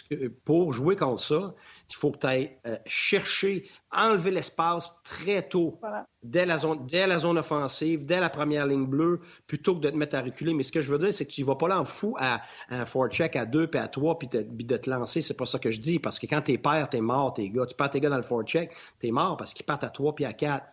pour 0.47 0.72
jouer 0.72 0.97
contre 0.97 1.22
ça, 1.22 1.55
il 1.89 1.95
faut 1.95 2.11
que 2.11 2.18
tu 2.18 2.26
ailles 2.26 2.59
euh, 2.66 2.76
chercher, 2.87 3.68
enlever 3.93 4.30
l'espace 4.30 4.93
très 5.05 5.43
tôt, 5.43 5.78
dès, 6.22 6.47
la 6.47 6.59
zone, 6.59 6.87
dès 6.87 7.07
la 7.07 7.18
zone 7.18 7.39
offensive, 7.39 8.05
dès 8.05 8.20
la 8.20 8.28
première 8.28 8.66
ligne 8.66 8.87
bleue, 8.87 9.20
plutôt 9.47 9.76
que 9.76 9.80
de 9.80 9.91
te 9.91 9.97
mettre 9.97 10.16
à 10.16 10.22
reculer. 10.22 10.55
Mais 10.55 10.62
ce 10.62 10.72
que 10.72 10.80
je 10.80 10.93
veux 10.93 10.99
dire, 10.99 11.14
c'est 11.14 11.26
que 11.26 11.32
tu 11.32 11.43
ne 11.43 11.47
vas 11.47 11.57
pas 11.57 11.68
là 11.68 11.80
en 11.80 11.84
fou 11.84 12.16
à, 12.18 12.43
un 12.68 12.84
four-check 12.84 13.37
à 13.37 13.47
deux 13.47 13.68
puis 13.68 13.80
à 13.80 13.89
trois, 13.89 14.18
puis 14.18 14.28
de 14.28 14.76
te 14.76 14.91
lancer. 14.91 15.22
C'est 15.22 15.37
pas 15.37 15.47
ça 15.47 15.59
que 15.59 15.70
je 15.70 15.80
dis, 15.80 15.99
parce 15.99 16.18
que 16.18 16.26
quand 16.26 16.43
t'es 16.43 16.59
père, 16.59 16.89
t'es 16.91 17.01
mort, 17.01 17.34
tes 17.34 17.49
gars. 17.51 17.66
Tu 17.66 17.74
perds 17.74 17.91
tes 17.91 18.01
gars 18.01 18.11
dans 18.11 18.16
le 18.16 18.22
four-check, 18.22 18.72
t'es 19.01 19.11
mort 19.11 19.37
parce 19.37 19.55
qu'ils 19.55 19.66
partent 19.66 19.84
à 19.84 19.91
trois 19.91 20.14
puis 20.14 20.24
à 20.24 20.32
quatre 20.32 20.66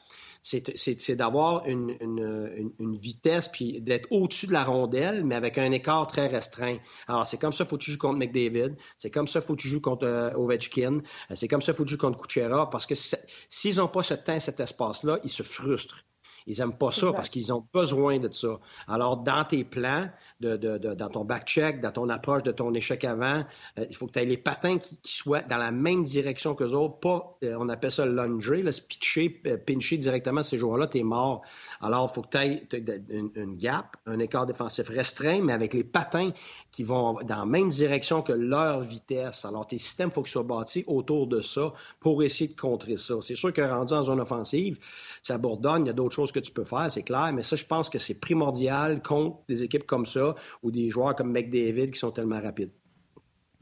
c'est 0.43 1.15
d'avoir 1.15 1.65
une, 1.65 1.95
une, 2.01 2.93
vitesse 2.93 3.47
puis 3.47 3.79
d'être 3.79 4.07
au-dessus 4.11 4.47
de 4.47 4.51
la 4.51 4.65
rondelle, 4.65 5.23
mais 5.23 5.35
avec 5.35 5.57
un 5.57 5.71
écart 5.71 6.05
très 6.05 6.27
restreint. 6.27 6.77
Alors, 7.07 7.25
c'est 7.25 7.37
comme 7.37 7.53
ça, 7.53 7.63
faut 7.63 7.77
que 7.77 7.83
tu 7.83 7.91
joues 7.91 7.97
contre 7.97 8.19
McDavid. 8.19 8.75
C'est 8.97 9.09
comme 9.09 9.27
ça, 9.27 9.39
faut 9.39 9.55
que 9.55 9.61
tu 9.61 9.69
joues 9.69 9.81
contre 9.81 10.05
euh, 10.05 10.33
Ovechkin. 10.35 11.01
Euh, 11.31 11.35
c'est 11.35 11.47
comme 11.47 11.61
ça, 11.61 11.73
faut 11.73 11.85
tu 11.85 11.91
joues 11.91 11.97
contre 11.97 12.21
Kucherov 12.21 12.69
parce 12.69 12.85
que 12.85 12.95
s'ils 13.49 13.77
n'ont 13.77 13.87
pas 13.87 14.03
ce 14.03 14.15
temps, 14.15 14.39
cet 14.39 14.59
espace-là, 14.59 15.19
ils 15.23 15.31
se 15.31 15.43
frustrent. 15.43 16.03
Ils 16.47 16.59
n'aiment 16.59 16.77
pas 16.77 16.91
ça 16.91 17.13
parce 17.13 17.29
qu'ils 17.29 17.53
ont 17.53 17.65
besoin 17.73 18.19
de 18.19 18.31
ça. 18.31 18.59
Alors, 18.87 19.17
dans 19.17 19.43
tes 19.45 19.63
plans, 19.63 20.09
de, 20.39 20.77
dans 20.77 21.09
ton 21.09 21.23
back-check, 21.23 21.79
dans 21.81 21.91
ton 21.91 22.09
approche 22.09 22.43
de 22.43 22.51
ton 22.51 22.73
échec 22.73 23.05
avant, 23.05 23.43
euh, 23.79 23.85
il 23.89 23.95
faut 23.95 24.07
que 24.07 24.13
tu 24.13 24.19
aies 24.19 24.25
les 24.25 24.37
patins 24.37 24.77
qui, 24.77 24.99
soient 25.03 25.41
dans 25.41 25.57
la 25.57 25.71
même 25.71 26.03
direction 26.03 26.55
que 26.55 26.63
les 26.63 26.73
autres, 26.73 26.99
pas, 26.99 27.37
euh, 27.43 27.55
on 27.59 27.69
appelle 27.69 27.91
ça 27.91 28.05
lunger, 28.05 28.61
le 28.61 28.71
pitcher, 28.71 29.41
euh, 29.47 29.57
pincher 29.57 29.97
directement 29.97 30.43
ces 30.43 30.57
joueurs-là, 30.57 30.87
tu 30.87 30.99
es 30.99 31.03
mort. 31.03 31.43
Alors, 31.81 32.09
il 32.11 32.13
faut 32.13 32.21
que 32.23 32.29
tu 32.29 32.37
aies 32.37 32.67
une, 33.09 33.55
gap, 33.55 33.95
un 34.05 34.19
écart 34.19 34.45
défensif 34.45 34.87
restreint, 34.89 35.41
mais 35.41 35.53
avec 35.53 35.73
les 35.73 35.83
patins 35.83 36.31
qui 36.71 36.83
vont 36.83 37.19
dans 37.23 37.37
la 37.37 37.45
même 37.45 37.69
direction 37.69 38.21
que 38.21 38.33
leur 38.33 38.81
vitesse. 38.81 39.45
Alors, 39.45 39.67
tes 39.67 39.77
systèmes, 39.77 40.09
il 40.09 40.13
faut 40.13 40.23
qu'ils 40.23 40.31
soient 40.31 40.43
bâtis 40.43 40.83
autour 40.87 41.27
de 41.27 41.41
ça 41.41 41.73
pour 41.99 42.23
essayer 42.23 42.49
de 42.49 42.59
contrer 42.59 42.97
ça. 42.97 43.15
C'est 43.21 43.35
sûr 43.35 43.53
que 43.53 43.61
rendu 43.61 43.93
en 43.93 44.03
zone 44.03 44.19
offensive, 44.19 44.79
ça 45.21 45.37
bourdonne, 45.37 45.85
il 45.85 45.87
y 45.87 45.91
a 45.91 45.93
d'autres 45.93 46.15
choses 46.15 46.32
que 46.33 46.39
tu 46.39 46.51
peux 46.51 46.65
faire, 46.65 46.91
c'est 46.91 47.03
clair, 47.03 47.31
mais 47.33 47.43
ça, 47.43 47.55
je 47.55 47.65
pense 47.65 47.89
que 47.89 47.99
c'est 47.99 48.19
primordial 48.19 49.01
contre 49.01 49.37
des 49.47 49.63
équipes 49.63 49.85
comme 49.85 50.05
ça 50.05 50.35
ou 50.61 50.71
des 50.71 50.89
joueurs 50.89 51.15
comme 51.15 51.31
McDavid 51.31 51.91
qui 51.91 51.99
sont 51.99 52.11
tellement 52.11 52.41
rapides. 52.41 52.71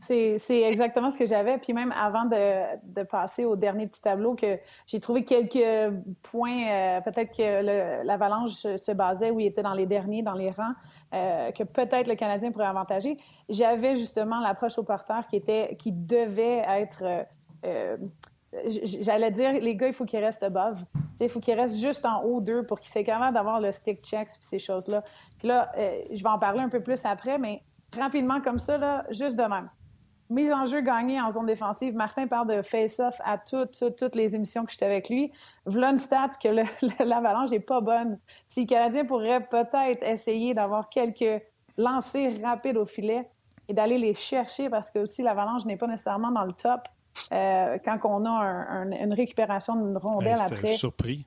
C'est 0.01 0.61
exactement 0.63 1.11
ce 1.11 1.19
que 1.19 1.25
j'avais. 1.27 1.59
Puis 1.59 1.73
même 1.73 1.91
avant 1.91 2.25
de, 2.25 3.03
passer 3.03 3.45
au 3.45 3.55
dernier 3.55 3.85
petit 3.87 4.01
tableau, 4.01 4.35
que 4.35 4.57
j'ai 4.87 4.99
trouvé 4.99 5.23
quelques 5.23 5.93
points, 6.23 6.67
euh, 6.67 7.01
peut-être 7.01 7.37
que 7.37 8.03
l'Avalanche 8.03 8.51
se 8.51 8.91
basait 8.91 9.29
où 9.29 9.39
il 9.39 9.45
était 9.45 9.61
dans 9.61 9.75
les 9.75 9.85
derniers, 9.85 10.23
dans 10.23 10.33
les 10.33 10.49
rangs, 10.49 10.73
euh, 11.13 11.51
que 11.51 11.63
peut-être 11.63 12.07
le 12.07 12.15
Canadien 12.15 12.51
pourrait 12.51 12.65
avantager. 12.65 13.17
J'avais 13.47 13.95
justement 13.95 14.39
l'approche 14.39 14.77
au 14.79 14.83
porteur 14.83 15.27
qui 15.27 15.35
était, 15.35 15.75
qui 15.77 15.91
devait 15.91 16.63
être 16.67 17.03
euh, 17.65 17.97
j'allais 18.83 19.31
dire, 19.31 19.53
les 19.53 19.75
gars, 19.75 19.87
il 19.87 19.93
faut 19.93 20.05
qu'ils 20.05 20.23
restent 20.23 20.43
above. 20.43 20.83
il 21.19 21.29
faut 21.29 21.39
qu'ils 21.39 21.59
restent 21.59 21.79
juste 21.79 22.05
en 22.05 22.23
haut 22.23 22.41
d'eux 22.41 22.63
pour 22.63 22.79
qu'ils 22.79 22.91
soient 22.91 23.03
capables 23.03 23.33
d'avoir 23.33 23.59
le 23.59 23.71
stick 23.71 24.03
checks 24.03 24.29
et 24.29 24.41
ces 24.41 24.59
choses-là. 24.59 25.03
Puis 25.39 25.47
là, 25.47 25.71
euh, 25.77 26.01
je 26.11 26.21
vais 26.21 26.29
en 26.29 26.39
parler 26.39 26.59
un 26.59 26.69
peu 26.69 26.81
plus 26.81 27.05
après, 27.05 27.37
mais 27.37 27.61
rapidement 27.97 28.41
comme 28.41 28.59
ça, 28.59 28.77
là, 28.77 29.05
juste 29.09 29.37
de 29.37 29.43
même. 29.43 29.69
Mise 30.29 30.53
en 30.53 30.65
jeu 30.65 30.79
gagnée 30.79 31.19
en 31.19 31.29
zone 31.29 31.45
défensive. 31.45 31.93
Martin 31.93 32.25
parle 32.25 32.47
de 32.47 32.61
face-off 32.61 33.19
à 33.25 33.37
toutes, 33.37 33.83
toutes, 33.97 34.15
les 34.15 34.33
émissions 34.33 34.63
que 34.63 34.71
j'étais 34.71 34.85
avec 34.85 35.09
lui. 35.09 35.31
V'là 35.65 35.89
une 35.89 35.99
stat 35.99 36.29
que 36.41 36.47
l'avalanche 37.03 37.51
n'est 37.51 37.59
pas 37.59 37.81
bonne. 37.81 38.17
Si 38.47 38.61
le 38.61 38.67
Canadien 38.67 39.03
pourrait 39.03 39.45
peut-être 39.45 40.03
essayer 40.03 40.53
d'avoir 40.53 40.87
quelques 40.87 41.43
lancers 41.77 42.41
rapides 42.41 42.77
au 42.77 42.85
filet 42.85 43.29
et 43.67 43.73
d'aller 43.73 43.97
les 43.97 44.13
chercher 44.13 44.69
parce 44.69 44.89
que 44.89 44.99
aussi 44.99 45.21
l'avalanche 45.21 45.65
n'est 45.65 45.75
pas 45.75 45.87
nécessairement 45.87 46.31
dans 46.31 46.45
le 46.45 46.53
top 46.53 46.87
euh, 47.31 47.77
quand 47.83 47.99
on 48.03 48.25
a 48.25 48.85
une 49.01 49.13
récupération 49.13 49.75
d'une 49.75 49.97
rondelle 49.97 50.35
ben, 50.35 50.45
après. 50.45 50.67
surpris. 50.67 51.25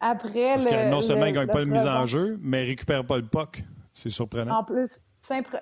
Après 0.00 0.54
Parce 0.54 0.66
que 0.66 0.90
non 0.90 1.00
seulement 1.00 1.26
il 1.26 1.32
ne 1.32 1.38
gagne 1.38 1.48
pas 1.48 1.60
le 1.60 1.66
mise 1.66 1.86
en 1.86 2.04
jeu, 2.04 2.38
mais 2.42 2.64
il 2.64 2.68
récupère 2.68 3.04
pas 3.04 3.16
le 3.16 3.24
puck. 3.24 3.64
C'est 3.94 4.10
surprenant. 4.10 4.58
En 4.58 4.64
plus, 4.64 5.00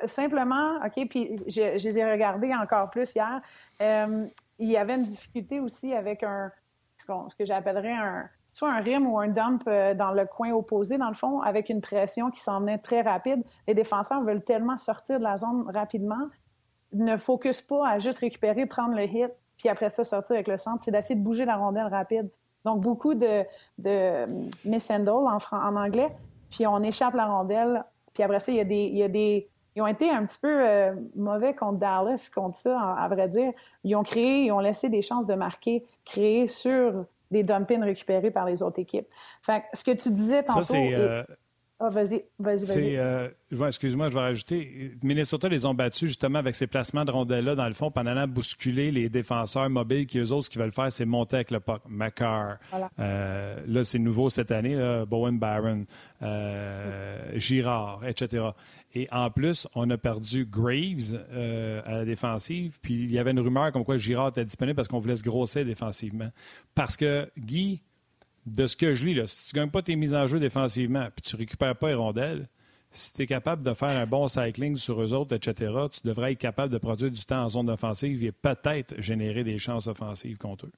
simplement, 0.07 0.77
OK, 0.85 1.07
puis 1.09 1.39
je, 1.47 1.75
les 1.75 1.99
ai 1.99 2.11
regardés 2.11 2.53
encore 2.55 2.91
plus 2.91 3.15
hier. 3.15 3.41
Euh, 3.81 4.27
il 4.59 4.69
y 4.69 4.77
avait 4.77 4.95
une 4.95 5.07
difficulté 5.07 5.61
aussi 5.61 5.95
avec 5.95 6.23
un, 6.23 6.51
ce, 6.99 7.37
que 7.37 7.45
j'appellerais 7.45 7.93
un, 7.93 8.29
soit 8.53 8.73
un 8.73 8.81
rim 8.81 9.07
ou 9.07 9.19
un 9.19 9.29
dump 9.29 9.63
euh, 9.67 9.95
dans 9.95 10.13
le 10.13 10.27
coin 10.27 10.53
opposé, 10.53 10.99
dans 10.99 11.09
le 11.09 11.15
fond, 11.15 11.41
avec 11.41 11.69
une 11.69 11.81
pression 11.81 12.31
qui 12.31 12.41
s'en 12.41 12.61
venait 12.61 12.79
très 12.79 13.03
rapide. 13.03 13.43
Les 13.67 13.75
défenseurs 13.75 14.23
veulent 14.23 14.45
tellement 14.45 14.79
sortir 14.79 15.19
de 15.19 15.25
la 15.25 15.37
zone 15.37 15.71
rapidement, 15.73 16.27
ne 16.93 17.17
focus 17.17 17.63
pas 17.63 17.89
à 17.89 17.99
juste 17.99 18.19
récupérer, 18.19 18.67
prendre 18.67 18.95
le 18.95 19.05
hit, 19.05 19.33
puis 19.63 19.69
après 19.69 19.91
ça, 19.91 20.03
sortir 20.03 20.35
avec 20.35 20.49
le 20.49 20.57
centre, 20.57 20.83
c'est 20.85 20.91
d'essayer 20.91 21.15
de 21.15 21.23
bouger 21.23 21.45
la 21.45 21.55
rondelle 21.55 21.87
rapide. 21.87 22.29
Donc, 22.65 22.81
beaucoup 22.81 23.15
de, 23.15 23.45
de 23.79 24.27
miss 24.65 24.91
en, 24.91 25.07
en 25.07 25.77
anglais, 25.77 26.09
puis 26.51 26.67
on 26.67 26.83
échappe 26.83 27.15
la 27.15 27.27
rondelle, 27.27 27.85
puis 28.13 28.25
après 28.25 28.41
ça, 28.41 28.51
il 28.51 28.59
y 28.59 28.61
a 28.61 28.65
des, 28.65 28.87
il 28.87 28.97
y 28.97 29.05
a 29.05 29.09
des 29.09 29.49
ils 29.77 29.83
ont 29.83 29.87
été 29.87 30.11
un 30.11 30.27
petit 30.27 30.41
peu 30.41 30.69
euh, 30.69 30.95
mauvais 31.15 31.55
contre 31.55 31.79
Dallas, 31.79 32.29
contre 32.35 32.59
ça, 32.59 32.77
à, 32.79 33.07
vrai 33.09 33.29
dire. 33.29 33.53
Ils 33.85 33.95
ont 33.95 34.03
créé, 34.03 34.47
ils 34.47 34.53
ont 34.53 34.59
laissé 34.59 34.89
des 34.89 35.01
chances 35.01 35.29
de 35.29 35.35
marquer 35.35 35.87
créées 36.05 36.49
sur 36.49 37.05
des 37.31 37.45
dumpings 37.45 37.83
récupérés 37.83 38.33
par 38.33 38.45
les 38.45 38.65
autres 38.65 38.81
équipes. 38.81 39.07
Fait 39.43 39.63
ce 39.75 39.85
que 39.85 39.93
tu 39.93 40.11
disais 40.11 40.43
tantôt... 40.43 40.63
Ça, 40.63 40.75
c'est... 40.75 40.93
Euh, 40.93 41.23
ah, 41.85 41.89
vas-y, 41.89 42.23
vas-y, 42.39 42.65
vas-y. 42.65 42.97
Euh, 42.97 43.29
excuse-moi, 43.67 44.07
je 44.07 44.15
vais 44.15 44.21
rajouter. 44.21 44.93
Minnesota 45.03 45.49
les 45.49 45.67
ont 45.67 45.75
battus 45.75 46.07
justement 46.07 46.39
avec 46.39 46.55
ces 46.55 46.69
placements 46.69 47.05
de 47.05 47.11
rondelles-là, 47.11 47.57
dans 47.57 47.67
le 47.67 47.75
fond, 47.75 47.91
pendant 47.91 48.15
la 48.15 48.29
bousculer 48.29 48.93
les 48.93 49.09
défenseurs 49.09 49.69
mobiles 49.69 50.07
qui, 50.07 50.21
eux 50.21 50.33
autres, 50.33 50.45
ce 50.45 50.51
qu'ils 50.51 50.61
veulent 50.61 50.71
faire, 50.71 50.93
c'est 50.93 51.05
monter 51.05 51.37
avec 51.37 51.51
le 51.51 51.59
puck. 51.59 51.83
Macar. 51.89 52.59
Euh, 53.01 53.57
là, 53.67 53.83
c'est 53.83 53.99
nouveau 53.99 54.31
cette 54.31 54.53
année, 54.53 54.77
là, 54.77 55.05
Bowen 55.07 55.41
Barron, 55.41 55.85
euh, 56.23 57.37
Girard, 57.37 58.07
etc. 58.07 58.51
Et 58.95 59.09
en 59.11 59.31
plus, 59.31 59.67
on 59.75 59.91
a 59.91 59.99
perdu 59.99 60.47
Graves 60.47 61.19
à 61.85 61.95
la 61.95 62.05
défensive, 62.05 62.79
puis 62.81 62.95
il 63.03 63.13
y 63.13 63.19
avait 63.19 63.33
une 63.33 63.41
rumeur 63.41 63.73
comme 63.73 63.85
quoi 63.85 63.97
Girard 63.97 64.29
était 64.29 64.45
disponible 64.45 64.77
parce 64.77 64.87
qu'on 64.87 65.01
voulait 65.01 65.17
se 65.17 65.25
grosser 65.25 65.65
défensivement. 65.65 66.31
Parce 66.77 66.97
que 66.97 67.29
Guy 67.37 67.83
de 68.47 68.67
ce 68.67 68.77
que 68.77 68.95
je 68.95 69.05
lis, 69.05 69.15
là, 69.15 69.27
si 69.27 69.51
tu 69.51 69.57
ne 69.57 69.63
gagnes 69.63 69.71
pas 69.71 69.83
tes 69.83 69.97
mises 69.97 70.15
en 70.15 70.27
jeu 70.27 70.41
défensivement 70.41 71.09
puis 71.15 71.23
tu 71.23 71.37
ne 71.37 71.39
récupères 71.41 71.77
pas 71.77 71.89
les 71.89 71.95
rondelles, 71.95 72.49
si 72.91 73.15
tu 73.15 73.23
es 73.23 73.27
capable 73.27 73.63
de 73.63 73.73
faire 73.73 73.89
un 73.89 74.07
bon 74.07 74.29
cycling 74.29 74.77
sur 74.77 75.01
eux 75.03 75.15
autres, 75.15 75.35
etc., 75.35 75.73
tu 75.91 76.07
devrais 76.07 76.33
être 76.33 76.39
capable 76.39 76.73
de 76.73 76.79
produire 76.79 77.11
du 77.11 77.25
temps 77.25 77.45
en 77.45 77.49
zone 77.49 77.71
offensive 77.71 78.23
et 78.23 78.33
peut-être 78.33 79.01
générer 79.01 79.45
des 79.45 79.59
chances 79.59 79.87
offensives 79.87 80.37
contre 80.37 80.67
eux. 80.67 80.73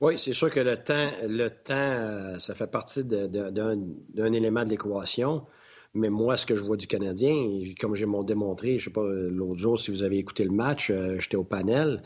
Oui, 0.00 0.18
c'est 0.18 0.32
sûr 0.32 0.50
que 0.50 0.60
le 0.60 0.76
temps, 0.76 1.10
le 1.26 1.48
temps 1.48 1.74
euh, 1.74 2.38
ça 2.38 2.54
fait 2.54 2.66
partie 2.66 3.04
d'un 3.04 4.32
élément 4.32 4.64
de 4.64 4.70
l'équation. 4.70 5.46
Mais 5.94 6.10
moi, 6.10 6.36
ce 6.36 6.44
que 6.44 6.54
je 6.54 6.62
vois 6.62 6.76
du 6.76 6.86
Canadien, 6.86 7.34
comme 7.80 7.94
j'ai 7.94 8.06
démontré, 8.24 8.72
je 8.72 8.74
ne 8.74 8.80
sais 8.80 8.90
pas, 8.90 9.06
l'autre 9.06 9.56
jour, 9.58 9.78
si 9.78 9.90
vous 9.90 10.02
avez 10.02 10.18
écouté 10.18 10.44
le 10.44 10.50
match, 10.50 10.90
euh, 10.90 11.18
j'étais 11.18 11.36
au 11.36 11.44
panel 11.44 12.02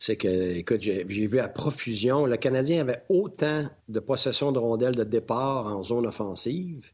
c'est 0.00 0.16
que, 0.16 0.56
écoute, 0.56 0.80
j'ai 0.80 1.04
vu 1.04 1.38
à 1.38 1.48
profusion, 1.48 2.24
le 2.24 2.38
Canadien 2.38 2.80
avait 2.80 3.02
autant 3.10 3.68
de 3.88 4.00
possession 4.00 4.50
de 4.50 4.58
rondelles 4.58 4.96
de 4.96 5.04
départ 5.04 5.66
en 5.66 5.82
zone 5.82 6.06
offensive 6.06 6.90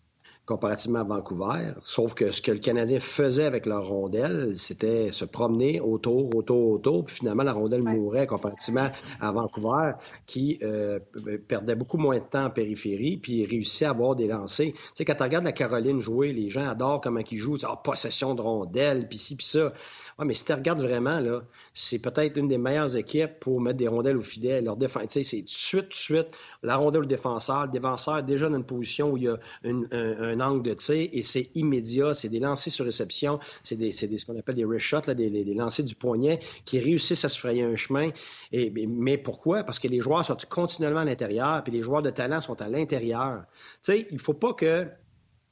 comparativement 0.47 1.01
à 1.01 1.05
Vancouver. 1.05 1.73
Sauf 1.83 2.15
que 2.15 2.31
ce 2.31 2.41
que 2.41 2.53
le 2.53 2.59
Canadien 2.59 3.01
faisait 3.01 3.45
avec 3.45 3.67
leur 3.67 3.87
rondelle, 3.89 4.57
c'était 4.57 5.11
se 5.11 5.25
promener 5.25 5.81
autour, 5.81 6.35
autour, 6.35 6.71
autour, 6.71 7.05
puis 7.05 7.17
finalement 7.17 7.43
la 7.43 7.53
rondelle 7.53 7.83
mourait 7.83 8.27
comparativement 8.27 8.89
à 9.21 9.33
Vancouver, 9.33 9.93
qui 10.27 10.59
euh, 10.63 11.01
perdait 11.49 11.75
beaucoup 11.75 11.99
moins 11.99 12.19
de 12.19 12.25
temps 12.25 12.47
en 12.47 12.51
périphérie, 12.51 13.17
puis 13.17 13.45
réussissait 13.45 13.87
à 13.87 13.91
avoir 13.91 14.15
des 14.15 14.29
lancers. 14.29 14.73
Tu 14.73 14.81
sais, 14.95 15.05
quand 15.05 15.17
tu 15.17 15.23
regardes 15.25 15.45
la 15.45 15.53
Caroline 15.53 16.01
jouer, 16.01 16.33
les 16.33 16.49
gens 16.49 16.69
adorent 16.69 17.01
comment 17.01 17.21
ils 17.29 17.39
jouent, 17.39 17.59
oh, 17.69 17.77
possession 17.83 18.35
de 18.35 18.41
rondelle, 18.41 19.09
puis 19.09 19.19
ci, 19.19 19.37
puis 19.37 19.47
ça. 19.47 19.73
Oui, 20.19 20.27
mais 20.27 20.35
si 20.35 20.47
tu 20.47 20.53
regardes 20.55 20.81
vraiment, 20.81 21.21
là, 21.21 21.43
c'est 21.75 21.99
peut-être 21.99 22.39
une 22.39 22.49
des 22.49 22.57
meilleures 22.57 22.97
équipes 22.97 23.39
pour 23.39 23.61
mettre 23.61 23.77
des 23.77 23.89
rondelles 23.89 24.17
au 24.17 24.23
fidèle. 24.23 24.65
Leur 24.65 24.77
défense, 24.77 25.05
c'est 25.09 25.23
tout 25.23 25.43
de 25.43 25.49
suite, 25.49 25.89
de 25.89 25.95
suite, 25.95 26.29
la 26.63 26.77
rondelle 26.77 27.03
au 27.03 27.07
défenseur. 27.07 27.67
Le 27.67 27.73
défenseur 27.73 28.19
est 28.19 28.23
déjà 28.23 28.49
dans 28.49 28.57
une 28.57 28.65
position 28.65 29.11
où 29.11 29.19
il 29.19 29.25
y 29.25 29.29
a 29.29 29.39
un, 29.65 30.41
angle 30.41 30.63
de 30.63 30.73
tir 30.73 31.09
et 31.13 31.23
c'est 31.23 31.51
immédiat. 31.55 32.15
C'est 32.15 32.31
des 32.31 32.41
lancers 32.41 32.73
sur 32.73 32.87
réception. 32.87 33.41
C'est 33.63 33.77
ce 33.93 34.27
qu'on 34.27 34.39
appelle 34.39 34.55
des 34.55 34.65
wrist 34.65 34.87
shots, 34.87 35.03
là, 35.07 35.15
des, 35.15 35.55
lancers 35.55 35.85
du 35.85 35.95
poignet 35.95 36.41
qui 36.65 36.81
réussissent 36.81 37.25
à 37.27 37.29
se 37.29 37.39
frayer 37.39 37.63
un 37.63 37.77
chemin. 37.77 38.11
Mais 38.53 39.19
pourquoi? 39.19 39.65
Parce 39.65 39.79
que 39.79 39.89
les 39.89 40.01
joueurs 40.01 40.25
sont 40.25 40.37
continuellement 40.49 41.01
à 41.01 41.05
l'intérieur 41.05 41.63
puis 41.63 41.73
les 41.73 41.83
joueurs 41.83 42.03
de 42.03 42.11
talent 42.11 42.41
sont 42.41 42.61
à 42.63 42.69
l'intérieur. 42.69 43.45
Tu 43.83 43.93
sais, 43.93 44.09
il 44.11 44.19
faut 44.19 44.35
pas 44.35 44.55
que 44.55 44.87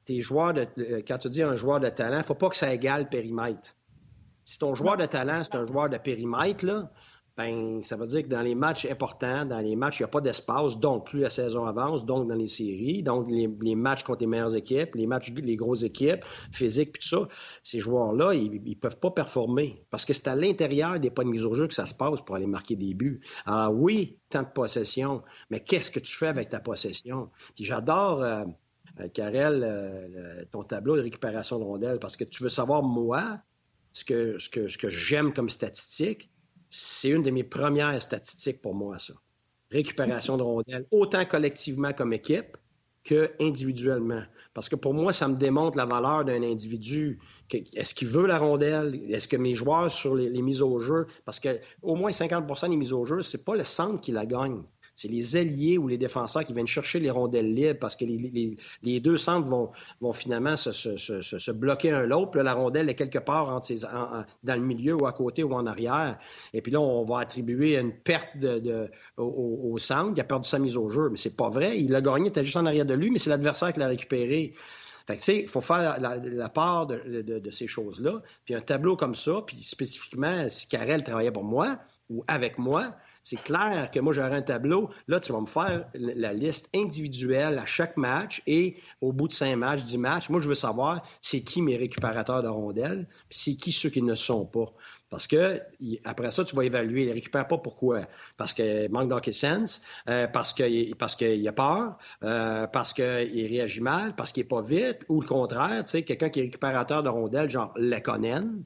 tes 0.04 0.20
joueurs 0.20 0.54
de, 0.54 0.66
euh, 0.78 1.02
quand 1.06 1.18
tu 1.18 1.28
dis 1.28 1.42
un 1.42 1.56
joueur 1.56 1.80
de 1.80 1.88
talent, 1.88 2.18
il 2.18 2.24
faut 2.24 2.34
pas 2.34 2.50
que 2.50 2.56
ça 2.56 2.72
égale 2.72 3.08
périmètre. 3.08 3.74
Si 4.44 4.58
ton 4.58 4.74
joueur 4.74 4.96
de 4.96 5.06
talent, 5.06 5.42
c'est 5.44 5.56
un 5.56 5.66
joueur 5.66 5.88
de 5.88 5.96
périmètre, 5.98 6.64
là, 6.64 6.90
ben, 7.36 7.82
ça 7.82 7.96
veut 7.96 8.06
dire 8.06 8.22
que 8.22 8.28
dans 8.28 8.42
les 8.42 8.54
matchs 8.54 8.86
importants, 8.86 9.44
dans 9.44 9.58
les 9.58 9.74
matchs, 9.74 9.98
il 9.98 10.02
n'y 10.02 10.04
a 10.04 10.08
pas 10.08 10.20
d'espace, 10.20 10.78
donc 10.78 11.06
plus 11.06 11.20
la 11.20 11.30
saison 11.30 11.66
avance, 11.66 12.04
donc 12.04 12.28
dans 12.28 12.34
les 12.36 12.46
séries, 12.46 13.02
donc 13.02 13.28
les, 13.28 13.74
matchs 13.74 14.04
contre 14.04 14.20
les 14.20 14.28
meilleures 14.28 14.54
équipes, 14.54 14.94
les 14.94 15.08
matchs, 15.08 15.32
les 15.32 15.56
grosses 15.56 15.82
équipes, 15.82 16.24
physiques, 16.52 16.92
puis 16.92 17.02
tout 17.02 17.08
ça, 17.08 17.28
ces 17.64 17.80
joueurs-là, 17.80 18.34
ils 18.34 18.62
ne 18.62 18.74
peuvent 18.74 19.00
pas 19.00 19.10
performer 19.10 19.84
parce 19.90 20.04
que 20.04 20.12
c'est 20.12 20.28
à 20.28 20.36
l'intérieur 20.36 21.00
des 21.00 21.10
pas 21.10 21.24
de 21.24 21.28
mise 21.28 21.44
au 21.44 21.54
jeu 21.54 21.66
que 21.66 21.74
ça 21.74 21.86
se 21.86 21.94
passe 21.94 22.20
pour 22.20 22.36
aller 22.36 22.46
marquer 22.46 22.76
des 22.76 22.94
buts. 22.94 23.20
Alors 23.46 23.74
oui, 23.74 24.20
tant 24.30 24.42
de 24.42 24.48
possession, 24.48 25.22
mais 25.50 25.58
qu'est-ce 25.58 25.90
que 25.90 26.00
tu 26.00 26.14
fais 26.14 26.28
avec 26.28 26.50
ta 26.50 26.60
possession? 26.60 27.30
Puis 27.56 27.64
j'adore... 27.64 28.22
Euh, 28.22 28.44
euh 29.00 29.08
Karel, 29.12 29.64
euh, 29.64 30.44
ton 30.52 30.62
tableau 30.62 30.94
de 30.94 31.00
récupération 31.00 31.58
de 31.58 31.64
rondelles, 31.64 31.98
parce 31.98 32.16
que 32.16 32.22
tu 32.22 32.44
veux 32.44 32.48
savoir, 32.48 32.84
moi, 32.84 33.40
ce 33.94 34.04
que, 34.04 34.38
ce 34.38 34.48
que, 34.76 34.90
j'aime 34.90 35.32
comme 35.32 35.48
statistique, 35.48 36.30
c'est 36.68 37.10
une 37.10 37.22
de 37.22 37.30
mes 37.30 37.44
premières 37.44 38.02
statistiques 38.02 38.60
pour 38.60 38.74
moi, 38.74 38.98
ça. 38.98 39.14
Récupération 39.70 40.36
de 40.36 40.42
rondelles, 40.42 40.86
autant 40.90 41.24
collectivement 41.24 41.92
comme 41.92 42.12
équipe 42.12 42.56
que 43.02 43.32
individuellement. 43.40 44.22
Parce 44.52 44.68
que 44.68 44.76
pour 44.76 44.94
moi, 44.94 45.12
ça 45.12 45.28
me 45.28 45.36
démontre 45.36 45.76
la 45.76 45.86
valeur 45.86 46.24
d'un 46.24 46.42
individu. 46.42 47.20
Est-ce 47.52 47.94
qu'il 47.94 48.08
veut 48.08 48.26
la 48.26 48.38
rondelle? 48.38 48.94
Est-ce 49.10 49.28
que 49.28 49.36
mes 49.36 49.54
joueurs 49.54 49.90
sur 49.90 50.14
les, 50.14 50.42
mises 50.42 50.62
au 50.62 50.78
jeu, 50.80 51.06
parce 51.24 51.40
que 51.40 51.60
au 51.82 51.96
moins 51.96 52.10
50% 52.10 52.70
des 52.70 52.76
mises 52.76 52.92
au 52.92 53.04
jeu, 53.04 53.22
c'est 53.22 53.44
pas 53.44 53.56
le 53.56 53.64
centre 53.64 54.00
qui 54.00 54.12
la 54.12 54.26
gagne. 54.26 54.62
C'est 54.96 55.08
les 55.08 55.36
alliés 55.36 55.76
ou 55.76 55.88
les 55.88 55.98
défenseurs 55.98 56.44
qui 56.44 56.52
viennent 56.52 56.66
chercher 56.66 57.00
les 57.00 57.10
rondelles 57.10 57.52
libres 57.52 57.78
parce 57.80 57.96
que 57.96 58.04
les, 58.04 59.00
deux 59.00 59.16
centres 59.16 59.48
vont, 60.00 60.12
finalement 60.12 60.56
se, 60.56 61.50
bloquer 61.50 61.90
un 61.90 62.06
l'autre. 62.06 62.38
La 62.38 62.54
rondelle 62.54 62.88
est 62.88 62.94
quelque 62.94 63.18
part 63.18 63.60
dans 64.42 64.54
le 64.54 64.60
milieu 64.60 64.94
ou 64.94 65.06
à 65.06 65.12
côté 65.12 65.42
ou 65.42 65.52
en 65.54 65.66
arrière. 65.66 66.18
Et 66.52 66.62
puis 66.62 66.70
là, 66.70 66.80
on 66.80 67.04
va 67.04 67.18
attribuer 67.18 67.76
une 67.76 67.92
perte 67.92 68.36
de, 68.36 68.90
au, 69.16 69.76
centre. 69.78 70.12
Il 70.16 70.20
a 70.20 70.24
perdu 70.24 70.48
sa 70.48 70.58
mise 70.58 70.76
au 70.76 70.88
jeu. 70.88 71.08
Mais 71.10 71.16
c'est 71.16 71.36
pas 71.36 71.48
vrai. 71.48 71.80
Il 71.80 71.94
a 71.94 72.00
gagné, 72.00 72.26
il 72.26 72.28
était 72.28 72.44
juste 72.44 72.56
en 72.56 72.66
arrière 72.66 72.86
de 72.86 72.94
lui, 72.94 73.10
mais 73.10 73.18
c'est 73.18 73.30
l'adversaire 73.30 73.72
qui 73.72 73.80
l'a 73.80 73.88
récupéré. 73.88 74.54
Fait 75.06 75.14
que, 75.14 75.18
tu 75.18 75.24
sais, 75.24 75.40
il 75.42 75.48
faut 75.48 75.60
faire 75.60 76.00
la, 76.00 76.48
part 76.48 76.86
de, 76.86 77.50
ces 77.50 77.66
choses-là. 77.66 78.22
Puis 78.44 78.54
un 78.54 78.60
tableau 78.60 78.96
comme 78.96 79.14
ça, 79.14 79.42
puis 79.46 79.62
spécifiquement, 79.62 80.48
si 80.48 80.66
Carrel 80.66 81.02
travaillait 81.02 81.30
pour 81.30 81.44
moi 81.44 81.78
ou 82.08 82.24
avec 82.26 82.58
moi, 82.58 82.94
c'est 83.24 83.42
clair 83.42 83.90
que 83.90 83.98
moi, 84.00 84.12
j'aurais 84.12 84.36
un 84.36 84.42
tableau. 84.42 84.90
Là, 85.08 85.18
tu 85.18 85.32
vas 85.32 85.40
me 85.40 85.46
faire 85.46 85.86
la 85.94 86.34
liste 86.34 86.68
individuelle 86.74 87.58
à 87.58 87.64
chaque 87.64 87.96
match 87.96 88.42
et 88.46 88.76
au 89.00 89.12
bout 89.12 89.28
de 89.28 89.32
cinq 89.32 89.56
matchs, 89.56 89.82
dix 89.84 89.96
matchs, 89.96 90.28
moi, 90.28 90.42
je 90.42 90.48
veux 90.48 90.54
savoir 90.54 91.02
c'est 91.22 91.40
qui 91.40 91.62
mes 91.62 91.76
récupérateurs 91.76 92.42
de 92.42 92.48
rondelles, 92.48 93.08
puis 93.30 93.38
c'est 93.38 93.54
qui 93.54 93.72
ceux 93.72 93.88
qui 93.88 94.02
ne 94.02 94.14
sont 94.14 94.44
pas. 94.44 94.66
Parce 95.08 95.26
que 95.26 95.62
après 96.04 96.30
ça, 96.30 96.44
tu 96.44 96.54
vas 96.54 96.64
évaluer. 96.64 97.04
Il 97.04 97.08
ne 97.08 97.14
récupère 97.14 97.46
pas 97.46 97.56
pourquoi? 97.56 98.02
Parce 98.36 98.52
qu'il 98.52 98.90
manque 98.90 99.08
d'hockey 99.08 99.32
sense, 99.32 99.80
euh, 100.08 100.26
parce 100.26 100.52
qu'il 100.52 100.94
parce 100.96 101.16
a 101.22 101.52
peur, 101.52 101.96
euh, 102.24 102.66
parce 102.66 102.92
qu'il 102.92 103.46
réagit 103.46 103.80
mal, 103.80 104.14
parce 104.16 104.32
qu'il 104.32 104.42
n'est 104.42 104.48
pas 104.48 104.60
vite, 104.60 105.00
ou 105.08 105.22
le 105.22 105.26
contraire, 105.26 105.82
tu 105.84 105.92
sais, 105.92 106.02
quelqu'un 106.02 106.28
qui 106.28 106.40
est 106.40 106.42
récupérateur 106.42 107.02
de 107.02 107.08
rondelles, 107.08 107.48
genre 107.48 107.72
Lekonen, 107.76 108.64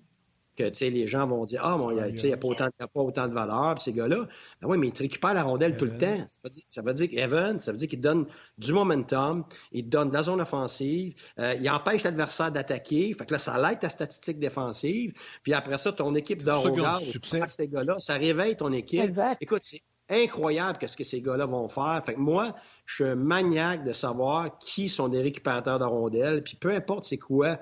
que 0.58 0.84
les 0.84 1.06
gens 1.06 1.26
vont 1.26 1.44
dire 1.44 1.60
Ah, 1.64 1.76
bon, 1.76 1.90
il 1.90 2.14
n'y 2.14 2.32
a, 2.32 2.36
pas 2.36 2.48
autant, 2.48 2.68
pas 2.76 3.00
autant 3.00 3.28
de 3.28 3.34
valeur, 3.34 3.74
puis 3.76 3.84
ces 3.84 3.92
gars-là. 3.92 4.26
Ben 4.60 4.68
oui, 4.68 4.78
mais 4.78 4.88
il 4.88 4.92
te 4.92 5.02
récupère 5.02 5.34
la 5.34 5.42
rondelle 5.42 5.76
tout 5.76 5.84
le 5.84 5.96
temps. 5.96 6.24
Ça 6.68 6.82
veut 6.82 6.92
dire, 6.94 7.08
qu'Evan, 7.08 7.60
ça 7.60 7.72
veut 7.72 7.78
dire 7.78 7.88
qu'il 7.88 8.00
donne 8.00 8.26
du 8.58 8.72
momentum, 8.72 9.44
il 9.72 9.88
donne 9.88 10.08
de 10.08 10.14
la 10.14 10.22
zone 10.22 10.40
offensive, 10.40 11.14
euh, 11.38 11.54
il 11.60 11.70
empêche 11.70 12.02
l'adversaire 12.02 12.50
d'attaquer. 12.50 13.14
Fait 13.14 13.26
que 13.26 13.32
là, 13.32 13.38
ça 13.38 13.56
l'aide 13.60 13.78
ta 13.78 13.88
statistique 13.88 14.38
défensive. 14.38 15.12
Puis 15.42 15.54
après 15.54 15.78
ça, 15.78 15.92
ton 15.92 16.14
équipe 16.14 16.44
de 16.44 16.50
regard, 16.50 17.00
ces 17.00 17.68
gars-là, 17.68 17.96
ça 17.98 18.14
réveille 18.14 18.56
ton 18.56 18.72
équipe. 18.72 19.12
Écoute, 19.40 19.62
c'est 19.62 19.82
incroyable 20.10 20.78
ce 20.86 20.96
que 20.96 21.04
ces 21.04 21.20
gars-là 21.20 21.46
vont 21.46 21.68
faire. 21.68 22.02
Fait 22.04 22.14
que 22.14 22.20
moi, 22.20 22.54
je 22.86 22.94
suis 22.94 23.04
un 23.04 23.14
maniaque 23.14 23.84
de 23.84 23.92
savoir 23.92 24.58
qui 24.58 24.88
sont 24.88 25.08
des 25.08 25.20
récupérateurs 25.20 25.78
de 25.78 25.84
rondelles, 25.84 26.42
puis 26.42 26.56
peu 26.56 26.72
importe 26.72 27.04
c'est 27.04 27.18
quoi 27.18 27.58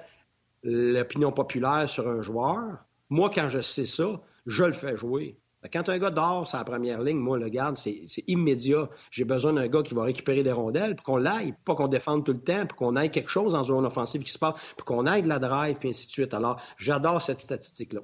l'opinion 0.63 1.33
populaire 1.33 1.89
sur 1.89 2.09
un 2.09 2.23
joueur, 2.23 2.85
moi, 3.11 3.31
quand 3.33 3.49
je 3.49 3.61
sais 3.61 3.85
ça, 3.85 4.21
je 4.47 4.65
le 4.65 4.73
fais 4.73 4.97
jouer. 4.97 5.39
Quand 5.73 5.89
un 5.89 5.99
gars 5.99 6.11
dort 6.11 6.49
la 6.53 6.65
première 6.65 7.01
ligne, 7.03 7.19
moi, 7.19 7.39
le 7.39 7.49
garde, 7.49 7.77
c'est 7.77 8.07
immédiat. 8.27 8.89
J'ai 9.11 9.25
besoin 9.25 9.53
d'un 9.53 9.67
gars 9.67 9.83
qui 9.83 9.95
va 9.95 10.05
récupérer 10.05 10.43
des 10.43 10.53
rondelles, 10.53 10.95
pour 10.95 11.05
qu'on 11.05 11.17
l'aille, 11.17 11.55
pas 11.65 11.75
qu'on 11.75 11.89
défende 11.89 12.25
tout 12.25 12.33
le 12.33 12.41
temps, 12.41 12.67
pour 12.67 12.79
qu'on 12.79 12.95
aille 12.95 13.11
quelque 13.11 13.31
chose 13.31 13.55
en 13.55 13.63
zone 13.63 13.85
offensive 13.85 14.23
qui 14.23 14.31
se 14.31 14.39
passe, 14.39 14.55
pour 14.77 14.85
qu'on 14.85 15.07
aille 15.07 15.23
de 15.23 15.29
la 15.29 15.39
drive, 15.39 15.77
puis 15.79 15.89
ainsi 15.89 16.07
de 16.07 16.13
suite. 16.13 16.35
Alors, 16.35 16.61
j'adore 16.77 17.21
cette 17.21 17.41
statistique-là. 17.41 18.01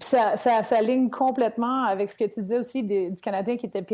Ça, 0.00 0.36
ça 0.36 0.62
s'aligne 0.62 1.08
complètement 1.08 1.84
avec 1.84 2.10
ce 2.10 2.18
que 2.18 2.24
tu 2.24 2.42
disais 2.42 2.58
aussi 2.58 2.82
du 2.82 3.20
Canadien 3.22 3.56
qui, 3.56 3.66
était 3.66 3.84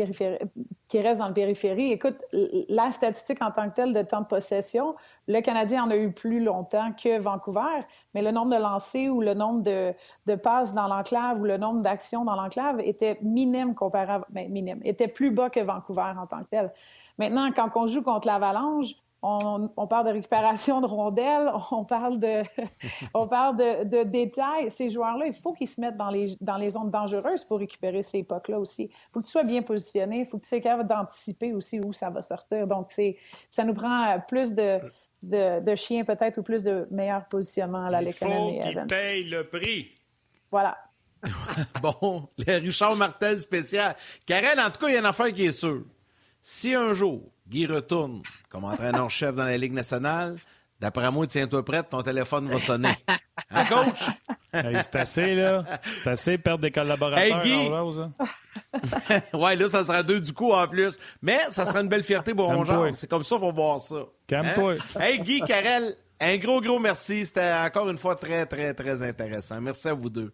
qui 0.91 0.99
reste 0.99 1.21
dans 1.21 1.29
le 1.29 1.33
périphérie. 1.33 1.93
Écoute, 1.93 2.21
la 2.33 2.91
statistique 2.91 3.41
en 3.41 3.49
tant 3.49 3.69
que 3.69 3.75
telle 3.75 3.93
de 3.93 4.01
temps 4.01 4.19
de 4.19 4.25
possession, 4.25 4.93
le 5.29 5.39
Canadien 5.39 5.85
en 5.85 5.89
a 5.89 5.95
eu 5.95 6.11
plus 6.11 6.43
longtemps 6.43 6.91
que 6.91 7.17
Vancouver, 7.17 7.85
mais 8.13 8.21
le 8.21 8.31
nombre 8.31 8.53
de 8.53 8.61
lancers 8.61 9.07
ou 9.07 9.21
le 9.21 9.33
nombre 9.33 9.63
de, 9.63 10.35
passes 10.35 10.73
dans 10.73 10.87
l'enclave 10.87 11.39
ou 11.39 11.45
le 11.45 11.55
nombre 11.55 11.79
d'actions 11.79 12.25
dans 12.25 12.35
l'enclave 12.35 12.81
était 12.81 13.17
minime 13.21 13.73
comparable, 13.73 14.25
ben, 14.31 14.51
minime, 14.51 14.81
était 14.83 15.07
plus 15.07 15.31
bas 15.31 15.49
que 15.49 15.61
Vancouver 15.61 16.11
en 16.19 16.27
tant 16.27 16.43
que 16.43 16.49
tel. 16.49 16.73
Maintenant, 17.17 17.49
quand 17.55 17.69
on 17.75 17.87
joue 17.87 18.01
contre 18.01 18.27
l'Avalanche, 18.27 18.93
on, 19.23 19.87
parle 19.87 20.07
de 20.07 20.11
récupération 20.13 20.81
de 20.81 20.87
rondelles, 20.87 21.51
on 21.71 21.85
parle 21.85 22.19
de, 22.19 22.43
on 23.13 23.27
parle 23.27 23.57
de, 23.57 24.03
détails. 24.03 24.69
Ces 24.69 24.89
joueurs-là, 24.89 25.27
il 25.27 25.33
faut 25.33 25.53
qu'ils 25.53 25.67
se 25.67 25.79
mettent 25.79 25.97
dans 25.97 26.09
les, 26.09 26.35
dans 26.41 26.57
les 26.57 26.71
zones 26.71 26.89
dangereuses 26.89 27.43
pour 27.43 27.59
récupérer 27.59 28.03
ces 28.03 28.23
pucks-là 28.23 28.59
aussi. 28.59 28.83
Il 28.83 29.11
faut 29.13 29.19
que 29.21 29.25
tu 29.25 29.31
sois 29.31 29.43
bien 29.43 29.61
positionné, 29.61 30.19
il 30.19 30.25
faut 30.25 30.37
que 30.37 30.43
tu 30.43 30.49
sois 30.49 30.59
capable 30.59 30.89
d'anticiper 30.89 31.53
aussi 31.53 31.79
où 31.79 31.93
ça 31.93 32.09
va 32.09 32.21
sortir. 32.21 32.67
Donc, 32.67 32.91
ça 33.49 33.63
nous 33.63 33.73
prend 33.73 34.19
plus 34.27 34.53
de, 34.53 34.79
de, 35.21 35.75
chiens 35.75 36.03
peut-être 36.03 36.39
ou 36.39 36.43
plus 36.43 36.63
de 36.63 36.87
meilleur 36.89 37.25
positionnement 37.27 37.85
à 37.85 37.91
la 37.91 38.01
Il 38.01 38.13
faut 38.13 38.59
qu'ils 38.59 38.85
payent 38.87 39.23
le 39.23 39.47
prix. 39.47 39.91
Voilà. 40.49 40.77
bon, 41.81 42.27
le 42.39 42.59
Richard 42.59 42.95
Martel 42.95 43.37
spécial. 43.37 43.95
Karel, 44.25 44.59
en 44.59 44.71
tout 44.71 44.79
cas, 44.79 44.87
il 44.87 44.93
y 44.93 44.95
a 44.95 44.99
une 44.99 45.05
affaire 45.05 45.31
qui 45.31 45.45
est 45.45 45.51
sûre. 45.51 45.83
Si 46.41 46.73
un 46.73 46.93
jour, 46.93 47.31
Guy 47.51 47.65
retourne 47.65 48.23
comme 48.49 48.63
entraîneur-chef 48.63 49.35
dans 49.35 49.43
la 49.43 49.57
Ligue 49.57 49.73
nationale. 49.73 50.37
D'après 50.79 51.11
moi, 51.11 51.27
tiens-toi 51.27 51.63
prête, 51.65 51.89
ton 51.89 52.01
téléphone 52.01 52.47
va 52.47 52.59
sonner. 52.59 52.93
Hein, 53.53 53.65
coach? 53.65 53.99
c'est 54.53 54.95
assez, 54.95 55.35
là. 55.35 55.63
C'est 55.83 56.09
assez 56.09 56.37
perdre 56.37 56.61
des 56.61 56.71
collaborateurs. 56.71 57.21
Hey, 57.21 57.33
Guy! 57.41 57.69
ouais, 59.37 59.55
là, 59.57 59.67
ça 59.67 59.83
sera 59.83 60.03
deux 60.03 60.21
du 60.21 60.31
coup 60.31 60.53
en 60.53 60.65
plus. 60.67 60.97
Mais 61.21 61.39
ça 61.49 61.65
sera 61.65 61.81
une 61.81 61.89
belle 61.89 62.03
fierté 62.03 62.33
pour 62.33 62.45
Rongeant. 62.45 62.93
C'est 62.93 63.09
comme 63.09 63.23
ça, 63.23 63.37
qu'on 63.37 63.47
va 63.47 63.51
voir 63.51 63.81
ça. 63.81 64.05
Calme-toi. 64.27 64.75
Hein? 64.75 64.99
Hey, 65.01 65.19
Guy, 65.19 65.41
Karel, 65.41 65.95
un 66.21 66.37
gros, 66.37 66.61
gros 66.61 66.79
merci. 66.79 67.25
C'était 67.25 67.51
encore 67.51 67.89
une 67.89 67.97
fois 67.97 68.15
très, 68.15 68.45
très, 68.45 68.73
très 68.73 69.03
intéressant. 69.03 69.59
Merci 69.59 69.89
à 69.89 69.93
vous 69.93 70.09
deux. 70.09 70.31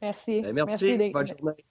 Merci. 0.00 0.40
Ben, 0.40 0.52
merci. 0.52 0.96
merci 0.96 1.12
Bonne 1.12 1.26
journée. 1.26 1.64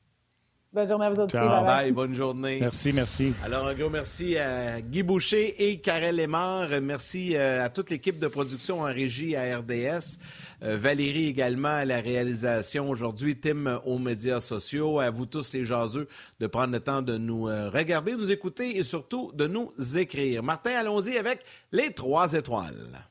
Bonne 0.71 0.87
journée 0.87 1.05
à 1.07 1.09
vous 1.09 1.21
aussi. 1.21 1.35
Bye 1.35 1.91
bonne 1.91 2.13
journée. 2.13 2.59
Merci, 2.61 2.93
merci. 2.93 3.33
Alors, 3.43 3.65
un 3.65 3.73
gros 3.73 3.89
merci 3.89 4.37
à 4.37 4.81
Guy 4.81 5.01
Boucher 5.01 5.67
et 5.67 5.79
Karel 5.79 6.17
Lemar. 6.17 6.69
Merci 6.79 7.35
euh, 7.35 7.65
à 7.65 7.69
toute 7.69 7.89
l'équipe 7.89 8.19
de 8.19 8.27
production 8.27 8.81
en 8.81 8.83
régie 8.83 9.35
à 9.35 9.57
RDS. 9.57 10.19
Euh, 10.61 10.77
Valérie 10.77 11.25
également 11.25 11.69
à 11.69 11.85
la 11.85 11.99
réalisation 11.99 12.87
aujourd'hui. 12.87 13.39
Tim 13.39 13.81
aux 13.83 13.97
médias 13.97 14.41
sociaux. 14.41 14.99
À 14.99 15.09
vous 15.09 15.25
tous 15.25 15.53
les 15.53 15.65
jaseux 15.65 16.07
de 16.39 16.45
prendre 16.45 16.73
le 16.73 16.79
temps 16.79 17.01
de 17.01 17.17
nous 17.17 17.49
euh, 17.49 17.71
regarder, 17.71 18.11
nous 18.13 18.29
écouter 18.29 18.77
et 18.77 18.83
surtout 18.83 19.31
de 19.33 19.47
nous 19.47 19.73
écrire. 19.97 20.43
Martin, 20.43 20.75
allons-y 20.75 21.17
avec 21.17 21.39
les 21.71 21.93
trois 21.93 22.33
étoiles. 22.33 23.07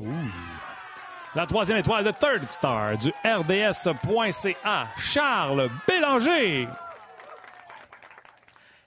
Ouh. 0.00 0.06
La 1.34 1.46
troisième 1.46 1.78
étoile 1.78 2.04
de 2.04 2.12
Third 2.12 2.48
Star 2.48 2.96
du 2.96 3.10
RDS.ca, 3.24 4.86
Charles 4.96 5.68
Bélanger. 5.88 6.68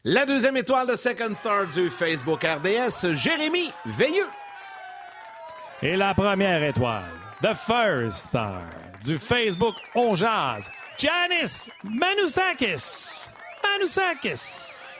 La 0.05 0.25
deuxième 0.25 0.55
étoile 0.55 0.87
de 0.87 0.95
Second 0.95 1.35
Star 1.35 1.67
du 1.67 1.89
Facebook 1.89 2.45
RDS, 2.45 3.13
Jérémy 3.15 3.73
Veilleux. 3.85 4.29
Et 5.81 5.97
la 5.97 6.13
première 6.13 6.63
étoile, 6.63 7.11
The 7.41 7.53
First 7.53 8.29
Star 8.29 8.61
du 9.03 9.19
Facebook 9.19 9.75
On 9.93 10.15
Jazz, 10.15 10.71
Janice 10.97 11.69
Manusakis. 11.83 13.29
Manusakis. 13.61 14.95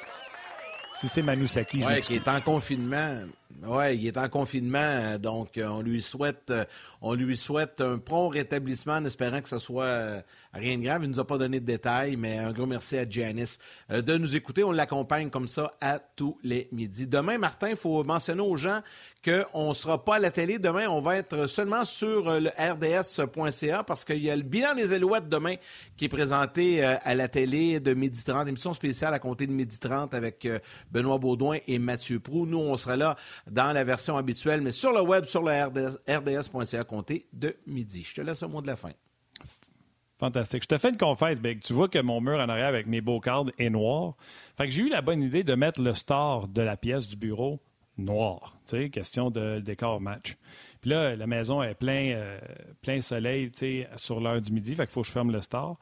Si 0.93 1.07
c'est 1.07 1.21
Manusaki, 1.21 1.79
je 1.81 1.85
ouais, 1.85 2.01
qui 2.01 2.15
est 2.15 2.27
en 2.27 2.41
confinement. 2.41 3.21
Oui, 3.65 3.95
il 3.95 4.07
est 4.07 4.17
en 4.17 4.29
confinement, 4.29 5.17
donc 5.17 5.57
euh, 5.57 5.67
on 5.67 5.81
lui 5.81 6.01
souhaite, 6.01 6.51
euh, 6.51 6.63
on 7.01 7.13
lui 7.13 7.35
souhaite 7.35 7.81
un 7.81 7.97
prompt 7.97 8.27
rétablissement 8.27 8.93
en 8.93 9.05
espérant 9.05 9.41
que 9.41 9.49
ce 9.49 9.57
soit 9.57 9.85
euh, 9.85 10.21
rien 10.53 10.77
de 10.77 10.83
grave. 10.83 11.03
Il 11.03 11.09
ne 11.09 11.13
nous 11.13 11.19
a 11.19 11.25
pas 11.25 11.37
donné 11.37 11.59
de 11.59 11.65
détails, 11.65 12.17
mais 12.17 12.37
un 12.37 12.51
gros 12.51 12.65
merci 12.67 12.97
à 12.97 13.09
Janice 13.09 13.57
de 13.89 14.17
nous 14.17 14.35
écouter. 14.35 14.63
On 14.63 14.71
l'accompagne 14.71 15.29
comme 15.29 15.47
ça 15.47 15.73
à 15.81 15.97
tous 15.99 16.37
les 16.43 16.67
midis. 16.71 17.07
Demain, 17.07 17.37
Martin, 17.37 17.69
il 17.69 17.75
faut 17.75 18.03
mentionner 18.03 18.41
aux 18.41 18.57
gens 18.57 18.81
qu'on 19.27 19.69
ne 19.69 19.73
sera 19.73 20.03
pas 20.03 20.15
à 20.15 20.19
la 20.19 20.31
télé. 20.31 20.57
Demain, 20.59 20.87
on 20.87 21.01
va 21.01 21.17
être 21.17 21.47
seulement 21.47 21.83
sur 21.85 22.29
euh, 22.29 22.39
le 22.39 22.49
rds.ca 22.49 23.83
parce 23.83 24.05
qu'il 24.05 24.23
y 24.23 24.29
a 24.29 24.35
le 24.35 24.43
bilan 24.43 24.75
des 24.75 24.93
Alouettes 24.93 25.27
demain 25.27 25.55
qui 25.97 26.05
est 26.05 26.09
présenté 26.09 26.85
euh, 26.85 26.95
à 27.03 27.13
la 27.13 27.27
télé 27.27 27.79
de 27.79 27.93
midi 27.93 28.23
30, 28.23 28.47
émission 28.47 28.73
spéciale 28.73 29.13
à 29.13 29.19
compter 29.19 29.47
de 29.47 29.51
midi 29.51 29.79
30 29.79 30.13
avec 30.13 30.45
euh, 30.45 30.59
Benoît 30.91 31.17
Baudouin 31.17 31.57
et 31.67 31.79
Mathieu 31.79 32.19
Prou. 32.19 32.45
Nous, 32.45 32.57
on 32.57 32.77
sera 32.77 32.95
là 32.95 33.17
dans 33.49 33.73
la 33.73 33.83
version 33.83 34.17
habituelle, 34.17 34.61
mais 34.61 34.71
sur 34.71 34.91
le 34.91 35.01
web, 35.01 35.25
sur 35.25 35.43
le 35.43 35.51
rds.ca, 35.51 36.79
à 36.79 36.83
compter 36.83 37.25
de 37.33 37.55
midi. 37.65 38.03
Je 38.03 38.15
te 38.15 38.21
laisse 38.21 38.43
au 38.43 38.49
mot 38.49 38.61
de 38.61 38.67
la 38.67 38.75
fin. 38.75 38.91
Fantastique. 40.19 40.63
Je 40.63 40.67
te 40.67 40.77
fais 40.77 40.89
une 40.89 40.97
confesse, 40.97 41.39
Big. 41.39 41.61
Tu 41.61 41.73
vois 41.73 41.89
que 41.89 41.99
mon 41.99 42.21
mur 42.21 42.39
en 42.39 42.49
arrière 42.49 42.67
avec 42.67 42.87
mes 42.87 43.01
beaux 43.01 43.19
cartes 43.19 43.49
est 43.59 43.69
noir. 43.69 44.15
Fait 44.57 44.65
que 44.65 44.71
j'ai 44.71 44.81
eu 44.81 44.89
la 44.89 45.01
bonne 45.01 45.21
idée 45.21 45.43
de 45.43 45.53
mettre 45.53 45.81
le 45.81 45.93
star 45.93 46.47
de 46.47 46.61
la 46.61 46.75
pièce 46.75 47.07
du 47.07 47.15
bureau 47.15 47.59
noir. 47.97 48.57
Question 48.91 49.29
de 49.29 49.59
décor 49.59 50.01
match. 50.01 50.35
Puis 50.81 50.89
là, 50.89 51.15
la 51.15 51.27
maison 51.27 51.61
est 51.61 51.75
plein, 51.75 52.13
euh, 52.15 52.39
plein 52.81 53.01
soleil, 53.01 53.51
sur 53.95 54.19
l'heure 54.19 54.41
du 54.41 54.51
midi, 54.51 54.75
fait 54.75 54.85
qu'il 54.85 54.93
faut 54.93 55.01
que 55.01 55.07
je 55.07 55.11
ferme 55.11 55.31
le 55.31 55.41
star. 55.41 55.77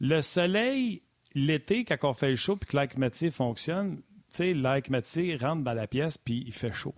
Le 0.00 0.20
soleil, 0.20 1.02
l'été, 1.34 1.84
quand 1.84 1.96
on 2.02 2.14
fait 2.14 2.30
le 2.30 2.36
chaud 2.36 2.56
puis 2.56 2.68
que 2.68 2.76
l'air 2.76 3.32
fonctionne, 3.32 4.02
sais, 4.36 4.52
l'air 4.52 4.80
rentre 5.40 5.62
dans 5.62 5.74
la 5.74 5.86
pièce 5.86 6.18
puis 6.18 6.44
il 6.46 6.52
fait 6.52 6.72
chaud. 6.72 6.94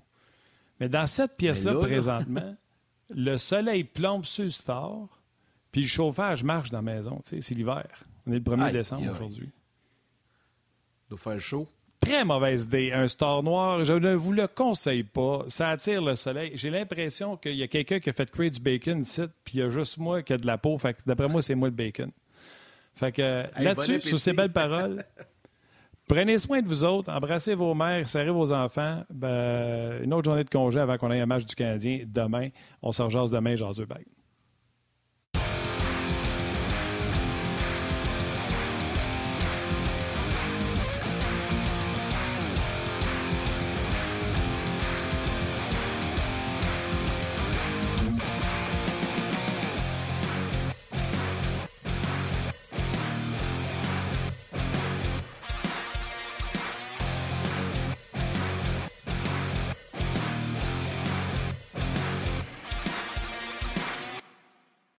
Mais 0.81 0.89
dans 0.89 1.07
cette 1.07 1.37
pièce-là, 1.37 1.75
présentement, 1.81 2.57
le 3.11 3.37
soleil 3.37 3.85
plombe 3.85 4.25
sur 4.25 4.45
le 4.45 4.51
star 4.51 5.21
puis 5.73 5.83
le 5.83 5.89
chauffage 5.89 6.45
marche 6.45 6.71
dans 6.71 6.79
la 6.79 6.95
maison, 6.95 7.21
c'est 7.25 7.49
l'hiver. 7.51 7.87
On 8.27 8.33
est 8.33 8.37
le 8.37 8.41
1er 8.41 8.73
décembre 8.73 9.11
aujourd'hui 9.11 9.51
doit 11.09 11.19
faire 11.19 11.41
chaud. 11.41 11.67
Très 12.01 12.25
mauvaise 12.25 12.65
idée. 12.65 12.93
Un 12.93 13.09
star 13.09 13.43
noir, 13.43 13.85
je 13.85 13.95
ne 13.95 14.15
vous 14.15 14.33
le 14.33 14.47
conseille 14.47 15.05
pas. 15.05 15.45
Ça 15.49 15.71
attire 15.71 16.03
le 16.03 16.15
soleil. 16.15 16.53
J'ai 16.55 16.71
l'impression 16.71 17.37
qu'il 17.37 17.57
y 17.57 17.63
a 17.63 17.69
quelqu'un 17.69 17.99
qui 17.99 18.11
a 18.11 18.13
fait 18.13 18.31
cuire 18.31 18.51
du 18.51 18.61
bacon 18.61 19.01
ici, 19.01 19.23
puis 19.43 19.55
il 19.55 19.61
y 19.61 19.63
a 19.63 19.71
juste 19.71 19.97
moi 19.99 20.23
qui 20.23 20.35
a 20.35 20.37
de 20.37 20.47
la 20.47 20.59
peau. 20.59 20.77
Fait 20.77 20.97
d'après 21.07 21.29
moi, 21.29 21.43
c'est 21.43 21.55
moi 21.55 21.69
le 21.69 21.75
bacon. 21.75 22.11
Fait 22.95 23.11
que 23.11 23.45
là-dessus, 23.59 24.01
sur 24.03 24.21
ces 24.21 24.35
belles 24.35 24.53
paroles, 24.53 25.05
prenez 26.09 26.39
soin 26.39 26.63
de 26.63 26.69
vous 26.69 26.85
autres, 26.85 27.11
embrassez 27.11 27.55
vos 27.55 27.75
mères, 27.75 28.09
serrez 28.09 28.31
vos 28.31 28.53
enfants. 28.53 29.03
Ben, 29.11 30.03
une 30.03 30.13
autre 30.13 30.25
journée 30.25 30.45
de 30.45 30.51
congé 30.51 30.81
avant 30.81 30.97
qu'on 30.97 31.11
ait 31.11 31.21
un 31.21 31.27
match 31.27 31.47
du 31.47 31.55
Canadien 31.55 32.05
demain. 32.07 32.49
On 32.83 32.93
se 32.93 33.03
demain, 33.31 33.57
Jaseux 33.57 33.87
Bag. 33.87 34.05